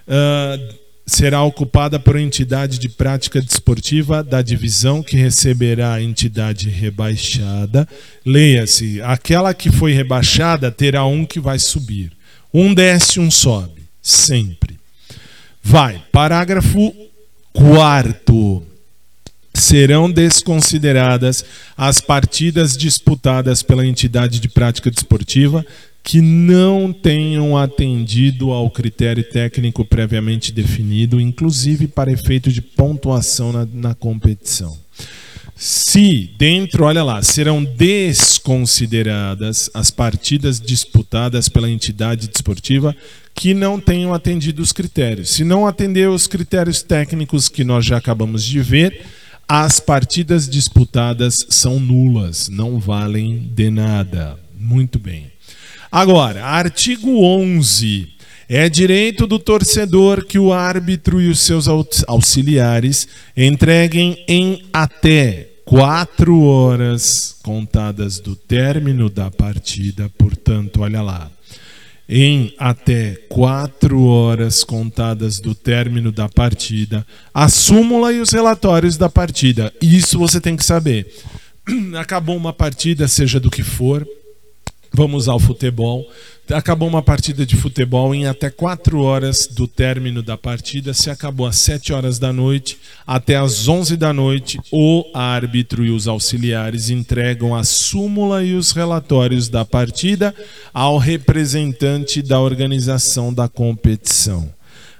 Uh, 0.06 0.83
será 1.06 1.42
ocupada 1.42 1.98
por 1.98 2.18
entidade 2.18 2.78
de 2.78 2.88
prática 2.88 3.40
desportiva 3.40 4.22
da 4.22 4.40
divisão 4.40 5.02
que 5.02 5.16
receberá 5.16 5.94
a 5.94 6.02
entidade 6.02 6.70
rebaixada. 6.70 7.86
Leia-se, 8.24 9.02
aquela 9.02 9.52
que 9.52 9.70
foi 9.70 9.92
rebaixada 9.92 10.70
terá 10.70 11.04
um 11.04 11.26
que 11.26 11.38
vai 11.38 11.58
subir. 11.58 12.12
Um 12.52 12.72
desce, 12.72 13.20
um 13.20 13.30
sobe, 13.30 13.82
sempre. 14.00 14.78
Vai, 15.62 16.02
parágrafo 16.10 16.94
quarto. 17.52 18.62
Serão 19.54 20.10
desconsideradas 20.10 21.44
as 21.76 22.00
partidas 22.00 22.76
disputadas 22.76 23.62
pela 23.62 23.86
entidade 23.86 24.40
de 24.40 24.48
prática 24.48 24.90
desportiva 24.90 25.64
que 26.04 26.20
não 26.20 26.92
tenham 26.92 27.56
atendido 27.56 28.52
ao 28.52 28.68
critério 28.68 29.24
técnico 29.24 29.86
previamente 29.86 30.52
definido, 30.52 31.18
inclusive 31.18 31.88
para 31.88 32.12
efeito 32.12 32.52
de 32.52 32.60
pontuação 32.60 33.50
na, 33.50 33.66
na 33.72 33.94
competição. 33.94 34.76
Se 35.56 36.30
dentro, 36.36 36.84
olha 36.84 37.02
lá, 37.02 37.22
serão 37.22 37.64
desconsideradas 37.64 39.70
as 39.72 39.90
partidas 39.90 40.60
disputadas 40.60 41.48
pela 41.48 41.70
entidade 41.70 42.28
desportiva 42.28 42.94
que 43.34 43.54
não 43.54 43.80
tenham 43.80 44.12
atendido 44.12 44.60
os 44.60 44.72
critérios. 44.72 45.30
Se 45.30 45.42
não 45.42 45.66
atender 45.66 46.10
os 46.10 46.26
critérios 46.26 46.82
técnicos 46.82 47.48
que 47.48 47.64
nós 47.64 47.86
já 47.86 47.96
acabamos 47.96 48.44
de 48.44 48.60
ver, 48.60 49.06
as 49.48 49.80
partidas 49.80 50.48
disputadas 50.48 51.46
são 51.48 51.80
nulas, 51.80 52.48
não 52.48 52.78
valem 52.78 53.50
de 53.54 53.70
nada. 53.70 54.38
Muito 54.58 54.98
bem. 54.98 55.33
Agora, 55.94 56.44
artigo 56.44 57.22
11. 57.22 58.08
É 58.48 58.68
direito 58.68 59.28
do 59.28 59.38
torcedor 59.38 60.24
que 60.24 60.40
o 60.40 60.52
árbitro 60.52 61.22
e 61.22 61.28
os 61.28 61.38
seus 61.38 61.68
auxiliares 62.08 63.06
entreguem 63.36 64.24
em 64.26 64.64
até 64.72 65.50
quatro 65.64 66.42
horas 66.42 67.36
contadas 67.44 68.18
do 68.18 68.34
término 68.34 69.08
da 69.08 69.30
partida. 69.30 70.10
Portanto, 70.18 70.82
olha 70.82 71.00
lá, 71.00 71.30
em 72.08 72.52
até 72.58 73.14
quatro 73.28 74.02
horas 74.02 74.64
contadas 74.64 75.38
do 75.38 75.54
término 75.54 76.10
da 76.10 76.28
partida, 76.28 77.06
a 77.32 77.48
súmula 77.48 78.12
e 78.12 78.18
os 78.18 78.32
relatórios 78.32 78.96
da 78.96 79.08
partida. 79.08 79.72
Isso 79.80 80.18
você 80.18 80.40
tem 80.40 80.56
que 80.56 80.64
saber. 80.64 81.06
Acabou 81.96 82.36
uma 82.36 82.52
partida, 82.52 83.06
seja 83.06 83.38
do 83.38 83.48
que 83.48 83.62
for, 83.62 84.04
vamos 84.94 85.28
ao 85.28 85.40
futebol. 85.40 86.08
Acabou 86.50 86.86
uma 86.86 87.02
partida 87.02 87.44
de 87.44 87.56
futebol 87.56 88.14
em 88.14 88.26
até 88.26 88.50
4 88.50 89.00
horas 89.00 89.46
do 89.46 89.66
término 89.66 90.22
da 90.22 90.36
partida. 90.36 90.94
Se 90.94 91.10
acabou 91.10 91.46
às 91.46 91.56
7 91.56 91.92
horas 91.92 92.18
da 92.18 92.32
noite, 92.32 92.78
até 93.06 93.36
às 93.36 93.66
11 93.66 93.96
da 93.96 94.12
noite, 94.12 94.60
o 94.70 95.04
árbitro 95.14 95.84
e 95.84 95.90
os 95.90 96.06
auxiliares 96.06 96.90
entregam 96.90 97.54
a 97.54 97.64
súmula 97.64 98.44
e 98.44 98.54
os 98.54 98.72
relatórios 98.72 99.48
da 99.48 99.64
partida 99.64 100.34
ao 100.72 100.98
representante 100.98 102.22
da 102.22 102.38
organização 102.38 103.32
da 103.32 103.48
competição, 103.48 104.52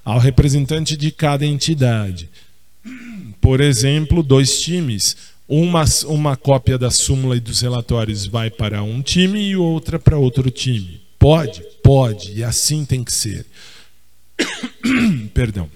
ao 0.05 0.19
representante 0.19 0.97
de 0.97 1.11
cada 1.11 1.45
entidade. 1.45 2.29
Por 3.41 3.61
exemplo, 3.61 4.23
dois 4.23 4.63
times 4.63 5.34
uma, 5.49 5.85
uma 6.07 6.37
cópia 6.37 6.79
da 6.79 6.91
súmula 6.91 7.37
e 7.37 7.41
dos 7.41 7.61
relatórios 7.61 8.27
vai 8.27 8.51
para 8.51 8.83
um 8.83 9.03
time 9.03 9.41
e 9.41 9.57
outra 9.57 9.99
para 9.99 10.19
outro 10.19 10.51
time. 10.51 11.01
Pode? 11.19 11.63
Pode, 11.83 12.33
e 12.33 12.45
assim 12.45 12.85
tem 12.85 13.05
que 13.05 13.13
ser. 13.13 13.47
Perdão. 15.33 15.69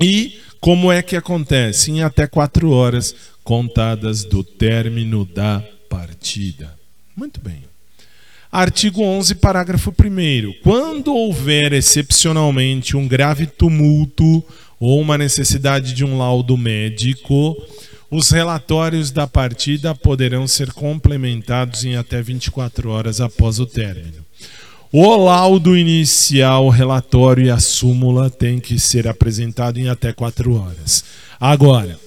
E 0.00 0.38
como 0.60 0.90
é 0.90 1.02
que 1.02 1.16
acontece? 1.16 1.90
Em 1.90 2.02
até 2.02 2.26
quatro 2.26 2.70
horas 2.70 3.14
contadas 3.42 4.24
do 4.24 4.42
término 4.42 5.24
da 5.24 5.62
partida. 5.88 6.74
Muito 7.14 7.40
bem. 7.40 7.62
Artigo 8.50 9.02
11, 9.02 9.34
parágrafo 9.36 9.90
1. 9.90 10.62
Quando 10.62 11.14
houver 11.14 11.72
excepcionalmente 11.72 12.96
um 12.96 13.06
grave 13.06 13.46
tumulto 13.46 14.44
ou 14.78 15.00
uma 15.00 15.18
necessidade 15.18 15.92
de 15.92 16.04
um 16.04 16.16
laudo 16.16 16.56
médico, 16.56 17.56
os 18.10 18.30
relatórios 18.30 19.10
da 19.10 19.26
partida 19.26 19.94
poderão 19.94 20.46
ser 20.46 20.72
complementados 20.72 21.84
em 21.84 21.96
até 21.96 22.22
24 22.22 22.90
horas 22.90 23.20
após 23.20 23.58
o 23.58 23.66
término. 23.66 24.24
O 24.92 25.16
laudo 25.16 25.76
inicial, 25.76 26.66
o 26.66 26.70
relatório 26.70 27.46
e 27.46 27.50
a 27.50 27.58
súmula 27.58 28.30
têm 28.30 28.60
que 28.60 28.78
ser 28.78 29.08
apresentado 29.08 29.78
em 29.78 29.88
até 29.88 30.12
4 30.12 30.54
horas. 30.54 31.04
Agora, 31.40 31.98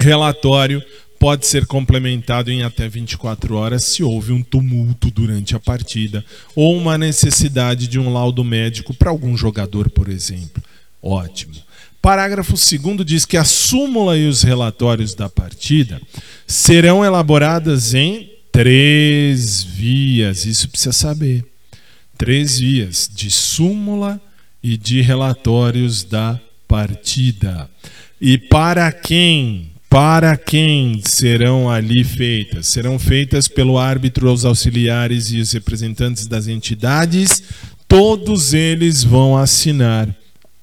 relatório 0.00 0.82
pode 1.18 1.46
ser 1.46 1.66
complementado 1.66 2.50
em 2.50 2.64
até 2.64 2.88
24 2.88 3.54
horas 3.54 3.84
se 3.84 4.02
houve 4.02 4.32
um 4.32 4.42
tumulto 4.42 5.08
durante 5.08 5.54
a 5.54 5.60
partida 5.60 6.24
ou 6.56 6.76
uma 6.76 6.98
necessidade 6.98 7.86
de 7.86 7.98
um 7.98 8.12
laudo 8.12 8.42
médico 8.42 8.92
para 8.92 9.10
algum 9.10 9.36
jogador, 9.36 9.88
por 9.88 10.08
exemplo. 10.08 10.60
Ótimo. 11.00 11.54
Parágrafo 12.02 12.54
2 12.54 13.06
diz 13.06 13.24
que 13.24 13.36
a 13.36 13.44
súmula 13.44 14.18
e 14.18 14.26
os 14.26 14.42
relatórios 14.42 15.14
da 15.14 15.28
partida 15.28 16.02
serão 16.48 17.04
elaboradas 17.04 17.94
em 17.94 18.28
três 18.50 19.62
vias. 19.62 20.44
Isso 20.44 20.68
precisa 20.68 20.90
saber. 20.90 21.44
Três 22.18 22.58
vias 22.58 23.08
de 23.12 23.30
súmula 23.30 24.20
e 24.60 24.76
de 24.76 25.00
relatórios 25.00 26.02
da 26.02 26.40
partida. 26.66 27.70
E 28.20 28.36
para 28.36 28.90
quem? 28.90 29.70
Para 29.88 30.36
quem 30.36 31.00
serão 31.04 31.70
ali 31.70 32.02
feitas? 32.02 32.66
Serão 32.66 32.98
feitas 32.98 33.46
pelo 33.46 33.78
árbitro, 33.78 34.32
os 34.32 34.44
auxiliares 34.44 35.30
e 35.30 35.38
os 35.38 35.52
representantes 35.52 36.26
das 36.26 36.48
entidades. 36.48 37.44
Todos 37.86 38.54
eles 38.54 39.04
vão 39.04 39.36
assinar 39.36 40.08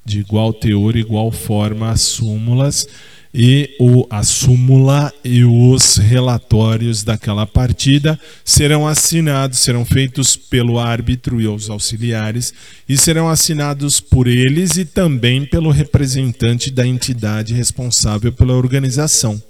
de 0.05 0.19
igual 0.19 0.53
teor, 0.53 0.95
igual 0.95 1.31
forma 1.31 1.89
as 1.91 2.01
súmulas 2.01 2.87
e 3.33 3.75
o, 3.79 4.07
a 4.09 4.23
súmula 4.23 5.13
e 5.23 5.43
os 5.43 5.97
relatórios 5.97 7.03
daquela 7.03 7.45
partida 7.45 8.19
serão 8.43 8.87
assinados, 8.87 9.59
serão 9.59 9.85
feitos 9.85 10.35
pelo 10.35 10.79
árbitro 10.79 11.39
e 11.39 11.47
os 11.47 11.69
auxiliares 11.69 12.53
e 12.87 12.97
serão 12.97 13.29
assinados 13.29 13.99
por 13.99 14.27
eles 14.27 14.77
e 14.77 14.85
também 14.85 15.45
pelo 15.45 15.69
representante 15.69 16.71
da 16.71 16.87
entidade 16.87 17.53
responsável 17.53 18.31
pela 18.33 18.53
organização. 18.53 19.41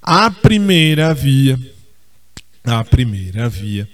A 0.00 0.30
primeira 0.30 1.12
via, 1.12 1.58
a 2.64 2.82
primeira 2.84 3.48
via 3.50 3.86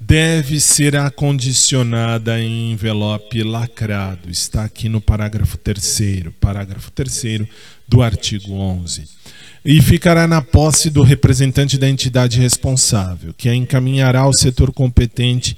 deve 0.00 0.60
ser 0.60 0.96
acondicionada 0.96 2.40
em 2.40 2.72
envelope 2.72 3.42
lacrado. 3.42 4.30
Está 4.30 4.64
aqui 4.64 4.88
no 4.88 5.00
parágrafo 5.00 5.58
3 5.58 6.24
parágrafo 6.40 6.90
3 6.92 7.46
do 7.88 8.02
artigo 8.02 8.52
11. 8.52 9.04
E 9.64 9.82
ficará 9.82 10.26
na 10.26 10.40
posse 10.40 10.88
do 10.88 11.02
representante 11.02 11.76
da 11.76 11.88
entidade 11.88 12.40
responsável, 12.40 13.34
que 13.36 13.48
a 13.48 13.54
encaminhará 13.54 14.20
ao 14.20 14.32
setor 14.32 14.72
competente 14.72 15.56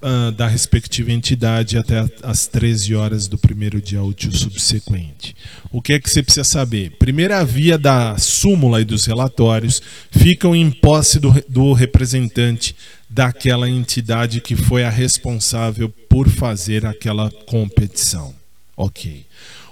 uh, 0.00 0.32
da 0.32 0.46
respectiva 0.46 1.12
entidade 1.12 1.76
até 1.76 2.08
as 2.22 2.46
13 2.46 2.94
horas 2.94 3.26
do 3.26 3.36
primeiro 3.36 3.80
dia 3.80 4.02
útil 4.02 4.32
subsequente. 4.32 5.34
O 5.70 5.82
que 5.82 5.94
é 5.94 6.00
que 6.00 6.08
você 6.08 6.22
precisa 6.22 6.44
saber? 6.44 6.92
Primeira 6.92 7.44
via 7.44 7.76
da 7.76 8.16
súmula 8.18 8.80
e 8.80 8.84
dos 8.84 9.04
relatórios 9.04 9.82
ficam 10.10 10.54
em 10.54 10.70
posse 10.70 11.18
do, 11.18 11.34
do 11.48 11.72
representante 11.72 12.74
daquela 13.10 13.68
entidade 13.68 14.40
que 14.40 14.54
foi 14.54 14.84
a 14.84 14.88
responsável 14.88 15.88
por 16.08 16.28
fazer 16.28 16.86
aquela 16.86 17.28
competição. 17.46 18.32
Ok. 18.76 19.26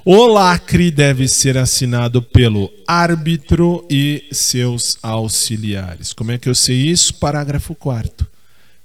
O 0.04 0.26
lacre 0.26 0.90
deve 0.90 1.28
ser 1.28 1.56
assinado 1.56 2.20
pelo 2.20 2.72
árbitro 2.86 3.86
e 3.88 4.24
seus 4.32 4.98
auxiliares. 5.02 6.12
Como 6.12 6.32
é 6.32 6.38
que 6.38 6.48
eu 6.48 6.54
sei 6.54 6.88
isso? 6.88 7.14
Parágrafo 7.14 7.74
4 7.74 8.26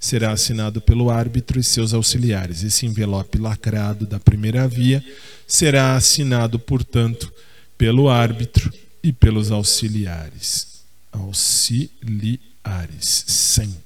será 0.04 0.32
assinado 0.34 0.82
pelo 0.82 1.10
árbitro 1.10 1.58
e 1.58 1.64
seus 1.64 1.94
auxiliares. 1.94 2.62
Esse 2.62 2.86
envelope 2.86 3.38
lacrado 3.38 4.06
da 4.06 4.20
primeira 4.20 4.68
via 4.68 5.02
será 5.48 5.96
assinado, 5.96 6.60
portanto, 6.60 7.32
pelo 7.78 8.10
árbitro 8.10 8.70
e 9.02 9.14
pelos 9.14 9.50
auxiliares. 9.50 10.84
Auxiliares, 11.10 12.40
sempre. 13.02 13.83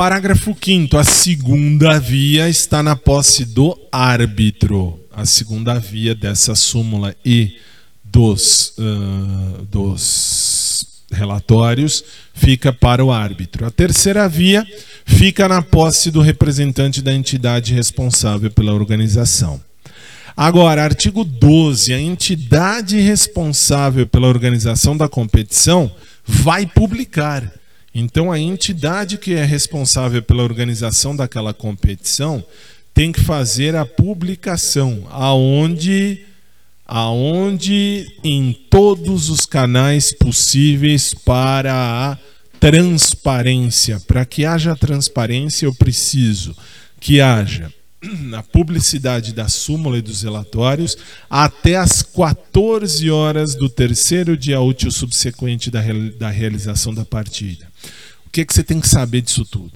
Parágrafo 0.00 0.56
5. 0.58 0.96
A 0.96 1.04
segunda 1.04 2.00
via 2.00 2.48
está 2.48 2.82
na 2.82 2.96
posse 2.96 3.44
do 3.44 3.78
árbitro. 3.92 4.98
A 5.12 5.26
segunda 5.26 5.78
via 5.78 6.14
dessa 6.14 6.54
súmula 6.54 7.14
e 7.22 7.58
dos, 8.02 8.72
uh, 8.78 9.62
dos 9.66 10.86
relatórios 11.12 12.02
fica 12.32 12.72
para 12.72 13.04
o 13.04 13.12
árbitro. 13.12 13.66
A 13.66 13.70
terceira 13.70 14.26
via 14.26 14.66
fica 15.04 15.46
na 15.46 15.60
posse 15.60 16.10
do 16.10 16.22
representante 16.22 17.02
da 17.02 17.12
entidade 17.12 17.74
responsável 17.74 18.50
pela 18.50 18.72
organização. 18.72 19.60
Agora, 20.34 20.82
artigo 20.82 21.24
12, 21.24 21.92
a 21.92 22.00
entidade 22.00 22.98
responsável 22.98 24.06
pela 24.06 24.28
organização 24.28 24.96
da 24.96 25.10
competição 25.10 25.94
vai 26.24 26.64
publicar. 26.64 27.59
Então, 27.94 28.30
a 28.30 28.38
entidade 28.38 29.18
que 29.18 29.34
é 29.34 29.44
responsável 29.44 30.22
pela 30.22 30.42
organização 30.42 31.14
daquela 31.14 31.52
competição 31.52 32.44
tem 32.94 33.12
que 33.12 33.20
fazer 33.20 33.74
a 33.74 33.84
publicação, 33.84 35.06
aonde 35.10 36.26
aonde 36.92 38.04
em 38.24 38.52
todos 38.68 39.30
os 39.30 39.46
canais 39.46 40.12
possíveis 40.12 41.14
para 41.14 41.72
a 41.72 42.18
transparência. 42.58 44.00
Para 44.00 44.24
que 44.24 44.44
haja 44.44 44.74
transparência, 44.74 45.66
eu 45.66 45.74
preciso 45.74 46.54
que 46.98 47.20
haja 47.20 47.72
na 48.02 48.42
publicidade 48.42 49.32
da 49.32 49.48
súmula 49.48 49.98
e 49.98 50.02
dos 50.02 50.22
relatórios 50.22 50.96
até 51.28 51.76
as 51.76 52.02
14 52.02 53.08
horas 53.08 53.54
do 53.54 53.68
terceiro 53.68 54.36
dia 54.36 54.60
útil 54.60 54.90
subsequente 54.90 55.70
da, 55.70 55.80
da 56.18 56.28
realização 56.28 56.92
da 56.92 57.04
partida. 57.04 57.69
O 58.30 58.32
que, 58.32 58.42
é 58.42 58.44
que 58.44 58.54
você 58.54 58.62
tem 58.62 58.80
que 58.80 58.88
saber 58.88 59.22
disso 59.22 59.44
tudo? 59.44 59.72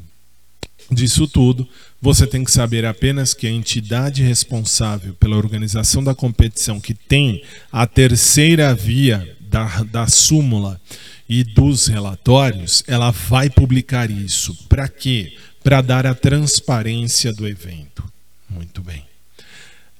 Disso 0.88 1.26
tudo, 1.26 1.68
você 2.00 2.24
tem 2.24 2.44
que 2.44 2.52
saber 2.52 2.84
apenas 2.84 3.34
que 3.34 3.48
a 3.48 3.50
entidade 3.50 4.22
responsável 4.22 5.12
pela 5.14 5.36
organização 5.36 6.05
da 6.05 6.14
competição, 6.14 6.80
que 6.80 6.94
tem 6.94 7.42
a 7.72 7.84
terceira 7.84 8.72
via 8.72 9.36
da, 9.40 9.82
da 9.82 10.07
súmula 10.07 10.80
e 11.28 11.42
dos 11.42 11.88
relatórios, 11.88 12.84
ela 12.86 13.11
vai 13.11 13.50
publicar 13.50 14.09
isso. 14.09 14.55
Para 14.68 14.86
quê? 14.86 15.36
Para 15.64 15.80
dar 15.80 16.07
a 16.07 16.14
transparência 16.14 17.32
do 17.32 17.48
evento. 17.48 18.05
Muito 18.48 18.80
bem. 18.82 19.05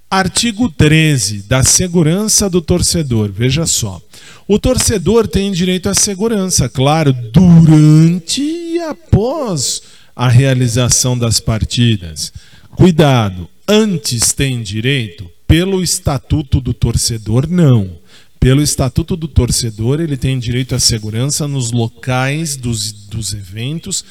Artigo 0.09 0.69
13 0.69 1.43
da 1.43 1.63
segurança 1.63 2.49
do 2.49 2.61
torcedor. 2.61 3.31
Veja 3.31 3.65
só. 3.65 4.01
O 4.47 4.59
torcedor 4.59 5.27
tem 5.27 5.51
direito 5.51 5.89
à 5.89 5.93
segurança, 5.93 6.69
claro, 6.69 7.11
durante 7.11 8.41
e 8.41 8.79
após 8.79 9.81
a 10.15 10.29
realização 10.29 11.17
das 11.17 11.39
partidas. 11.39 12.31
Cuidado, 12.71 13.49
antes 13.67 14.31
tem 14.31 14.61
direito? 14.61 15.29
Pelo 15.47 15.83
estatuto 15.83 16.61
do 16.61 16.73
torcedor, 16.73 17.47
não. 17.49 17.97
Pelo 18.39 18.61
estatuto 18.61 19.15
do 19.15 19.27
torcedor, 19.27 19.99
ele 19.99 20.17
tem 20.17 20.37
direito 20.37 20.75
à 20.75 20.79
segurança 20.79 21.47
nos 21.47 21.71
locais 21.71 22.55
dos, 22.55 22.91
dos 22.91 23.33
eventos. 23.33 24.05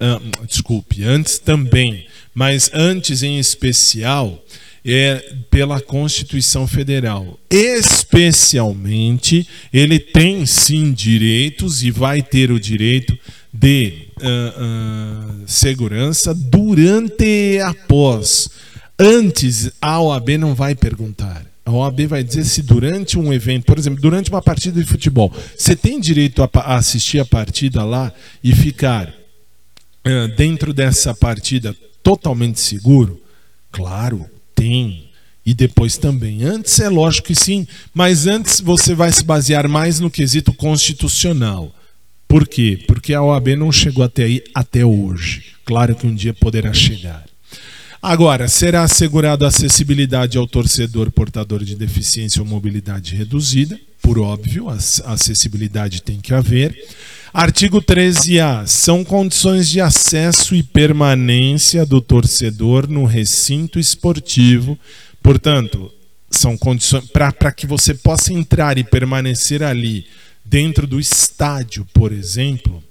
Uh, 0.00 0.46
desculpe, 0.46 1.02
antes 1.04 1.38
também, 1.38 2.06
mas 2.34 2.70
antes 2.72 3.22
em 3.22 3.38
especial 3.38 4.44
é 4.88 5.34
pela 5.50 5.80
Constituição 5.80 6.66
Federal. 6.66 7.38
Especialmente, 7.50 9.46
ele 9.72 9.98
tem 9.98 10.46
sim 10.46 10.92
direitos 10.92 11.82
e 11.82 11.90
vai 11.90 12.22
ter 12.22 12.50
o 12.50 12.58
direito 12.58 13.18
de 13.52 14.08
uh, 14.20 14.22
uh, 14.22 15.44
segurança 15.46 16.34
durante 16.34 17.24
e 17.24 17.60
após. 17.60 18.48
Antes, 18.98 19.70
a 19.80 20.00
OAB 20.00 20.30
não 20.38 20.54
vai 20.54 20.74
perguntar. 20.74 21.44
A 21.64 21.70
OAB 21.70 22.06
vai 22.06 22.24
dizer 22.24 22.44
se 22.44 22.62
durante 22.62 23.18
um 23.18 23.30
evento, 23.32 23.66
por 23.66 23.78
exemplo, 23.78 24.00
durante 24.00 24.30
uma 24.30 24.40
partida 24.40 24.80
de 24.80 24.86
futebol, 24.86 25.30
você 25.56 25.76
tem 25.76 26.00
direito 26.00 26.42
a 26.42 26.76
assistir 26.76 27.20
a 27.20 27.26
partida 27.26 27.84
lá 27.84 28.10
e 28.42 28.54
ficar 28.54 29.08
uh, 29.08 30.28
dentro 30.34 30.72
dessa 30.72 31.12
partida 31.14 31.76
totalmente 32.02 32.58
seguro? 32.58 33.20
Claro, 33.70 34.24
tem. 34.58 35.04
E 35.46 35.54
depois 35.54 35.96
também. 35.96 36.42
Antes 36.42 36.78
é 36.80 36.88
lógico 36.88 37.28
que 37.28 37.34
sim, 37.34 37.66
mas 37.94 38.26
antes 38.26 38.60
você 38.60 38.94
vai 38.94 39.10
se 39.12 39.24
basear 39.24 39.68
mais 39.68 39.98
no 39.98 40.10
quesito 40.10 40.52
constitucional. 40.52 41.74
Por 42.26 42.46
quê? 42.46 42.84
Porque 42.86 43.14
a 43.14 43.22
OAB 43.22 43.56
não 43.56 43.72
chegou 43.72 44.04
até 44.04 44.24
aí 44.24 44.44
até 44.54 44.84
hoje. 44.84 45.44
Claro 45.64 45.94
que 45.94 46.06
um 46.06 46.14
dia 46.14 46.34
poderá 46.34 46.74
chegar. 46.74 47.24
Agora, 48.02 48.46
será 48.46 48.82
assegurada 48.82 49.46
acessibilidade 49.46 50.36
ao 50.36 50.46
torcedor 50.46 51.10
portador 51.10 51.64
de 51.64 51.74
deficiência 51.74 52.42
ou 52.42 52.46
mobilidade 52.46 53.16
reduzida? 53.16 53.80
Por 54.08 54.18
óbvio, 54.20 54.70
a 54.70 55.12
acessibilidade 55.12 56.00
tem 56.00 56.18
que 56.18 56.32
haver. 56.32 56.74
Artigo 57.30 57.82
13A. 57.82 58.66
São 58.66 59.04
condições 59.04 59.68
de 59.68 59.82
acesso 59.82 60.54
e 60.54 60.62
permanência 60.62 61.84
do 61.84 62.00
torcedor 62.00 62.88
no 62.88 63.04
recinto 63.04 63.78
esportivo. 63.78 64.78
Portanto, 65.22 65.92
são 66.30 66.56
condições 66.56 67.04
para 67.10 67.52
que 67.52 67.66
você 67.66 67.92
possa 67.92 68.32
entrar 68.32 68.78
e 68.78 68.82
permanecer 68.82 69.62
ali 69.62 70.06
dentro 70.42 70.86
do 70.86 70.98
estádio, 70.98 71.86
por 71.92 72.10
exemplo. 72.10 72.82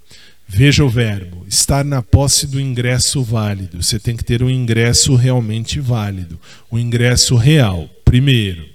Veja 0.47 0.86
o 0.86 0.89
verbo, 0.89 1.47
estar 1.49 1.84
na 1.84 2.03
posse 2.03 2.45
do 2.45 2.61
ingresso 2.61 3.24
válido. 3.24 3.82
Você 3.82 3.97
tem 3.97 4.15
que 4.15 4.24
ter 4.24 4.43
um 4.43 4.51
ingresso 4.51 5.15
realmente 5.15 5.80
válido, 5.80 6.39
o 6.70 6.76
um 6.76 6.80
ingresso 6.80 7.36
real, 7.36 7.89
primeiro. 8.05 8.66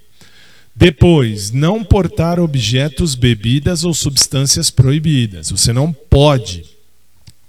Depois, 0.75 1.51
não 1.51 1.85
portar 1.85 2.41
objetos, 2.41 3.15
bebidas 3.15 3.85
ou 3.85 3.93
substâncias 3.93 4.71
proibidas. 4.71 5.51
Você 5.51 5.73
não 5.73 5.93
pode, 5.93 6.65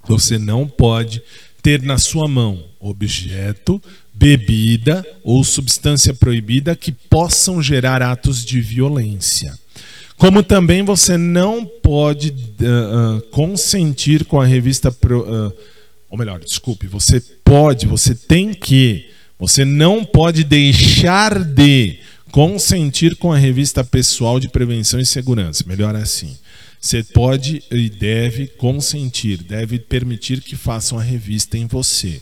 você 0.06 0.38
não 0.38 0.68
pode 0.68 1.22
ter 1.62 1.82
na 1.82 1.96
sua 1.96 2.28
mão 2.28 2.62
objeto, 2.78 3.82
bebida 4.12 5.04
ou 5.24 5.42
substância 5.42 6.12
proibida 6.12 6.76
que 6.76 6.92
possam 6.92 7.62
gerar 7.62 8.02
atos 8.02 8.44
de 8.44 8.60
violência. 8.60 9.58
Como 10.16 10.42
também 10.42 10.82
você 10.82 11.16
não 11.16 11.64
pode 11.64 12.30
uh, 12.30 13.16
uh, 13.16 13.22
consentir 13.30 14.24
com 14.26 14.40
a 14.40 14.46
revista. 14.46 14.92
Pro, 14.92 15.22
uh, 15.22 15.52
ou 16.08 16.18
melhor, 16.18 16.38
desculpe, 16.38 16.86
você 16.86 17.20
pode, 17.42 17.86
você 17.86 18.14
tem 18.14 18.54
que, 18.54 19.06
você 19.38 19.64
não 19.64 20.04
pode 20.04 20.44
deixar 20.44 21.42
de 21.42 21.98
consentir 22.34 23.14
com 23.14 23.32
a 23.32 23.38
revista 23.38 23.84
pessoal 23.84 24.40
de 24.40 24.48
prevenção 24.48 24.98
e 24.98 25.06
segurança. 25.06 25.62
Melhor 25.68 25.94
assim. 25.94 26.36
Você 26.80 27.00
pode 27.00 27.62
e 27.70 27.88
deve 27.88 28.48
consentir, 28.48 29.40
deve 29.40 29.78
permitir 29.78 30.40
que 30.40 30.56
façam 30.56 30.98
a 30.98 31.02
revista 31.02 31.56
em 31.56 31.68
você. 31.68 32.20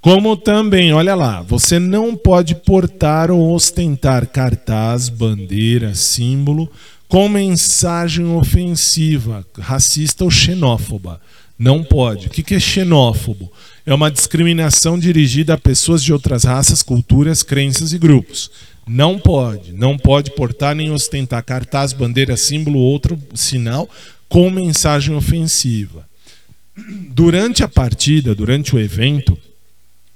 Como 0.00 0.34
também, 0.34 0.94
olha 0.94 1.14
lá, 1.14 1.42
você 1.42 1.78
não 1.78 2.16
pode 2.16 2.54
portar 2.54 3.30
ou 3.30 3.52
ostentar 3.52 4.26
cartaz, 4.28 5.10
bandeira, 5.10 5.94
símbolo 5.94 6.72
com 7.06 7.28
mensagem 7.28 8.24
ofensiva, 8.24 9.44
racista 9.58 10.24
ou 10.24 10.30
xenófoba. 10.30 11.20
Não 11.58 11.84
pode. 11.84 12.28
O 12.28 12.30
que 12.30 12.54
é 12.54 12.58
xenófobo? 12.58 13.52
É 13.84 13.92
uma 13.92 14.10
discriminação 14.10 14.98
dirigida 14.98 15.52
a 15.52 15.58
pessoas 15.58 16.02
de 16.02 16.14
outras 16.14 16.44
raças, 16.44 16.82
culturas, 16.82 17.42
crenças 17.42 17.92
e 17.92 17.98
grupos. 17.98 18.50
Não 18.86 19.18
pode, 19.18 19.72
não 19.72 19.96
pode 19.96 20.30
portar 20.32 20.74
nem 20.74 20.90
ostentar 20.90 21.42
cartaz, 21.42 21.92
bandeira, 21.92 22.36
símbolo 22.36 22.78
ou 22.78 22.92
outro 22.92 23.18
sinal 23.34 23.88
com 24.28 24.50
mensagem 24.50 25.14
ofensiva. 25.14 26.06
Durante 27.10 27.62
a 27.62 27.68
partida, 27.68 28.34
durante 28.34 28.74
o 28.74 28.80
evento, 28.80 29.38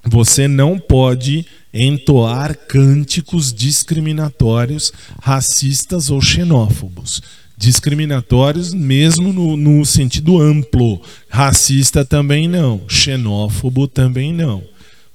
você 0.04 0.48
não 0.48 0.78
pode 0.78 1.46
entoar 1.72 2.56
cânticos 2.56 3.52
discriminatórios, 3.52 4.92
racistas 5.20 6.10
ou 6.10 6.20
xenófobos. 6.20 7.22
Discriminatórios 7.56 8.72
mesmo 8.72 9.32
no, 9.32 9.56
no 9.56 9.84
sentido 9.84 10.40
amplo. 10.40 11.00
Racista 11.28 12.04
também 12.04 12.46
não. 12.48 12.82
Xenófobo 12.88 13.88
também 13.88 14.32
não. 14.32 14.62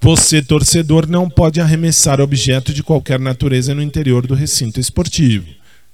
Você, 0.04 0.42
torcedor, 0.42 1.08
não 1.08 1.30
pode 1.30 1.62
arremessar 1.62 2.20
objeto 2.20 2.74
de 2.74 2.84
qualquer 2.84 3.18
natureza 3.18 3.74
no 3.74 3.82
interior 3.82 4.28
do 4.28 4.34
recinto 4.34 4.78
esportivo. 4.78 5.48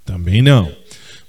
Também 0.03 0.41
não. 0.41 0.71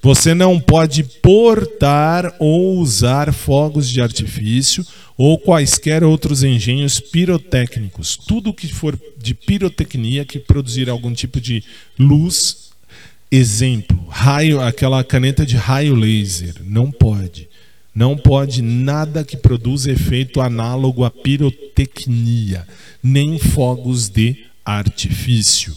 Você 0.01 0.33
não 0.33 0.59
pode 0.59 1.05
portar 1.05 2.35
ou 2.39 2.79
usar 2.79 3.35
fogos 3.35 3.87
de 3.87 4.01
artifício 4.01 4.83
ou 5.15 5.39
quaisquer 5.39 6.03
outros 6.03 6.43
engenhos 6.43 6.99
pirotécnicos. 6.99 8.17
Tudo 8.17 8.55
que 8.55 8.73
for 8.73 8.99
de 9.19 9.35
pirotecnia 9.35 10.25
que 10.25 10.39
produzir 10.39 10.89
algum 10.89 11.13
tipo 11.13 11.39
de 11.39 11.63
luz. 11.99 12.71
Exemplo, 13.31 14.07
raio, 14.09 14.59
aquela 14.59 15.05
caneta 15.05 15.45
de 15.45 15.55
raio 15.55 15.95
laser. 15.95 16.55
Não 16.65 16.91
pode. 16.91 17.50
Não 17.95 18.17
pode 18.17 18.63
nada 18.63 19.25
que 19.25 19.37
produza 19.37 19.91
efeito 19.91 20.41
análogo 20.41 21.05
à 21.05 21.11
pirotecnia, 21.11 22.67
nem 23.03 23.39
fogos 23.39 24.09
de 24.09 24.37
artifício. 24.65 25.75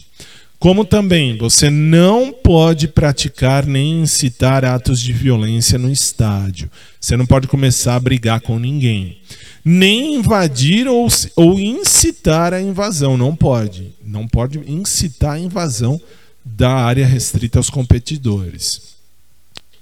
Como 0.63 0.85
também 0.85 1.37
você 1.37 1.69
não 1.69 2.31
pode 2.31 2.87
praticar 2.87 3.65
nem 3.65 4.03
incitar 4.03 4.63
atos 4.63 5.01
de 5.01 5.11
violência 5.11 5.77
no 5.77 5.91
estádio. 5.91 6.71
Você 7.01 7.17
não 7.17 7.25
pode 7.25 7.49
começar 7.49 7.95
a 7.95 7.99
brigar 7.99 8.39
com 8.39 8.57
ninguém. 8.57 9.17
Nem 9.65 10.15
invadir 10.15 10.87
ou, 10.87 11.05
ou 11.35 11.59
incitar 11.59 12.53
a 12.53 12.61
invasão. 12.61 13.17
Não 13.17 13.35
pode. 13.35 13.93
Não 14.01 14.25
pode 14.25 14.57
incitar 14.65 15.33
a 15.33 15.39
invasão 15.39 15.99
da 16.45 16.71
área 16.71 17.05
restrita 17.05 17.59
aos 17.59 17.69
competidores. 17.69 18.95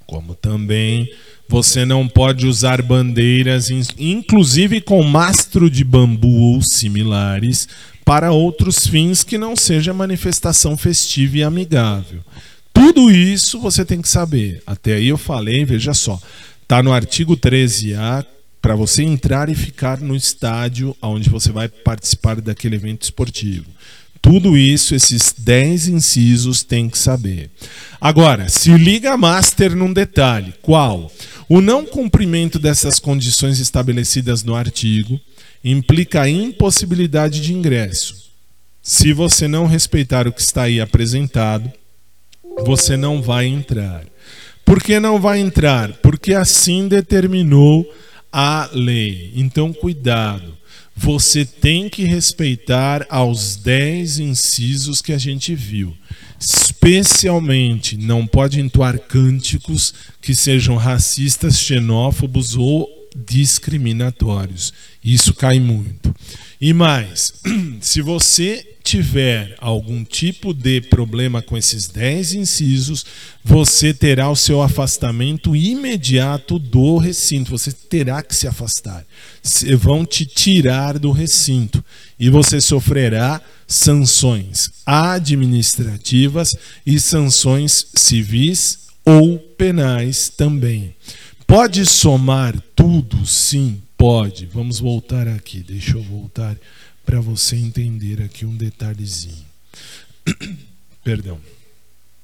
Como 0.07 0.34
também 0.34 1.07
você 1.52 1.84
não 1.84 2.08
pode 2.08 2.47
usar 2.47 2.82
bandeiras, 2.82 3.70
inclusive 3.99 4.80
com 4.80 5.04
mastro 5.04 5.70
de 5.70 5.84
bambu 5.84 6.54
ou 6.54 6.62
similares, 6.62 7.68
para 8.06 8.32
outros 8.32 8.88
fins 8.88 9.22
que 9.22 9.38
não 9.38 9.54
seja 9.54 9.93
manifestação 9.93 10.78
festiva 10.78 11.39
e 11.39 11.43
amigável. 11.43 12.22
Tudo 12.72 13.12
isso 13.12 13.60
você 13.60 13.84
tem 13.84 14.02
que 14.02 14.08
saber. 14.08 14.64
Até 14.66 14.93
aí 14.93 15.10
eu 15.10 15.18
falei, 15.18 15.66
veja 15.66 15.93
só, 15.93 16.18
está 16.64 16.82
no 16.82 16.93
artigo 16.93 17.36
13A, 17.36 18.26
para 18.62 18.74
você 18.74 19.04
entrar 19.04 19.49
e 19.49 19.56
ficar 19.56 19.99
no 19.99 20.16
estádio 20.16 20.95
onde 21.02 21.30
você 21.30 21.52
vai 21.52 21.68
participar 21.68 22.39
daquele 22.39 22.78
evento 22.78 23.02
esportivo. 23.02 23.66
Tudo 24.22 24.56
isso, 24.56 24.93
esses 24.93 25.34
10 25.38 25.88
incisos, 25.88 26.62
tem 26.62 26.88
que 26.88 26.97
saber. 26.97 27.49
Agora, 27.99 28.47
se 28.49 28.72
liga 28.72 29.18
master 29.18 29.76
num 29.76 29.91
detalhe. 29.91 30.54
Qual? 30.62 31.12
O 31.54 31.60
não 31.60 31.86
cumprimento 31.86 32.58
dessas 32.58 32.97
condições 32.97 33.60
estabelecidas 33.60 34.41
no 34.41 34.56
artigo 34.56 35.20
implica 35.62 36.22
a 36.22 36.30
impossibilidade 36.30 37.41
de 37.41 37.54
ingresso. 37.54 38.32
Se 38.82 39.12
você 39.12 39.49
não 39.49 39.66
respeitar 39.66 40.30
o 40.30 40.32
que 40.32 40.39
está 40.39 40.62
aí 40.62 40.80
apresentado, 40.80 41.70
você 42.64 42.95
não 42.95 43.22
vai 43.22 43.47
entrar. 43.47 44.06
Por 44.64 44.82
que 44.82 44.97
não 44.97 45.20
vai 45.20 45.41
entrar? 45.41 45.91
Porque 45.95 46.34
assim 46.34 46.88
determinou 46.88 47.86
a 48.32 48.70
lei. 48.72 49.34
Então, 49.36 49.74
cuidado. 49.74 50.58
Você 51.02 51.43
tem 51.43 51.89
que 51.89 52.04
respeitar 52.04 53.08
aos 53.10 53.56
10 53.56 54.20
incisos 54.20 55.02
que 55.02 55.12
a 55.12 55.18
gente 55.18 55.56
viu. 55.56 55.97
Especialmente, 56.39 57.97
não 57.97 58.28
pode 58.28 58.60
entoar 58.62 58.99
cânticos 58.99 59.95
que 60.22 60.36
sejam 60.36 60.78
racistas, 60.78 61.58
xenófobos 61.58 62.56
ou 62.56 62.88
discriminatórios. 63.16 64.72
Isso 65.04 65.34
cai 65.34 65.60
muito. 65.60 66.14
E 66.62 66.72
mais, 66.72 67.34
se 67.82 67.99
você 67.99 68.70
tiver 68.92 69.56
algum 69.58 70.04
tipo 70.04 70.54
de 70.54 70.82
problema 70.82 71.42
com 71.42 71.58
esses 71.58 71.88
10 71.88 72.34
incisos, 72.34 73.06
você 73.42 73.94
terá 73.94 74.30
o 74.30 74.36
seu 74.36 74.62
afastamento 74.62 75.56
imediato 75.56 76.60
do 76.60 76.98
recinto. 76.98 77.52
Você 77.52 77.72
terá 77.72 78.22
que 78.22 78.36
se 78.36 78.50
afastar. 78.50 79.06
Vão 79.80 80.06
te 80.06 80.26
tirar 80.26 81.00
do 81.00 81.10
recinto 81.12 81.82
e 82.20 82.30
você 82.30 82.60
sofrerá 82.60 83.39
sanções 83.66 84.70
administrativas 84.86 86.54
e 86.86 87.00
sanções 87.00 87.88
civis 87.96 88.88
ou 89.06 89.39
penais 89.39 90.28
também. 90.28 90.94
Pode 91.48 91.86
somar 91.86 92.62
tudo? 92.76 93.26
Sim, 93.26 93.82
pode. 93.96 94.48
Vamos 94.48 94.82
voltar 94.82 95.30
aqui. 95.30 95.64
Deixa 95.66 95.94
eu 95.94 96.04
voltar 96.04 96.58
para 97.06 97.20
você 97.20 97.56
entender 97.56 98.22
aqui 98.22 98.45
um 98.45 98.56
detalhezinho. 98.56 99.45
Perdão. 101.04 101.39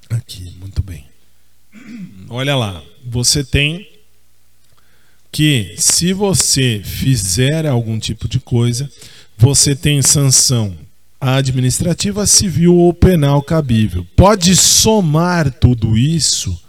Aqui, 0.09 0.55
muito 0.59 0.81
bem. 0.81 1.05
Olha 2.29 2.55
lá, 2.55 2.83
você 3.05 3.43
tem 3.43 3.87
que 5.31 5.75
se 5.77 6.13
você 6.13 6.81
fizer 6.83 7.65
algum 7.65 7.99
tipo 7.99 8.27
de 8.27 8.39
coisa, 8.39 8.89
você 9.37 9.75
tem 9.75 10.01
sanção 10.01 10.75
administrativa, 11.19 12.25
civil 12.25 12.75
ou 12.75 12.93
penal 12.93 13.41
cabível. 13.41 14.05
Pode 14.15 14.55
somar 14.55 15.51
tudo 15.51 15.97
isso? 15.97 16.59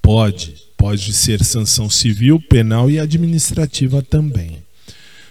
Pode. 0.00 0.54
Pode 0.76 1.12
ser 1.12 1.42
sanção 1.44 1.88
civil, 1.88 2.40
penal 2.40 2.90
e 2.90 2.98
administrativa 2.98 4.02
também. 4.02 4.62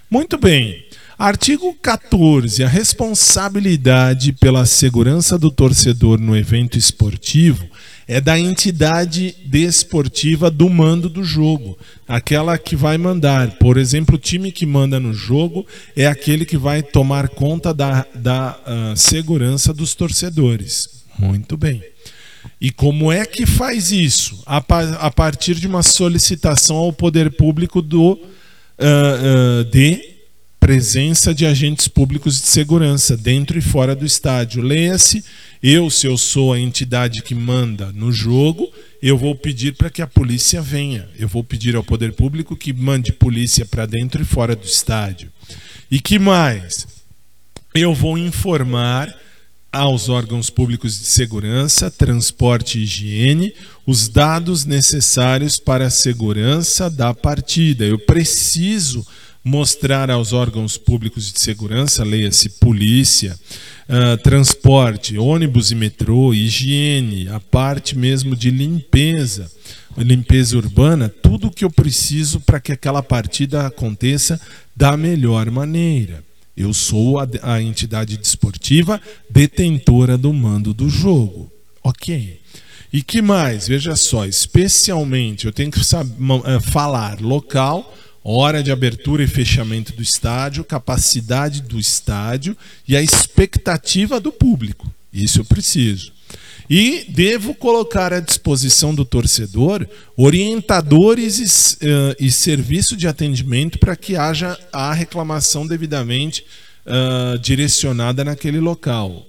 Muito 0.09 0.37
bem. 0.37 0.84
Artigo 1.17 1.73
14. 1.81 2.63
A 2.63 2.67
responsabilidade 2.67 4.33
pela 4.33 4.65
segurança 4.65 5.37
do 5.37 5.49
torcedor 5.49 6.19
no 6.19 6.35
evento 6.35 6.77
esportivo 6.77 7.65
é 8.07 8.19
da 8.19 8.37
entidade 8.37 9.33
desportiva 9.45 10.51
do 10.51 10.69
mando 10.69 11.09
do 11.09 11.23
jogo, 11.23 11.77
aquela 12.07 12.57
que 12.57 12.75
vai 12.75 12.97
mandar. 12.97 13.57
Por 13.57 13.77
exemplo, 13.77 14.15
o 14.15 14.19
time 14.19 14.51
que 14.51 14.65
manda 14.65 14.99
no 14.99 15.13
jogo 15.13 15.65
é 15.95 16.05
aquele 16.05 16.45
que 16.45 16.57
vai 16.57 16.83
tomar 16.83 17.29
conta 17.29 17.73
da, 17.73 18.05
da 18.13 18.59
uh, 18.59 18.97
segurança 18.97 19.73
dos 19.73 19.95
torcedores. 19.95 21.05
Muito 21.17 21.55
bem. 21.55 21.81
E 22.59 22.71
como 22.71 23.11
é 23.11 23.25
que 23.25 23.45
faz 23.45 23.91
isso? 23.91 24.43
A, 24.45 24.57
a 24.99 25.09
partir 25.09 25.55
de 25.55 25.65
uma 25.65 25.81
solicitação 25.81 26.75
ao 26.75 26.93
poder 26.93 27.31
público 27.31 27.81
do, 27.81 28.11
uh, 28.11 28.19
uh, 28.19 29.63
de 29.65 30.14
presença 30.65 31.31
de 31.31 31.45
agentes 31.45 31.87
públicos 31.87 32.41
de 32.41 32.47
segurança 32.47 33.15
dentro 33.15 33.55
e 33.55 33.61
fora 33.61 33.95
do 33.95 34.03
estádio. 34.03 34.63
Leia-se, 34.63 35.23
eu, 35.61 35.91
se 35.91 36.07
eu 36.07 36.17
sou 36.17 36.53
a 36.53 36.59
entidade 36.59 37.21
que 37.21 37.35
manda 37.35 37.91
no 37.91 38.11
jogo, 38.11 38.73
eu 38.99 39.15
vou 39.15 39.35
pedir 39.35 39.75
para 39.75 39.91
que 39.91 40.01
a 40.01 40.07
polícia 40.07 40.63
venha. 40.63 41.07
Eu 41.19 41.27
vou 41.27 41.43
pedir 41.43 41.75
ao 41.75 41.83
poder 41.83 42.13
público 42.13 42.57
que 42.57 42.73
mande 42.73 43.13
polícia 43.13 43.63
para 43.63 43.85
dentro 43.85 44.23
e 44.23 44.25
fora 44.25 44.55
do 44.55 44.65
estádio. 44.65 45.31
E 45.91 45.99
que 45.99 46.17
mais? 46.17 46.87
Eu 47.71 47.93
vou 47.93 48.17
informar 48.17 49.15
aos 49.71 50.09
órgãos 50.09 50.49
públicos 50.49 50.97
de 50.97 51.05
segurança, 51.05 51.91
transporte 51.91 52.79
e 52.79 52.83
higiene 52.85 53.53
os 53.85 54.07
dados 54.07 54.65
necessários 54.65 55.59
para 55.59 55.85
a 55.85 55.91
segurança 55.91 56.89
da 56.89 57.13
partida. 57.13 57.85
Eu 57.85 57.99
preciso 57.99 59.05
mostrar 59.45 60.09
aos 60.09 60.33
órgãos 60.33 60.75
públicos 60.75 61.31
de 61.31 61.39
segurança, 61.39 62.03
leia-se 62.03 62.49
polícia, 62.49 63.39
uh, 63.87 64.17
transporte, 64.23 65.19
ônibus 65.19 65.69
e 65.69 65.75
metrô, 65.75 66.33
higiene, 66.33 67.27
a 67.29 67.39
parte 67.39 67.95
mesmo 67.95 68.35
de 68.35 68.49
limpeza, 68.49 69.51
limpeza 69.95 70.57
urbana, 70.57 71.09
tudo 71.09 71.47
o 71.47 71.51
que 71.51 71.63
eu 71.63 71.69
preciso 71.69 72.39
para 72.39 72.59
que 72.59 72.71
aquela 72.71 73.03
partida 73.03 73.67
aconteça 73.67 74.41
da 74.75 74.97
melhor 74.97 75.51
maneira. 75.51 76.23
Eu 76.57 76.73
sou 76.73 77.19
a, 77.19 77.27
a 77.43 77.61
entidade 77.61 78.17
desportiva 78.17 78.99
detentora 79.29 80.17
do 80.17 80.33
mando 80.33 80.73
do 80.73 80.89
jogo. 80.89 81.51
Ok. 81.83 82.39
E 82.91 83.03
que 83.03 83.21
mais? 83.21 83.67
Veja 83.67 83.95
só, 83.95 84.25
especialmente 84.25 85.45
eu 85.45 85.51
tenho 85.51 85.69
que 85.69 85.83
saber, 85.83 86.15
uh, 86.19 86.61
falar 86.61 87.21
local 87.21 87.93
hora 88.27 88.63
de 88.63 88.71
abertura 88.71 89.23
e 89.23 89.27
fechamento 89.27 89.93
do 89.93 90.01
estádio, 90.01 90.63
capacidade 90.63 91.61
do 91.61 91.79
estádio 91.79 92.57
e 92.87 92.97
a 92.97 93.01
expectativa 93.01 94.19
do 94.19 94.31
público. 94.31 94.91
Isso 95.13 95.41
eu 95.41 95.45
preciso. 95.45 96.11
E 96.67 97.05
devo 97.09 97.53
colocar 97.53 98.11
à 98.11 98.19
disposição 98.19 98.95
do 98.95 99.05
torcedor 99.05 99.87
orientadores 100.17 101.37
e, 101.79 101.85
uh, 101.85 102.15
e 102.19 102.31
serviço 102.31 102.97
de 102.97 103.07
atendimento 103.07 103.77
para 103.77 103.95
que 103.95 104.15
haja 104.15 104.57
a 104.73 104.91
reclamação 104.91 105.67
devidamente 105.67 106.43
uh, 106.87 107.37
direcionada 107.37 108.23
naquele 108.23 108.59
local. 108.59 109.23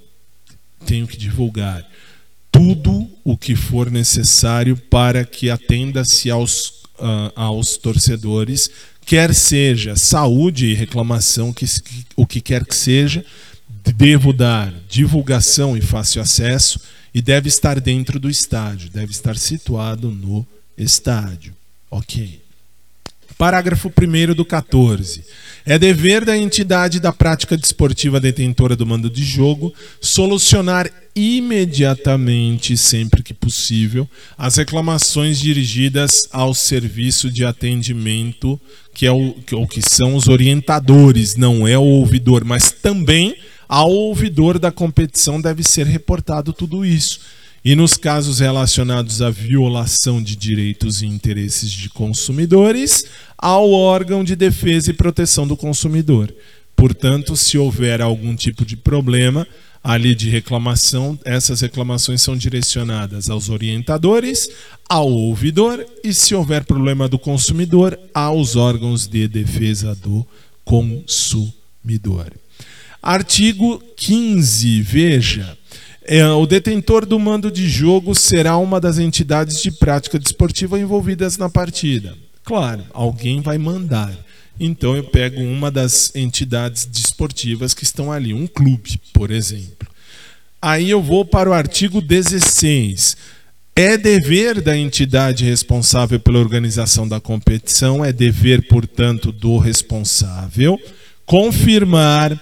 Tenho 0.86 1.06
que 1.06 1.18
divulgar 1.18 1.86
tudo 2.50 3.06
o 3.22 3.36
que 3.36 3.54
for 3.54 3.90
necessário 3.90 4.74
para 4.74 5.22
que 5.22 5.50
atenda-se 5.50 6.30
aos 6.30 6.85
uh, 6.98 7.32
aos 7.34 7.76
torcedores, 7.76 8.70
quer 9.04 9.34
seja 9.34 9.96
saúde 9.96 10.66
e 10.66 10.74
reclamação, 10.74 11.52
que, 11.52 11.66
o 12.16 12.26
que 12.26 12.40
quer 12.40 12.64
que 12.64 12.74
seja, 12.74 13.24
devo 13.96 14.32
dar 14.32 14.72
divulgação 14.88 15.76
e 15.76 15.80
fácil 15.80 16.20
acesso 16.20 16.80
e 17.14 17.22
deve 17.22 17.48
estar 17.48 17.80
dentro 17.80 18.18
do 18.18 18.28
estádio, 18.28 18.90
deve 18.90 19.12
estar 19.12 19.36
situado 19.36 20.10
no 20.10 20.46
estádio. 20.76 21.54
Ok. 21.90 22.45
Parágrafo 23.38 23.90
1 23.90 24.34
do 24.34 24.44
14. 24.44 25.22
É 25.64 25.78
dever 25.78 26.24
da 26.24 26.36
entidade 26.36 26.98
da 26.98 27.12
prática 27.12 27.56
desportiva 27.56 28.18
detentora 28.18 28.74
do 28.74 28.86
mando 28.86 29.10
de 29.10 29.24
jogo 29.24 29.74
solucionar 30.00 30.90
imediatamente, 31.14 32.76
sempre 32.76 33.22
que 33.22 33.34
possível, 33.34 34.08
as 34.38 34.56
reclamações 34.56 35.38
dirigidas 35.38 36.28
ao 36.32 36.54
serviço 36.54 37.30
de 37.30 37.44
atendimento, 37.44 38.60
que 38.94 39.06
é 39.06 39.10
o 39.10 39.66
que 39.66 39.82
são 39.82 40.14
os 40.14 40.28
orientadores, 40.28 41.36
não 41.36 41.66
é 41.66 41.76
o 41.76 41.82
ouvidor, 41.82 42.44
mas 42.44 42.70
também 42.70 43.36
ao 43.68 43.90
ouvidor 43.90 44.58
da 44.58 44.70
competição 44.70 45.40
deve 45.40 45.62
ser 45.62 45.86
reportado 45.86 46.52
tudo 46.52 46.84
isso. 46.84 47.20
E 47.66 47.74
nos 47.74 47.96
casos 47.96 48.38
relacionados 48.38 49.20
à 49.20 49.28
violação 49.28 50.22
de 50.22 50.36
direitos 50.36 51.02
e 51.02 51.06
interesses 51.06 51.68
de 51.68 51.88
consumidores, 51.88 53.06
ao 53.36 53.72
órgão 53.72 54.22
de 54.22 54.36
defesa 54.36 54.92
e 54.92 54.94
proteção 54.94 55.48
do 55.48 55.56
consumidor. 55.56 56.32
Portanto, 56.76 57.34
se 57.34 57.58
houver 57.58 58.00
algum 58.00 58.36
tipo 58.36 58.64
de 58.64 58.76
problema 58.76 59.44
ali 59.82 60.14
de 60.14 60.30
reclamação, 60.30 61.18
essas 61.24 61.60
reclamações 61.60 62.22
são 62.22 62.36
direcionadas 62.36 63.28
aos 63.28 63.48
orientadores, 63.48 64.48
ao 64.88 65.10
ouvidor 65.10 65.84
e, 66.04 66.14
se 66.14 66.36
houver 66.36 66.62
problema 66.62 67.08
do 67.08 67.18
consumidor, 67.18 67.98
aos 68.14 68.54
órgãos 68.54 69.08
de 69.08 69.26
defesa 69.26 69.92
do 69.92 70.24
consumidor. 70.64 72.32
Artigo 73.02 73.82
15, 73.96 74.82
veja. 74.82 75.58
É, 76.08 76.24
o 76.28 76.46
detentor 76.46 77.04
do 77.04 77.18
mando 77.18 77.50
de 77.50 77.68
jogo 77.68 78.14
será 78.14 78.56
uma 78.56 78.80
das 78.80 78.98
entidades 78.98 79.60
de 79.60 79.72
prática 79.72 80.18
desportiva 80.18 80.78
envolvidas 80.78 81.36
na 81.36 81.48
partida. 81.48 82.16
Claro, 82.44 82.84
alguém 82.92 83.40
vai 83.40 83.58
mandar. 83.58 84.16
então 84.58 84.96
eu 84.96 85.04
pego 85.04 85.40
uma 85.42 85.70
das 85.70 86.14
entidades 86.14 86.86
desportivas 86.86 87.74
que 87.74 87.84
estão 87.84 88.10
ali, 88.10 88.32
um 88.32 88.46
clube, 88.46 89.00
por 89.12 89.30
exemplo. 89.30 89.88
Aí 90.62 90.88
eu 90.88 91.02
vou 91.02 91.24
para 91.24 91.50
o 91.50 91.52
artigo 91.52 92.00
16. 92.00 93.16
É 93.74 93.98
dever 93.98 94.62
da 94.62 94.76
entidade 94.76 95.44
responsável 95.44 96.18
pela 96.18 96.38
organização 96.38 97.06
da 97.06 97.20
competição, 97.20 98.02
é 98.04 98.12
dever, 98.12 98.66
portanto, 98.68 99.30
do 99.30 99.58
responsável 99.58 100.80
confirmar 101.26 102.40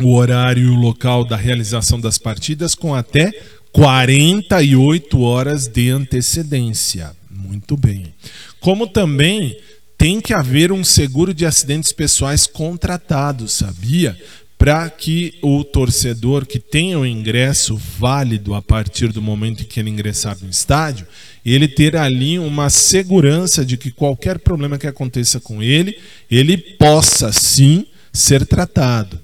o 0.00 0.14
horário 0.14 0.64
e 0.64 0.70
o 0.70 0.74
local 0.74 1.24
da 1.24 1.36
realização 1.36 2.00
das 2.00 2.18
partidas 2.18 2.74
com 2.74 2.94
até 2.94 3.32
48 3.72 5.20
horas 5.20 5.66
de 5.66 5.90
antecedência. 5.90 7.12
Muito 7.30 7.76
bem. 7.76 8.12
Como 8.60 8.86
também 8.86 9.56
tem 9.96 10.20
que 10.20 10.34
haver 10.34 10.72
um 10.72 10.84
seguro 10.84 11.32
de 11.32 11.46
acidentes 11.46 11.92
pessoais 11.92 12.46
contratado, 12.46 13.48
sabia? 13.48 14.18
Para 14.58 14.88
que 14.90 15.34
o 15.42 15.64
torcedor 15.64 16.46
que 16.46 16.58
tenha 16.58 16.98
o 16.98 17.06
ingresso 17.06 17.76
válido 17.76 18.54
a 18.54 18.62
partir 18.62 19.12
do 19.12 19.22
momento 19.22 19.62
em 19.62 19.66
que 19.66 19.80
ele 19.80 19.90
ingressar 19.90 20.36
no 20.40 20.48
estádio, 20.48 21.06
ele 21.44 21.66
ter 21.66 21.96
ali 21.96 22.38
uma 22.38 22.70
segurança 22.70 23.64
de 23.64 23.76
que 23.76 23.90
qualquer 23.90 24.38
problema 24.38 24.78
que 24.78 24.86
aconteça 24.86 25.40
com 25.40 25.62
ele, 25.62 25.98
ele 26.30 26.56
possa 26.56 27.32
sim 27.32 27.86
ser 28.12 28.46
tratado. 28.46 29.20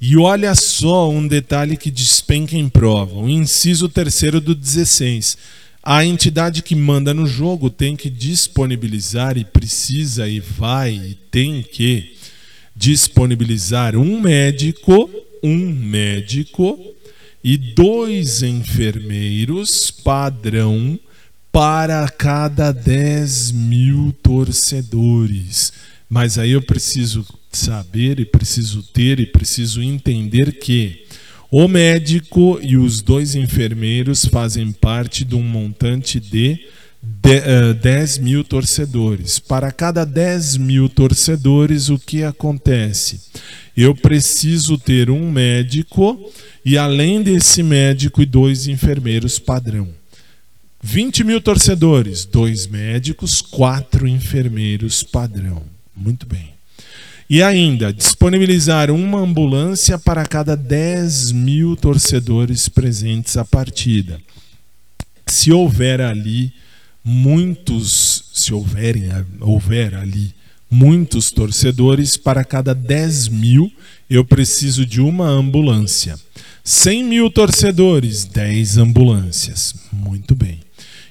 E 0.00 0.16
olha 0.16 0.54
só 0.54 1.10
um 1.10 1.26
detalhe 1.26 1.76
que 1.76 1.90
despenca 1.90 2.56
em 2.56 2.68
prova: 2.68 3.16
o 3.16 3.28
inciso 3.28 3.88
terceiro 3.88 4.40
do 4.40 4.54
16 4.54 5.36
a 5.82 6.04
entidade 6.04 6.62
que 6.62 6.74
manda 6.74 7.14
no 7.14 7.26
jogo 7.26 7.70
tem 7.70 7.96
que 7.96 8.10
disponibilizar 8.10 9.38
e 9.38 9.44
precisa 9.44 10.28
e 10.28 10.38
vai 10.38 10.92
e 10.92 11.14
tem 11.30 11.62
que 11.62 12.16
disponibilizar 12.76 13.96
um 13.96 14.20
médico, 14.20 15.10
um 15.42 15.72
médico 15.72 16.78
e 17.42 17.56
dois 17.56 18.42
enfermeiros 18.42 19.90
padrão 19.90 21.00
para 21.50 22.06
cada 22.10 22.72
10 22.72 23.52
mil 23.52 24.14
torcedores. 24.22 25.72
Mas 26.10 26.36
aí 26.36 26.50
eu 26.50 26.60
preciso 26.60 27.26
saber 27.52 28.20
e 28.20 28.24
preciso 28.24 28.82
ter 28.82 29.20
e 29.20 29.26
preciso 29.26 29.82
entender 29.82 30.52
que 30.58 31.04
o 31.50 31.66
médico 31.66 32.60
e 32.62 32.76
os 32.76 33.02
dois 33.02 33.34
enfermeiros 33.34 34.24
fazem 34.24 34.70
parte 34.70 35.24
de 35.24 35.34
um 35.34 35.42
montante 35.42 36.20
de 36.20 36.60
10 37.02 38.18
eh, 38.18 38.20
mil 38.20 38.44
torcedores. 38.44 39.38
Para 39.38 39.72
cada 39.72 40.04
10 40.04 40.58
mil 40.58 40.88
torcedores, 40.88 41.88
o 41.88 41.98
que 41.98 42.22
acontece? 42.22 43.20
Eu 43.76 43.94
preciso 43.94 44.78
ter 44.78 45.10
um 45.10 45.30
médico 45.30 46.30
e, 46.64 46.76
além 46.76 47.22
desse 47.22 47.62
médico, 47.62 48.22
e 48.22 48.26
dois 48.26 48.68
enfermeiros 48.68 49.38
padrão. 49.38 49.88
20 50.82 51.24
mil 51.24 51.40
torcedores, 51.40 52.24
dois 52.24 52.66
médicos, 52.66 53.40
quatro 53.40 54.06
enfermeiros 54.06 55.02
padrão. 55.02 55.62
Muito 55.96 56.26
bem. 56.26 56.59
E 57.30 57.44
ainda, 57.44 57.92
disponibilizar 57.92 58.90
uma 58.90 59.20
ambulância 59.20 59.96
para 59.96 60.26
cada 60.26 60.56
10 60.56 61.30
mil 61.30 61.76
torcedores 61.76 62.68
presentes 62.68 63.36
à 63.36 63.44
partida. 63.44 64.20
Se 65.28 65.52
houver 65.52 66.00
ali 66.00 66.52
muitos, 67.04 68.24
se 68.34 68.52
houverem, 68.52 69.04
houver 69.38 69.94
ali 69.94 70.34
muitos 70.68 71.30
torcedores, 71.30 72.16
para 72.16 72.42
cada 72.42 72.74
10 72.74 73.28
mil 73.28 73.72
eu 74.10 74.24
preciso 74.24 74.84
de 74.84 75.00
uma 75.00 75.28
ambulância. 75.28 76.18
100 76.64 77.04
mil 77.04 77.30
torcedores, 77.30 78.24
10 78.24 78.76
ambulâncias. 78.78 79.76
Muito 79.92 80.34
bem. 80.34 80.58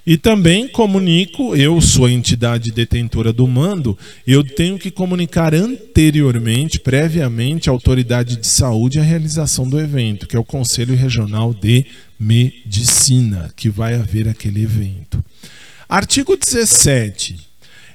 E 0.10 0.18
também 0.18 0.68
comunico, 0.68 1.56
eu 1.56 1.80
sou 1.80 2.08
a 2.08 2.12
entidade 2.12 2.72
detentora 2.72 3.32
do 3.32 3.46
mando, 3.46 3.96
eu 4.26 4.44
tenho 4.44 4.80
que 4.80 4.90
comunicar 4.90 5.54
anteriormente, 5.54 6.80
previamente, 6.80 7.70
à 7.70 7.72
autoridade 7.72 8.36
de 8.36 8.48
saúde 8.48 8.98
a 8.98 9.04
realização 9.04 9.70
do 9.70 9.80
evento, 9.80 10.26
que 10.26 10.36
é 10.36 10.40
o 10.40 10.44
Conselho 10.44 10.96
Regional 10.96 11.54
de 11.54 11.86
Medicina, 12.20 13.54
que 13.56 13.70
vai 13.70 13.94
haver 13.94 14.28
aquele 14.28 14.64
evento. 14.64 15.24
Artigo 15.88 16.36
17. 16.36 17.38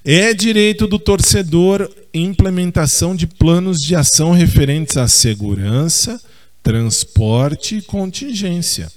É 0.05 0.33
direito 0.33 0.87
do 0.87 1.01
torcedor 1.01 1.91
implementação 2.15 3.17
de 3.17 3.27
planos 3.27 3.83
de 3.83 3.97
ação 3.97 4.31
referentes 4.31 4.97
à 4.97 5.09
segurança, 5.09 6.21
transporte 6.63 7.79
e 7.79 7.83
contingência. 7.83 8.89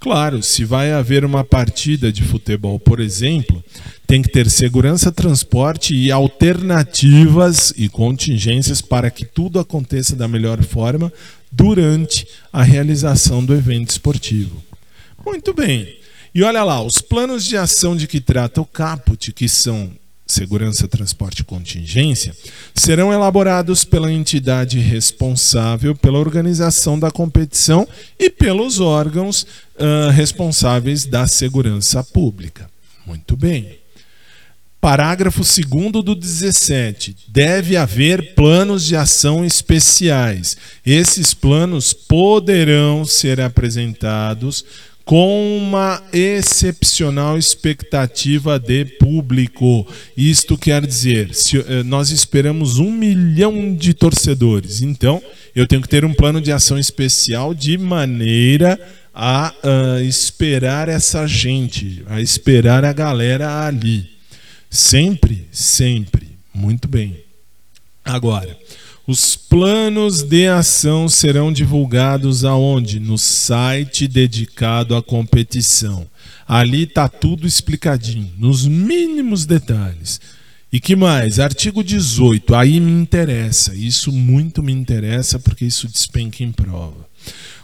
Claro, 0.00 0.42
se 0.42 0.64
vai 0.64 0.92
haver 0.92 1.24
uma 1.24 1.42
partida 1.42 2.12
de 2.12 2.22
futebol, 2.22 2.78
por 2.78 3.00
exemplo, 3.00 3.62
tem 4.06 4.22
que 4.22 4.28
ter 4.28 4.48
segurança, 4.48 5.10
transporte 5.10 5.92
e 5.92 6.12
alternativas 6.12 7.74
e 7.76 7.88
contingências 7.88 8.80
para 8.80 9.10
que 9.10 9.24
tudo 9.24 9.58
aconteça 9.58 10.14
da 10.14 10.28
melhor 10.28 10.62
forma 10.62 11.12
durante 11.50 12.28
a 12.52 12.62
realização 12.62 13.44
do 13.44 13.52
evento 13.52 13.90
esportivo. 13.90 14.62
Muito 15.26 15.52
bem. 15.52 15.98
E 16.32 16.44
olha 16.44 16.62
lá, 16.62 16.80
os 16.80 17.00
planos 17.00 17.44
de 17.44 17.56
ação 17.56 17.96
de 17.96 18.06
que 18.06 18.20
trata 18.20 18.60
o 18.60 18.66
caput, 18.66 19.32
que 19.32 19.48
são 19.48 19.90
segurança, 20.28 20.86
transporte 20.86 21.40
e 21.40 21.44
contingência, 21.44 22.36
serão 22.74 23.12
elaborados 23.12 23.84
pela 23.84 24.12
entidade 24.12 24.78
responsável 24.78 25.94
pela 25.94 26.18
organização 26.18 26.98
da 26.98 27.10
competição 27.10 27.88
e 28.18 28.28
pelos 28.28 28.78
órgãos 28.78 29.42
uh, 29.42 30.10
responsáveis 30.12 31.06
da 31.06 31.26
segurança 31.26 32.04
pública. 32.04 32.70
Muito 33.06 33.36
bem. 33.36 33.78
Parágrafo 34.80 35.42
2 35.42 36.04
do 36.04 36.14
17. 36.14 37.16
Deve 37.26 37.76
haver 37.76 38.34
planos 38.34 38.84
de 38.84 38.94
ação 38.94 39.44
especiais. 39.44 40.56
Esses 40.86 41.34
planos 41.34 41.92
poderão 41.92 43.04
ser 43.04 43.40
apresentados 43.40 44.64
com 45.08 45.56
uma 45.56 46.02
excepcional 46.12 47.38
expectativa 47.38 48.58
de 48.58 48.84
público. 48.84 49.86
Isto 50.14 50.58
quer 50.58 50.86
dizer, 50.86 51.34
se 51.34 51.56
eh, 51.56 51.82
nós 51.82 52.10
esperamos 52.10 52.78
um 52.78 52.90
milhão 52.90 53.74
de 53.74 53.94
torcedores, 53.94 54.82
então 54.82 55.22
eu 55.56 55.66
tenho 55.66 55.80
que 55.80 55.88
ter 55.88 56.04
um 56.04 56.12
plano 56.12 56.42
de 56.42 56.52
ação 56.52 56.78
especial 56.78 57.54
de 57.54 57.78
maneira 57.78 58.78
a 59.14 59.54
uh, 59.64 60.02
esperar 60.02 60.90
essa 60.90 61.26
gente, 61.26 62.04
a 62.06 62.20
esperar 62.20 62.84
a 62.84 62.92
galera 62.92 63.66
ali. 63.66 64.10
Sempre, 64.68 65.48
sempre. 65.50 66.28
Muito 66.52 66.86
bem. 66.86 67.16
Agora, 68.04 68.54
os 69.08 69.34
planos 69.34 70.22
de 70.22 70.48
ação 70.48 71.08
serão 71.08 71.50
divulgados 71.50 72.44
aonde? 72.44 73.00
No 73.00 73.16
site 73.16 74.06
dedicado 74.06 74.94
à 74.94 75.02
competição. 75.02 76.06
Ali 76.46 76.82
está 76.82 77.08
tudo 77.08 77.46
explicadinho, 77.46 78.30
nos 78.36 78.66
mínimos 78.66 79.46
detalhes. 79.46 80.20
E 80.70 80.78
que 80.78 80.94
mais? 80.94 81.40
Artigo 81.40 81.82
18. 81.82 82.54
Aí 82.54 82.78
me 82.78 82.92
interessa. 82.92 83.74
Isso 83.74 84.12
muito 84.12 84.62
me 84.62 84.74
interessa 84.74 85.38
porque 85.38 85.64
isso 85.64 85.88
despenca 85.88 86.44
em 86.44 86.52
prova. 86.52 87.08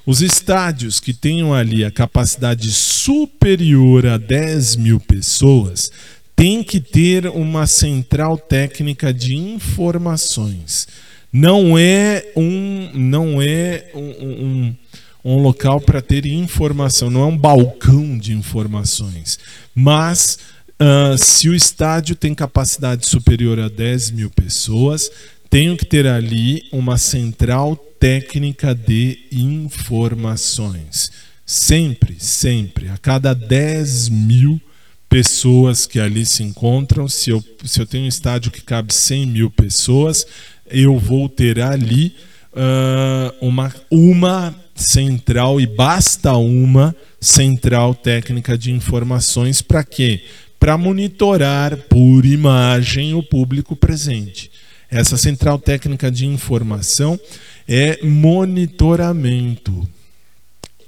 Os 0.06 0.22
estádios 0.22 0.98
que 0.98 1.12
tenham 1.12 1.52
ali 1.52 1.84
a 1.84 1.90
capacidade 1.90 2.72
superior 2.72 4.06
a 4.06 4.16
10 4.16 4.76
mil 4.76 4.98
pessoas 4.98 5.90
têm 6.34 6.64
que 6.64 6.80
ter 6.80 7.26
uma 7.26 7.66
central 7.66 8.38
técnica 8.38 9.12
de 9.12 9.36
informações 9.36 10.88
não 11.34 11.76
é 11.76 12.30
um, 12.36 12.90
não 12.94 13.42
é 13.42 13.90
um, 13.92 14.00
um, 14.00 14.76
um 15.24 15.42
local 15.42 15.80
para 15.80 16.00
ter 16.00 16.26
informação, 16.26 17.10
não 17.10 17.22
é 17.22 17.26
um 17.26 17.36
balcão 17.36 18.16
de 18.16 18.32
informações. 18.32 19.40
Mas 19.74 20.38
uh, 20.80 21.18
se 21.18 21.48
o 21.48 21.54
estádio 21.54 22.14
tem 22.14 22.36
capacidade 22.36 23.08
superior 23.08 23.58
a 23.58 23.68
10 23.68 24.12
mil 24.12 24.30
pessoas, 24.30 25.10
tenho 25.50 25.76
que 25.76 25.84
ter 25.84 26.06
ali 26.06 26.68
uma 26.70 26.96
central 26.96 27.74
técnica 27.98 28.72
de 28.72 29.26
informações. 29.32 31.10
Sempre, 31.44 32.14
sempre, 32.20 32.88
a 32.90 32.96
cada 32.96 33.34
10 33.34 34.08
mil 34.08 34.60
pessoas 35.08 35.84
que 35.84 35.98
ali 35.98 36.24
se 36.24 36.44
encontram, 36.44 37.08
se 37.08 37.30
eu, 37.30 37.44
se 37.64 37.80
eu 37.80 37.86
tenho 37.86 38.04
um 38.04 38.08
estádio 38.08 38.52
que 38.52 38.62
cabe 38.62 38.94
100 38.94 39.26
mil 39.26 39.50
pessoas, 39.50 40.26
eu 40.74 40.98
vou 40.98 41.28
ter 41.28 41.60
ali 41.60 42.14
uh, 42.52 43.46
uma, 43.46 43.72
uma 43.90 44.54
central, 44.74 45.60
e 45.60 45.66
basta 45.66 46.36
uma 46.36 46.94
central 47.20 47.94
técnica 47.94 48.58
de 48.58 48.72
informações 48.72 49.62
para 49.62 49.84
quê? 49.84 50.24
Para 50.58 50.76
monitorar 50.76 51.76
por 51.76 52.24
imagem 52.24 53.14
o 53.14 53.22
público 53.22 53.76
presente. 53.76 54.50
Essa 54.90 55.16
central 55.16 55.58
técnica 55.58 56.10
de 56.10 56.26
informação 56.26 57.18
é 57.66 58.04
monitoramento. 58.04 59.86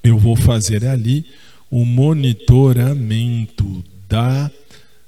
Eu 0.03 0.19
vou 0.19 0.37
fazer 0.37 0.85
ali 0.87 1.25
o 1.71 1.85
monitoramento 1.85 3.85
da, 4.09 4.51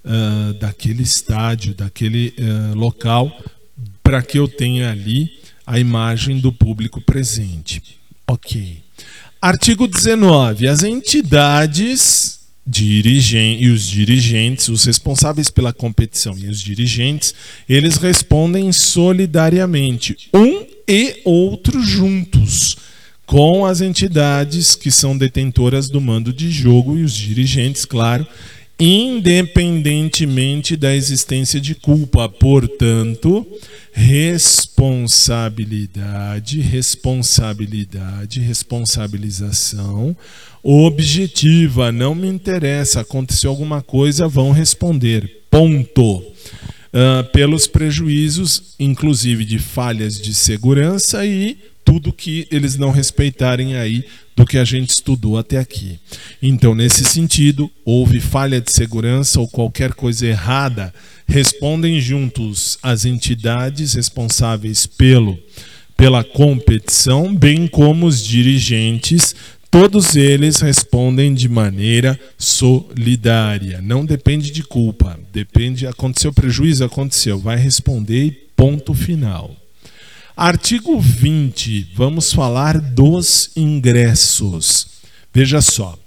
uh, 0.05 0.55
daquele 0.55 1.03
estádio, 1.03 1.75
daquele 1.75 2.35
uh, 2.39 2.77
local, 2.77 3.33
para 4.09 4.23
que 4.23 4.39
eu 4.39 4.49
tenha 4.49 4.91
ali 4.91 5.31
a 5.67 5.79
imagem 5.79 6.39
do 6.39 6.51
público 6.51 6.99
presente. 6.99 7.83
Ok. 8.27 8.79
Artigo 9.39 9.87
19. 9.87 10.67
As 10.67 10.83
entidades 10.83 12.41
dirigem, 12.67 13.63
e 13.63 13.69
os 13.69 13.87
dirigentes, 13.87 14.71
os 14.71 14.85
responsáveis 14.85 15.51
pela 15.51 15.75
competição 15.75 16.35
e 16.39 16.49
os 16.49 16.59
dirigentes, 16.59 17.35
eles 17.69 17.99
respondem 17.99 18.73
solidariamente, 18.73 20.17
um 20.33 20.65
e 20.89 21.21
outro 21.23 21.83
juntos, 21.83 22.79
com 23.27 23.67
as 23.67 23.83
entidades 23.83 24.75
que 24.75 24.91
são 24.91 25.19
detentoras 25.19 25.91
do 25.91 26.01
mando 26.01 26.33
de 26.33 26.51
jogo 26.51 26.97
e 26.97 27.03
os 27.03 27.13
dirigentes, 27.13 27.85
claro, 27.85 28.27
independentemente 28.79 30.77
da 30.77 30.95
existência 30.95 31.59
de 31.61 31.75
culpa. 31.75 32.29
Portanto, 32.29 33.45
responsabilidade, 33.93 36.61
responsabilidade, 36.61 38.39
responsabilização 38.41 40.17
objetiva. 40.63 41.91
Não 41.91 42.15
me 42.15 42.29
interessa, 42.29 43.01
aconteceu 43.01 43.51
alguma 43.51 43.83
coisa, 43.83 44.29
vão 44.29 44.53
responder. 44.53 45.43
Ponto. 45.51 46.23
Uh, 46.89 47.23
pelos 47.33 47.67
prejuízos, 47.67 48.75
inclusive 48.81 49.45
de 49.45 49.59
falhas 49.59 50.19
de 50.19 50.33
segurança 50.33 51.27
e 51.27 51.59
tudo 51.89 52.12
que 52.12 52.47
eles 52.51 52.77
não 52.77 52.90
respeitarem 52.90 53.74
aí 53.74 54.05
do 54.36 54.44
que 54.44 54.59
a 54.59 54.65
gente 54.65 54.90
estudou 54.90 55.39
até 55.39 55.56
aqui. 55.56 55.98
Então, 56.43 56.74
nesse 56.74 57.02
sentido, 57.02 57.70
houve 57.82 58.20
falha 58.20 58.60
de 58.60 58.70
segurança 58.70 59.40
ou 59.40 59.48
qualquer 59.48 59.94
coisa 59.94 60.27
errada, 60.27 60.93
respondem 61.27 61.98
juntos 61.98 62.77
as 62.82 63.06
entidades 63.06 63.94
responsáveis 63.94 64.85
pelo 64.85 65.39
pela 65.97 66.23
competição, 66.23 67.35
bem 67.35 67.66
como 67.66 68.06
os 68.06 68.23
dirigentes, 68.23 69.35
todos 69.70 70.15
eles 70.15 70.60
respondem 70.60 71.32
de 71.32 71.48
maneira 71.48 72.20
solidária. 72.36 73.81
Não 73.82 74.05
depende 74.05 74.51
de 74.52 74.62
culpa, 74.62 75.19
depende 75.32 75.86
aconteceu 75.86 76.35
prejuízo, 76.35 76.85
aconteceu, 76.85 77.39
vai 77.39 77.56
responder 77.56 78.51
ponto 78.55 78.93
final. 78.93 79.56
Artigo 80.39 81.01
20, 81.01 81.89
vamos 81.97 82.32
falar 82.32 82.81
dos 82.81 83.51
ingressos. 83.56 84.86
Veja 85.35 85.60
só. 85.60 85.98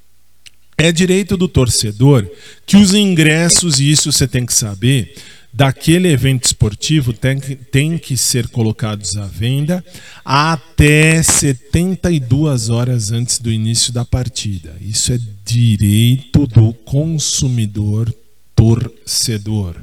É 0.77 0.89
direito 0.89 1.35
do 1.35 1.49
torcedor 1.49 2.25
que 2.65 2.77
os 2.77 2.93
ingressos, 2.93 3.81
e 3.81 3.91
isso 3.91 4.09
você 4.09 4.25
tem 4.25 4.45
que 4.45 4.53
saber, 4.53 5.15
daquele 5.51 6.07
evento 6.07 6.45
esportivo 6.45 7.11
tem 7.11 7.41
tem 7.41 7.97
que 7.97 8.15
ser 8.15 8.47
colocados 8.47 9.17
à 9.17 9.25
venda 9.25 9.83
até 10.23 11.21
72 11.21 12.69
horas 12.69 13.11
antes 13.11 13.37
do 13.37 13.51
início 13.51 13.91
da 13.91 14.05
partida. 14.05 14.73
Isso 14.79 15.11
é 15.11 15.19
direito 15.43 16.47
do 16.47 16.71
consumidor 16.71 18.09
torcedor. 18.55 19.75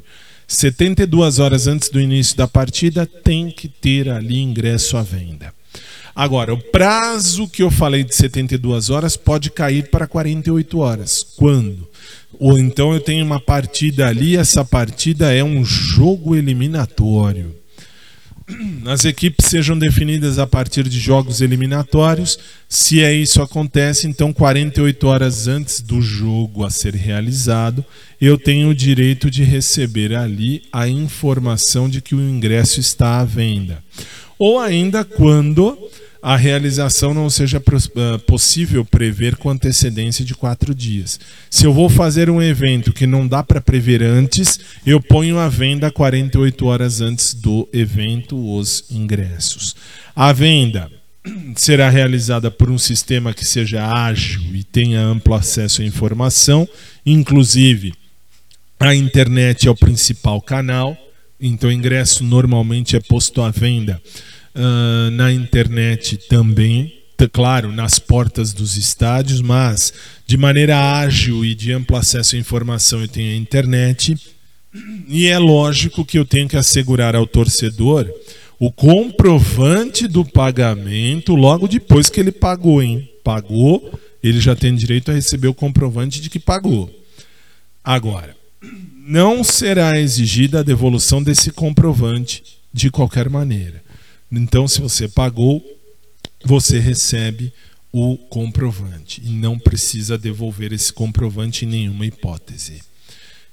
72 0.48 1.38
horas 1.38 1.66
antes 1.66 1.90
do 1.90 2.00
início 2.00 2.34
da 2.34 2.48
partida 2.48 3.04
tem 3.04 3.50
que 3.50 3.68
ter 3.68 4.08
ali 4.08 4.40
ingresso 4.40 4.96
à 4.96 5.02
venda. 5.02 5.52
Agora, 6.16 6.54
o 6.54 6.58
prazo 6.58 7.46
que 7.46 7.62
eu 7.62 7.70
falei 7.70 8.02
de 8.02 8.14
72 8.14 8.88
horas 8.88 9.14
pode 9.14 9.50
cair 9.50 9.90
para 9.90 10.06
48 10.06 10.78
horas. 10.78 11.22
Quando? 11.36 11.86
Ou 12.40 12.58
então 12.58 12.94
eu 12.94 13.00
tenho 13.00 13.24
uma 13.24 13.38
partida 13.38 14.08
ali, 14.08 14.38
essa 14.38 14.64
partida 14.64 15.32
é 15.32 15.44
um 15.44 15.62
jogo 15.62 16.34
eliminatório 16.34 17.54
as 18.86 19.04
equipes 19.04 19.46
sejam 19.46 19.78
definidas 19.78 20.38
a 20.38 20.46
partir 20.46 20.88
de 20.88 20.98
jogos 20.98 21.40
eliminatórios. 21.40 22.38
Se 22.68 23.02
é 23.02 23.12
isso 23.12 23.42
acontece, 23.42 24.06
então 24.06 24.32
48 24.32 25.06
horas 25.06 25.48
antes 25.48 25.80
do 25.80 26.00
jogo 26.00 26.64
a 26.64 26.70
ser 26.70 26.94
realizado, 26.94 27.84
eu 28.20 28.38
tenho 28.38 28.70
o 28.70 28.74
direito 28.74 29.30
de 29.30 29.44
receber 29.44 30.14
ali 30.14 30.62
a 30.72 30.88
informação 30.88 31.88
de 31.88 32.00
que 32.00 32.14
o 32.14 32.20
ingresso 32.20 32.80
está 32.80 33.20
à 33.20 33.24
venda. 33.24 33.82
Ou 34.38 34.58
ainda 34.58 35.04
quando 35.04 35.76
a 36.22 36.36
realização 36.36 37.14
não 37.14 37.30
seja 37.30 37.62
ah, 37.62 38.18
possível 38.26 38.84
prever 38.84 39.36
com 39.36 39.50
antecedência 39.50 40.24
de 40.24 40.34
quatro 40.34 40.74
dias. 40.74 41.18
Se 41.50 41.64
eu 41.64 41.72
vou 41.72 41.88
fazer 41.88 42.28
um 42.28 42.42
evento 42.42 42.92
que 42.92 43.06
não 43.06 43.26
dá 43.26 43.42
para 43.42 43.60
prever 43.60 44.02
antes, 44.02 44.58
eu 44.84 45.00
ponho 45.00 45.38
à 45.38 45.48
venda 45.48 45.90
48 45.90 46.66
horas 46.66 47.00
antes 47.00 47.34
do 47.34 47.68
evento 47.72 48.36
os 48.56 48.84
ingressos. 48.90 49.76
A 50.14 50.32
venda 50.32 50.90
será 51.54 51.88
realizada 51.88 52.50
por 52.50 52.70
um 52.70 52.78
sistema 52.78 53.32
que 53.32 53.44
seja 53.44 53.86
ágil 53.86 54.42
e 54.54 54.64
tenha 54.64 55.00
amplo 55.00 55.34
acesso 55.34 55.82
à 55.82 55.84
informação, 55.84 56.68
inclusive 57.04 57.94
a 58.80 58.94
internet 58.94 59.66
é 59.66 59.70
o 59.70 59.76
principal 59.76 60.40
canal, 60.40 60.96
então 61.40 61.68
o 61.68 61.72
ingresso 61.72 62.24
normalmente 62.24 62.96
é 62.96 63.00
posto 63.00 63.42
à 63.42 63.50
venda 63.50 64.00
uh, 64.58 65.10
na 65.12 65.32
internet 65.32 66.16
também, 66.28 66.92
claro, 67.32 67.72
nas 67.72 67.98
portas 67.98 68.52
dos 68.52 68.76
estádios, 68.76 69.40
mas 69.40 69.92
de 70.26 70.36
maneira 70.36 70.98
ágil 70.98 71.44
e 71.44 71.54
de 71.54 71.72
amplo 71.72 71.96
acesso 71.96 72.36
à 72.36 72.38
informação 72.38 73.00
eu 73.00 73.08
tenho 73.08 73.32
a 73.32 73.36
internet. 73.36 74.16
E 75.08 75.26
é 75.26 75.38
lógico 75.38 76.04
que 76.04 76.18
eu 76.18 76.24
tenho 76.24 76.48
que 76.48 76.56
assegurar 76.56 77.16
ao 77.16 77.26
torcedor 77.26 78.08
o 78.58 78.70
comprovante 78.70 80.06
do 80.06 80.24
pagamento 80.24 81.34
logo 81.34 81.68
depois 81.68 82.10
que 82.10 82.20
ele 82.20 82.32
pagou, 82.32 82.82
hein? 82.82 83.08
Pagou, 83.24 83.98
ele 84.22 84.40
já 84.40 84.54
tem 84.54 84.74
direito 84.74 85.10
a 85.10 85.14
receber 85.14 85.48
o 85.48 85.54
comprovante 85.54 86.20
de 86.20 86.28
que 86.28 86.38
pagou. 86.38 86.90
Agora, 87.82 88.36
não 89.06 89.42
será 89.42 89.98
exigida 89.98 90.60
a 90.60 90.62
devolução 90.62 91.22
desse 91.22 91.50
comprovante 91.50 92.42
de 92.72 92.90
qualquer 92.90 93.30
maneira. 93.30 93.82
Então, 94.30 94.68
se 94.68 94.80
você 94.80 95.08
pagou, 95.08 95.64
você 96.44 96.78
recebe 96.78 97.52
o 97.92 98.16
comprovante 98.16 99.22
e 99.24 99.30
não 99.30 99.58
precisa 99.58 100.18
devolver 100.18 100.72
esse 100.72 100.92
comprovante 100.92 101.64
em 101.64 101.68
nenhuma 101.68 102.06
hipótese. 102.06 102.82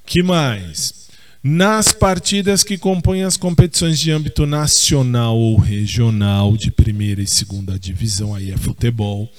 Que 0.04 0.22
mais? 0.22 1.06
Nas 1.42 1.92
partidas 1.92 2.64
que 2.64 2.76
compõem 2.76 3.22
as 3.22 3.36
competições 3.36 4.00
de 4.00 4.10
âmbito 4.10 4.46
nacional 4.46 5.38
ou 5.38 5.56
regional 5.56 6.56
de 6.56 6.70
primeira 6.70 7.22
e 7.22 7.26
segunda 7.26 7.78
divisão, 7.78 8.34
aí 8.34 8.50
é 8.50 8.56
futebol, 8.56 9.30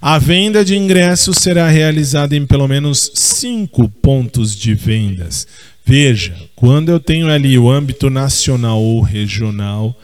a 0.00 0.18
venda 0.18 0.62
de 0.62 0.76
ingressos 0.76 1.38
será 1.38 1.68
realizada 1.68 2.36
em 2.36 2.46
pelo 2.46 2.68
menos 2.68 3.10
cinco 3.14 3.88
pontos 3.88 4.54
de 4.54 4.74
vendas. 4.74 5.46
Veja, 5.84 6.36
quando 6.54 6.90
eu 6.90 7.00
tenho 7.00 7.28
ali 7.28 7.58
o 7.58 7.70
âmbito 7.70 8.10
nacional 8.10 8.82
ou 8.82 9.00
regional, 9.00 9.98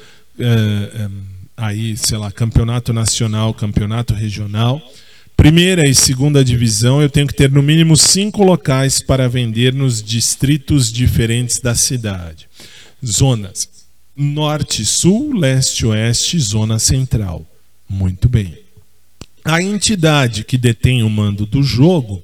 aí, 1.57 1.97
sei 1.97 2.19
lá, 2.19 2.31
campeonato 2.31 2.93
nacional, 2.93 3.53
campeonato 3.55 4.15
regional, 4.15 4.81
primeira 5.37 5.89
e 5.89 5.95
segunda 5.95 6.45
divisão, 6.45 7.01
eu 7.01 7.09
tenho 7.09 7.27
que 7.27 7.35
ter 7.35 7.51
no 7.51 7.63
mínimo 7.63 7.97
cinco 7.97 8.43
locais 8.43 9.03
para 9.03 9.29
vender 9.29 9.73
nos 9.75 10.03
distritos 10.03 10.93
diferentes 10.93 11.61
da 11.61 11.75
cidade. 11.75 12.49
Zonas 13.05 13.81
norte, 14.21 14.85
sul, 14.85 15.33
leste, 15.35 15.87
oeste, 15.87 16.39
zona 16.39 16.79
central. 16.79 17.47
Muito 17.89 18.29
bem. 18.29 18.59
A 19.43 19.63
entidade 19.63 20.45
que 20.45 20.59
detém 20.59 21.03
o 21.03 21.09
mando 21.09 21.47
do 21.47 21.63
jogo 21.63 22.23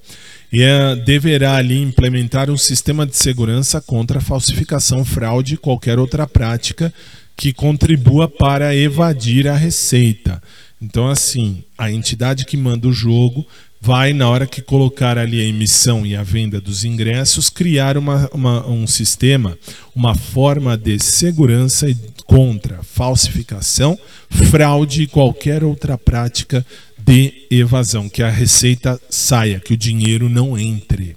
é, 0.52 0.94
deverá 0.96 1.56
ali 1.56 1.80
implementar 1.80 2.50
um 2.50 2.58
sistema 2.58 3.06
de 3.06 3.16
segurança 3.16 3.80
contra 3.80 4.20
falsificação, 4.20 5.04
fraude 5.04 5.54
e 5.54 5.58
qualquer 5.58 5.98
outra 5.98 6.26
prática 6.26 6.92
que 7.36 7.52
contribua 7.52 8.28
para 8.28 8.74
evadir 8.74 9.46
a 9.46 9.54
receita. 9.54 10.42
Então, 10.80 11.08
assim, 11.08 11.62
a 11.76 11.90
entidade 11.90 12.44
que 12.44 12.56
manda 12.56 12.88
o 12.88 12.92
jogo 12.92 13.46
vai, 13.80 14.12
na 14.12 14.28
hora 14.28 14.46
que 14.46 14.62
colocar 14.62 15.18
ali 15.18 15.40
a 15.40 15.44
emissão 15.44 16.04
e 16.04 16.16
a 16.16 16.22
venda 16.22 16.60
dos 16.60 16.84
ingressos, 16.84 17.48
criar 17.48 17.96
uma, 17.96 18.28
uma, 18.32 18.66
um 18.66 18.86
sistema, 18.86 19.56
uma 19.94 20.14
forma 20.14 20.76
de 20.76 20.98
segurança 20.98 21.86
contra 22.24 22.82
falsificação, 22.82 23.98
fraude 24.50 25.02
e 25.02 25.06
qualquer 25.06 25.62
outra 25.62 25.96
prática 25.96 26.64
de 26.98 27.46
evasão, 27.50 28.08
que 28.08 28.22
a 28.22 28.30
receita 28.30 29.00
saia, 29.08 29.60
que 29.60 29.74
o 29.74 29.76
dinheiro 29.76 30.28
não 30.28 30.58
entre. 30.58 31.16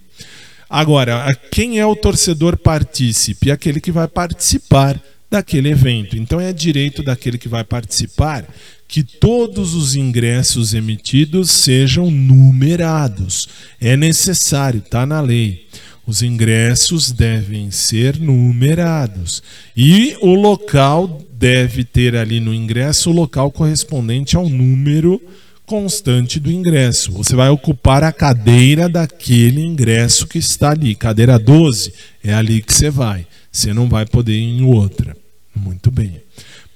Agora, 0.69 1.35
quem 1.51 1.79
é 1.79 1.85
o 1.85 1.95
torcedor 1.95 2.55
partícipe? 2.55 3.49
Aquele 3.49 3.81
que 3.81 3.91
vai 3.91 4.07
participar 4.07 5.01
daquele 5.29 5.69
evento. 5.69 6.17
Então 6.17 6.39
é 6.39 6.51
direito 6.51 7.03
daquele 7.03 7.37
que 7.37 7.47
vai 7.47 7.63
participar 7.63 8.45
que 8.87 9.03
todos 9.03 9.75
os 9.75 9.95
ingressos 9.95 10.73
emitidos 10.73 11.51
sejam 11.51 12.09
numerados. 12.09 13.47
É 13.79 13.95
necessário, 13.95 14.79
está 14.79 15.05
na 15.05 15.21
lei. 15.21 15.67
Os 16.07 16.23
ingressos 16.23 17.11
devem 17.11 17.69
ser 17.69 18.19
numerados. 18.19 19.43
E 19.77 20.17
o 20.21 20.33
local 20.33 21.21
deve 21.31 21.83
ter 21.83 22.15
ali 22.15 22.39
no 22.39 22.51
ingresso 22.51 23.11
o 23.11 23.13
local 23.13 23.51
correspondente 23.51 24.35
ao 24.35 24.49
número 24.49 25.21
constante 25.67 26.39
do 26.39 26.51
ingresso. 26.51 27.11
Você 27.11 27.35
vai 27.35 27.49
ocupar 27.49 28.03
a 28.03 28.11
cadeira 28.11 28.89
daquele 28.89 29.61
ingresso 29.61 30.25
que 30.25 30.39
está 30.39 30.71
ali. 30.71 30.95
Cadeira 30.95 31.37
12 31.37 31.93
é 32.23 32.33
ali 32.33 32.59
que 32.59 32.73
você 32.73 32.89
vai. 32.89 33.27
Você 33.51 33.71
não 33.71 33.87
vai 33.87 34.03
poder 34.03 34.33
ir 34.33 34.59
em 34.59 34.63
outra. 34.63 35.15
Muito 35.55 35.91
bem. 35.91 36.21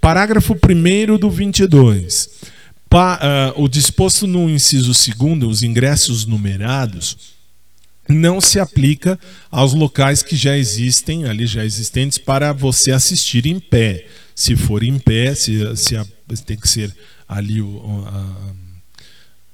Parágrafo 0.01 0.53
1 0.53 1.17
do 1.17 1.29
22. 1.29 2.29
Pa, 2.89 3.19
uh, 3.57 3.63
o 3.63 3.67
disposto 3.67 4.27
no 4.27 4.49
inciso 4.49 4.91
2, 4.91 5.43
os 5.43 5.63
ingressos 5.63 6.25
numerados, 6.25 7.17
não 8.07 8.41
se 8.41 8.59
aplica 8.59 9.17
aos 9.49 9.73
locais 9.73 10.21
que 10.21 10.35
já 10.35 10.57
existem, 10.57 11.25
ali 11.25 11.45
já 11.45 11.65
existentes, 11.65 12.17
para 12.17 12.53
você 12.53 12.91
assistir 12.91 13.45
em 13.45 13.59
pé. 13.59 14.05
Se 14.35 14.55
for 14.55 14.83
em 14.83 14.99
pé, 14.99 15.33
se, 15.33 15.75
se 15.75 15.95
a, 15.95 16.05
tem 16.45 16.57
que 16.57 16.67
ser 16.67 16.95
ali 17.27 17.61
o, 17.61 18.05
a, 18.07 18.53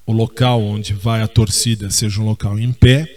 o 0.05 0.11
local 0.11 0.61
onde 0.61 0.93
vai 0.93 1.21
a 1.21 1.27
torcida, 1.27 1.91
seja 1.91 2.19
um 2.21 2.25
local 2.25 2.57
em 2.57 2.73
pé, 2.73 3.07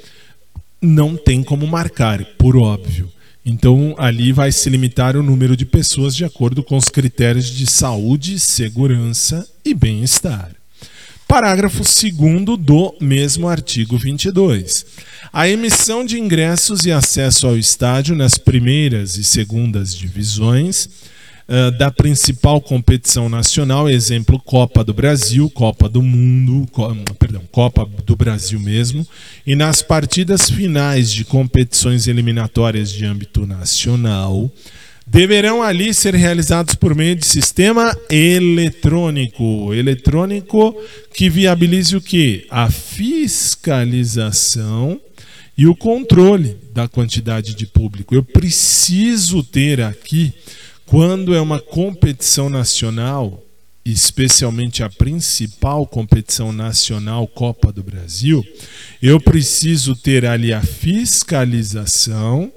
não 0.81 1.17
tem 1.17 1.43
como 1.43 1.67
marcar, 1.67 2.25
por 2.37 2.57
óbvio. 2.57 3.11
Então, 3.45 3.95
ali 3.99 4.33
vai 4.33 4.53
se 4.53 4.71
limitar 4.71 5.17
o 5.17 5.23
número 5.23 5.57
de 5.57 5.67
pessoas 5.67 6.15
de 6.15 6.25
acordo 6.25 6.63
com 6.63 6.77
os 6.77 6.89
critérios 6.89 7.47
de 7.47 7.67
saúde, 7.67 8.39
segurança 8.39 9.49
e 9.65 9.75
bem-estar. 9.75 10.53
Parágrafo 11.27 11.83
2 11.83 12.59
do 12.59 12.95
mesmo 13.01 13.49
artigo 13.49 13.97
22. 13.97 14.85
A 15.33 15.49
emissão 15.49 16.05
de 16.05 16.21
ingressos 16.21 16.85
e 16.85 16.93
acesso 16.93 17.47
ao 17.47 17.57
estádio 17.57 18.15
nas 18.15 18.37
primeiras 18.37 19.17
e 19.17 19.25
segundas 19.25 19.95
divisões 19.95 20.89
uh, 21.49 21.71
da 21.79 21.91
principal 21.91 22.61
competição 22.61 23.29
nacional, 23.29 23.89
exemplo 23.89 24.39
Copa 24.39 24.85
do 24.85 24.95
Brasil, 24.95 25.51
Copa 25.51 25.89
do 25.89 26.03
Mundo, 26.03 26.69
co 26.71 26.95
perdão, 27.19 27.43
Copa 27.51 27.89
do 28.05 28.15
Brasil 28.17 28.61
mesmo, 28.61 29.07
e 29.47 29.55
nas 29.55 29.83
partidas 29.83 30.51
finais 30.51 31.13
de 31.13 31.25
competições 31.25 32.07
eliminatórias 32.07 32.91
de 32.91 33.05
âmbito 33.05 33.47
nacional, 33.47 34.51
deverão 35.07 35.63
ali 35.63 35.93
ser 35.93 36.15
realizados 36.15 36.75
por 36.75 36.95
meio 36.95 37.15
de 37.15 37.27
sistema 37.27 37.95
eletrônico. 38.09 39.75
Eletrônico 39.75 40.75
que 41.15 41.29
viabilize 41.29 41.95
o 41.97 42.01
que? 42.01 42.47
A 42.51 42.71
fiscalização 42.71 44.99
e 45.57 45.67
o 45.67 45.77
controle 45.77 46.57
da 46.73 46.89
quantidade 46.89 47.55
de 47.55 47.67
público. 47.67 48.15
Eu 48.15 48.23
preciso 48.23 49.43
ter 49.43 49.83
aqui 49.83 50.33
quando 50.93 51.35
é 51.35 51.41
uma 51.41 51.59
competição 51.59 52.51
nacional, 52.51 53.43
especialmente 53.83 54.83
a 54.83 54.91
principal 54.91 55.87
competição 55.87 56.53
nacional, 56.53 57.27
Copa 57.27 57.73
do 57.73 57.83
Brasil, 57.83 58.45
eu 59.01 59.19
preciso 59.19 59.97
ter 59.97 60.27
ali 60.27 60.53
a 60.53 60.61
fiscalização 60.61 62.53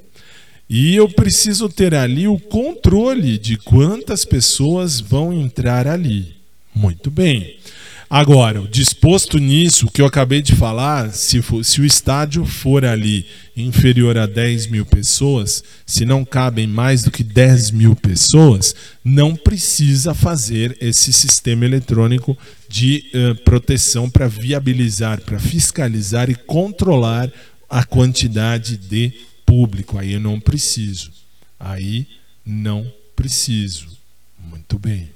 e 0.69 0.93
eu 0.97 1.07
preciso 1.07 1.69
ter 1.69 1.95
ali 1.95 2.27
o 2.27 2.37
controle 2.37 3.37
de 3.37 3.55
quantas 3.55 4.25
pessoas 4.25 4.99
vão 4.99 5.31
entrar 5.31 5.87
ali. 5.87 6.35
Muito 6.75 7.09
bem. 7.09 7.55
Agora, 8.09 8.61
disposto 8.69 9.39
nisso, 9.39 9.87
o 9.87 9.91
que 9.91 10.01
eu 10.01 10.05
acabei 10.05 10.41
de 10.41 10.55
falar, 10.55 11.11
se, 11.11 11.41
for, 11.41 11.65
se 11.65 11.81
o 11.81 11.85
estádio 11.85 12.45
for 12.45 12.85
ali 12.85 13.25
inferior 13.57 14.17
a 14.17 14.27
10 14.27 14.67
mil 14.67 14.85
pessoas, 14.85 15.63
se 15.85 16.05
não 16.05 16.23
cabem 16.23 16.67
mais 16.67 17.01
do 17.01 17.09
que 17.09 17.23
10 17.23 17.71
mil 17.71 17.95
pessoas, 17.95 18.75
não 19.03 19.35
precisa 19.35 20.13
fazer 20.13 20.77
esse 20.79 21.11
sistema 21.11 21.65
eletrônico 21.65 22.37
de 22.69 23.05
uh, 23.13 23.35
proteção 23.43 24.09
para 24.09 24.27
viabilizar, 24.27 25.21
para 25.21 25.39
fiscalizar 25.39 26.29
e 26.29 26.35
controlar 26.35 27.31
a 27.67 27.83
quantidade 27.83 28.77
de 28.77 29.13
público. 29.45 29.97
Aí 29.97 30.13
eu 30.13 30.19
não 30.19 30.39
preciso. 30.39 31.11
Aí 31.59 32.07
não 32.45 32.91
preciso. 33.15 33.87
Muito 34.39 34.77
bem. 34.77 35.14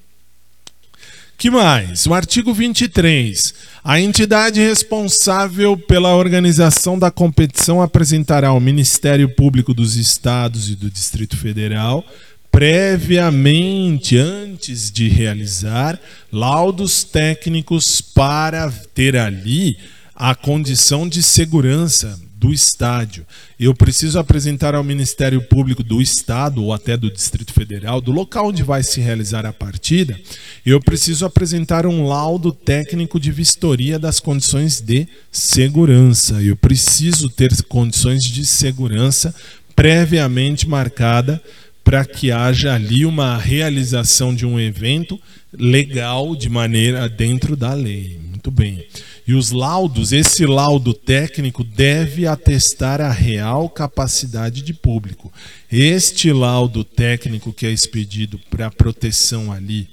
Que 1.40 1.50
mais? 1.50 2.06
O 2.06 2.14
artigo 2.14 2.54
23. 2.54 3.54
A 3.82 3.98
entidade 3.98 4.60
responsável 4.60 5.78
pela 5.78 6.14
organização 6.14 7.00
da 7.00 7.10
competição 7.10 7.82
apresentará 7.82 8.50
ao 8.50 8.60
Ministério 8.60 9.30
Público 9.30 9.74
dos 9.74 9.96
Estados 9.96 10.70
e 10.70 10.76
do 10.76 10.92
Distrito 10.92 11.38
Federal, 11.38 12.06
previamente, 12.52 14.18
antes 14.18 14.92
de 14.92 15.08
realizar, 15.08 15.98
laudos 16.30 17.06
técnicos 17.06 18.02
para 18.02 18.70
ter 18.94 19.16
ali 19.16 19.78
a 20.14 20.36
condição 20.36 21.08
de 21.08 21.24
segurança 21.24 22.20
do 22.40 22.54
estádio. 22.54 23.26
Eu 23.60 23.76
preciso 23.76 24.18
apresentar 24.18 24.74
ao 24.74 24.84
Ministério 24.84 25.42
Público 25.42 25.84
do 25.84 26.02
Estado 26.02 26.64
ou 26.64 26.72
até 26.72 26.96
do 26.96 27.12
Distrito 27.12 27.52
Federal, 27.52 28.00
do 28.00 28.14
local 28.14 28.48
onde 28.48 28.64
vai 28.64 28.82
se 28.82 29.02
realizar 29.02 29.46
a 29.46 29.52
partida, 29.52 30.18
eu 30.66 30.80
preciso 30.80 31.26
apresentar 31.26 31.86
um 31.86 32.08
laudo 32.08 32.54
técnico 32.54 33.20
de 33.20 33.30
vistoria 33.30 34.00
das 34.00 34.22
condições 34.22 34.80
de 34.80 35.06
segurança. 35.30 36.42
Eu 36.42 36.56
preciso 36.56 37.30
ter 37.30 37.50
condições 37.64 38.24
de 38.24 38.46
segurança 38.46 39.36
previamente 39.76 40.68
marcada 40.68 41.42
para 41.84 42.06
que 42.06 42.32
haja 42.32 42.74
ali 42.74 43.06
uma 43.06 43.38
realização 43.38 44.34
de 44.34 44.46
um 44.46 44.60
evento 44.60 45.20
legal 45.52 46.36
de 46.36 46.48
maneira 46.48 47.10
dentro 47.10 47.56
da 47.56 47.74
lei. 47.74 48.29
Muito 48.50 48.52
bem. 48.52 48.84
E 49.28 49.34
os 49.34 49.52
laudos, 49.52 50.12
esse 50.12 50.44
laudo 50.46 50.92
técnico 50.92 51.64
deve 51.64 52.26
atestar 52.26 53.00
a 53.00 53.12
real 53.12 53.70
capacidade 53.70 54.64
de 54.64 54.74
público. 54.74 55.32
Este 55.72 56.34
laudo 56.34 56.84
técnico 56.84 57.54
que 57.54 57.68
é 57.68 57.72
expedido 57.72 58.40
para 58.50 58.72
proteção 58.72 59.52
ali, 59.52 59.88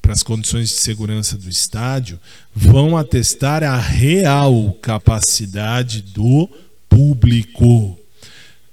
para 0.00 0.12
as 0.12 0.22
condições 0.22 0.68
de 0.68 0.76
segurança 0.76 1.36
do 1.36 1.48
estádio, 1.48 2.20
vão 2.54 2.96
atestar 2.96 3.64
a 3.64 3.76
real 3.76 4.76
capacidade 4.80 6.00
do 6.00 6.48
público. 6.88 7.98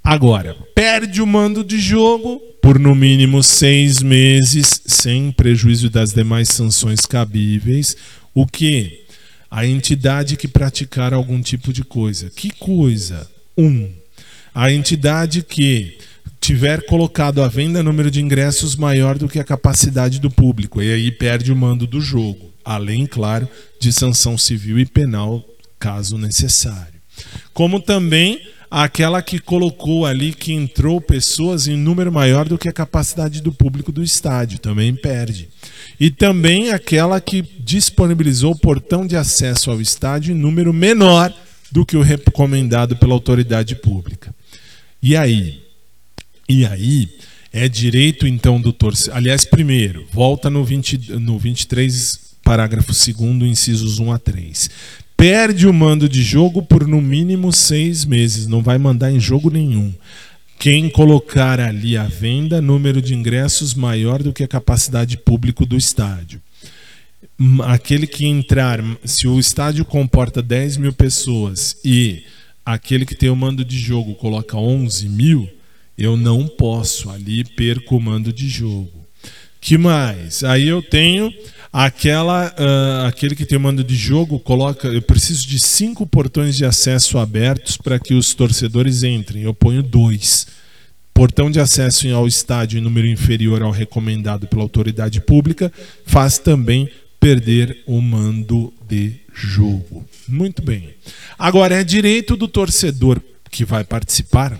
Agora, 0.03 0.55
perde 0.75 1.19
o 1.19 1.25
mando 1.25 1.63
de 1.63 1.79
jogo 1.79 2.39
por 2.61 2.77
no 2.77 2.93
mínimo 2.93 3.41
seis 3.41 4.03
meses, 4.03 4.81
sem 4.85 5.31
prejuízo 5.31 5.89
das 5.89 6.11
demais 6.11 6.49
sanções 6.49 7.07
cabíveis, 7.07 7.95
o 8.35 8.45
que 8.45 9.04
a 9.55 9.65
entidade 9.65 10.35
que 10.35 10.49
praticar 10.49 11.13
algum 11.13 11.41
tipo 11.41 11.71
de 11.71 11.81
coisa. 11.81 12.29
Que 12.29 12.49
coisa? 12.49 13.25
Um, 13.57 13.89
a 14.53 14.69
entidade 14.69 15.41
que 15.43 15.97
tiver 16.41 16.85
colocado 16.85 17.41
à 17.41 17.47
venda 17.47 17.81
número 17.81 18.11
de 18.11 18.19
ingressos 18.19 18.75
maior 18.75 19.17
do 19.17 19.29
que 19.29 19.39
a 19.39 19.45
capacidade 19.45 20.19
do 20.19 20.29
público, 20.29 20.81
e 20.81 20.91
aí 20.91 21.09
perde 21.09 21.53
o 21.53 21.55
mando 21.55 21.87
do 21.87 22.01
jogo, 22.01 22.51
além, 22.65 23.05
claro, 23.05 23.47
de 23.79 23.93
sanção 23.93 24.37
civil 24.37 24.77
e 24.77 24.85
penal, 24.85 25.41
caso 25.79 26.17
necessário. 26.17 26.99
Como 27.53 27.79
também 27.79 28.41
aquela 28.83 29.21
que 29.21 29.39
colocou 29.39 30.05
ali 30.05 30.33
que 30.33 30.51
entrou 30.51 30.99
pessoas 30.99 31.65
em 31.65 31.77
número 31.77 32.11
maior 32.11 32.45
do 32.45 32.57
que 32.57 32.67
a 32.67 32.73
capacidade 32.73 33.41
do 33.41 33.53
público 33.53 33.89
do 33.89 34.03
estádio, 34.03 34.59
também 34.59 34.93
perde. 34.93 35.47
E 35.97 36.11
também 36.11 36.71
aquela 36.71 37.21
que 37.21 37.41
disponibilizou 37.41 38.51
o 38.51 38.59
portão 38.59 39.07
de 39.07 39.15
acesso 39.15 39.71
ao 39.71 39.79
estádio 39.79 40.35
em 40.35 40.37
número 40.37 40.73
menor 40.73 41.33
do 41.71 41.85
que 41.85 41.95
o 41.95 42.01
recomendado 42.01 42.97
pela 42.97 43.13
autoridade 43.13 43.75
pública. 43.75 44.35
E 45.01 45.15
aí? 45.15 45.63
E 46.49 46.65
aí 46.65 47.09
é 47.53 47.69
direito 47.69 48.27
então 48.27 48.59
do 48.59 48.73
torcedor. 48.73 49.15
Aliás, 49.15 49.45
primeiro, 49.45 50.05
volta 50.11 50.49
no, 50.49 50.65
20, 50.65 51.13
no 51.13 51.39
23, 51.39 52.19
parágrafo 52.43 52.91
2, 52.91 53.49
incisos 53.49 53.99
1 53.99 54.11
a 54.11 54.19
3 54.19 54.69
perde 55.17 55.67
o 55.67 55.73
mando 55.73 56.07
de 56.07 56.21
jogo 56.21 56.61
por 56.61 56.87
no 56.87 57.01
mínimo 57.01 57.51
seis 57.51 58.05
meses, 58.05 58.47
não 58.47 58.61
vai 58.61 58.77
mandar 58.77 59.11
em 59.11 59.19
jogo 59.19 59.49
nenhum. 59.49 59.93
Quem 60.57 60.89
colocar 60.89 61.59
ali 61.59 61.97
à 61.97 62.05
venda 62.05 62.61
número 62.61 63.01
de 63.01 63.13
ingressos 63.13 63.73
maior 63.73 64.23
do 64.23 64.33
que 64.33 64.43
a 64.43 64.47
capacidade 64.47 65.17
público 65.17 65.65
do 65.65 65.75
estádio. 65.75 66.41
Aquele 67.63 68.07
que 68.07 68.25
entrar, 68.25 68.81
se 69.03 69.27
o 69.27 69.39
estádio 69.39 69.83
comporta 69.83 70.41
10 70.41 70.77
mil 70.77 70.93
pessoas 70.93 71.75
e 71.83 72.23
aquele 72.65 73.05
que 73.05 73.15
tem 73.15 73.29
o 73.29 73.35
mando 73.35 73.65
de 73.65 73.77
jogo 73.77 74.15
coloca 74.15 74.57
11 74.57 75.09
mil, 75.09 75.49
Eu 75.97 76.17
não 76.17 76.45
posso 76.45 77.09
ali 77.09 77.43
perco 77.43 77.95
o 77.95 78.01
mando 78.01 78.33
de 78.33 78.49
jogo. 78.49 78.91
Que 79.61 79.77
mais? 79.77 80.43
Aí 80.43 80.67
eu 80.67 80.81
tenho 80.81 81.33
aquela 81.77 82.55
uh, 82.57 83.05
aquele 83.05 83.35
que 83.35 83.45
tem 83.45 83.59
mando 83.59 83.83
de 83.83 83.97
jogo 83.97 84.39
coloca 84.39 84.87
eu 84.87 85.01
preciso 85.01 85.45
de 85.45 85.59
cinco 85.59 86.07
portões 86.07 86.55
de 86.55 86.63
acesso 86.63 87.17
abertos 87.17 87.75
para 87.75 87.99
que 87.99 88.13
os 88.13 88.33
torcedores 88.33 89.03
entrem. 89.03 89.43
Eu 89.43 89.53
ponho 89.53 89.83
dois. 89.83 90.47
Portão 91.13 91.51
de 91.51 91.59
acesso 91.59 92.07
ao 92.13 92.27
estádio 92.27 92.77
em 92.79 92.81
número 92.81 93.07
inferior 93.07 93.61
ao 93.61 93.71
recomendado 93.71 94.47
pela 94.47 94.61
autoridade 94.61 95.19
pública 95.19 95.71
faz 96.05 96.37
também 96.37 96.89
perder 97.19 97.83
o 97.85 97.99
mando 97.99 98.73
de 98.87 99.13
jogo. 99.33 100.05
Muito 100.29 100.61
bem. 100.61 100.93
Agora 101.37 101.75
é 101.75 101.83
direito 101.83 102.37
do 102.37 102.47
torcedor 102.47 103.21
que 103.51 103.65
vai 103.65 103.83
participar 103.83 104.57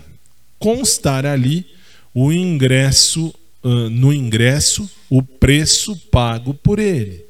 constar 0.58 1.24
ali 1.24 1.66
o 2.12 2.30
ingresso 2.30 3.34
no 3.90 4.12
ingresso 4.12 4.88
o 5.08 5.22
preço 5.22 5.96
pago 6.10 6.54
por 6.54 6.78
ele. 6.78 7.26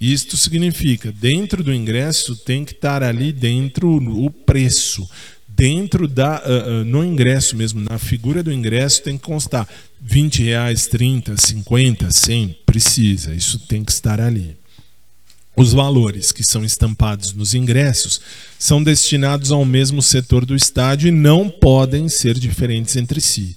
Isto 0.00 0.36
significa, 0.36 1.10
dentro 1.10 1.64
do 1.64 1.74
ingresso 1.74 2.36
tem 2.36 2.64
que 2.64 2.72
estar 2.72 3.02
ali 3.02 3.32
dentro 3.32 3.96
o 3.96 4.30
preço. 4.30 5.08
Dentro 5.48 6.06
da, 6.06 6.40
uh, 6.40 6.70
uh, 6.70 6.84
no 6.84 7.04
ingresso 7.04 7.56
mesmo, 7.56 7.80
na 7.80 7.98
figura 7.98 8.44
do 8.44 8.52
ingresso 8.52 9.02
tem 9.02 9.18
que 9.18 9.24
constar 9.24 9.68
20 10.00 10.44
reais, 10.44 10.86
30, 10.86 11.36
50, 11.36 12.12
100, 12.12 12.58
precisa, 12.64 13.34
isso 13.34 13.58
tem 13.66 13.82
que 13.82 13.90
estar 13.90 14.20
ali. 14.20 14.56
Os 15.56 15.72
valores 15.72 16.30
que 16.30 16.44
são 16.44 16.64
estampados 16.64 17.32
nos 17.32 17.54
ingressos 17.54 18.20
são 18.56 18.80
destinados 18.80 19.50
ao 19.50 19.64
mesmo 19.64 20.00
setor 20.00 20.46
do 20.46 20.54
estádio 20.54 21.08
e 21.08 21.10
não 21.10 21.50
podem 21.50 22.08
ser 22.08 22.38
diferentes 22.38 22.94
entre 22.94 23.20
si 23.20 23.56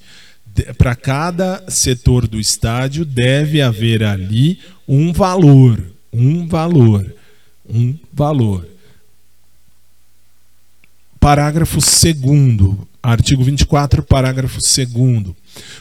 para 0.78 0.96
cada 0.96 1.64
setor 1.70 2.28
do 2.28 2.40
estádio 2.40 3.06
deve 3.06 3.62
haver 3.62 4.04
ali 4.04 4.60
um 4.88 5.14
valor, 5.14 5.82
um 6.12 6.48
valor, 6.48 7.14
um 7.68 7.96
valor. 8.12 8.68
Parágrafo 11.20 11.78
2 11.80 12.78
artigo 13.04 13.44
24, 13.44 14.04
parágrafo 14.04 14.60
2 14.60 15.36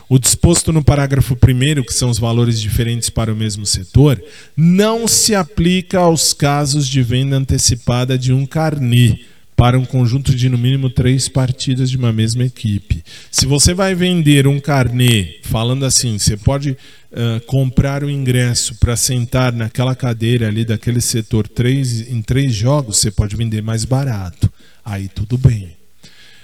o 0.09 0.19
disposto 0.19 0.73
no 0.73 0.83
parágrafo 0.83 1.35
1 1.35 1.83
que 1.83 1.93
são 1.93 2.11
os 2.11 2.19
valores 2.19 2.61
diferentes 2.61 3.09
para 3.11 3.33
o 3.33 3.37
mesmo 3.37 3.65
setor, 3.65 4.23
não 4.57 5.07
se 5.07 5.35
aplica 5.35 5.99
aos 5.99 6.33
casos 6.33 6.89
de 6.89 7.03
venda 7.03 7.37
antecipada 7.37 8.19
de 8.19 8.33
um 8.33 8.47
carnê 8.47 9.21
para 9.61 9.78
um 9.78 9.85
conjunto 9.85 10.35
de 10.35 10.49
no 10.49 10.57
mínimo 10.57 10.89
três 10.89 11.28
partidas 11.28 11.91
de 11.91 11.99
uma 11.99 12.11
mesma 12.11 12.45
equipe. 12.45 13.05
Se 13.31 13.45
você 13.45 13.74
vai 13.74 13.95
vender 13.95 14.47
um 14.47 14.59
carnê, 14.59 15.39
falando 15.43 15.85
assim, 15.85 16.19
você 16.19 16.35
pode 16.35 16.70
uh, 16.70 17.45
comprar 17.45 18.03
o 18.03 18.09
ingresso 18.09 18.77
para 18.77 18.97
sentar 18.97 19.53
naquela 19.53 19.95
cadeira 19.95 20.49
ali 20.49 20.65
daquele 20.65 21.03
setor 21.03 21.47
três, 21.47 22.11
em 22.11 22.23
três 22.23 22.55
jogos, 22.55 22.97
você 22.97 23.11
pode 23.11 23.37
vender 23.37 23.61
mais 23.61 23.85
barato. 23.85 24.51
Aí 24.82 25.09
tudo 25.09 25.37
bem. 25.37 25.77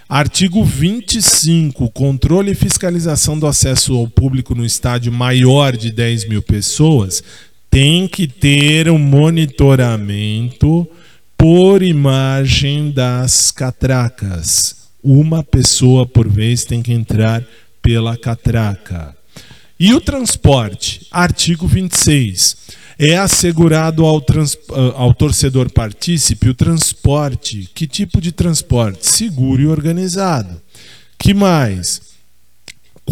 Artigo 0.06 0.62
25. 0.62 1.88
Controle 1.92 2.50
e 2.50 2.54
fiscalização 2.54 3.38
do 3.38 3.46
acesso 3.46 3.96
ao 3.96 4.06
público 4.06 4.54
no 4.54 4.62
estádio 4.62 5.10
maior 5.10 5.74
de 5.74 5.90
10 5.90 6.28
mil 6.28 6.42
pessoas 6.42 7.24
tem 7.70 8.06
que 8.06 8.28
ter 8.28 8.90
um 8.90 8.98
monitoramento 8.98 10.86
por 11.36 11.82
imagem 11.82 12.90
das 12.90 13.50
catracas. 13.50 14.88
Uma 15.02 15.42
pessoa 15.42 16.06
por 16.06 16.28
vez 16.28 16.64
tem 16.64 16.82
que 16.82 16.92
entrar 16.92 17.44
pela 17.80 18.16
catraca. 18.16 19.14
E 19.78 19.92
o 19.92 20.00
transporte? 20.00 21.06
Artigo 21.10 21.66
26. 21.66 22.56
É 22.98 23.16
assegurado 23.18 24.04
ao, 24.04 24.20
trans, 24.20 24.56
ah, 24.70 24.94
ao 24.96 25.12
torcedor 25.12 25.70
partícipe 25.70 26.48
o 26.48 26.54
transporte. 26.54 27.68
Que 27.74 27.86
tipo 27.86 28.20
de 28.20 28.32
transporte? 28.32 29.06
Seguro 29.06 29.62
e 29.62 29.66
organizado. 29.66 30.60
Que 31.18 31.34
mais? 31.34 32.00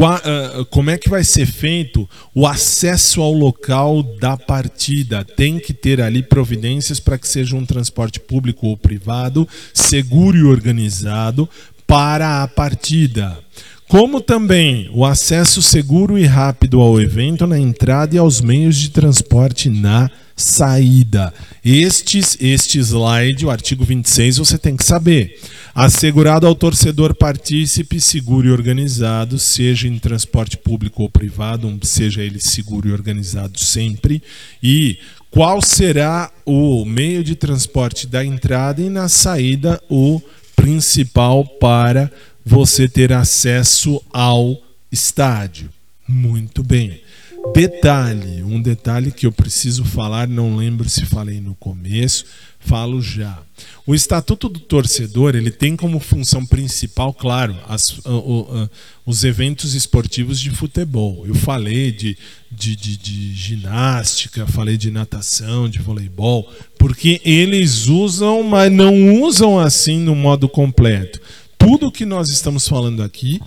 Ah, 0.02 0.64
como 0.70 0.90
é 0.90 0.98
que 0.98 1.08
vai 1.08 1.22
ser 1.22 1.46
feito 1.46 2.08
o 2.34 2.46
acesso 2.46 3.22
ao 3.22 3.32
local 3.32 4.02
da 4.02 4.36
partida? 4.36 5.24
Tem 5.24 5.58
que 5.58 5.72
ter 5.72 6.00
ali 6.00 6.22
providências 6.22 6.98
para 6.98 7.16
que 7.16 7.28
seja 7.28 7.54
um 7.54 7.64
transporte 7.64 8.18
público 8.18 8.66
ou 8.66 8.76
privado, 8.76 9.48
seguro 9.72 10.36
e 10.36 10.42
organizado 10.42 11.48
para 11.86 12.42
a 12.42 12.48
partida. 12.48 13.38
Como 13.86 14.20
também 14.20 14.90
o 14.92 15.04
acesso 15.04 15.62
seguro 15.62 16.18
e 16.18 16.24
rápido 16.24 16.80
ao 16.80 17.00
evento 17.00 17.46
na 17.46 17.58
entrada 17.58 18.16
e 18.16 18.18
aos 18.18 18.40
meios 18.40 18.76
de 18.76 18.90
transporte 18.90 19.68
na 19.68 20.10
saída. 20.36 21.32
Estes, 21.64 22.36
este 22.40 22.78
slide, 22.78 23.46
o 23.46 23.50
artigo 23.50 23.84
26, 23.84 24.38
você 24.38 24.58
tem 24.58 24.76
que 24.76 24.84
saber. 24.84 25.38
Assegurado 25.74 26.46
ao 26.46 26.54
torcedor 26.54 27.14
partícipe, 27.14 28.00
seguro 28.00 28.48
e 28.48 28.50
organizado, 28.50 29.38
seja 29.38 29.88
em 29.88 29.98
transporte 29.98 30.56
público 30.56 31.02
ou 31.02 31.10
privado, 31.10 31.78
seja 31.82 32.22
ele 32.22 32.40
seguro 32.40 32.88
e 32.88 32.92
organizado 32.92 33.58
sempre. 33.58 34.22
E 34.62 34.98
qual 35.30 35.60
será 35.62 36.30
o 36.44 36.84
meio 36.84 37.24
de 37.24 37.34
transporte 37.34 38.06
da 38.06 38.24
entrada 38.24 38.80
e 38.80 38.88
na 38.88 39.08
saída 39.08 39.82
o 39.88 40.20
principal 40.54 41.44
para 41.44 42.10
você 42.44 42.88
ter 42.88 43.12
acesso 43.12 44.00
ao 44.12 44.60
estádio? 44.92 45.70
Muito 46.06 46.62
bem. 46.62 47.03
Detalhe, 47.52 48.42
um 48.42 48.60
detalhe 48.60 49.12
que 49.12 49.26
eu 49.26 49.32
preciso 49.32 49.84
falar, 49.84 50.26
não 50.26 50.56
lembro 50.56 50.88
se 50.88 51.04
falei 51.04 51.40
no 51.40 51.54
começo, 51.54 52.24
falo 52.58 53.00
já. 53.00 53.38
O 53.86 53.94
Estatuto 53.94 54.48
do 54.48 54.58
Torcedor 54.58 55.36
ele 55.36 55.50
tem 55.50 55.76
como 55.76 56.00
função 56.00 56.44
principal, 56.44 57.12
claro, 57.12 57.56
as, 57.68 57.98
uh, 57.98 58.10
uh, 58.10 58.62
uh, 58.64 58.70
os 59.04 59.22
eventos 59.24 59.74
esportivos 59.74 60.40
de 60.40 60.50
futebol. 60.50 61.24
Eu 61.26 61.34
falei 61.34 61.92
de, 61.92 62.16
de, 62.50 62.74
de, 62.74 62.96
de 62.96 63.34
ginástica, 63.34 64.46
falei 64.46 64.76
de 64.76 64.90
natação, 64.90 65.68
de 65.68 65.78
voleibol, 65.78 66.50
porque 66.78 67.20
eles 67.24 67.86
usam, 67.86 68.42
mas 68.42 68.72
não 68.72 69.20
usam 69.22 69.60
assim 69.60 69.98
no 69.98 70.14
modo 70.14 70.48
completo. 70.48 71.20
Tudo 71.58 71.92
que 71.92 72.04
nós 72.04 72.30
estamos 72.30 72.66
falando 72.66 73.02
aqui 73.02 73.40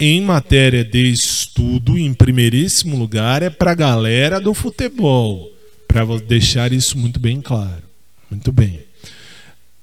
em 0.00 0.22
matéria 0.22 0.82
de 0.82 1.10
estudo, 1.10 1.98
em 1.98 2.14
primeiríssimo 2.14 2.96
lugar, 2.96 3.42
é 3.42 3.50
para 3.50 3.72
a 3.72 3.74
galera 3.74 4.40
do 4.40 4.54
futebol, 4.54 5.52
para 5.86 6.04
deixar 6.18 6.72
isso 6.72 6.96
muito 6.96 7.20
bem 7.20 7.40
claro. 7.40 7.82
Muito 8.30 8.50
bem. 8.50 8.80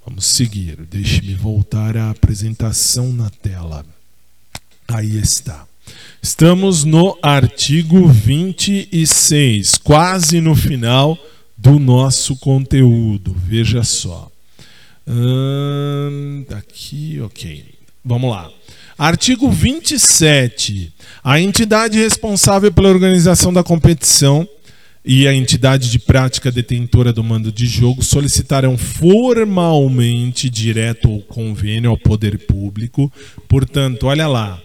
Vamos 0.05 0.25
seguir. 0.25 0.77
Deixe-me 0.89 1.35
voltar 1.35 1.95
à 1.95 2.09
apresentação 2.09 3.13
na 3.13 3.29
tela. 3.29 3.85
Aí 4.87 5.17
está. 5.17 5.67
Estamos 6.21 6.83
no 6.83 7.17
artigo 7.21 8.07
26, 8.07 9.77
quase 9.77 10.41
no 10.41 10.55
final 10.55 11.17
do 11.57 11.77
nosso 11.77 12.35
conteúdo. 12.37 13.35
Veja 13.37 13.83
só. 13.83 14.31
Hum, 15.05 16.45
aqui, 16.51 17.19
ok. 17.21 17.65
Vamos 18.03 18.31
lá. 18.31 18.49
Artigo 18.97 19.51
27. 19.51 20.91
A 21.23 21.39
entidade 21.39 21.99
responsável 21.99 22.71
pela 22.71 22.89
organização 22.89 23.53
da 23.53 23.63
competição 23.63 24.47
e 25.05 25.27
a 25.27 25.33
entidade 25.35 25.91
de 25.91 25.99
prática 25.99 26.51
detentora 26.51 27.13
do 27.13 27.23
mando 27.23 27.51
de 27.51 27.67
jogo 27.67 28.01
solicitarão 28.01 28.75
formalmente, 28.75 30.49
direto 30.49 31.11
ou 31.11 31.21
convênio 31.21 31.91
ao 31.91 31.97
poder 31.97 32.39
público. 32.47 33.13
Portanto, 33.47 34.07
olha 34.07 34.27
lá. 34.27 34.59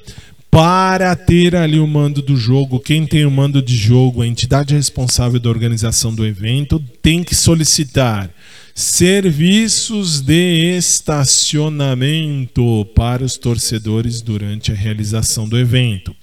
Para 0.50 1.16
ter 1.16 1.56
ali 1.56 1.78
o 1.78 1.86
mando 1.86 2.20
do 2.20 2.36
jogo, 2.36 2.78
quem 2.78 3.06
tem 3.06 3.24
o 3.24 3.30
mando 3.30 3.62
de 3.62 3.74
jogo, 3.74 4.20
a 4.20 4.26
entidade 4.26 4.74
responsável 4.74 5.40
da 5.40 5.48
organização 5.48 6.14
do 6.14 6.26
evento, 6.26 6.78
tem 7.00 7.24
que 7.24 7.34
solicitar 7.34 8.28
serviços 8.74 10.20
de 10.20 10.76
estacionamento 10.76 12.84
para 12.94 13.24
os 13.24 13.36
torcedores 13.36 14.22
durante 14.22 14.72
a 14.72 14.74
realização 14.74 15.48
do 15.48 15.58
evento. 15.58 16.14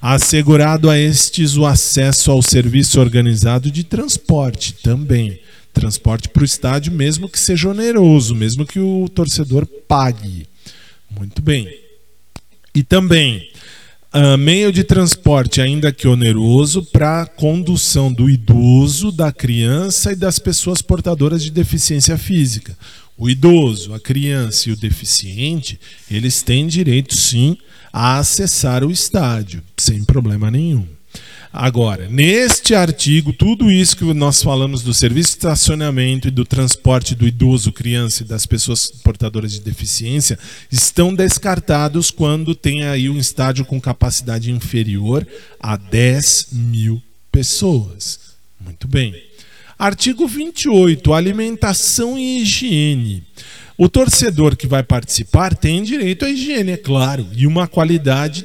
Assegurado 0.00 0.88
a 0.88 0.98
estes 0.98 1.56
o 1.56 1.66
acesso 1.66 2.30
ao 2.30 2.40
serviço 2.42 3.00
organizado 3.00 3.70
de 3.70 3.84
transporte 3.84 4.72
também. 4.74 5.40
Transporte 5.72 6.28
para 6.28 6.42
o 6.42 6.46
estádio, 6.46 6.92
mesmo 6.92 7.28
que 7.28 7.38
seja 7.38 7.68
oneroso, 7.68 8.34
mesmo 8.34 8.66
que 8.66 8.80
o 8.80 9.08
torcedor 9.08 9.66
pague. 9.66 10.48
Muito 11.10 11.42
bem. 11.42 11.68
E 12.74 12.82
também 12.82 13.48
Uh, 14.14 14.38
meio 14.38 14.72
de 14.72 14.82
transporte, 14.82 15.60
ainda 15.60 15.92
que 15.92 16.08
oneroso, 16.08 16.82
para 16.82 17.26
condução 17.26 18.10
do 18.10 18.30
idoso, 18.30 19.12
da 19.12 19.30
criança 19.30 20.12
e 20.12 20.16
das 20.16 20.38
pessoas 20.38 20.80
portadoras 20.80 21.42
de 21.42 21.50
deficiência 21.50 22.16
física. 22.16 22.76
O 23.18 23.28
idoso, 23.28 23.92
a 23.92 24.00
criança 24.00 24.70
e 24.70 24.72
o 24.72 24.76
deficiente, 24.76 25.78
eles 26.10 26.40
têm 26.40 26.66
direito 26.66 27.14
sim 27.14 27.58
a 27.92 28.18
acessar 28.18 28.82
o 28.82 28.90
estádio, 28.90 29.62
sem 29.76 30.02
problema 30.02 30.50
nenhum. 30.50 30.97
Agora, 31.52 32.08
neste 32.08 32.74
artigo, 32.74 33.32
tudo 33.32 33.70
isso 33.70 33.96
que 33.96 34.04
nós 34.12 34.42
falamos 34.42 34.82
do 34.82 34.92
serviço 34.92 35.30
de 35.30 35.36
estacionamento 35.36 36.28
e 36.28 36.30
do 36.30 36.44
transporte 36.44 37.14
do 37.14 37.26
idoso, 37.26 37.72
criança 37.72 38.22
e 38.22 38.26
das 38.26 38.44
pessoas 38.44 38.90
portadoras 38.90 39.52
de 39.52 39.60
deficiência 39.60 40.38
estão 40.70 41.14
descartados 41.14 42.10
quando 42.10 42.54
tem 42.54 42.84
aí 42.84 43.08
um 43.08 43.18
estádio 43.18 43.64
com 43.64 43.80
capacidade 43.80 44.50
inferior 44.50 45.26
a 45.58 45.76
10 45.76 46.48
mil 46.52 47.02
pessoas. 47.32 48.20
Muito 48.60 48.86
bem. 48.86 49.14
Artigo 49.78 50.26
28, 50.26 51.14
alimentação 51.14 52.18
e 52.18 52.42
higiene. 52.42 53.24
O 53.76 53.88
torcedor 53.88 54.56
que 54.56 54.66
vai 54.66 54.82
participar 54.82 55.54
tem 55.54 55.84
direito 55.84 56.24
à 56.24 56.30
higiene, 56.30 56.72
é 56.72 56.76
claro, 56.76 57.24
e 57.32 57.46
uma 57.46 57.68
qualidade 57.68 58.44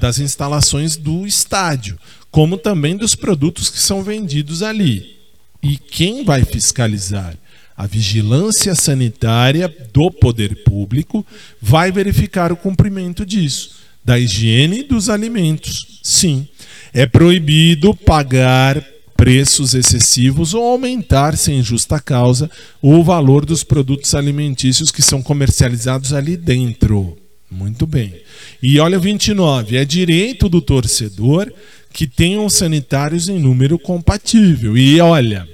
das 0.00 0.18
instalações 0.18 0.96
do 0.96 1.26
estádio, 1.26 1.98
como 2.34 2.58
também 2.58 2.96
dos 2.96 3.14
produtos 3.14 3.70
que 3.70 3.78
são 3.78 4.02
vendidos 4.02 4.60
ali. 4.60 5.18
E 5.62 5.76
quem 5.76 6.24
vai 6.24 6.44
fiscalizar? 6.44 7.38
A 7.76 7.86
vigilância 7.86 8.74
sanitária 8.74 9.72
do 9.92 10.10
poder 10.10 10.64
público 10.64 11.24
vai 11.62 11.92
verificar 11.92 12.50
o 12.50 12.56
cumprimento 12.56 13.24
disso, 13.24 13.76
da 14.04 14.18
higiene 14.18 14.82
dos 14.82 15.08
alimentos. 15.08 16.00
Sim, 16.02 16.48
é 16.92 17.06
proibido 17.06 17.94
pagar 17.94 18.84
preços 19.16 19.72
excessivos 19.72 20.54
ou 20.54 20.64
aumentar 20.64 21.36
sem 21.36 21.62
justa 21.62 22.00
causa 22.00 22.50
o 22.82 23.04
valor 23.04 23.46
dos 23.46 23.62
produtos 23.62 24.12
alimentícios 24.12 24.90
que 24.90 25.02
são 25.02 25.22
comercializados 25.22 26.12
ali 26.12 26.36
dentro. 26.36 27.16
Muito 27.48 27.86
bem. 27.86 28.12
E 28.60 28.80
olha 28.80 28.98
o 28.98 29.00
29, 29.00 29.76
é 29.76 29.84
direito 29.84 30.48
do 30.48 30.60
torcedor 30.60 31.52
que 31.94 32.06
tenham 32.06 32.46
sanitários 32.50 33.28
em 33.28 33.38
número 33.38 33.78
compatível. 33.78 34.76
E 34.76 35.00
olha, 35.00 35.48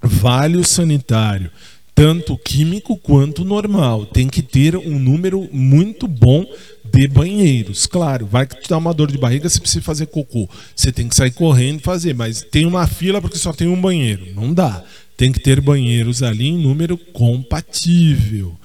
vale 0.00 0.56
o 0.56 0.64
sanitário 0.64 1.50
tanto 1.98 2.38
químico 2.38 2.96
quanto 2.96 3.44
normal. 3.44 4.06
Tem 4.06 4.28
que 4.28 4.40
ter 4.40 4.76
um 4.76 5.00
número 5.00 5.48
muito 5.50 6.06
bom 6.06 6.46
de 6.84 7.08
banheiros. 7.08 7.86
Claro, 7.86 8.24
vai 8.24 8.46
que 8.46 8.62
te 8.62 8.68
dá 8.68 8.78
uma 8.78 8.94
dor 8.94 9.10
de 9.10 9.18
barriga, 9.18 9.48
você 9.48 9.58
precisa 9.58 9.84
fazer 9.84 10.06
cocô. 10.06 10.48
Você 10.76 10.92
tem 10.92 11.08
que 11.08 11.16
sair 11.16 11.32
correndo 11.32 11.80
e 11.80 11.82
fazer, 11.82 12.14
mas 12.14 12.40
tem 12.40 12.66
uma 12.66 12.86
fila 12.86 13.20
porque 13.20 13.36
só 13.36 13.52
tem 13.52 13.66
um 13.66 13.80
banheiro. 13.80 14.28
Não 14.32 14.54
dá. 14.54 14.84
Tem 15.16 15.32
que 15.32 15.40
ter 15.40 15.60
banheiros 15.60 16.22
ali 16.22 16.46
em 16.46 16.56
número 16.56 16.96
compatível. 16.96 18.56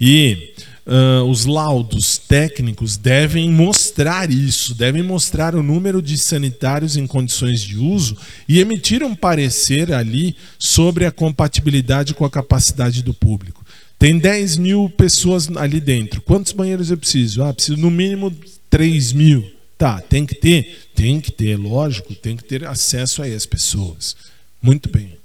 E 0.00 0.52
uh, 0.86 1.24
os 1.24 1.44
laudos 1.44 2.18
técnicos 2.18 2.96
devem 2.96 3.50
mostrar 3.50 4.30
isso, 4.30 4.74
devem 4.74 5.02
mostrar 5.02 5.54
o 5.54 5.62
número 5.62 6.00
de 6.00 6.16
sanitários 6.18 6.96
em 6.96 7.06
condições 7.06 7.60
de 7.60 7.78
uso 7.78 8.16
e 8.48 8.60
emitir 8.60 9.02
um 9.02 9.14
parecer 9.14 9.92
ali 9.92 10.36
sobre 10.58 11.04
a 11.04 11.10
compatibilidade 11.10 12.14
com 12.14 12.24
a 12.24 12.30
capacidade 12.30 13.02
do 13.02 13.14
público. 13.14 13.64
Tem 13.98 14.18
10 14.18 14.56
mil 14.56 14.88
pessoas 14.96 15.48
ali 15.56 15.78
dentro. 15.78 16.22
Quantos 16.22 16.52
banheiros 16.52 16.90
eu 16.90 16.96
preciso? 16.96 17.42
Ah, 17.42 17.52
preciso 17.52 17.76
no 17.78 17.90
mínimo 17.90 18.34
3 18.70 19.12
mil. 19.12 19.44
Tá, 19.76 20.00
tem 20.00 20.24
que 20.24 20.34
ter? 20.34 20.88
Tem 20.94 21.20
que 21.20 21.30
ter, 21.30 21.56
lógico, 21.56 22.14
tem 22.14 22.36
que 22.36 22.44
ter 22.44 22.66
acesso 22.66 23.22
aí 23.22 23.34
às 23.34 23.46
pessoas. 23.46 24.16
Muito 24.62 24.90
bem. 24.90 25.20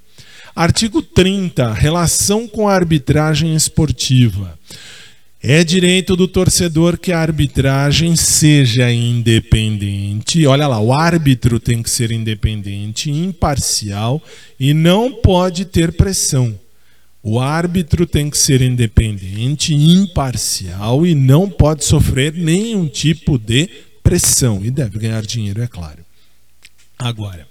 Artigo 0.54 1.02
30. 1.02 1.74
Relação 1.74 2.48
com 2.48 2.66
a 2.66 2.74
arbitragem 2.74 3.54
esportiva. 3.54 4.58
É 5.48 5.62
direito 5.62 6.16
do 6.16 6.26
torcedor 6.26 6.98
que 6.98 7.12
a 7.12 7.20
arbitragem 7.20 8.16
seja 8.16 8.90
independente. 8.90 10.44
Olha 10.44 10.66
lá, 10.66 10.80
o 10.80 10.92
árbitro 10.92 11.60
tem 11.60 11.84
que 11.84 11.88
ser 11.88 12.10
independente, 12.10 13.12
imparcial 13.12 14.20
e 14.58 14.74
não 14.74 15.12
pode 15.12 15.64
ter 15.64 15.92
pressão. 15.92 16.58
O 17.22 17.38
árbitro 17.38 18.08
tem 18.08 18.28
que 18.28 18.36
ser 18.36 18.60
independente, 18.60 19.72
imparcial 19.72 21.06
e 21.06 21.14
não 21.14 21.48
pode 21.48 21.84
sofrer 21.84 22.32
nenhum 22.32 22.88
tipo 22.88 23.38
de 23.38 23.70
pressão. 24.02 24.64
E 24.64 24.70
deve 24.72 24.98
ganhar 24.98 25.22
dinheiro, 25.22 25.62
é 25.62 25.68
claro. 25.68 26.04
Agora, 26.98 27.46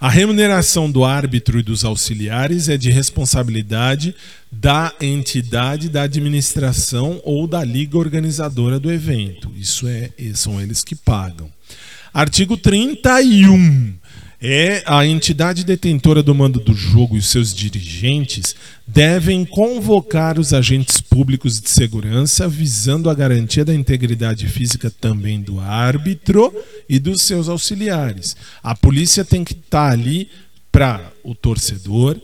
a 0.00 0.08
remuneração 0.08 0.90
do 0.90 1.04
árbitro 1.04 1.58
e 1.58 1.62
dos 1.62 1.84
auxiliares 1.84 2.70
é 2.70 2.78
de 2.78 2.90
responsabilidade 2.90 4.14
da 4.50 4.94
entidade 4.98 5.90
da 5.90 6.02
administração 6.02 7.20
ou 7.22 7.46
da 7.46 7.62
liga 7.62 7.98
organizadora 7.98 8.80
do 8.80 8.90
evento. 8.90 9.52
Isso 9.54 9.86
é, 9.86 10.10
são 10.32 10.58
eles 10.58 10.82
que 10.82 10.96
pagam. 10.96 11.50
Artigo 12.14 12.56
31 12.56 13.94
é 14.42 14.82
a 14.86 15.04
entidade 15.04 15.64
detentora 15.64 16.22
do 16.22 16.34
mando 16.34 16.60
do 16.60 16.72
jogo 16.72 17.14
e 17.14 17.18
os 17.18 17.28
seus 17.28 17.54
dirigentes 17.54 18.54
devem 18.86 19.44
convocar 19.44 20.38
os 20.38 20.54
agentes 20.54 21.00
públicos 21.00 21.60
de 21.60 21.68
segurança 21.68 22.48
visando 22.48 23.10
a 23.10 23.14
garantia 23.14 23.64
da 23.64 23.74
integridade 23.74 24.48
física 24.48 24.90
também 24.90 25.42
do 25.42 25.60
árbitro 25.60 26.54
e 26.88 26.98
dos 26.98 27.22
seus 27.22 27.48
auxiliares. 27.48 28.34
A 28.62 28.74
polícia 28.74 29.24
tem 29.24 29.44
que 29.44 29.52
estar 29.52 29.92
ali 29.92 30.30
para 30.72 31.12
o 31.22 31.34
torcedor, 31.34 32.18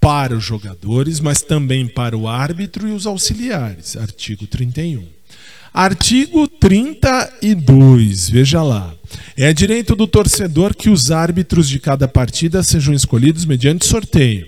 para 0.00 0.34
os 0.34 0.44
jogadores, 0.44 1.20
mas 1.20 1.42
também 1.42 1.86
para 1.86 2.16
o 2.16 2.26
árbitro 2.26 2.88
e 2.88 2.92
os 2.92 3.06
auxiliares. 3.06 3.94
Artigo 3.96 4.46
31. 4.46 5.17
Artigo 5.78 6.48
32, 6.48 8.30
veja 8.30 8.60
lá. 8.64 8.92
É 9.36 9.52
direito 9.52 9.94
do 9.94 10.08
torcedor 10.08 10.74
que 10.74 10.90
os 10.90 11.12
árbitros 11.12 11.68
de 11.68 11.78
cada 11.78 12.08
partida 12.08 12.64
sejam 12.64 12.92
escolhidos 12.92 13.44
mediante 13.44 13.86
sorteio. 13.86 14.44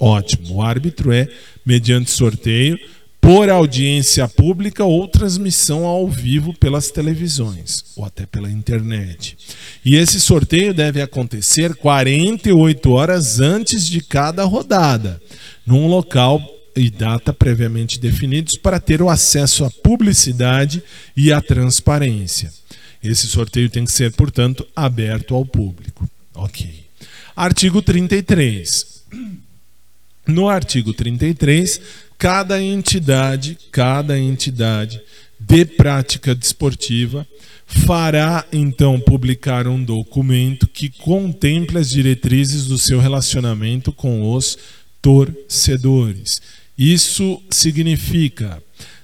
Ótimo, 0.00 0.54
o 0.54 0.62
árbitro 0.62 1.12
é 1.12 1.28
mediante 1.66 2.10
sorteio, 2.10 2.78
por 3.20 3.50
audiência 3.50 4.26
pública 4.26 4.82
ou 4.82 5.06
transmissão 5.06 5.84
ao 5.84 6.08
vivo 6.08 6.54
pelas 6.54 6.90
televisões 6.90 7.84
ou 7.94 8.06
até 8.06 8.24
pela 8.24 8.50
internet. 8.50 9.36
E 9.84 9.96
esse 9.96 10.18
sorteio 10.18 10.72
deve 10.72 11.02
acontecer 11.02 11.74
48 11.74 12.90
horas 12.90 13.38
antes 13.38 13.86
de 13.86 14.00
cada 14.00 14.44
rodada, 14.44 15.20
num 15.66 15.86
local 15.88 16.40
e 16.76 16.90
data 16.90 17.32
previamente 17.32 17.98
definidos 17.98 18.56
para 18.56 18.80
ter 18.80 19.02
o 19.02 19.08
acesso 19.08 19.64
à 19.64 19.70
publicidade 19.70 20.82
e 21.16 21.32
à 21.32 21.40
transparência. 21.40 22.52
Esse 23.02 23.26
sorteio 23.26 23.70
tem 23.70 23.84
que 23.84 23.92
ser, 23.92 24.12
portanto, 24.12 24.66
aberto 24.76 25.34
ao 25.34 25.44
público. 25.44 26.08
Ok. 26.34 26.84
Artigo 27.34 27.80
33. 27.80 29.02
No 30.26 30.48
artigo 30.48 30.92
33, 30.92 31.80
cada 32.18 32.62
entidade, 32.62 33.58
cada 33.72 34.18
entidade 34.18 35.00
de 35.38 35.64
prática 35.64 36.34
desportiva 36.34 37.26
fará 37.66 38.44
então 38.52 39.00
publicar 39.00 39.66
um 39.66 39.82
documento 39.82 40.66
que 40.66 40.90
contemple 40.90 41.78
as 41.78 41.88
diretrizes 41.88 42.66
do 42.66 42.78
seu 42.78 43.00
relacionamento 43.00 43.92
com 43.92 44.34
os 44.34 44.58
torcedores. 45.00 46.42
Isso 46.80 47.42
significa 47.50 48.62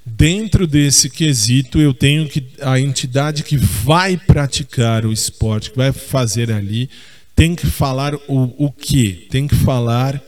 Dentro 0.08 0.68
desse 0.68 1.10
quesito, 1.10 1.80
eu 1.80 1.92
tenho 1.92 2.28
que 2.28 2.46
a 2.62 2.78
entidade 2.78 3.42
que 3.42 3.56
vai 3.56 4.16
praticar 4.16 5.04
o 5.04 5.12
esporte, 5.12 5.72
que 5.72 5.76
vai 5.76 5.90
fazer 5.90 6.52
ali, 6.52 6.88
tem 7.34 7.56
que 7.56 7.66
falar 7.66 8.14
o, 8.28 8.66
o 8.66 8.70
que? 8.70 9.26
Tem 9.28 9.48
que 9.48 9.56
falar 9.56 10.22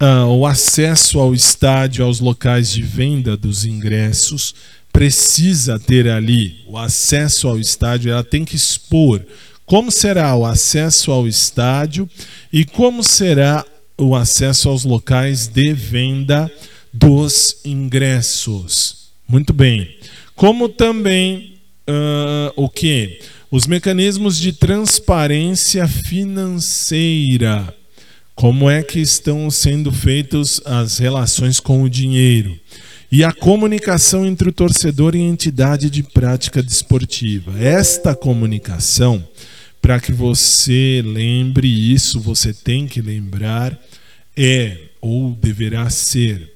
uh, 0.00 0.26
o 0.26 0.46
acesso 0.46 1.18
ao 1.18 1.34
estádio, 1.34 2.04
aos 2.04 2.20
locais 2.20 2.70
de 2.70 2.82
venda 2.82 3.36
dos 3.36 3.64
ingressos, 3.64 4.54
precisa 4.92 5.76
ter 5.76 6.08
ali 6.08 6.60
o 6.68 6.78
acesso 6.78 7.48
ao 7.48 7.58
estádio, 7.58 8.12
ela 8.12 8.22
tem 8.22 8.44
que 8.44 8.54
expor 8.54 9.26
como 9.66 9.90
será 9.90 10.34
o 10.36 10.46
acesso 10.46 11.10
ao 11.10 11.26
estádio 11.26 12.08
e 12.52 12.64
como 12.64 13.02
será 13.02 13.64
o 14.00 14.16
acesso 14.16 14.68
aos 14.68 14.84
locais 14.84 15.46
de 15.46 15.72
venda 15.72 16.50
dos 16.92 17.58
ingressos. 17.64 19.10
Muito 19.28 19.52
bem. 19.52 19.96
Como 20.34 20.68
também 20.68 21.60
uh, 21.88 22.52
o 22.56 22.68
que? 22.68 23.20
Os 23.50 23.66
mecanismos 23.66 24.38
de 24.38 24.52
transparência 24.52 25.86
financeira. 25.86 27.74
Como 28.34 28.70
é 28.70 28.82
que 28.82 29.00
estão 29.00 29.50
sendo 29.50 29.92
feitas 29.92 30.62
as 30.64 30.98
relações 30.98 31.60
com 31.60 31.82
o 31.82 31.90
dinheiro? 31.90 32.58
E 33.12 33.22
a 33.22 33.32
comunicação 33.32 34.24
entre 34.24 34.48
o 34.48 34.52
torcedor 34.52 35.14
e 35.14 35.18
a 35.18 35.28
entidade 35.28 35.90
de 35.90 36.02
prática 36.02 36.62
desportiva. 36.62 37.52
Esta 37.60 38.14
comunicação, 38.14 39.22
para 39.80 40.00
que 40.00 40.12
você 40.12 41.02
lembre 41.04 41.68
isso, 41.68 42.20
você 42.20 42.52
tem 42.52 42.86
que 42.86 43.00
lembrar, 43.00 43.78
é 44.36 44.76
ou 45.00 45.32
deverá 45.32 45.88
ser 45.90 46.50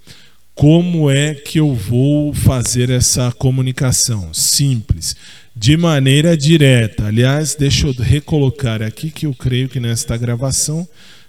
como 0.55 1.11
é 1.11 1.35
que 1.35 1.59
eu 1.59 1.75
vou 1.75 2.33
fazer 2.33 2.89
essa 2.89 3.33
comunicação? 3.33 4.33
Simples. 4.33 5.17
de 5.57 5.77
maneira 5.77 6.37
direta. 6.37 7.07
Aliás, 7.07 7.55
deixa 7.55 7.87
eu 7.87 7.93
recolocar 7.93 8.83
aqui 8.83 9.09
que 9.09 9.25
eu 9.25 9.33
creio 9.33 9.69
que 9.69 9.79
nesta 9.79 10.17
gravação 10.17 10.87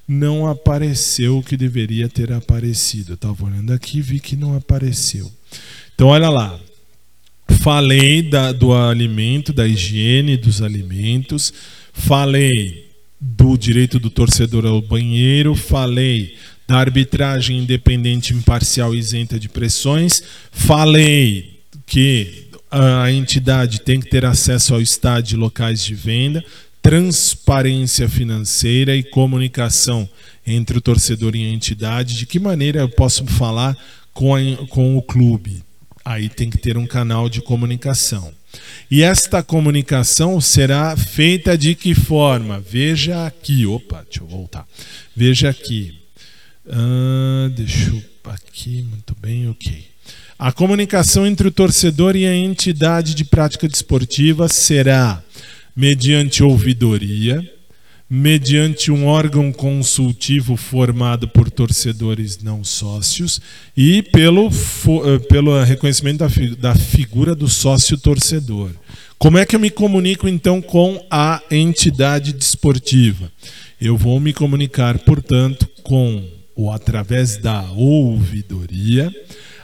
não 0.08 0.48
apareceu 0.48 1.38
o 1.38 1.44
que 1.44 1.56
deveria 1.56 2.10
ter 2.10 2.32
aparecido. 2.32 3.12
Eu 3.12 3.16
estava 3.16 3.46
olhando 3.46 3.72
aqui 3.72 4.00
e 4.00 4.02
vi 4.02 4.20
que 4.20 4.36
não 4.36 4.56
apareceu. 4.56 5.32
Então, 5.94 6.08
olha 6.08 6.30
lá. 6.30 6.60
Falei 7.62 8.24
da, 8.24 8.52
do 8.52 8.74
alimento, 8.74 9.54
da 9.54 9.68
higiene 9.68 10.38
dos 10.38 10.64
alimentos, 10.64 11.54
falei 11.96 12.86
do 13.20 13.58
direito 13.58 13.98
do 13.98 14.10
torcedor 14.10 14.66
ao 14.66 14.82
banheiro, 14.82 15.56
falei 15.56 16.36
da 16.68 16.78
arbitragem 16.78 17.60
independente, 17.60 18.34
imparcial 18.34 18.94
isenta 18.94 19.40
de 19.40 19.48
pressões, 19.48 20.22
falei 20.52 21.60
que 21.86 22.46
a 22.70 23.12
entidade 23.12 23.82
tem 23.82 24.00
que 24.00 24.10
ter 24.10 24.26
acesso 24.26 24.74
ao 24.74 24.82
estádio 24.82 25.36
e 25.36 25.40
locais 25.40 25.84
de 25.84 25.96
venda, 25.96 26.44
transparência 26.82 28.10
financeira 28.10 28.96
e 28.96 29.04
comunicação 29.04 30.08
entre 30.46 30.78
o 30.78 30.82
torcedor 30.82 31.36
e 31.36 31.46
a 31.46 31.50
entidade. 31.50 32.16
De 32.16 32.26
que 32.26 32.40
maneira 32.40 32.82
eu 32.82 32.90
posso 32.90 33.26
falar 33.26 33.78
com, 34.14 34.36
a, 34.36 34.40
com 34.68 34.98
o 34.98 35.02
clube? 35.02 35.64
Aí 36.04 36.30
tem 36.30 36.50
que 36.50 36.58
ter 36.58 36.78
um 36.78 36.86
canal 36.86 37.30
de 37.30 37.42
comunicação. 37.42 38.32
E 38.90 39.02
esta 39.02 39.42
comunicação 39.42 40.40
será 40.40 40.96
feita 40.96 41.58
de 41.58 41.76
que 41.76 41.96
forma? 41.96 42.60
Veja 42.60 43.26
aqui. 43.26 43.66
Opa, 43.66 44.04
deixa 44.04 44.22
eu 44.22 44.28
voltar. 44.28 44.68
Veja 45.16 45.50
aqui. 45.50 45.98
Ah, 46.68 47.50
deixa 47.56 47.90
eu 47.90 48.02
aqui, 48.32 48.84
muito 48.90 49.16
bem, 49.20 49.50
ok. 49.50 49.86
A 50.38 50.52
comunicação 50.52 51.26
entre 51.26 51.48
o 51.48 51.52
torcedor 51.52 52.16
e 52.16 52.26
a 52.26 52.36
entidade 52.36 53.14
de 53.14 53.24
prática 53.24 53.68
desportiva 53.68 54.48
será 54.50 55.24
mediante 55.76 56.44
ouvidoria, 56.44 57.42
mediante 58.10 58.92
um 58.92 59.08
órgão 59.08 59.52
consultivo 59.52 60.56
formado 60.56 61.28
por 61.28 61.50
torcedores 61.50 62.42
não 62.42 62.64
sócios 62.64 63.42
e 63.76 64.04
pelo, 64.04 64.48
eh, 64.48 65.20
pelo 65.28 65.64
reconhecimento 65.64 66.20
da, 66.20 66.28
da 66.60 66.76
figura 66.76 67.34
do 67.34 67.48
sócio 67.48 67.98
torcedor. 67.98 68.72
Como 69.18 69.38
é 69.38 69.46
que 69.46 69.56
eu 69.56 69.60
me 69.60 69.72
comunico 69.72 70.28
então 70.28 70.62
com 70.62 71.04
a 71.10 71.42
entidade 71.50 72.32
desportiva? 72.32 73.32
Eu 73.82 73.98
vou 73.98 74.20
me 74.20 74.34
comunicar, 74.34 75.00
portanto, 75.00 75.68
com 75.84 76.24
ou 76.56 76.72
através 76.72 77.38
da 77.38 77.64
ouvidoria 77.72 79.14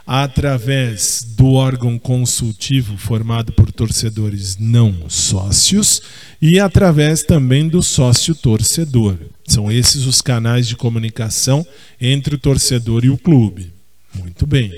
através 0.06 1.24
do 1.38 1.54
órgão 1.54 1.98
consultivo 1.98 2.98
formado 2.98 3.52
por 3.54 3.72
torcedores 3.72 4.58
não 4.58 5.10
sócios 5.10 6.02
e 6.42 6.60
através 6.60 7.24
também 7.24 7.68
do 7.68 7.82
sócio 7.82 8.36
torcedor. 8.36 9.18
São 9.48 9.72
esses 9.72 10.06
os 10.06 10.22
canais 10.22 10.68
de 10.68 10.76
comunicação 10.76 11.66
entre 12.00 12.36
o 12.36 12.40
torcedor 12.40 13.06
e 13.06 13.10
o 13.10 13.18
clube. 13.18 13.72
Muito 14.14 14.46
bem. 14.46 14.72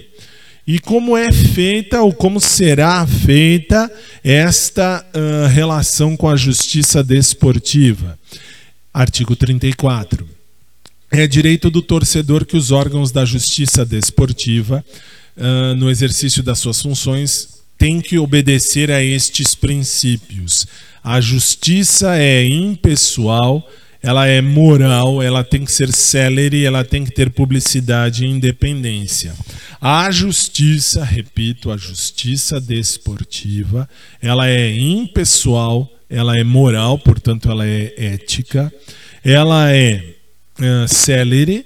E 0.66 0.80
como 0.80 1.18
é 1.18 1.32
feita 1.32 2.02
ou 2.02 2.14
como 2.14 2.40
será 2.40 3.06
feita 3.06 3.92
esta 4.24 5.06
uh, 5.14 5.48
relação 5.48 6.16
com 6.16 6.30
a 6.30 6.38
justiça 6.38 7.04
desportiva? 7.04 8.18
Artigo 8.94 9.36
34. 9.36 10.43
É 11.16 11.28
direito 11.28 11.70
do 11.70 11.80
torcedor 11.80 12.44
que 12.44 12.58
os 12.58 12.72
órgãos 12.72 13.12
da 13.12 13.24
justiça 13.24 13.86
desportiva 13.86 14.84
uh, 15.38 15.76
no 15.76 15.92
exercício 15.92 16.42
das 16.42 16.58
suas 16.58 16.82
funções, 16.82 17.62
tem 17.78 18.02
que 18.02 18.18
obedecer 18.18 18.90
a 18.90 19.04
estes 19.04 19.54
princípios. 19.54 20.66
A 21.04 21.22
justiça 21.22 22.18
é 22.18 22.44
impessoal, 22.44 23.64
ela 24.02 24.26
é 24.26 24.42
moral, 24.42 25.22
ela 25.22 25.44
tem 25.44 25.64
que 25.64 25.72
ser 25.72 25.94
célere, 25.94 26.66
ela 26.66 26.84
tem 26.84 27.06
que 27.06 27.12
ter 27.12 27.30
publicidade 27.30 28.26
e 28.26 28.30
independência. 28.30 29.36
A 29.80 30.10
justiça, 30.10 31.04
repito, 31.04 31.70
a 31.70 31.78
justiça 31.78 32.60
desportiva, 32.60 33.88
ela 34.20 34.48
é 34.48 34.76
impessoal, 34.76 35.88
ela 36.10 36.36
é 36.38 36.44
moral, 36.44 36.98
portanto, 36.98 37.52
ela 37.52 37.68
é 37.68 37.94
ética, 37.98 38.74
ela 39.24 39.72
é 39.72 40.13
uh, 40.60 40.88
célere, 40.88 41.66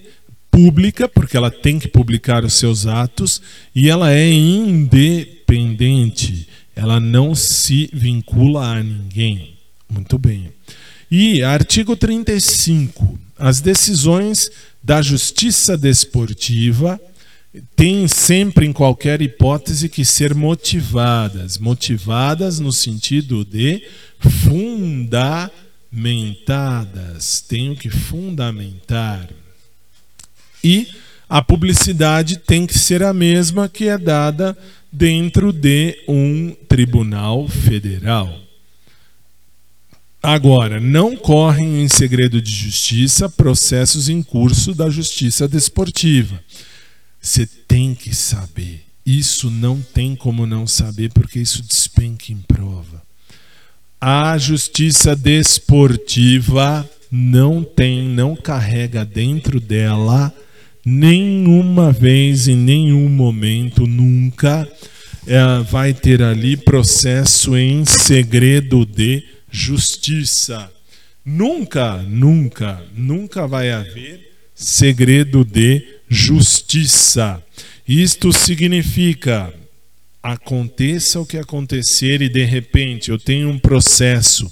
pública, 0.52 1.08
porque 1.08 1.38
ela 1.38 1.52
tem 1.52 1.80
que 1.80 1.88
publicar 1.88 2.44
os 2.44 2.54
seus 2.54 2.88
atos, 2.88 3.42
e 3.76 3.90
ela 3.90 4.12
é 4.12 4.32
independente, 4.32 6.48
ela 6.76 7.00
não 7.00 7.36
se 7.36 7.90
vincula 7.94 8.78
a 8.78 8.84
ninguém. 8.84 9.56
Muito 9.90 10.18
bem. 10.18 10.52
E 11.10 11.42
artigo 11.42 11.96
35. 11.96 13.18
As 13.38 13.62
decisões 13.62 14.50
da 14.84 15.02
justiça 15.02 15.78
desportiva 15.78 17.00
têm 17.76 18.08
sempre, 18.08 18.66
em 18.66 18.74
qualquer 18.74 19.22
hipótese, 19.22 19.90
que 19.90 20.04
ser 20.04 20.36
motivadas. 20.36 21.58
Motivadas 21.58 22.60
no 22.60 22.72
sentido 22.72 23.46
de 23.46 23.84
fundamentadas. 25.92 27.42
Tenho 27.42 27.76
que 27.76 27.90
fundamentar. 27.90 29.30
E 30.64 30.88
a 31.30 31.42
publicidade 31.42 32.38
tem 32.38 32.66
que 32.66 32.78
ser 32.78 33.04
a 33.04 33.14
mesma 33.14 33.68
que 33.68 33.88
é 33.88 33.98
dada 33.98 34.58
dentro 34.92 35.52
de 35.52 35.98
um 36.08 36.56
tribunal 36.68 37.48
federal. 37.48 38.42
Agora, 40.22 40.80
não 40.80 41.16
correm 41.16 41.84
em 41.84 41.88
segredo 41.88 42.42
de 42.42 42.52
justiça 42.52 43.30
processos 43.30 44.10
em 44.10 44.22
curso 44.24 44.74
da 44.74 44.90
justiça 44.90 45.48
desportiva. 45.48 46.44
Você 47.22 47.46
tem 47.46 47.94
que 47.94 48.16
saber. 48.16 48.84
Isso 49.06 49.50
não 49.50 49.80
tem 49.82 50.16
como 50.16 50.46
não 50.46 50.68
saber, 50.68 51.14
porque 51.14 51.40
isso 51.40 51.64
despenca 51.64 52.32
em 52.32 52.38
prova. 52.38 53.07
A 54.00 54.38
justiça 54.38 55.16
desportiva 55.16 56.88
não 57.12 57.64
tem, 57.64 58.08
não 58.08 58.36
carrega 58.36 59.04
dentro 59.04 59.60
dela 59.60 60.32
nenhuma 60.86 61.92
vez, 61.92 62.48
em 62.48 62.56
nenhum 62.56 63.10
momento, 63.10 63.86
nunca 63.88 64.66
é, 65.26 65.64
vai 65.64 65.94
ter 65.94 66.22
ali 66.22 66.56
processo 66.56 67.58
em 67.58 67.84
segredo 67.86 68.86
de 68.86 69.24
justiça. 69.52 70.72
Nunca, 71.26 71.98
nunca, 72.04 72.82
nunca 72.96 73.46
vai 73.48 73.72
haver 73.72 74.32
segredo 74.56 75.44
de 75.44 75.86
justiça. 76.08 77.44
Isto 77.86 78.32
significa 78.32 79.54
aconteça 80.22 81.20
o 81.20 81.26
que 81.26 81.38
acontecer 81.38 82.22
e 82.22 82.30
de 82.30 82.44
repente 82.44 83.12
eu 83.12 83.18
tenho 83.18 83.50
um 83.50 83.60
processo 83.60 84.52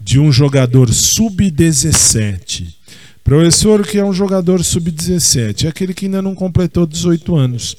de 0.00 0.18
um 0.18 0.32
jogador 0.32 0.92
sub-17 0.92 2.82
Professor, 3.24 3.86
que 3.86 3.98
é 3.98 4.04
um 4.04 4.12
jogador 4.12 4.64
sub-17, 4.64 5.64
é 5.64 5.68
aquele 5.68 5.94
que 5.94 6.06
ainda 6.06 6.20
não 6.20 6.34
completou 6.34 6.86
18 6.86 7.36
anos. 7.36 7.76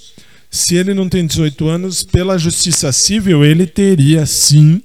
Se 0.50 0.76
ele 0.76 0.94
não 0.94 1.10
tem 1.10 1.26
18 1.26 1.68
anos, 1.68 2.04
pela 2.04 2.38
justiça 2.38 2.92
civil, 2.92 3.44
ele 3.44 3.68
teria 3.68 4.26
sim 4.26 4.82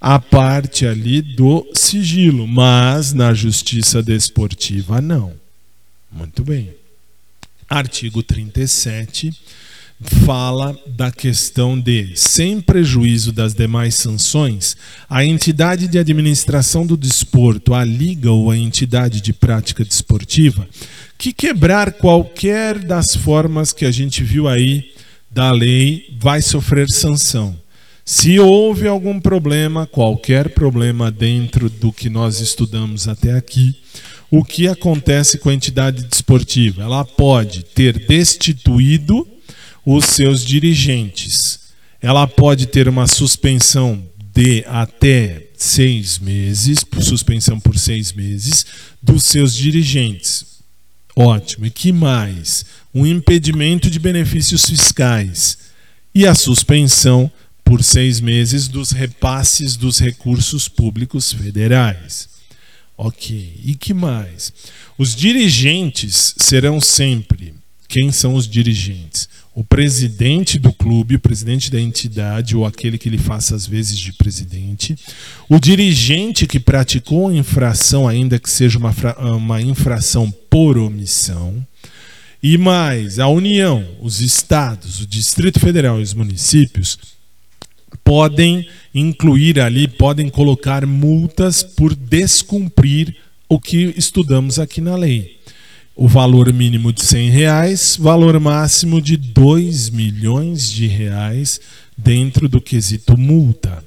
a 0.00 0.18
parte 0.18 0.86
ali 0.86 1.20
do 1.20 1.66
sigilo, 1.74 2.46
mas 2.46 3.12
na 3.12 3.34
justiça 3.34 4.02
desportiva, 4.02 5.00
não. 5.00 5.32
Muito 6.12 6.44
bem. 6.44 6.72
Artigo 7.68 8.22
37 8.22 9.32
fala 10.00 10.78
da 10.86 11.10
questão 11.10 11.78
de, 11.78 12.12
sem 12.14 12.60
prejuízo 12.60 13.32
das 13.32 13.54
demais 13.54 13.94
sanções, 13.94 14.76
a 15.08 15.24
entidade 15.24 15.88
de 15.88 15.98
administração 15.98 16.86
do 16.86 16.96
desporto, 16.96 17.72
a 17.72 17.84
liga 17.84 18.30
ou 18.30 18.50
a 18.50 18.56
entidade 18.56 19.20
de 19.20 19.32
prática 19.32 19.84
desportiva, 19.84 20.68
que 21.16 21.32
quebrar 21.32 21.92
qualquer 21.92 22.78
das 22.78 23.16
formas 23.16 23.72
que 23.72 23.86
a 23.86 23.90
gente 23.90 24.22
viu 24.22 24.46
aí 24.46 24.92
da 25.30 25.50
lei, 25.50 26.14
vai 26.18 26.42
sofrer 26.42 26.88
sanção. 26.88 27.56
Se 28.04 28.38
houve 28.38 28.86
algum 28.86 29.18
problema, 29.18 29.86
qualquer 29.86 30.50
problema 30.50 31.10
dentro 31.10 31.68
do 31.68 31.92
que 31.92 32.08
nós 32.08 32.40
estudamos 32.40 33.08
até 33.08 33.32
aqui, 33.32 33.74
o 34.30 34.44
que 34.44 34.68
acontece 34.68 35.38
com 35.38 35.48
a 35.48 35.54
entidade 35.54 36.04
desportiva? 36.04 36.82
Ela 36.82 37.04
pode 37.04 37.64
ter 37.64 38.06
destituído 38.06 39.26
os 39.86 40.04
seus 40.06 40.44
dirigentes. 40.44 41.60
Ela 42.02 42.26
pode 42.26 42.66
ter 42.66 42.88
uma 42.88 43.06
suspensão 43.06 44.04
de 44.34 44.64
até 44.66 45.46
seis 45.56 46.18
meses, 46.18 46.84
suspensão 47.00 47.60
por 47.60 47.78
seis 47.78 48.12
meses, 48.12 48.66
dos 49.00 49.24
seus 49.24 49.54
dirigentes. 49.54 50.44
Ótimo. 51.14 51.64
E 51.64 51.70
que 51.70 51.92
mais? 51.92 52.66
Um 52.92 53.06
impedimento 53.06 53.88
de 53.88 53.98
benefícios 53.98 54.66
fiscais. 54.66 55.56
E 56.14 56.26
a 56.26 56.34
suspensão 56.34 57.30
por 57.64 57.82
seis 57.82 58.20
meses 58.20 58.68
dos 58.68 58.90
repasses 58.90 59.76
dos 59.76 59.98
recursos 59.98 60.68
públicos 60.68 61.32
federais. 61.32 62.28
Ok. 62.96 63.60
E 63.64 63.74
que 63.74 63.94
mais? 63.94 64.52
Os 64.98 65.14
dirigentes 65.14 66.34
serão 66.38 66.80
sempre. 66.80 67.54
Quem 67.88 68.10
são 68.12 68.34
os 68.34 68.48
dirigentes? 68.48 69.28
O 69.56 69.64
presidente 69.64 70.58
do 70.58 70.70
clube, 70.70 71.14
o 71.14 71.18
presidente 71.18 71.70
da 71.70 71.80
entidade 71.80 72.54
ou 72.54 72.66
aquele 72.66 72.98
que 72.98 73.08
lhe 73.08 73.16
faça 73.16 73.56
as 73.56 73.66
vezes 73.66 73.98
de 73.98 74.12
presidente, 74.12 74.94
o 75.48 75.58
dirigente 75.58 76.46
que 76.46 76.60
praticou 76.60 77.28
a 77.28 77.34
infração, 77.34 78.06
ainda 78.06 78.38
que 78.38 78.50
seja 78.50 78.78
uma, 78.78 78.94
uma 79.34 79.62
infração 79.62 80.30
por 80.50 80.76
omissão, 80.76 81.66
e 82.42 82.58
mais 82.58 83.18
a 83.18 83.28
União, 83.28 83.82
os 83.98 84.20
estados, 84.20 85.00
o 85.00 85.06
Distrito 85.06 85.58
Federal 85.58 86.00
e 86.00 86.02
os 86.02 86.12
municípios 86.12 86.98
podem 88.04 88.68
incluir 88.94 89.58
ali, 89.58 89.88
podem 89.88 90.28
colocar 90.28 90.84
multas 90.84 91.62
por 91.62 91.94
descumprir 91.94 93.16
o 93.48 93.58
que 93.58 93.94
estudamos 93.96 94.58
aqui 94.58 94.82
na 94.82 94.96
lei. 94.96 95.38
O 95.98 96.06
valor 96.06 96.52
mínimo 96.52 96.92
de 96.92 97.02
100 97.02 97.30
reais, 97.30 97.96
valor 97.98 98.38
máximo 98.38 99.00
de 99.00 99.16
2 99.16 99.88
milhões 99.88 100.70
de 100.70 100.86
reais 100.86 101.58
dentro 101.96 102.50
do 102.50 102.60
quesito 102.60 103.16
multa. 103.16 103.82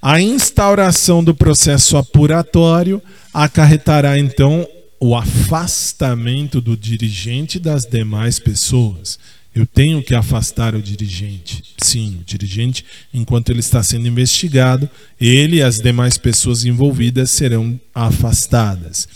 A 0.00 0.22
instauração 0.22 1.22
do 1.22 1.34
processo 1.34 1.98
apuratório 1.98 3.02
acarretará 3.32 4.18
então 4.18 4.66
o 4.98 5.14
afastamento 5.14 6.62
do 6.62 6.74
dirigente 6.74 7.58
das 7.58 7.84
demais 7.84 8.38
pessoas. 8.38 9.18
Eu 9.54 9.66
tenho 9.66 10.02
que 10.02 10.14
afastar 10.14 10.74
o 10.74 10.80
dirigente. 10.80 11.62
Sim, 11.76 12.20
o 12.22 12.24
dirigente, 12.24 12.86
enquanto 13.12 13.50
ele 13.50 13.60
está 13.60 13.82
sendo 13.82 14.08
investigado, 14.08 14.88
ele 15.20 15.56
e 15.56 15.62
as 15.62 15.78
demais 15.78 16.16
pessoas 16.16 16.64
envolvidas 16.64 17.30
serão 17.30 17.78
afastadas. 17.94 19.06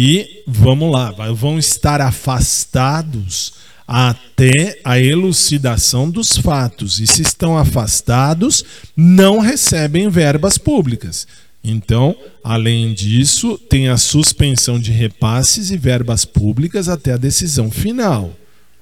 E 0.00 0.44
vamos 0.46 0.92
lá, 0.92 1.10
vão 1.34 1.58
estar 1.58 2.00
afastados 2.00 3.54
até 3.84 4.78
a 4.84 4.96
elucidação 5.00 6.08
dos 6.08 6.36
fatos. 6.36 7.00
E 7.00 7.06
se 7.08 7.22
estão 7.22 7.58
afastados, 7.58 8.64
não 8.96 9.40
recebem 9.40 10.08
verbas 10.08 10.56
públicas. 10.56 11.26
Então, 11.64 12.14
além 12.44 12.94
disso, 12.94 13.58
tem 13.68 13.88
a 13.88 13.96
suspensão 13.96 14.78
de 14.78 14.92
repasses 14.92 15.72
e 15.72 15.76
verbas 15.76 16.24
públicas 16.24 16.88
até 16.88 17.14
a 17.14 17.16
decisão 17.16 17.68
final. 17.68 18.32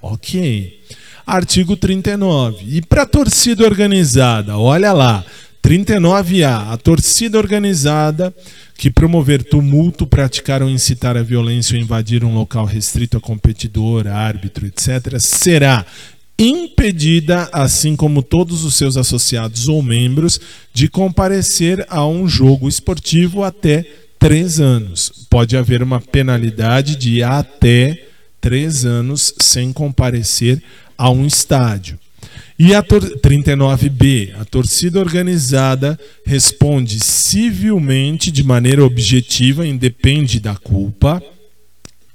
Ok. 0.02 0.78
Artigo 1.26 1.78
39. 1.78 2.62
E 2.68 2.82
para 2.82 3.04
a 3.04 3.06
torcida 3.06 3.64
organizada, 3.64 4.58
olha 4.58 4.92
lá, 4.92 5.24
39A. 5.66 6.72
A 6.72 6.76
torcida 6.76 7.38
organizada 7.38 8.34
que 8.76 8.90
promover 8.90 9.42
tumulto, 9.42 10.06
praticar 10.06 10.62
ou 10.62 10.68
incitar 10.68 11.16
a 11.16 11.22
violência 11.22 11.74
ou 11.74 11.82
invadir 11.82 12.24
um 12.24 12.34
local 12.34 12.64
restrito 12.64 13.16
a 13.16 13.20
competidor, 13.20 14.06
árbitro, 14.06 14.66
etc., 14.66 15.18
será 15.18 15.84
impedida, 16.38 17.48
assim 17.52 17.96
como 17.96 18.22
todos 18.22 18.64
os 18.64 18.74
seus 18.74 18.96
associados 18.96 19.68
ou 19.68 19.82
membros, 19.82 20.38
de 20.72 20.88
comparecer 20.88 21.84
a 21.88 22.06
um 22.06 22.28
jogo 22.28 22.68
esportivo 22.68 23.42
até 23.42 23.86
três 24.18 24.60
anos. 24.60 25.26
Pode 25.30 25.56
haver 25.56 25.82
uma 25.82 26.00
penalidade 26.00 26.96
de 26.96 27.22
até 27.22 28.04
três 28.40 28.84
anos 28.84 29.32
sem 29.40 29.72
comparecer 29.72 30.62
a 30.98 31.10
um 31.10 31.26
estádio. 31.26 31.98
E 32.58 32.74
a 32.74 32.82
39B, 32.82 34.34
a 34.40 34.44
torcida 34.44 34.98
organizada 34.98 35.98
responde 36.24 36.98
civilmente 37.04 38.30
de 38.30 38.42
maneira 38.42 38.82
objetiva, 38.82 39.66
independe 39.66 40.40
da 40.40 40.56
culpa, 40.56 41.22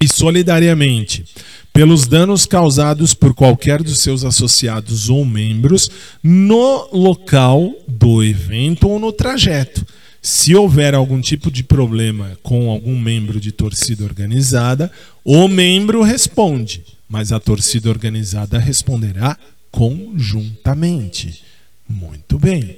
e 0.01 0.07
solidariamente 0.07 1.23
pelos 1.71 2.07
danos 2.07 2.47
causados 2.47 3.13
por 3.13 3.35
qualquer 3.35 3.83
dos 3.83 3.99
seus 3.99 4.25
associados 4.25 5.09
ou 5.09 5.23
membros 5.23 5.89
no 6.23 6.89
local 6.91 7.71
do 7.87 8.23
evento 8.23 8.89
ou 8.89 8.99
no 8.99 9.11
trajeto. 9.11 9.85
Se 10.21 10.55
houver 10.55 10.93
algum 10.93 11.21
tipo 11.21 11.49
de 11.51 11.63
problema 11.63 12.37
com 12.43 12.69
algum 12.69 12.99
membro 12.99 13.39
de 13.39 13.51
torcida 13.51 14.03
organizada, 14.03 14.91
o 15.23 15.47
membro 15.47 16.01
responde, 16.01 16.83
mas 17.07 17.31
a 17.31 17.39
torcida 17.39 17.89
organizada 17.89 18.59
responderá 18.59 19.37
conjuntamente. 19.71 21.43
Muito 21.87 22.37
bem. 22.37 22.77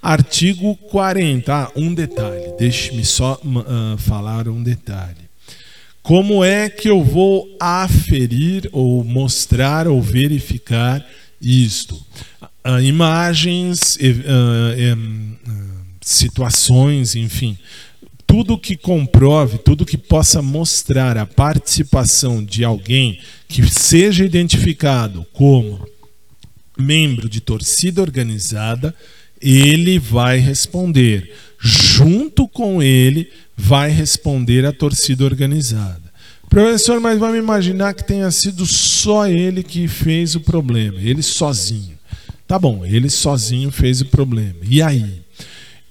Artigo 0.00 0.76
40. 0.76 1.52
Ah, 1.52 1.72
um 1.76 1.92
detalhe, 1.92 2.54
deixe-me 2.58 3.04
só 3.04 3.40
uh, 3.44 3.98
falar 3.98 4.48
um 4.48 4.62
detalhe. 4.62 5.28
Como 6.02 6.42
é 6.42 6.70
que 6.70 6.88
eu 6.88 7.02
vou 7.02 7.54
aferir 7.60 8.68
ou 8.72 9.04
mostrar 9.04 9.86
ou 9.86 10.00
verificar 10.00 11.04
isto? 11.40 11.94
Uh, 12.64 12.80
imagens. 12.80 13.96
Uh, 13.96 15.38
situações, 16.08 17.14
enfim, 17.14 17.56
tudo 18.26 18.58
que 18.58 18.76
comprove, 18.76 19.58
tudo 19.58 19.84
que 19.84 19.98
possa 19.98 20.40
mostrar 20.40 21.18
a 21.18 21.26
participação 21.26 22.42
de 22.42 22.64
alguém 22.64 23.20
que 23.46 23.66
seja 23.68 24.24
identificado 24.24 25.26
como 25.32 25.86
membro 26.78 27.28
de 27.28 27.40
torcida 27.40 28.00
organizada, 28.00 28.94
ele 29.40 29.98
vai 29.98 30.38
responder. 30.38 31.32
Junto 31.60 32.46
com 32.46 32.82
ele, 32.82 33.30
vai 33.56 33.90
responder 33.90 34.64
a 34.64 34.72
torcida 34.72 35.24
organizada. 35.24 36.08
Professor, 36.48 36.98
mas 37.00 37.18
vamos 37.18 37.36
imaginar 37.36 37.92
que 37.94 38.06
tenha 38.06 38.30
sido 38.30 38.64
só 38.64 39.26
ele 39.26 39.62
que 39.62 39.86
fez 39.86 40.34
o 40.34 40.40
problema, 40.40 40.98
ele 41.00 41.22
sozinho. 41.22 41.98
Tá 42.46 42.58
bom, 42.58 42.86
ele 42.86 43.10
sozinho 43.10 43.70
fez 43.70 44.00
o 44.00 44.06
problema. 44.06 44.56
E 44.62 44.80
aí? 44.80 45.20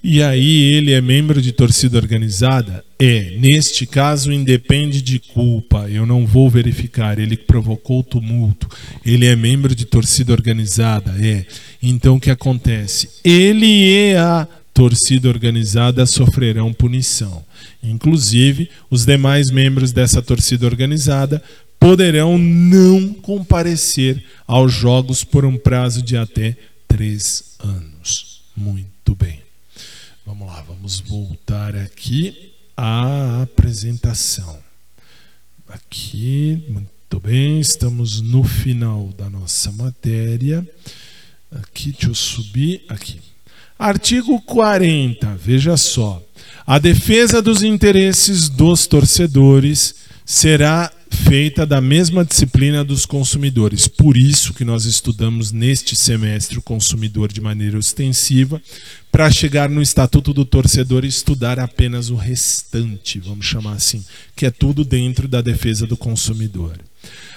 E 0.02 0.22
aí 0.22 0.74
ele 0.74 0.92
é 0.92 1.00
membro 1.00 1.42
de 1.42 1.52
torcida 1.52 1.98
organizada? 1.98 2.84
É. 2.98 3.36
Neste 3.38 3.84
caso, 3.84 4.32
independe 4.32 5.02
de 5.02 5.18
culpa. 5.18 5.88
Eu 5.90 6.06
não 6.06 6.24
vou 6.24 6.48
verificar. 6.48 7.18
Ele 7.18 7.36
provocou 7.36 8.02
tumulto. 8.02 8.68
Ele 9.04 9.26
é 9.26 9.34
membro 9.34 9.74
de 9.74 9.84
torcida 9.84 10.32
organizada? 10.32 11.14
É. 11.20 11.44
Então 11.82 12.16
o 12.16 12.20
que 12.20 12.30
acontece? 12.30 13.08
Ele 13.24 13.66
e 13.66 14.14
a 14.14 14.46
torcida 14.72 15.28
organizada 15.28 16.06
sofrerão 16.06 16.72
punição. 16.72 17.44
Inclusive, 17.82 18.70
os 18.88 19.04
demais 19.04 19.50
membros 19.50 19.90
dessa 19.90 20.22
torcida 20.22 20.66
organizada 20.66 21.42
poderão 21.80 22.38
não 22.38 23.12
comparecer 23.12 24.22
aos 24.46 24.72
jogos 24.72 25.24
por 25.24 25.44
um 25.44 25.56
prazo 25.56 26.02
de 26.02 26.16
até 26.16 26.56
três 26.86 27.56
anos. 27.58 28.42
Muito 28.56 29.14
bem. 29.16 29.47
Vamos 30.28 30.46
lá, 30.46 30.62
vamos 30.68 31.00
voltar 31.00 31.74
aqui 31.74 32.52
à 32.76 33.40
apresentação. 33.40 34.58
Aqui, 35.66 36.62
muito 36.68 37.18
bem, 37.18 37.58
estamos 37.58 38.20
no 38.20 38.44
final 38.44 39.08
da 39.16 39.30
nossa 39.30 39.72
matéria. 39.72 40.68
Aqui, 41.50 41.92
deixa 41.92 42.08
eu 42.08 42.14
subir 42.14 42.84
aqui. 42.90 43.18
Artigo 43.78 44.38
40, 44.42 45.34
veja 45.36 45.78
só. 45.78 46.22
A 46.66 46.78
defesa 46.78 47.40
dos 47.40 47.62
interesses 47.62 48.50
dos 48.50 48.86
torcedores 48.86 49.94
será 50.26 50.92
feita 51.10 51.66
da 51.66 51.80
mesma 51.80 52.24
disciplina 52.24 52.84
dos 52.84 53.04
consumidores. 53.04 53.88
Por 53.88 54.16
isso 54.16 54.54
que 54.54 54.64
nós 54.64 54.84
estudamos 54.84 55.52
neste 55.52 55.96
semestre 55.96 56.58
o 56.58 56.62
consumidor 56.62 57.32
de 57.32 57.40
maneira 57.40 57.78
ostensiva, 57.78 58.60
para 59.10 59.30
chegar 59.30 59.68
no 59.68 59.80
Estatuto 59.80 60.32
do 60.32 60.44
Torcedor 60.44 61.04
e 61.04 61.08
estudar 61.08 61.58
apenas 61.58 62.10
o 62.10 62.14
restante, 62.14 63.18
vamos 63.18 63.46
chamar 63.46 63.72
assim, 63.72 64.04
que 64.36 64.44
é 64.44 64.50
tudo 64.50 64.84
dentro 64.84 65.26
da 65.26 65.40
defesa 65.40 65.86
do 65.86 65.96
consumidor. 65.96 66.78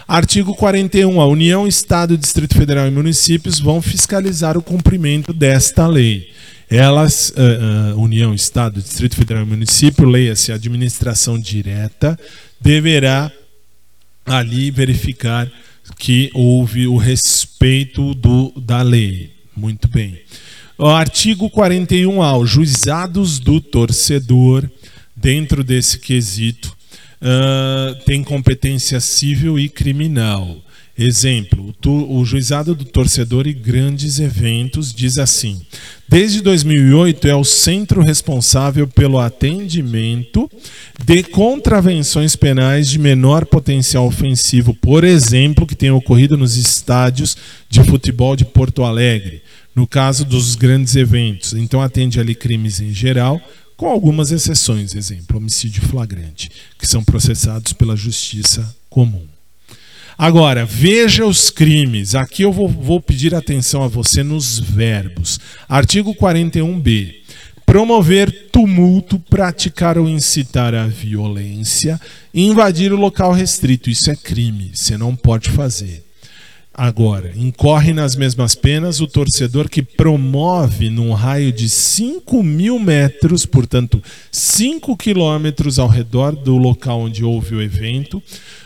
Artigo 0.07 0.53
41. 0.53 1.22
A 1.22 1.27
União, 1.27 1.68
Estado, 1.68 2.18
Distrito 2.18 2.56
Federal 2.56 2.88
e 2.88 2.91
municípios 2.91 3.60
vão 3.60 3.81
fiscalizar 3.81 4.57
o 4.57 4.61
cumprimento 4.61 5.31
desta 5.31 5.88
lei. 5.88 6.30
Elas, 6.69 7.30
uh, 7.31 7.95
uh, 7.95 8.02
União, 8.02 8.34
Estado, 8.34 8.81
Distrito 8.81 9.15
Federal 9.15 9.43
e 9.43 9.45
município, 9.45 10.07
leia-se 10.07 10.52
administração 10.52 11.39
direta, 11.39 12.18
deverá 12.60 13.31
ali 14.26 14.72
verificar 14.72 15.52
que 15.98 16.30
houve 16.34 16.88
o 16.88 16.98
respeito 16.98 18.14
do, 18.14 18.52
da 18.56 18.81
lei. 18.81 19.34
Muito 19.56 19.88
bem. 19.88 20.19
O 20.77 20.88
artigo 20.88 21.49
41A, 21.49 22.39
os 22.39 22.49
juizados 22.49 23.39
do 23.39 23.61
torcedor, 23.61 24.68
dentro 25.15 25.64
desse 25.64 25.99
quesito, 25.99 26.76
uh, 27.22 28.03
tem 28.03 28.23
competência 28.23 28.99
civil 28.99 29.60
e 29.60 29.69
criminal. 29.69 30.57
Exemplo, 31.03 31.73
o 31.84 32.23
juizado 32.23 32.76
do 32.76 32.86
torcedor 32.86 33.48
e 33.48 33.53
grandes 33.53 34.19
eventos 34.19 34.94
diz 34.94 35.18
assim: 35.18 35.60
desde 36.07 36.41
2008 36.41 37.28
é 37.28 37.36
o 37.36 37.44
centro 37.44 38.03
responsável 38.03 38.88
pelo 38.88 39.18
atendimento 39.18 40.48
de 41.03 41.23
contravenções 41.23 42.36
penais 42.36 42.88
de 42.88 42.99
menor 42.99 43.48
potencial 43.48 44.06
ofensivo, 44.06 44.76
por 44.76 45.03
exemplo, 45.03 45.65
que 45.65 45.76
tem 45.76 45.90
ocorrido 45.90 46.38
nos 46.38 46.56
estádios 46.56 47.36
de 47.68 47.84
futebol 47.84 48.36
de 48.36 48.45
Porto 48.45 48.84
Alegre, 48.84 49.41
no 49.76 49.88
caso 49.88 50.23
dos 50.23 50.53
grandes 50.53 50.95
eventos. 50.95 51.53
Então 51.53 51.82
atende 51.82 52.19
ali 52.19 52.36
crimes 52.36 52.80
em 52.80 52.94
geral, 52.94 53.41
com 53.76 53.88
algumas 53.88 54.32
exceções, 54.32 54.94
exemplo, 54.94 55.38
homicídio 55.38 55.82
flagrante, 55.82 56.52
que 56.78 56.86
são 56.86 57.03
processados 57.03 57.73
pela 57.73 57.95
justiça 57.95 58.76
comum. 58.88 59.30
Agora, 60.17 60.65
veja 60.65 61.25
os 61.25 61.49
crimes. 61.49 62.15
Aqui 62.15 62.43
eu 62.43 62.51
vou, 62.51 62.67
vou 62.67 63.01
pedir 63.01 63.33
atenção 63.33 63.83
a 63.83 63.88
você 63.88 64.23
nos 64.23 64.59
verbos. 64.59 65.39
Artigo 65.67 66.13
41b. 66.15 67.15
Promover 67.65 68.49
tumulto, 68.51 69.17
praticar 69.17 69.97
ou 69.97 70.07
incitar 70.07 70.75
a 70.75 70.88
violência, 70.88 71.99
invadir 72.33 72.91
o 72.91 72.97
local 72.97 73.31
restrito. 73.31 73.89
Isso 73.89 74.11
é 74.11 74.15
crime. 74.15 74.71
Você 74.73 74.97
não 74.97 75.15
pode 75.15 75.49
fazer. 75.49 76.03
Agora, 76.73 77.34
incorre 77.35 77.91
nas 77.93 78.15
mesmas 78.15 78.56
penas 78.56 79.02
o 79.02 79.07
torcedor 79.07 79.69
que 79.69 79.81
promove 79.81 80.89
num 80.89 81.11
raio 81.11 81.52
de 81.52 81.68
5 81.68 82.41
mil 82.41 82.80
metros, 82.80 83.45
portanto, 83.45 84.02
5 84.31 84.95
quilômetros 84.95 85.77
ao 85.77 85.89
redor 85.89 86.34
do 86.34 86.56
local 86.56 87.02
onde 87.02 87.26
houve 87.26 87.56
o 87.56 87.61
evento, 87.61 88.23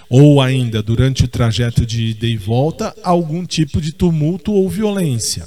ou 0.07 0.39
ainda 0.39 0.83
durante 0.83 1.23
o 1.23 1.27
trajeto 1.27 1.83
de 1.83 2.09
ida 2.09 2.27
e 2.27 2.37
volta, 2.37 2.95
algum 3.03 3.43
tipo 3.43 3.81
de 3.81 3.91
tumulto 3.91 4.53
ou 4.53 4.69
violência. 4.69 5.43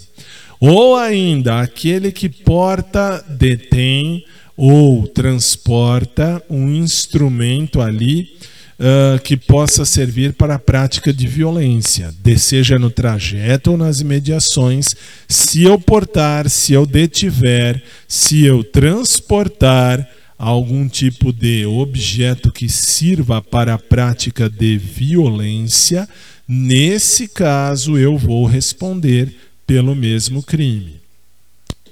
Ou 0.59 0.97
ainda 0.97 1.60
aquele 1.60 2.10
que 2.10 2.28
porta, 2.28 3.24
detém 3.28 4.24
ou 4.56 5.06
transporta 5.06 6.43
um 6.51 6.68
instrumento 6.74 7.80
ali 7.80 8.36
uh, 8.78 9.20
que 9.22 9.36
possa 9.36 9.84
servir 9.84 10.32
para 10.32 10.55
a 10.55 10.59
prática 10.59 11.12
de 11.12 11.26
violência, 11.26 12.14
de 12.22 12.38
seja 12.38 12.78
no 12.78 12.90
trajeto 12.90 13.72
ou 13.72 13.76
nas 13.76 14.00
imediações, 14.00 14.94
se 15.28 15.64
eu 15.64 15.78
portar, 15.78 16.48
se 16.48 16.72
eu 16.72 16.86
detiver, 16.86 17.82
se 18.06 18.44
eu 18.44 18.62
transportar 18.62 20.09
algum 20.38 20.88
tipo 20.88 21.32
de 21.32 21.66
objeto 21.66 22.52
que 22.52 22.68
sirva 22.68 23.42
para 23.42 23.74
a 23.74 23.78
prática 23.78 24.48
de 24.48 24.78
violência, 24.78 26.09
nesse 26.46 27.26
caso 27.26 27.98
eu 27.98 28.16
vou 28.16 28.46
responder 28.46 29.34
pelo 29.66 29.94
mesmo 29.94 30.42
crime. 30.42 31.00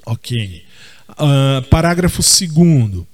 Ok. 0.05 0.63
Uh, 1.09 1.61
parágrafo 1.69 2.21
2. 2.21 3.05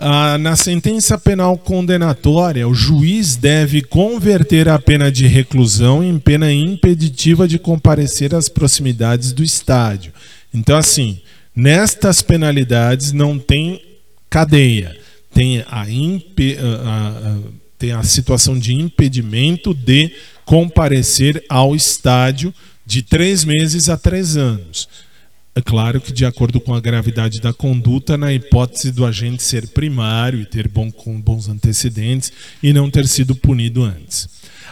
Ah, 0.00 0.38
na 0.38 0.54
sentença 0.54 1.18
penal 1.18 1.58
condenatória, 1.58 2.68
o 2.68 2.72
juiz 2.72 3.34
deve 3.34 3.82
converter 3.82 4.68
a 4.68 4.78
pena 4.78 5.10
de 5.10 5.26
reclusão 5.26 6.04
em 6.04 6.16
pena 6.20 6.52
impeditiva 6.52 7.48
de 7.48 7.58
comparecer 7.58 8.32
às 8.32 8.48
proximidades 8.48 9.32
do 9.32 9.42
estádio. 9.42 10.12
Então, 10.54 10.76
assim, 10.76 11.20
nestas 11.54 12.22
penalidades 12.22 13.10
não 13.10 13.40
tem 13.40 13.82
cadeia, 14.30 14.96
tem 15.34 15.64
a, 15.68 15.90
impe, 15.90 16.56
a, 16.56 17.32
a, 17.32 17.38
tem 17.76 17.90
a 17.90 18.04
situação 18.04 18.56
de 18.56 18.72
impedimento 18.74 19.74
de 19.74 20.12
comparecer 20.44 21.42
ao 21.48 21.74
estádio 21.74 22.54
de 22.86 23.02
três 23.02 23.44
meses 23.44 23.88
a 23.88 23.96
três 23.96 24.36
anos. 24.36 24.88
É 25.58 25.60
claro 25.60 26.00
que, 26.00 26.12
de 26.12 26.24
acordo 26.24 26.60
com 26.60 26.72
a 26.72 26.80
gravidade 26.80 27.40
da 27.40 27.52
conduta, 27.52 28.16
na 28.16 28.32
hipótese 28.32 28.92
do 28.92 29.04
agente 29.04 29.42
ser 29.42 29.66
primário 29.66 30.40
e 30.40 30.46
ter 30.46 30.68
bom, 30.68 30.88
bons 31.18 31.48
antecedentes 31.48 32.32
e 32.62 32.72
não 32.72 32.88
ter 32.88 33.08
sido 33.08 33.34
punido 33.34 33.82
antes. 33.82 34.28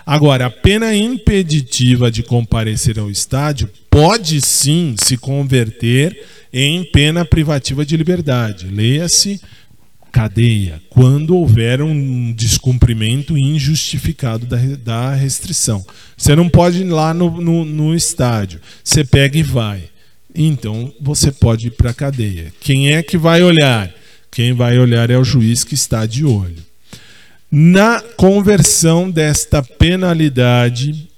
Agora, 0.07 0.47
a 0.47 0.51
pena 0.51 0.95
impeditiva 0.95 2.09
de 2.09 2.23
comparecer 2.23 3.01
ao 3.01 3.11
estádio 3.11 3.69
pode 3.91 4.41
sim 4.41 4.95
se 4.97 5.17
converter 5.17 6.25
em 6.53 6.85
pena 6.85 7.25
privativa 7.25 7.85
de 7.85 7.97
liberdade. 7.97 8.69
Leia-se 8.69 9.41
cadeia, 10.13 10.81
quando 10.89 11.37
houver 11.37 11.83
um 11.83 12.33
descumprimento 12.33 13.37
injustificado 13.37 14.47
da, 14.47 14.57
da 14.57 15.15
restrição. 15.17 15.85
Você 16.17 16.37
não 16.37 16.49
pode 16.49 16.83
ir 16.83 16.85
lá 16.85 17.13
no, 17.13 17.41
no, 17.41 17.65
no 17.65 17.93
estádio, 17.93 18.61
você 18.85 19.05
pega 19.05 19.37
e 19.37 19.43
vai. 19.43 19.96
Então 20.37 20.93
você 21.01 21.33
pode 21.33 21.69
ir 21.69 21.71
para 21.71 21.91
a 21.91 21.95
cadeia. 21.95 22.53
Quem 22.61 22.93
é 22.93 23.03
que 23.03 23.17
vai 23.17 23.43
olhar? 23.43 23.93
Quem 24.31 24.53
vai 24.53 24.79
olhar 24.79 25.11
é 25.11 25.17
o 25.17 25.25
juiz 25.25 25.65
que 25.65 25.75
está 25.75 26.05
de 26.05 26.25
olho. 26.25 26.63
Na 27.51 28.03
conversão 28.17 29.11
desta 29.11 29.63
penalidade, 29.63 31.09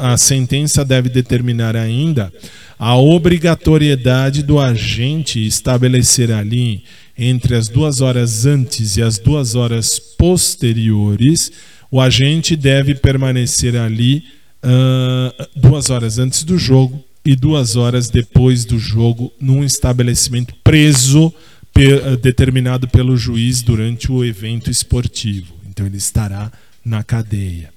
a 0.00 0.18
sentença 0.18 0.84
deve 0.84 1.08
determinar 1.08 1.76
ainda 1.76 2.30
a 2.78 2.96
obrigatoriedade 2.96 4.42
do 4.42 4.58
agente 4.58 5.46
estabelecer 5.46 6.32
ali, 6.32 6.82
entre 7.16 7.54
as 7.54 7.68
duas 7.68 8.00
horas 8.00 8.44
antes 8.44 8.96
e 8.96 9.02
as 9.02 9.18
duas 9.18 9.54
horas 9.54 9.98
posteriores, 9.98 11.52
o 11.90 12.00
agente 12.00 12.56
deve 12.56 12.94
permanecer 12.94 13.76
ali 13.76 14.24
uh, 14.64 15.46
duas 15.54 15.90
horas 15.90 16.18
antes 16.18 16.42
do 16.44 16.56
jogo 16.56 17.04
e 17.30 17.36
duas 17.36 17.76
horas 17.76 18.10
depois 18.10 18.64
do 18.64 18.76
jogo 18.76 19.32
num 19.40 19.62
estabelecimento 19.62 20.52
preso 20.64 21.32
pe 21.72 22.16
determinado 22.16 22.88
pelo 22.88 23.16
juiz 23.16 23.62
durante 23.62 24.10
o 24.10 24.24
evento 24.24 24.68
esportivo. 24.68 25.54
Então 25.68 25.86
ele 25.86 25.96
estará 25.96 26.50
na 26.84 27.04
cadeia. 27.04 27.70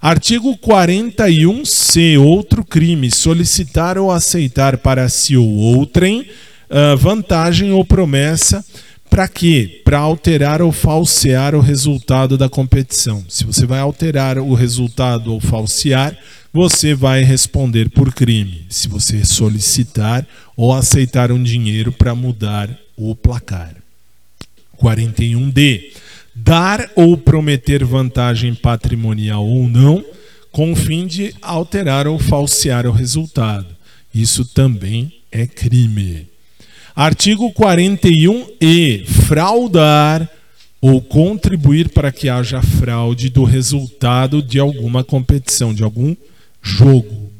Artigo 0.00 0.56
41C, 0.56 2.18
outro 2.18 2.64
crime, 2.64 3.10
solicitar 3.10 3.98
ou 3.98 4.10
aceitar 4.10 4.78
para 4.78 5.06
si 5.10 5.36
ou 5.36 5.46
outrem 5.46 6.22
uh, 6.22 6.96
vantagem 6.96 7.70
ou 7.72 7.84
promessa 7.84 8.64
para 9.10 9.26
quê? 9.28 9.80
Para 9.84 9.98
alterar 9.98 10.62
ou 10.62 10.70
falsear 10.70 11.54
o 11.54 11.60
resultado 11.60 12.36
da 12.36 12.48
competição. 12.48 13.24
Se 13.28 13.44
você 13.44 13.66
vai 13.66 13.80
alterar 13.80 14.38
o 14.38 14.54
resultado 14.54 15.32
ou 15.32 15.40
falsear, 15.40 16.16
você 16.52 16.94
vai 16.94 17.22
responder 17.22 17.90
por 17.90 18.12
crime. 18.12 18.66
Se 18.68 18.88
você 18.88 19.24
solicitar 19.24 20.26
ou 20.56 20.72
aceitar 20.72 21.30
um 21.32 21.42
dinheiro 21.42 21.92
para 21.92 22.14
mudar 22.14 22.70
o 22.96 23.14
placar. 23.14 23.74
41D. 24.80 25.92
Dar 26.34 26.90
ou 26.94 27.16
prometer 27.16 27.84
vantagem 27.84 28.54
patrimonial 28.54 29.44
ou 29.44 29.68
não, 29.68 30.04
com 30.52 30.72
o 30.72 30.76
fim 30.76 31.06
de 31.06 31.34
alterar 31.42 32.06
ou 32.06 32.18
falsear 32.18 32.86
o 32.86 32.92
resultado. 32.92 33.66
Isso 34.14 34.44
também 34.44 35.12
é 35.30 35.46
crime. 35.46 36.26
Artigo 36.98 37.52
41e. 37.52 39.06
Fraudar 39.06 40.28
ou 40.80 41.00
contribuir 41.00 41.90
para 41.90 42.10
que 42.10 42.28
haja 42.28 42.60
fraude 42.60 43.28
do 43.28 43.44
resultado 43.44 44.42
de 44.42 44.58
alguma 44.58 45.04
competição, 45.04 45.72
de 45.72 45.84
algum 45.84 46.16
jogo. 46.60 47.30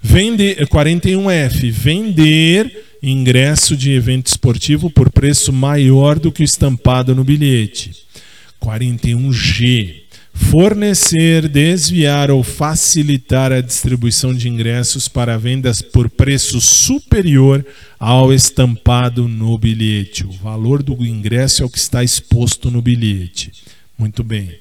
Vender, 0.00 0.64
41F. 0.68 1.68
Vender 1.72 2.84
ingresso 3.02 3.76
de 3.76 3.90
evento 3.90 4.28
esportivo 4.28 4.88
por 4.88 5.10
preço 5.10 5.52
maior 5.52 6.16
do 6.16 6.30
que 6.30 6.42
o 6.42 6.44
estampado 6.44 7.16
no 7.16 7.24
bilhete. 7.24 8.04
41G 8.62 10.02
fornecer, 10.38 11.48
desviar 11.48 12.30
ou 12.30 12.42
facilitar 12.42 13.52
a 13.52 13.60
distribuição 13.60 14.32
de 14.32 14.48
ingressos 14.48 15.08
para 15.08 15.36
vendas 15.36 15.82
por 15.82 16.08
preço 16.08 16.60
superior 16.60 17.66
ao 17.98 18.32
estampado 18.32 19.26
no 19.26 19.58
bilhete. 19.58 20.24
O 20.24 20.30
valor 20.30 20.82
do 20.82 21.04
ingresso 21.04 21.62
é 21.62 21.66
o 21.66 21.70
que 21.70 21.78
está 21.78 22.04
exposto 22.04 22.70
no 22.70 22.80
bilhete. 22.80 23.52
Muito 23.98 24.22
bem. 24.22 24.58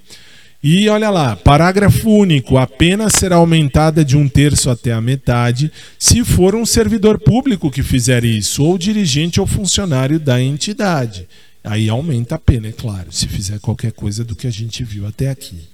E 0.64 0.90
olha 0.90 1.10
lá, 1.12 1.36
parágrafo 1.36 2.10
único: 2.10 2.58
a 2.58 2.66
pena 2.66 3.10
será 3.10 3.36
aumentada 3.36 4.04
de 4.04 4.18
um 4.18 4.28
terço 4.28 4.70
até 4.70 4.92
a 4.92 5.00
metade 5.00 5.72
se 6.00 6.26
for 6.26 6.56
um 6.56 6.66
servidor 6.66 7.20
público 7.20 7.70
que 7.70 7.84
fizer 7.84 8.26
isso, 8.26 8.64
ou 8.64 8.78
dirigente 8.78 9.40
ou 9.40 9.46
funcionário 9.46 10.20
da 10.20 10.42
entidade. 10.42 11.28
Aí 11.68 11.90
aumenta 11.90 12.36
a 12.36 12.40
pena, 12.40 12.68
é 12.68 12.72
claro, 12.72 13.12
se 13.12 13.28
fizer 13.28 13.60
qualquer 13.60 13.92
coisa 13.92 14.24
do 14.24 14.36
que 14.36 14.48
a 14.48 14.52
gente 14.52 14.84
viu 14.86 15.06
até 15.06 15.30
aqui. 15.30 15.68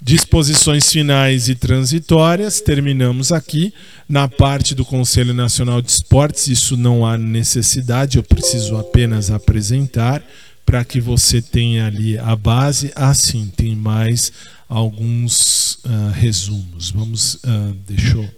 Disposições 0.00 0.92
finais 0.92 1.48
e 1.48 1.54
transitórias, 1.54 2.60
terminamos 2.60 3.32
aqui. 3.32 3.72
Na 4.08 4.28
parte 4.28 4.74
do 4.74 4.84
Conselho 4.84 5.34
Nacional 5.34 5.82
de 5.82 5.90
Esportes, 5.90 6.46
isso 6.46 6.76
não 6.76 7.04
há 7.04 7.18
necessidade, 7.18 8.18
eu 8.18 8.22
preciso 8.22 8.76
apenas 8.76 9.30
apresentar 9.30 10.22
para 10.64 10.84
que 10.84 11.00
você 11.00 11.42
tenha 11.42 11.86
ali 11.86 12.16
a 12.16 12.36
base. 12.36 12.92
Ah, 12.94 13.14
sim, 13.14 13.52
tem 13.56 13.74
mais 13.74 14.30
alguns 14.68 15.76
uh, 15.84 16.12
resumos. 16.12 16.90
Vamos, 16.90 17.34
uh, 17.34 17.74
deixa 17.86 18.16
eu 18.16 18.30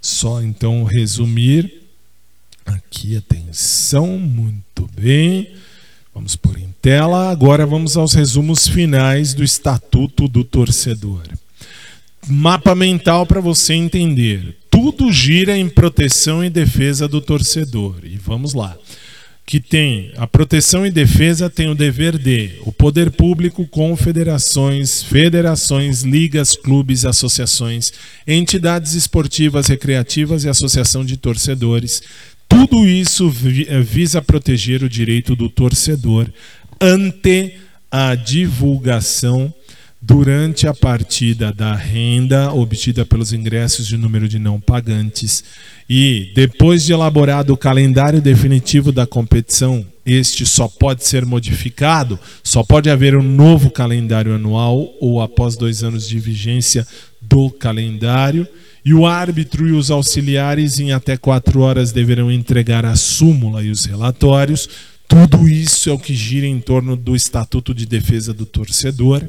só 0.00 0.40
então 0.40 0.84
resumir. 0.84 1.82
Aqui, 2.64 3.16
atenção, 3.16 4.18
muito 4.18 4.88
bem. 4.96 5.52
Vamos 6.14 6.36
por 6.36 6.56
em 6.56 6.72
tela. 6.80 7.30
Agora 7.30 7.66
vamos 7.66 7.96
aos 7.96 8.14
resumos 8.14 8.68
finais 8.68 9.34
do 9.34 9.42
Estatuto 9.42 10.28
do 10.28 10.44
Torcedor. 10.44 11.22
Mapa 12.28 12.74
mental 12.74 13.26
para 13.26 13.40
você 13.40 13.74
entender. 13.74 14.56
Tudo 14.70 15.10
gira 15.10 15.58
em 15.58 15.68
proteção 15.68 16.44
e 16.44 16.48
defesa 16.48 17.08
do 17.08 17.20
torcedor. 17.20 17.96
E 18.04 18.16
vamos 18.16 18.54
lá 18.54 18.76
que 19.46 19.60
tem 19.60 20.10
a 20.16 20.26
proteção 20.26 20.86
e 20.86 20.90
defesa 20.90 21.50
tem 21.50 21.68
o 21.68 21.74
dever 21.74 22.16
de 22.16 22.52
o 22.62 22.72
poder 22.72 23.10
público, 23.10 23.66
confederações, 23.66 25.02
federações, 25.02 26.02
ligas, 26.02 26.56
clubes, 26.56 27.04
associações, 27.04 27.92
entidades 28.26 28.94
esportivas, 28.94 29.66
recreativas 29.66 30.44
e 30.44 30.48
associação 30.48 31.04
de 31.04 31.18
torcedores. 31.18 32.02
Tudo 32.54 32.86
isso 32.86 33.34
eh, 33.66 33.80
visa 33.80 34.22
proteger 34.22 34.84
o 34.84 34.88
direito 34.88 35.34
do 35.34 35.48
torcedor 35.48 36.28
ante 36.80 37.54
a 37.90 38.14
divulgação 38.14 39.52
durante 40.00 40.68
a 40.68 40.72
partida 40.72 41.52
da 41.52 41.74
renda 41.74 42.52
obtida 42.52 43.04
pelos 43.04 43.32
ingressos 43.32 43.88
de 43.88 43.96
número 43.96 44.28
de 44.28 44.38
não 44.38 44.60
pagantes 44.60 45.42
e 45.90 46.30
depois 46.32 46.84
de 46.84 46.92
elaborado 46.92 47.52
o 47.52 47.56
calendário 47.56 48.22
definitivo 48.22 48.92
da 48.92 49.04
competição, 49.04 49.84
este 50.06 50.46
só 50.46 50.68
pode 50.68 51.04
ser 51.04 51.26
modificado, 51.26 52.20
só 52.44 52.62
pode 52.62 52.88
haver 52.88 53.16
um 53.16 53.22
novo 53.22 53.68
calendário 53.68 54.32
anual 54.32 54.94
ou 55.00 55.20
após 55.20 55.56
dois 55.56 55.82
anos 55.82 56.06
de 56.08 56.20
vigência 56.20 56.86
do 57.20 57.50
calendário. 57.50 58.46
E 58.84 58.92
o 58.92 59.06
árbitro 59.06 59.66
e 59.66 59.72
os 59.72 59.90
auxiliares, 59.90 60.78
em 60.78 60.92
até 60.92 61.16
quatro 61.16 61.60
horas, 61.60 61.90
deverão 61.90 62.30
entregar 62.30 62.84
a 62.84 62.94
súmula 62.94 63.62
e 63.62 63.70
os 63.70 63.86
relatórios. 63.86 64.68
Tudo 65.08 65.48
isso 65.48 65.88
é 65.88 65.92
o 65.92 65.98
que 65.98 66.14
gira 66.14 66.46
em 66.46 66.60
torno 66.60 66.94
do 66.94 67.16
Estatuto 67.16 67.74
de 67.74 67.86
Defesa 67.86 68.34
do 68.34 68.44
Torcedor. 68.44 69.26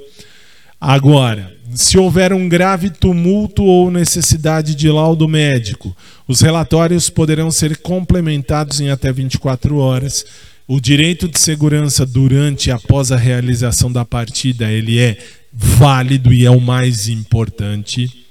Agora, 0.80 1.56
se 1.74 1.98
houver 1.98 2.34
um 2.34 2.50
grave 2.50 2.90
tumulto 2.90 3.64
ou 3.64 3.90
necessidade 3.90 4.76
de 4.76 4.90
laudo 4.90 5.28
médico, 5.28 5.96
os 6.28 6.42
relatórios 6.42 7.10
poderão 7.10 7.50
ser 7.50 7.78
complementados 7.78 8.82
em 8.82 8.90
até 8.90 9.12
24 9.12 9.78
horas. 9.78 10.26
O 10.68 10.82
direito 10.82 11.30
de 11.30 11.40
segurança 11.40 12.06
durante 12.06 12.68
e 12.68 12.72
após 12.72 13.12
a 13.12 13.18
realização 13.18 13.92
da 13.92 14.04
partida, 14.04 14.70
ele 14.70 15.00
é 15.00 15.18
válido 15.54 16.34
e 16.34 16.46
é 16.46 16.52
o 16.52 16.60
mais 16.60 17.08
importante. 17.08 18.25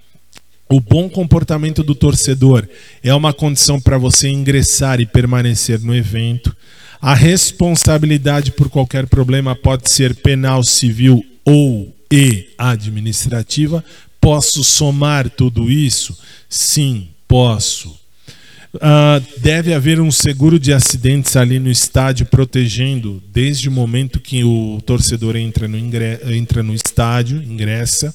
O 0.68 0.80
bom 0.80 1.08
comportamento 1.08 1.82
do 1.82 1.94
torcedor 1.94 2.66
é 3.02 3.14
uma 3.14 3.32
condição 3.32 3.80
para 3.80 3.98
você 3.98 4.28
ingressar 4.28 5.00
e 5.00 5.06
permanecer 5.06 5.80
no 5.80 5.94
evento. 5.94 6.56
A 7.00 7.14
responsabilidade 7.14 8.50
por 8.52 8.70
qualquer 8.70 9.06
problema 9.06 9.54
pode 9.54 9.90
ser 9.90 10.14
penal, 10.16 10.64
civil 10.64 11.24
ou 11.44 11.94
e 12.10 12.48
administrativa. 12.56 13.84
Posso 14.20 14.64
somar 14.64 15.28
tudo 15.28 15.70
isso? 15.70 16.16
Sim, 16.48 17.08
posso. 17.28 17.90
Uh, 18.74 19.22
deve 19.38 19.72
haver 19.72 20.00
um 20.00 20.10
seguro 20.10 20.58
de 20.58 20.72
acidentes 20.72 21.36
ali 21.36 21.58
no 21.58 21.70
estádio 21.70 22.26
protegendo 22.26 23.22
desde 23.32 23.68
o 23.68 23.72
momento 23.72 24.18
que 24.18 24.42
o 24.42 24.80
torcedor 24.84 25.36
entra 25.36 25.68
no, 25.68 25.76
entra 25.76 26.62
no 26.62 26.74
estádio, 26.74 27.42
ingressa. 27.42 28.14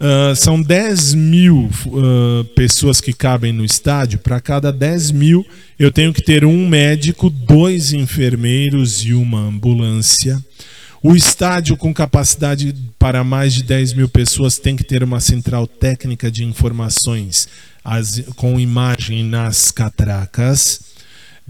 Uh, 0.00 0.36
são 0.36 0.62
10 0.62 1.14
mil 1.14 1.68
uh, 1.86 2.44
pessoas 2.54 3.00
que 3.00 3.12
cabem 3.12 3.52
no 3.52 3.64
estádio. 3.64 4.20
Para 4.20 4.40
cada 4.40 4.72
10 4.72 5.10
mil, 5.10 5.44
eu 5.78 5.90
tenho 5.90 6.12
que 6.12 6.22
ter 6.22 6.44
um 6.44 6.68
médico, 6.68 7.28
dois 7.28 7.92
enfermeiros 7.92 9.04
e 9.04 9.12
uma 9.12 9.40
ambulância. 9.40 10.38
O 11.02 11.16
estádio 11.16 11.76
com 11.76 11.92
capacidade 11.92 12.74
para 12.98 13.24
mais 13.24 13.54
de 13.54 13.62
10 13.62 13.94
mil 13.94 14.08
pessoas 14.08 14.58
tem 14.58 14.76
que 14.76 14.84
ter 14.84 15.02
uma 15.02 15.20
central 15.20 15.66
técnica 15.66 16.30
de 16.30 16.44
informações 16.44 17.48
as, 17.84 18.22
com 18.36 18.60
imagem 18.60 19.24
nas 19.24 19.70
catracas. 19.70 20.80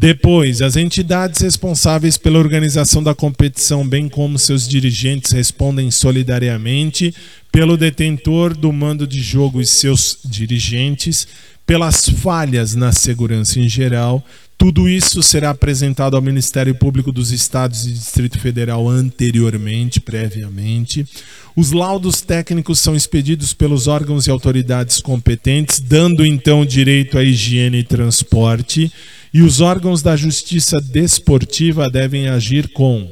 Depois, 0.01 0.63
as 0.63 0.77
entidades 0.77 1.41
responsáveis 1.41 2.17
pela 2.17 2.39
organização 2.39 3.03
da 3.03 3.17
competição, 3.17 3.85
bem 3.85 4.09
como 4.09 4.39
seus 4.39 4.69
dirigentes, 4.69 5.33
respondem 5.33 5.91
solidariamente 5.91 7.13
pelo 7.51 7.77
detentor 7.77 8.57
do 8.57 8.73
mando 8.73 9.09
de 9.09 9.21
jogo 9.21 9.61
e 9.61 9.67
seus 9.67 10.21
dirigentes, 10.25 11.27
pelas 11.67 12.09
falhas 12.09 12.77
na 12.77 12.93
segurança 12.93 13.59
em 13.59 13.69
geral, 13.69 14.25
tudo 14.59 14.89
isso 14.89 15.23
será 15.23 15.51
apresentado 15.51 16.17
ao 16.17 16.21
Ministério 16.21 16.75
Público 16.75 17.13
dos 17.13 17.31
Estados 17.31 17.87
e 17.87 17.93
Distrito 17.93 18.41
Federal 18.41 18.89
anteriormente, 18.89 20.01
previamente. 20.01 21.07
Os 21.55 21.71
laudos 21.71 22.23
técnicos 22.23 22.81
são 22.81 22.97
expedidos 22.97 23.55
pelos 23.55 23.87
órgãos 23.87 24.27
e 24.27 24.31
autoridades 24.31 25.01
competentes, 25.01 25.79
dando 25.79 26.27
então 26.27 26.67
direito 26.67 27.17
à 27.17 27.23
higiene 27.23 27.79
e 27.79 27.85
transporte. 27.85 28.93
E 29.33 29.43
os 29.43 29.61
órgãos 29.61 30.03
da 30.03 30.17
justiça 30.17 30.81
desportiva 30.81 31.89
devem 31.89 32.27
agir 32.27 32.69
com 32.73 33.09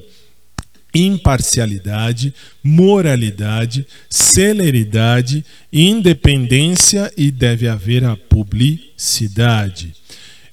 imparcialidade, 0.93 2.35
moralidade, 2.61 3.87
celeridade, 4.11 5.45
independência 5.73 7.13
e 7.17 7.31
deve 7.31 7.69
haver 7.69 8.03
a 8.03 8.17
publicidade. 8.17 9.95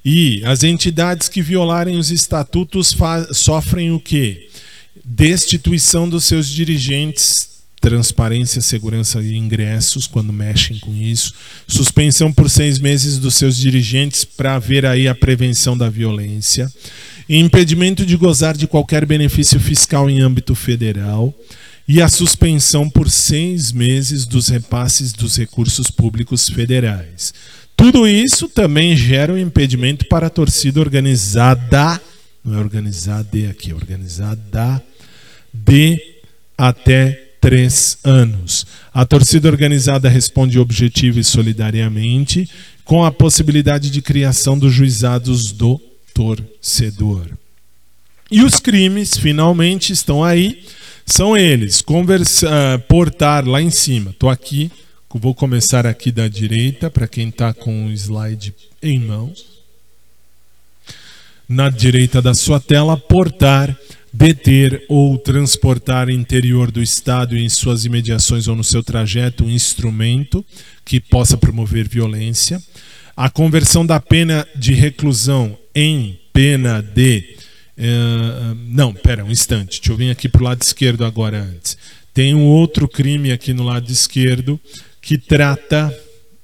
E 0.05 0.41
as 0.43 0.63
entidades 0.63 1.29
que 1.29 1.41
violarem 1.41 1.97
os 1.97 2.11
estatutos 2.11 2.95
sofrem 3.31 3.91
o 3.91 3.99
quê? 3.99 4.49
Destituição 5.05 6.09
dos 6.09 6.25
seus 6.25 6.47
dirigentes, 6.47 7.53
transparência, 7.79 8.61
segurança 8.61 9.21
e 9.21 9.35
ingressos 9.35 10.07
quando 10.07 10.31
mexem 10.31 10.79
com 10.79 10.95
isso, 10.95 11.33
suspensão 11.67 12.31
por 12.31 12.49
seis 12.49 12.79
meses 12.79 13.17
dos 13.17 13.35
seus 13.35 13.57
dirigentes 13.57 14.23
para 14.23 14.59
ver 14.59 14.85
aí 14.85 15.07
a 15.07 15.15
prevenção 15.15 15.77
da 15.77 15.89
violência, 15.89 16.71
impedimento 17.27 18.05
de 18.05 18.15
gozar 18.17 18.55
de 18.55 18.67
qualquer 18.67 19.05
benefício 19.05 19.59
fiscal 19.59 20.09
em 20.09 20.21
âmbito 20.21 20.55
federal 20.55 21.33
e 21.87 22.01
a 22.01 22.07
suspensão 22.07 22.89
por 22.89 23.09
seis 23.09 23.71
meses 23.71 24.25
dos 24.25 24.47
repasses 24.47 25.11
dos 25.11 25.37
recursos 25.37 25.91
públicos 25.91 26.47
federais. 26.47 27.33
Tudo 27.83 28.07
isso 28.07 28.47
também 28.47 28.95
gera 28.95 29.33
um 29.33 29.37
impedimento 29.37 30.05
para 30.05 30.27
a 30.27 30.29
torcida 30.29 30.79
organizada, 30.79 31.99
não 32.41 32.57
é 32.57 32.57
organizada 32.57 33.49
aqui, 33.49 33.71
é 33.71 33.75
organizada 33.75 34.81
de 35.53 36.01
até 36.57 37.11
três 37.41 37.97
anos. 38.01 38.65
A 38.93 39.05
torcida 39.05 39.49
organizada 39.49 40.07
responde 40.07 40.57
objetivo 40.57 41.19
e 41.19 41.25
solidariamente, 41.25 42.49
com 42.85 43.03
a 43.03 43.11
possibilidade 43.11 43.89
de 43.89 44.01
criação 44.01 44.57
dos 44.57 44.71
juizados 44.73 45.51
do 45.51 45.77
torcedor. 46.13 47.25
E 48.31 48.43
os 48.43 48.61
crimes, 48.61 49.17
finalmente, 49.17 49.91
estão 49.91 50.23
aí. 50.23 50.63
São 51.05 51.35
eles: 51.35 51.81
conversa, 51.81 52.47
uh, 52.47 52.79
portar 52.87 53.45
lá 53.45 53.61
em 53.61 53.69
cima. 53.69 54.11
Estou 54.11 54.29
aqui 54.29 54.71
Vou 55.15 55.35
começar 55.35 55.85
aqui 55.85 56.11
da 56.11 56.27
direita, 56.27 56.89
para 56.89 57.07
quem 57.07 57.29
está 57.29 57.53
com 57.53 57.85
o 57.85 57.91
slide 57.91 58.51
em 58.81 58.99
mãos. 58.99 59.45
Na 61.47 61.69
direita 61.69 62.19
da 62.19 62.33
sua 62.33 62.59
tela, 62.59 62.97
portar, 62.97 63.77
deter 64.11 64.83
ou 64.89 65.15
transportar 65.19 66.09
interior 66.09 66.71
do 66.71 66.81
Estado 66.81 67.37
em 67.37 67.47
suas 67.47 67.85
imediações 67.85 68.47
ou 68.47 68.55
no 68.55 68.63
seu 68.63 68.83
trajeto 68.83 69.45
um 69.45 69.51
instrumento 69.51 70.43
que 70.83 70.99
possa 70.99 71.37
promover 71.37 71.87
violência. 71.87 72.59
A 73.15 73.29
conversão 73.29 73.85
da 73.85 73.99
pena 73.99 74.47
de 74.55 74.73
reclusão 74.73 75.55
em 75.75 76.19
pena 76.33 76.81
de. 76.81 77.37
Uh, 77.77 78.55
não, 78.67 78.91
pera, 78.91 79.23
um 79.23 79.29
instante. 79.29 79.79
Deixa 79.79 79.91
eu 79.91 79.97
vir 79.97 80.09
aqui 80.09 80.27
para 80.27 80.41
o 80.41 80.45
lado 80.45 80.61
esquerdo 80.63 81.05
agora 81.05 81.39
antes. 81.39 81.77
Tem 82.15 82.33
um 82.33 82.45
outro 82.45 82.87
crime 82.87 83.31
aqui 83.31 83.53
no 83.53 83.63
lado 83.63 83.91
esquerdo 83.91 84.59
que 85.03 85.17
trata 85.17 85.93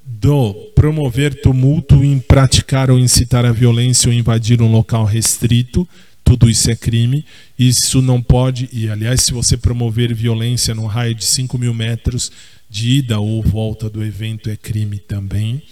do 0.05 0.53
promover 0.75 1.41
tumulto 1.41 2.03
em 2.03 2.19
praticar 2.19 2.91
ou 2.91 2.99
incitar 2.99 3.45
a 3.45 3.53
violência 3.53 4.09
ou 4.09 4.13
invadir 4.13 4.61
um 4.61 4.69
local 4.69 5.05
restrito. 5.05 5.87
Tudo 6.25 6.49
isso 6.49 6.69
é 6.69 6.75
crime. 6.75 7.25
Isso 7.57 8.01
não 8.01 8.21
pode, 8.21 8.69
e 8.73 8.89
aliás, 8.89 9.21
se 9.21 9.31
você 9.31 9.55
promover 9.55 10.13
violência 10.13 10.75
num 10.75 10.87
raio 10.87 11.15
de 11.15 11.23
5 11.23 11.57
mil 11.57 11.73
metros 11.73 12.31
de 12.69 12.97
ida 12.97 13.17
ou 13.19 13.41
volta 13.41 13.89
do 13.89 14.03
evento, 14.03 14.49
é 14.49 14.57
crime 14.57 14.99
também. 14.99 15.63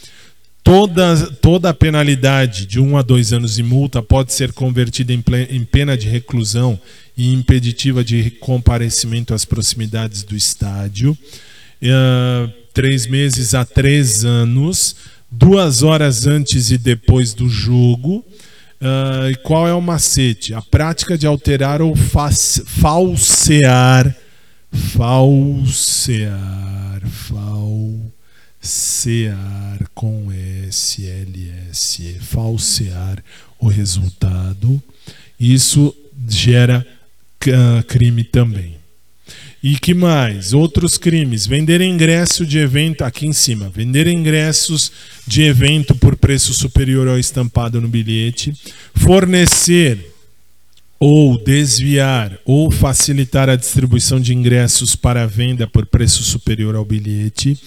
Toda, 0.64 1.28
toda 1.34 1.70
a 1.70 1.74
penalidade 1.74 2.66
de 2.66 2.80
um 2.80 2.98
a 2.98 3.02
dois 3.02 3.34
anos 3.34 3.56
de 3.56 3.64
multa 3.64 4.02
pode 4.02 4.32
ser 4.32 4.54
convertida 4.54 5.14
em, 5.14 5.24
em 5.50 5.64
pena 5.66 5.98
de 5.98 6.08
reclusão 6.08 6.80
e 7.18 7.34
impeditiva 7.34 8.04
de 8.04 8.32
comparecimento 8.32 9.34
às 9.34 9.44
proximidades 9.44 10.24
do 10.24 10.36
estádio. 10.36 11.18
uh, 11.82 12.67
três 12.78 13.08
meses 13.08 13.56
a 13.56 13.66
três 13.66 14.24
anos, 14.24 14.96
duas 15.32 15.82
horas 15.82 16.28
antes 16.28 16.70
e 16.70 16.78
depois 16.78 17.34
do 17.34 17.50
jogo. 17.50 18.24
Uh, 18.80 19.32
e 19.32 19.36
qual 19.38 19.68
é 19.68 19.74
o 19.74 19.82
macete? 19.82 20.54
A 20.54 20.62
prática 20.62 21.18
de 21.18 21.26
alterar 21.26 21.82
ou 21.82 21.96
falsear, 21.96 22.56
falsear, 24.72 26.22
falsear 28.62 29.90
com 29.96 30.32
SLS, 30.70 32.18
falsear 32.20 33.24
o 33.60 33.68
resultado. 33.70 34.80
Isso 35.40 35.92
gera 36.30 36.86
uh, 37.48 37.84
crime 37.86 38.24
também. 38.24 38.77
E 39.70 39.78
que 39.78 39.94
mais? 39.94 40.54
Outros 40.54 40.98
crimes. 40.98 41.46
Vender 41.46 41.82
ingresso 41.82 42.46
de 42.46 42.58
evento, 42.58 43.04
aqui 43.04 43.28
em 43.28 43.34
cima, 43.34 43.70
vender 43.70 44.08
ingressos 44.08 44.90
de 45.28 45.42
evento 45.42 45.94
por 45.94 46.16
preço 46.16 46.54
superior 46.54 47.06
ao 47.06 47.20
estampado 47.20 47.82
no 47.82 47.88
bilhete, 47.90 48.54
fornecer 48.96 50.14
ou 50.98 51.38
desviar 51.38 52.40
ou 52.46 52.72
facilitar 52.72 53.50
a 53.50 53.58
distribuição 53.58 54.22
de 54.22 54.34
ingressos 54.34 54.96
para 54.96 55.28
venda 55.28 55.68
por 55.68 55.86
preço 55.86 56.24
superior 56.24 56.74
ao 56.74 56.86
bilhete, 56.86 57.60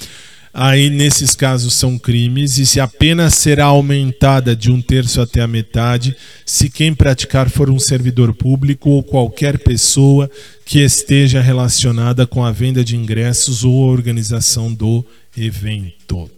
aí 0.53 0.91
nesses 0.91 1.35
casos 1.35 1.75
são 1.75 1.99
crimes, 1.99 2.59
e 2.59 2.67
se 2.67 2.81
a 2.81 2.89
pena 2.89 3.31
será 3.31 3.67
aumentada 3.67 4.55
de 4.55 4.71
um 4.71 4.83
terço 4.83 5.21
até 5.21 5.41
a 5.41 5.47
metade 5.47 6.17
se 6.45 6.69
quem 6.69 6.95
praticar 6.95 7.49
for 7.49 7.71
um 7.71 7.79
servidor 7.79 8.35
público 8.35 8.91
ou 8.91 9.03
qualquer 9.03 9.59
pessoa 9.59 10.31
que 10.65 10.81
esteja 10.81 11.41
relacionada 11.41 12.27
com 12.27 12.45
a 12.45 12.53
venda 12.53 12.85
de 12.85 12.97
ingressos 12.97 13.65
ou 13.65 13.85
a 13.85 13.93
organização 13.93 14.73
do 14.73 15.05
evento. 15.37 16.31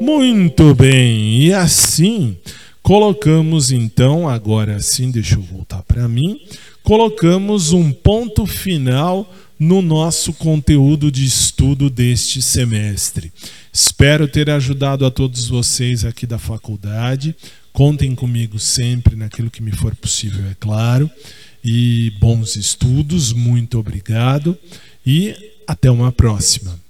Muito 0.00 0.74
bem, 0.74 1.38
e 1.42 1.52
assim 1.52 2.36
colocamos 2.82 3.72
então, 3.72 4.28
agora 4.28 4.78
sim, 4.80 5.10
deixa 5.10 5.36
eu 5.36 5.42
voltar 5.42 5.82
para 5.82 6.06
mim, 6.06 6.38
colocamos 6.82 7.72
um 7.72 7.90
ponto 7.90 8.44
final 8.44 9.26
no 9.58 9.80
nosso 9.80 10.32
conteúdo 10.32 11.10
de 11.10 11.24
estudo 11.24 11.88
deste 11.88 12.42
semestre. 12.42 13.32
Espero 13.72 14.28
ter 14.28 14.50
ajudado 14.50 15.06
a 15.06 15.10
todos 15.10 15.48
vocês 15.48 16.04
aqui 16.04 16.26
da 16.26 16.38
faculdade. 16.38 17.34
Contem 17.72 18.14
comigo 18.14 18.58
sempre 18.58 19.16
naquilo 19.16 19.50
que 19.50 19.62
me 19.62 19.72
for 19.72 19.94
possível, 19.96 20.44
é 20.50 20.54
claro. 20.58 21.10
E 21.64 22.12
bons 22.20 22.56
estudos, 22.56 23.32
muito 23.32 23.78
obrigado 23.78 24.56
e 25.04 25.34
até 25.66 25.90
uma 25.90 26.12
próxima. 26.12 26.83